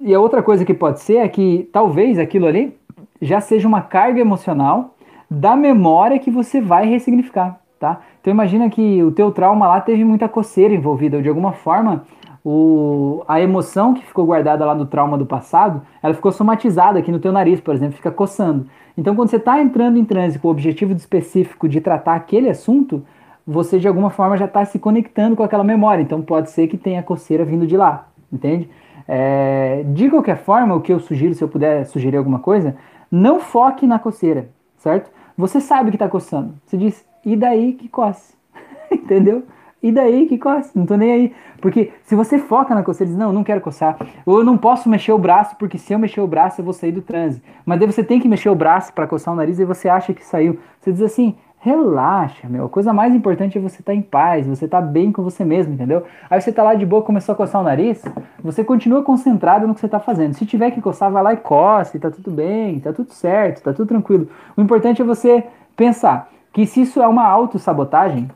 E 0.00 0.12
a 0.14 0.20
outra 0.20 0.42
coisa 0.42 0.64
que 0.64 0.74
pode 0.74 1.00
ser 1.00 1.16
é 1.16 1.28
que 1.28 1.68
talvez 1.72 2.18
aquilo 2.18 2.46
ali 2.46 2.76
já 3.20 3.40
seja 3.40 3.66
uma 3.66 3.82
carga 3.82 4.20
emocional 4.20 4.94
da 5.30 5.56
memória 5.56 6.18
que 6.18 6.30
você 6.30 6.60
vai 6.60 6.86
ressignificar 6.86 7.60
tá? 7.84 8.00
Então 8.20 8.32
imagina 8.32 8.70
que 8.70 9.02
o 9.02 9.12
teu 9.12 9.30
trauma 9.30 9.68
lá 9.68 9.78
teve 9.78 10.02
muita 10.04 10.26
coceira 10.26 10.72
envolvida, 10.72 11.18
ou 11.18 11.22
de 11.22 11.28
alguma 11.28 11.52
forma 11.52 12.04
o, 12.42 13.22
a 13.28 13.40
emoção 13.40 13.92
que 13.92 14.04
ficou 14.04 14.24
guardada 14.24 14.64
lá 14.64 14.74
no 14.74 14.86
trauma 14.86 15.18
do 15.18 15.26
passado, 15.26 15.82
ela 16.02 16.14
ficou 16.14 16.32
somatizada 16.32 16.98
aqui 16.98 17.12
no 17.12 17.18
teu 17.18 17.30
nariz, 17.30 17.60
por 17.60 17.74
exemplo, 17.74 17.96
fica 17.96 18.10
coçando. 18.10 18.66
Então 18.96 19.14
quando 19.14 19.28
você 19.28 19.36
está 19.36 19.60
entrando 19.60 19.98
em 19.98 20.04
transe 20.04 20.38
com 20.38 20.48
o 20.48 20.50
objetivo 20.50 20.94
específico 20.94 21.68
de 21.68 21.80
tratar 21.80 22.14
aquele 22.14 22.48
assunto, 22.48 23.04
você 23.46 23.78
de 23.78 23.86
alguma 23.86 24.08
forma 24.08 24.36
já 24.38 24.46
está 24.46 24.64
se 24.64 24.78
conectando 24.78 25.36
com 25.36 25.42
aquela 25.42 25.64
memória, 25.64 26.02
então 26.02 26.22
pode 26.22 26.50
ser 26.50 26.68
que 26.68 26.78
tenha 26.78 27.02
coceira 27.02 27.44
vindo 27.44 27.66
de 27.66 27.76
lá, 27.76 28.08
entende? 28.32 28.70
É, 29.06 29.84
de 29.88 30.08
qualquer 30.08 30.38
forma, 30.38 30.74
o 30.74 30.80
que 30.80 30.90
eu 30.90 30.98
sugiro, 30.98 31.34
se 31.34 31.44
eu 31.44 31.48
puder 31.48 31.84
sugerir 31.84 32.16
alguma 32.16 32.38
coisa, 32.38 32.74
não 33.14 33.38
foque 33.38 33.86
na 33.86 33.98
coceira, 33.98 34.48
certo? 34.76 35.08
Você 35.38 35.60
sabe 35.60 35.90
que 35.90 35.96
está 35.96 36.08
coçando. 36.08 36.54
Você 36.66 36.76
diz, 36.76 37.04
e 37.24 37.36
daí 37.36 37.74
que 37.74 37.88
coce. 37.88 38.34
Entendeu? 38.90 39.44
E 39.80 39.92
daí 39.92 40.26
que 40.26 40.36
coce, 40.36 40.76
não 40.76 40.84
tô 40.84 40.96
nem 40.96 41.12
aí. 41.12 41.34
Porque 41.60 41.92
se 42.02 42.16
você 42.16 42.38
foca 42.38 42.74
na 42.74 42.82
coceira 42.82 43.10
diz, 43.10 43.18
não, 43.18 43.32
não 43.32 43.44
quero 43.44 43.60
coçar, 43.60 43.96
ou 44.26 44.38
eu 44.38 44.44
não 44.44 44.56
posso 44.56 44.88
mexer 44.88 45.12
o 45.12 45.18
braço, 45.18 45.54
porque 45.56 45.78
se 45.78 45.92
eu 45.92 45.98
mexer 45.98 46.20
o 46.20 46.26
braço 46.26 46.60
eu 46.60 46.64
vou 46.64 46.74
sair 46.74 46.90
do 46.90 47.02
transe. 47.02 47.40
Mas 47.64 47.78
daí 47.78 47.86
você 47.86 48.02
tem 48.02 48.18
que 48.18 48.26
mexer 48.26 48.48
o 48.48 48.54
braço 48.54 48.92
para 48.92 49.06
coçar 49.06 49.32
o 49.32 49.36
nariz 49.36 49.60
e 49.60 49.64
você 49.64 49.88
acha 49.88 50.12
que 50.12 50.24
saiu. 50.24 50.58
Você 50.80 50.90
diz 50.90 51.02
assim, 51.02 51.36
relaxa, 51.64 52.46
meu. 52.46 52.66
A 52.66 52.68
coisa 52.68 52.92
mais 52.92 53.14
importante 53.14 53.56
é 53.56 53.60
você 53.60 53.80
estar 53.80 53.92
tá 53.92 53.94
em 53.96 54.02
paz, 54.02 54.46
você 54.46 54.66
estar 54.66 54.82
tá 54.82 54.86
bem 54.86 55.10
com 55.10 55.22
você 55.22 55.46
mesmo, 55.46 55.72
entendeu? 55.72 56.04
Aí 56.28 56.38
você 56.38 56.52
tá 56.52 56.62
lá 56.62 56.74
de 56.74 56.84
boa, 56.84 57.00
começou 57.00 57.32
a 57.32 57.36
coçar 57.36 57.58
o 57.58 57.64
nariz, 57.64 58.04
você 58.42 58.62
continua 58.62 59.02
concentrado 59.02 59.66
no 59.66 59.74
que 59.74 59.80
você 59.80 59.88
tá 59.88 59.98
fazendo. 59.98 60.34
Se 60.34 60.44
tiver 60.44 60.72
que 60.72 60.82
coçar, 60.82 61.10
vai 61.10 61.22
lá 61.22 61.32
e 61.32 61.38
coce, 61.38 61.98
tá 61.98 62.10
tudo 62.10 62.30
bem, 62.30 62.80
tá 62.80 62.92
tudo 62.92 63.10
certo, 63.14 63.62
tá 63.62 63.72
tudo 63.72 63.88
tranquilo. 63.88 64.28
O 64.54 64.60
importante 64.60 65.00
é 65.00 65.04
você 65.06 65.42
pensar, 65.74 66.28
que 66.52 66.66
se 66.66 66.82
isso 66.82 67.00
é 67.00 67.08
uma 67.08 67.26
autossabotagem, 67.26 68.30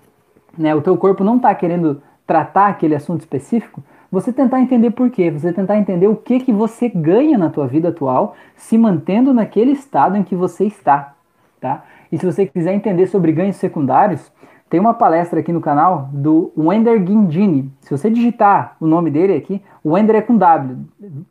né, 0.57 0.75
o 0.75 0.81
teu 0.81 0.97
corpo 0.97 1.23
não 1.23 1.37
está 1.37 1.55
querendo 1.55 2.03
tratar 2.27 2.69
aquele 2.69 2.95
assunto 2.95 3.21
específico, 3.21 3.83
você 4.11 4.33
tentar 4.33 4.59
entender 4.59 4.93
por 4.93 5.11
quê, 5.11 5.31
você 5.31 5.53
tentar 5.53 5.77
entender 5.77 6.09
o 6.09 6.17
que, 6.17 6.41
que 6.41 6.53
você 6.53 6.89
ganha 6.89 7.37
na 7.37 7.51
tua 7.51 7.67
vida 7.67 7.91
atual 7.91 8.35
se 8.57 8.79
mantendo 8.79 9.35
naquele 9.35 9.73
estado 9.73 10.17
em 10.17 10.23
que 10.23 10.35
você 10.35 10.65
está, 10.65 11.15
tá? 11.61 11.85
E 12.11 12.19
se 12.19 12.25
você 12.25 12.47
quiser 12.47 12.75
entender 12.75 13.07
sobre 13.07 13.33
ganhos 13.33 13.57
secundários, 13.57 14.33
tem 14.71 14.79
uma 14.79 14.93
palestra 14.93 15.41
aqui 15.41 15.53
no 15.53 15.61
canal 15.61 16.11
do 16.13 16.53
Wender 16.57 17.03
Guindini. 17.03 17.73
Se 17.81 17.91
você 17.91 18.11
digitar 18.11 18.77
o 18.81 18.87
nome 18.87 19.11
dele 19.11 19.35
aqui, 19.35 19.63
o 19.83 19.93
Wender 19.93 20.17
é 20.17 20.21
com 20.21 20.37
W, 20.37 20.77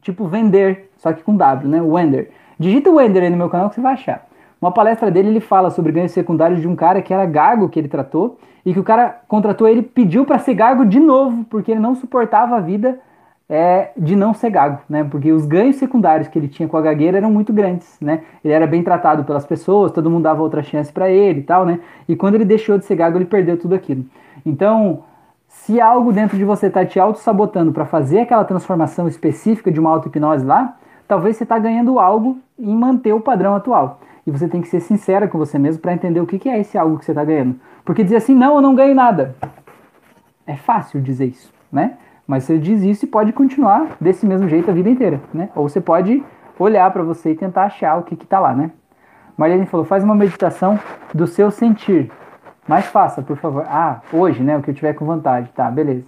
tipo 0.02 0.28
vender, 0.28 0.90
só 0.98 1.14
que 1.14 1.24
com 1.24 1.36
W, 1.36 1.70
né? 1.70 1.82
Wender. 1.82 2.32
Digita 2.60 2.90
o 2.90 2.96
Wender 2.96 3.24
aí 3.24 3.30
no 3.30 3.38
meu 3.38 3.50
canal 3.50 3.70
que 3.70 3.76
você 3.76 3.82
vai 3.82 3.94
achar. 3.94 4.28
Uma 4.60 4.72
palestra 4.72 5.12
dele, 5.12 5.30
ele 5.30 5.40
fala 5.40 5.70
sobre 5.70 5.92
ganhos 5.92 6.12
secundários 6.12 6.62
de 6.62 6.68
um 6.68 6.76
cara 6.76 7.02
que 7.02 7.14
era 7.14 7.28
gago 7.28 7.70
que 7.70 7.80
ele 7.80 7.88
tratou 7.88 8.40
e 8.66 8.74
que 8.74 8.80
o 8.80 8.84
cara 8.84 9.22
contratou 9.28 9.68
ele 9.68 9.84
pediu 9.84 10.26
para 10.26 10.40
ser 10.40 10.56
gago 10.56 10.84
de 10.84 11.00
novo 11.00 11.46
porque 11.46 11.72
ele 11.72 11.80
não 11.80 11.94
suportava 11.94 12.58
a 12.58 12.60
vida 12.60 13.00
é, 13.50 13.92
de 13.98 14.16
não 14.16 14.34
ser 14.34 14.50
gago, 14.50 14.80
né? 14.90 15.04
Porque 15.04 15.32
os 15.32 15.46
ganhos 15.46 15.78
secundários 15.78 16.28
que 16.28 16.38
ele 16.38 16.48
tinha 16.48 16.68
com 16.68 16.76
a 16.76 16.82
gagueira 16.82 17.18
eram 17.18 17.32
muito 17.32 17.54
grandes, 17.54 17.98
né? 18.02 18.22
Ele 18.44 18.54
era 18.54 18.68
bem 18.68 18.84
tratado 18.84 19.24
pelas 19.24 19.46
pessoas, 19.46 19.92
todo 19.92 20.10
mundo 20.10 20.24
dava 20.24 20.42
outra 20.42 20.62
chance 20.62 20.92
para 20.92 21.10
ele 21.10 21.40
e 21.40 21.44
tal, 21.44 21.66
né? 21.66 21.80
E 22.08 22.16
quando 22.16 22.36
ele 22.36 22.46
deixou 22.46 22.78
de 22.78 22.86
ser 22.86 22.96
gago, 22.96 23.18
ele 23.18 23.26
perdeu 23.26 23.58
tudo 23.58 23.74
aquilo. 23.74 24.06
Então, 24.46 25.04
se 25.48 25.80
algo 25.80 26.12
dentro 26.12 26.38
de 26.38 26.44
você 26.44 26.68
está 26.68 26.86
te 26.86 27.00
auto-sabotando 27.00 27.72
para 27.72 27.86
fazer 27.86 28.20
aquela 28.20 28.44
transformação 28.44 29.08
específica 29.08 29.72
de 29.72 29.80
uma 29.80 29.92
auto-hipnose 29.92 30.46
lá, 30.46 30.76
talvez 31.08 31.38
você 31.38 31.44
está 31.44 31.58
ganhando 31.58 32.00
algo 32.00 32.38
em 32.60 32.76
manter 32.76 33.14
o 33.14 33.22
padrão 33.22 33.56
atual 33.56 34.00
e 34.26 34.32
você 34.32 34.48
tem 34.50 34.62
que 34.62 34.68
ser 34.68 34.82
sincera 34.82 35.26
com 35.26 35.38
você 35.38 35.58
mesmo 35.58 35.82
para 35.82 35.94
entender 35.94 36.20
o 36.20 36.28
que, 36.28 36.50
é 36.50 36.60
esse 36.60 36.78
algo 36.78 37.00
que 37.00 37.06
você 37.06 37.12
está 37.12 37.24
ganhando. 37.24 37.56
Porque 37.86 38.04
dizer 38.04 38.18
assim, 38.18 38.36
não, 38.36 38.56
eu 38.56 38.62
não 38.62 38.76
ganho 38.76 38.94
nada. 38.94 39.36
É 40.46 40.58
fácil 40.58 41.02
dizer 41.02 41.28
isso, 41.28 41.52
né? 41.72 41.98
Mas 42.28 42.44
você 42.44 42.58
diz 42.58 42.84
isso 42.84 43.06
e 43.06 43.08
pode 43.08 43.32
continuar 43.32 43.96
desse 44.02 44.26
mesmo 44.26 44.50
jeito 44.50 44.70
a 44.70 44.74
vida 44.74 44.90
inteira, 44.90 45.22
né? 45.34 45.50
Ou 45.56 45.70
você 45.70 45.80
pode 45.80 46.22
olhar 46.60 46.92
para 46.92 47.02
você 47.02 47.32
e 47.32 47.36
tentar 47.36 47.64
achar 47.64 47.98
o 47.98 48.04
que 48.04 48.16
está 48.16 48.40
lá, 48.40 48.54
né? 48.54 48.72
Marlene 49.38 49.66
falou, 49.66 49.86
faz 49.86 50.04
uma 50.04 50.14
meditação 50.16 50.78
do 51.14 51.26
seu 51.26 51.50
sentir. 51.50 52.12
Mas 52.68 52.86
faça, 52.88 53.22
por 53.22 53.38
favor. 53.38 53.66
Ah, 53.70 54.02
hoje, 54.12 54.44
né? 54.44 54.58
O 54.58 54.62
que 54.62 54.72
eu 54.72 54.76
tiver 54.76 54.94
com 54.94 55.06
vontade. 55.06 55.50
Tá, 55.56 55.72
beleza. 55.72 56.06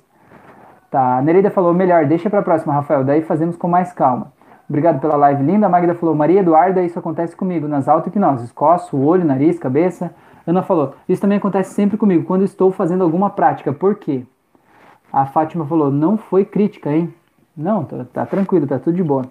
Tá, 0.91 1.19
a 1.19 1.21
Nereida 1.21 1.51
falou, 1.51 1.73
melhor, 1.73 2.05
deixa 2.05 2.29
pra 2.29 2.41
próxima, 2.41 2.73
Rafael. 2.73 3.03
Daí 3.03 3.21
fazemos 3.21 3.55
com 3.55 3.67
mais 3.67 3.93
calma. 3.93 4.33
Obrigado 4.67 4.99
pela 4.99 5.15
live 5.15 5.43
linda. 5.43 5.67
A 5.67 5.69
Magda 5.69 5.93
falou, 5.93 6.15
Maria 6.15 6.41
Eduarda, 6.41 6.83
isso 6.83 6.99
acontece 6.99 7.35
comigo 7.35 7.67
nas 7.67 7.87
auto-hipnoses. 7.87 8.51
Coço, 8.51 8.97
olho, 8.97 9.23
nariz, 9.23 9.57
cabeça. 9.57 10.11
Ana 10.45 10.63
falou, 10.63 10.95
isso 11.07 11.21
também 11.21 11.37
acontece 11.37 11.73
sempre 11.73 11.95
comigo, 11.95 12.25
quando 12.25 12.43
estou 12.43 12.71
fazendo 12.71 13.03
alguma 13.03 13.29
prática. 13.29 13.71
Por 13.71 13.95
quê? 13.95 14.25
A 15.11 15.25
Fátima 15.25 15.65
falou, 15.65 15.91
não 15.91 16.17
foi 16.17 16.45
crítica, 16.45 16.91
hein? 16.91 17.13
Não, 17.55 17.83
tá, 17.83 18.05
tá 18.13 18.25
tranquilo, 18.25 18.67
tá 18.67 18.79
tudo 18.79 18.95
de 18.95 19.03
boa. 19.03 19.25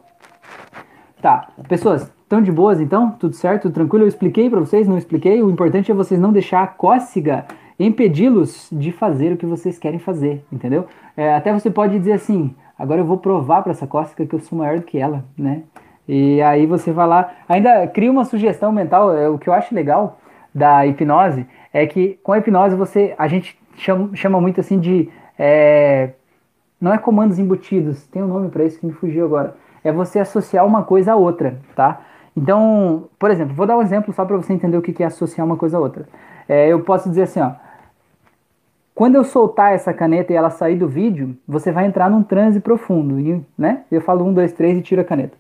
Tá, 1.20 1.48
pessoas, 1.68 2.12
estão 2.22 2.42
de 2.42 2.52
boas 2.52 2.80
então? 2.80 3.10
Tudo 3.12 3.34
certo? 3.34 3.62
Tudo 3.62 3.74
tranquilo? 3.74 4.04
Eu 4.04 4.08
expliquei 4.08 4.48
para 4.48 4.60
vocês? 4.60 4.86
Não 4.86 4.98
expliquei? 4.98 5.42
O 5.42 5.50
importante 5.50 5.90
é 5.90 5.94
vocês 5.94 6.20
não 6.20 6.32
deixar 6.32 6.62
a 6.62 6.66
cócega 6.66 7.46
impedi-los 7.78 8.68
de 8.72 8.90
fazer 8.90 9.32
o 9.32 9.36
que 9.36 9.46
vocês 9.46 9.78
querem 9.78 9.98
fazer, 9.98 10.44
entendeu? 10.52 10.86
É, 11.16 11.34
até 11.34 11.52
você 11.52 11.70
pode 11.70 11.98
dizer 11.98 12.12
assim, 12.12 12.54
agora 12.78 13.00
eu 13.00 13.04
vou 13.04 13.18
provar 13.18 13.62
para 13.62 13.72
essa 13.72 13.86
cócega 13.86 14.26
que 14.26 14.34
eu 14.34 14.40
sou 14.40 14.58
maior 14.58 14.78
do 14.78 14.84
que 14.84 14.98
ela, 14.98 15.24
né? 15.36 15.62
E 16.08 16.40
aí 16.42 16.66
você 16.66 16.90
vai 16.90 17.06
lá, 17.06 17.32
ainda 17.48 17.86
cria 17.86 18.10
uma 18.10 18.24
sugestão 18.24 18.72
mental, 18.72 19.16
é, 19.16 19.28
o 19.28 19.38
que 19.38 19.48
eu 19.48 19.52
acho 19.52 19.74
legal 19.74 20.18
da 20.54 20.86
hipnose 20.86 21.46
é 21.72 21.86
que 21.86 22.18
com 22.22 22.32
a 22.32 22.38
hipnose 22.38 22.74
você, 22.74 23.14
a 23.18 23.28
gente 23.28 23.58
chama, 23.76 24.10
chama 24.14 24.40
muito 24.40 24.60
assim 24.60 24.80
de, 24.80 25.08
é, 25.38 26.10
não 26.80 26.92
é 26.92 26.98
comandos 26.98 27.38
embutidos, 27.38 28.06
tem 28.08 28.22
um 28.22 28.26
nome 28.26 28.48
para 28.48 28.64
isso 28.64 28.78
que 28.78 28.86
me 28.86 28.92
fugiu 28.92 29.24
agora, 29.24 29.56
é 29.84 29.92
você 29.92 30.18
associar 30.18 30.66
uma 30.66 30.82
coisa 30.82 31.12
a 31.12 31.16
outra, 31.16 31.58
tá? 31.76 32.00
Então, 32.36 33.08
por 33.18 33.30
exemplo, 33.30 33.54
vou 33.54 33.66
dar 33.66 33.76
um 33.76 33.82
exemplo 33.82 34.12
só 34.12 34.24
para 34.24 34.36
você 34.36 34.52
entender 34.52 34.76
o 34.76 34.82
que 34.82 35.02
é 35.02 35.06
associar 35.06 35.46
uma 35.46 35.56
coisa 35.56 35.76
a 35.76 35.80
outra. 35.80 36.06
É, 36.48 36.68
eu 36.68 36.80
posso 36.80 37.08
dizer 37.08 37.22
assim, 37.22 37.40
ó, 37.40 37.52
quando 38.94 39.14
eu 39.14 39.24
soltar 39.24 39.74
essa 39.74 39.92
caneta 39.92 40.32
e 40.32 40.36
ela 40.36 40.50
sair 40.50 40.76
do 40.76 40.88
vídeo, 40.88 41.36
você 41.46 41.70
vai 41.70 41.86
entrar 41.86 42.10
num 42.10 42.22
transe 42.22 42.58
profundo, 42.58 43.44
né? 43.56 43.82
Eu 43.90 44.00
falo 44.00 44.24
um, 44.24 44.32
dois, 44.32 44.52
três 44.52 44.76
e 44.76 44.82
tiro 44.82 45.00
a 45.00 45.04
caneta. 45.04 45.36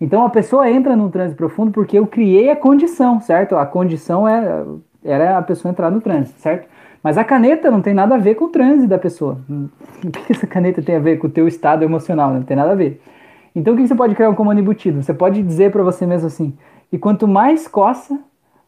Então 0.00 0.24
a 0.24 0.30
pessoa 0.30 0.70
entra 0.70 0.96
num 0.96 1.10
transe 1.10 1.34
profundo 1.34 1.72
porque 1.72 1.98
eu 1.98 2.06
criei 2.06 2.50
a 2.50 2.56
condição, 2.56 3.20
certo? 3.20 3.56
A 3.56 3.66
condição 3.66 4.26
é, 4.26 4.64
era 5.04 5.38
a 5.38 5.42
pessoa 5.42 5.70
entrar 5.70 5.90
no 5.90 6.00
transe, 6.00 6.32
certo? 6.38 6.68
Mas 7.02 7.16
a 7.16 7.24
caneta 7.24 7.70
não 7.70 7.80
tem 7.80 7.94
nada 7.94 8.14
a 8.14 8.18
ver 8.18 8.34
com 8.34 8.44
o 8.46 8.48
transe 8.48 8.86
da 8.86 8.98
pessoa. 8.98 9.38
O 10.02 10.10
que 10.10 10.32
essa 10.32 10.46
caneta 10.46 10.80
tem 10.80 10.96
a 10.96 10.98
ver 10.98 11.18
com 11.18 11.26
o 11.26 11.30
teu 11.30 11.46
estado 11.46 11.82
emocional? 11.82 12.32
Não 12.32 12.42
tem 12.42 12.56
nada 12.56 12.72
a 12.72 12.74
ver. 12.74 13.02
Então 13.54 13.74
o 13.74 13.76
que 13.76 13.86
você 13.86 13.94
pode 13.94 14.14
criar 14.14 14.30
um 14.30 14.34
comando 14.34 14.60
embutido? 14.60 15.02
Você 15.02 15.12
pode 15.12 15.42
dizer 15.42 15.70
para 15.70 15.82
você 15.82 16.06
mesmo 16.06 16.26
assim: 16.26 16.56
e 16.90 16.96
quanto 16.96 17.28
mais 17.28 17.68
coça, 17.68 18.18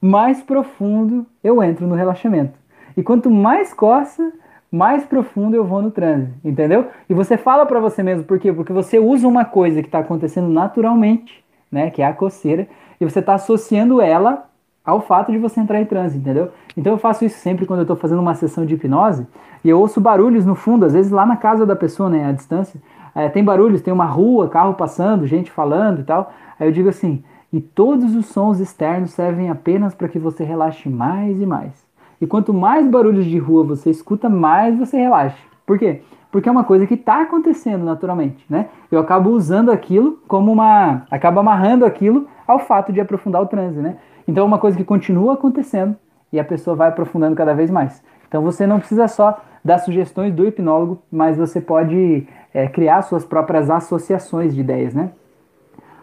mais 0.00 0.42
profundo 0.42 1.24
eu 1.42 1.62
entro 1.62 1.86
no 1.86 1.94
relaxamento. 1.94 2.58
E 2.96 3.02
quanto 3.02 3.30
mais 3.30 3.72
coça, 3.72 4.32
mais 4.70 5.04
profundo 5.04 5.56
eu 5.56 5.64
vou 5.64 5.80
no 5.80 5.90
transe, 5.90 6.32
entendeu? 6.44 6.88
E 7.08 7.14
você 7.14 7.36
fala 7.36 7.64
para 7.64 7.80
você 7.80 8.02
mesmo, 8.02 8.24
por 8.24 8.38
quê? 8.38 8.52
Porque 8.52 8.72
você 8.72 8.98
usa 8.98 9.26
uma 9.26 9.44
coisa 9.44 9.80
que 9.80 9.88
está 9.88 10.00
acontecendo 10.00 10.48
naturalmente, 10.48 11.42
né, 11.70 11.90
que 11.90 12.02
é 12.02 12.06
a 12.06 12.12
coceira, 12.12 12.68
e 13.00 13.04
você 13.04 13.20
está 13.20 13.34
associando 13.34 14.00
ela 14.00 14.46
ao 14.84 15.00
fato 15.00 15.30
de 15.30 15.38
você 15.38 15.60
entrar 15.60 15.80
em 15.80 15.84
transe, 15.84 16.18
entendeu? 16.18 16.50
Então 16.76 16.92
eu 16.92 16.98
faço 16.98 17.24
isso 17.24 17.38
sempre 17.38 17.66
quando 17.66 17.80
eu 17.80 17.84
estou 17.84 17.96
fazendo 17.96 18.20
uma 18.20 18.34
sessão 18.34 18.66
de 18.66 18.74
hipnose 18.74 19.26
e 19.64 19.68
eu 19.68 19.78
ouço 19.78 20.00
barulhos 20.00 20.44
no 20.44 20.54
fundo, 20.54 20.84
às 20.84 20.92
vezes 20.92 21.12
lá 21.12 21.24
na 21.24 21.36
casa 21.36 21.64
da 21.64 21.76
pessoa, 21.76 22.08
né, 22.10 22.26
à 22.26 22.32
distância, 22.32 22.80
é, 23.14 23.28
tem 23.28 23.44
barulhos, 23.44 23.82
tem 23.82 23.92
uma 23.92 24.06
rua, 24.06 24.48
carro 24.48 24.74
passando, 24.74 25.26
gente 25.26 25.50
falando 25.50 26.00
e 26.00 26.04
tal. 26.04 26.32
Aí 26.58 26.66
eu 26.66 26.72
digo 26.72 26.88
assim: 26.88 27.22
e 27.52 27.60
todos 27.60 28.16
os 28.16 28.26
sons 28.26 28.58
externos 28.60 29.10
servem 29.10 29.50
apenas 29.50 29.94
para 29.94 30.08
que 30.08 30.18
você 30.18 30.42
relaxe 30.42 30.88
mais 30.88 31.40
e 31.40 31.46
mais. 31.46 31.86
E 32.20 32.26
quanto 32.26 32.54
mais 32.54 32.88
barulhos 32.88 33.26
de 33.26 33.38
rua 33.38 33.62
você 33.64 33.90
escuta, 33.90 34.28
mais 34.28 34.78
você 34.78 34.96
relaxa. 34.96 35.36
Por 35.66 35.78
quê? 35.78 36.02
Porque 36.30 36.48
é 36.48 36.52
uma 36.52 36.64
coisa 36.64 36.86
que 36.86 36.94
está 36.94 37.20
acontecendo 37.20 37.84
naturalmente, 37.84 38.42
né? 38.48 38.68
Eu 38.90 38.98
acabo 38.98 39.30
usando 39.30 39.70
aquilo 39.70 40.18
como 40.26 40.50
uma. 40.50 41.02
acabo 41.10 41.40
amarrando 41.40 41.84
aquilo 41.84 42.26
ao 42.46 42.58
fato 42.58 42.90
de 42.90 43.00
aprofundar 43.00 43.42
o 43.42 43.46
transe, 43.46 43.80
né? 43.80 43.96
Então 44.26 44.44
é 44.44 44.46
uma 44.46 44.58
coisa 44.58 44.76
que 44.76 44.84
continua 44.84 45.34
acontecendo 45.34 45.96
e 46.32 46.40
a 46.40 46.44
pessoa 46.44 46.76
vai 46.76 46.88
aprofundando 46.88 47.36
cada 47.36 47.54
vez 47.54 47.70
mais. 47.70 48.02
Então 48.28 48.42
você 48.42 48.66
não 48.66 48.78
precisa 48.78 49.08
só 49.08 49.38
dar 49.64 49.78
sugestões 49.78 50.34
do 50.34 50.46
hipnólogo, 50.46 51.02
mas 51.10 51.36
você 51.36 51.60
pode 51.60 52.26
é, 52.52 52.66
criar 52.66 53.02
suas 53.02 53.24
próprias 53.24 53.70
associações 53.70 54.54
de 54.54 54.60
ideias, 54.60 54.94
né? 54.94 55.10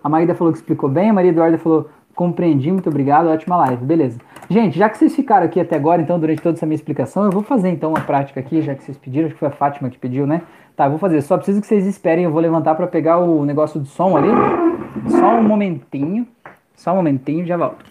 A 0.03 0.07
Maída 0.07 0.33
falou 0.33 0.53
que 0.53 0.59
explicou 0.59 0.89
bem, 0.89 1.09
a 1.09 1.13
Maria 1.13 1.31
Eduarda 1.31 1.57
falou 1.57 1.89
compreendi, 2.19 2.69
muito 2.69 2.89
obrigado, 2.89 3.27
ótima 3.29 3.55
live, 3.55 3.85
beleza. 3.85 4.19
Gente, 4.49 4.77
já 4.77 4.89
que 4.89 4.97
vocês 4.97 5.15
ficaram 5.15 5.45
aqui 5.45 5.57
até 5.57 5.77
agora, 5.77 6.01
então, 6.01 6.19
durante 6.19 6.41
toda 6.41 6.57
essa 6.57 6.65
minha 6.65 6.75
explicação, 6.75 7.23
eu 7.23 7.31
vou 7.31 7.43
fazer 7.43 7.69
então 7.69 7.91
uma 7.91 8.01
prática 8.01 8.41
aqui, 8.41 8.61
já 8.61 8.75
que 8.75 8.83
vocês 8.83 8.97
pediram, 8.97 9.27
acho 9.27 9.35
que 9.35 9.39
foi 9.39 9.47
a 9.47 9.51
Fátima 9.51 9.89
que 9.89 9.97
pediu, 9.97 10.27
né? 10.27 10.41
Tá, 10.75 10.85
eu 10.85 10.89
vou 10.89 10.99
fazer, 10.99 11.21
só 11.21 11.37
preciso 11.37 11.61
que 11.61 11.67
vocês 11.67 11.85
esperem, 11.85 12.25
eu 12.25 12.31
vou 12.31 12.41
levantar 12.41 12.75
para 12.75 12.87
pegar 12.87 13.19
o 13.19 13.45
negócio 13.45 13.79
do 13.79 13.85
som 13.85 14.17
ali. 14.17 14.27
Só 15.07 15.35
um 15.35 15.43
momentinho, 15.43 16.27
só 16.79 16.93
um 16.93 16.95
momentinho, 16.95 17.45
já 17.45 17.57
volto. 17.57 17.83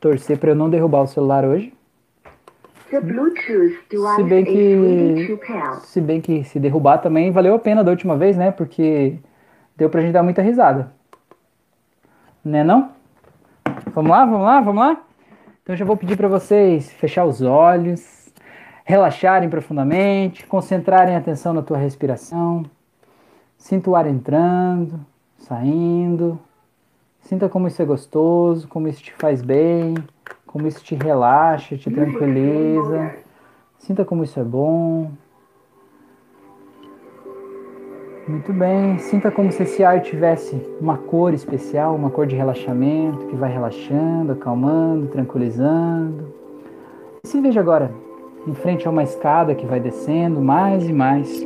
Torcer 0.00 0.38
para 0.38 0.50
eu 0.50 0.54
não 0.54 0.70
derrubar 0.70 1.02
o 1.02 1.06
celular 1.06 1.44
hoje. 1.44 1.74
Se 2.88 4.22
bem 4.22 4.44
que 4.44 5.38
se 5.82 6.00
bem 6.00 6.20
que 6.20 6.44
se 6.44 6.58
derrubar 6.58 6.98
também 6.98 7.30
valeu 7.30 7.54
a 7.54 7.58
pena 7.58 7.84
da 7.84 7.90
última 7.90 8.16
vez, 8.16 8.38
né? 8.38 8.50
Porque 8.50 9.18
deu 9.76 9.90
pra 9.90 10.00
gente 10.00 10.12
dar 10.12 10.22
muita 10.22 10.40
risada. 10.40 10.92
Né 12.42 12.64
não? 12.64 12.90
Vamos 13.92 14.10
lá, 14.10 14.24
vamos 14.24 14.46
lá, 14.46 14.60
vamos 14.60 14.80
lá? 14.80 15.05
Então 15.66 15.74
já 15.74 15.84
vou 15.84 15.96
pedir 15.96 16.16
para 16.16 16.28
vocês 16.28 16.92
fechar 16.92 17.24
os 17.24 17.42
olhos, 17.42 18.32
relaxarem 18.84 19.50
profundamente, 19.50 20.46
concentrarem 20.46 21.16
a 21.16 21.18
atenção 21.18 21.52
na 21.52 21.60
tua 21.60 21.76
respiração. 21.76 22.64
Sinta 23.58 23.90
o 23.90 23.96
ar 23.96 24.06
entrando, 24.06 25.04
saindo. 25.38 26.38
Sinta 27.20 27.48
como 27.48 27.66
isso 27.66 27.82
é 27.82 27.84
gostoso, 27.84 28.68
como 28.68 28.86
isso 28.86 29.02
te 29.02 29.12
faz 29.14 29.42
bem, 29.42 29.96
como 30.46 30.68
isso 30.68 30.84
te 30.84 30.94
relaxa, 30.94 31.76
te 31.76 31.90
tranquiliza. 31.90 33.16
Sinta 33.76 34.04
como 34.04 34.22
isso 34.22 34.38
é 34.38 34.44
bom. 34.44 35.10
Muito 38.28 38.52
bem. 38.52 38.98
Sinta 38.98 39.30
como 39.30 39.52
se 39.52 39.62
esse 39.62 39.84
ar 39.84 40.00
tivesse 40.00 40.60
uma 40.80 40.98
cor 40.98 41.32
especial, 41.32 41.94
uma 41.94 42.10
cor 42.10 42.26
de 42.26 42.34
relaxamento 42.34 43.26
que 43.26 43.36
vai 43.36 43.52
relaxando, 43.52 44.32
acalmando, 44.32 45.06
tranquilizando. 45.06 46.34
E 47.24 47.28
se 47.28 47.40
veja 47.40 47.60
agora 47.60 47.92
em 48.44 48.54
frente 48.54 48.86
a 48.86 48.90
uma 48.90 49.04
escada 49.04 49.54
que 49.54 49.64
vai 49.64 49.78
descendo 49.78 50.40
mais 50.40 50.88
e 50.88 50.92
mais 50.92 51.40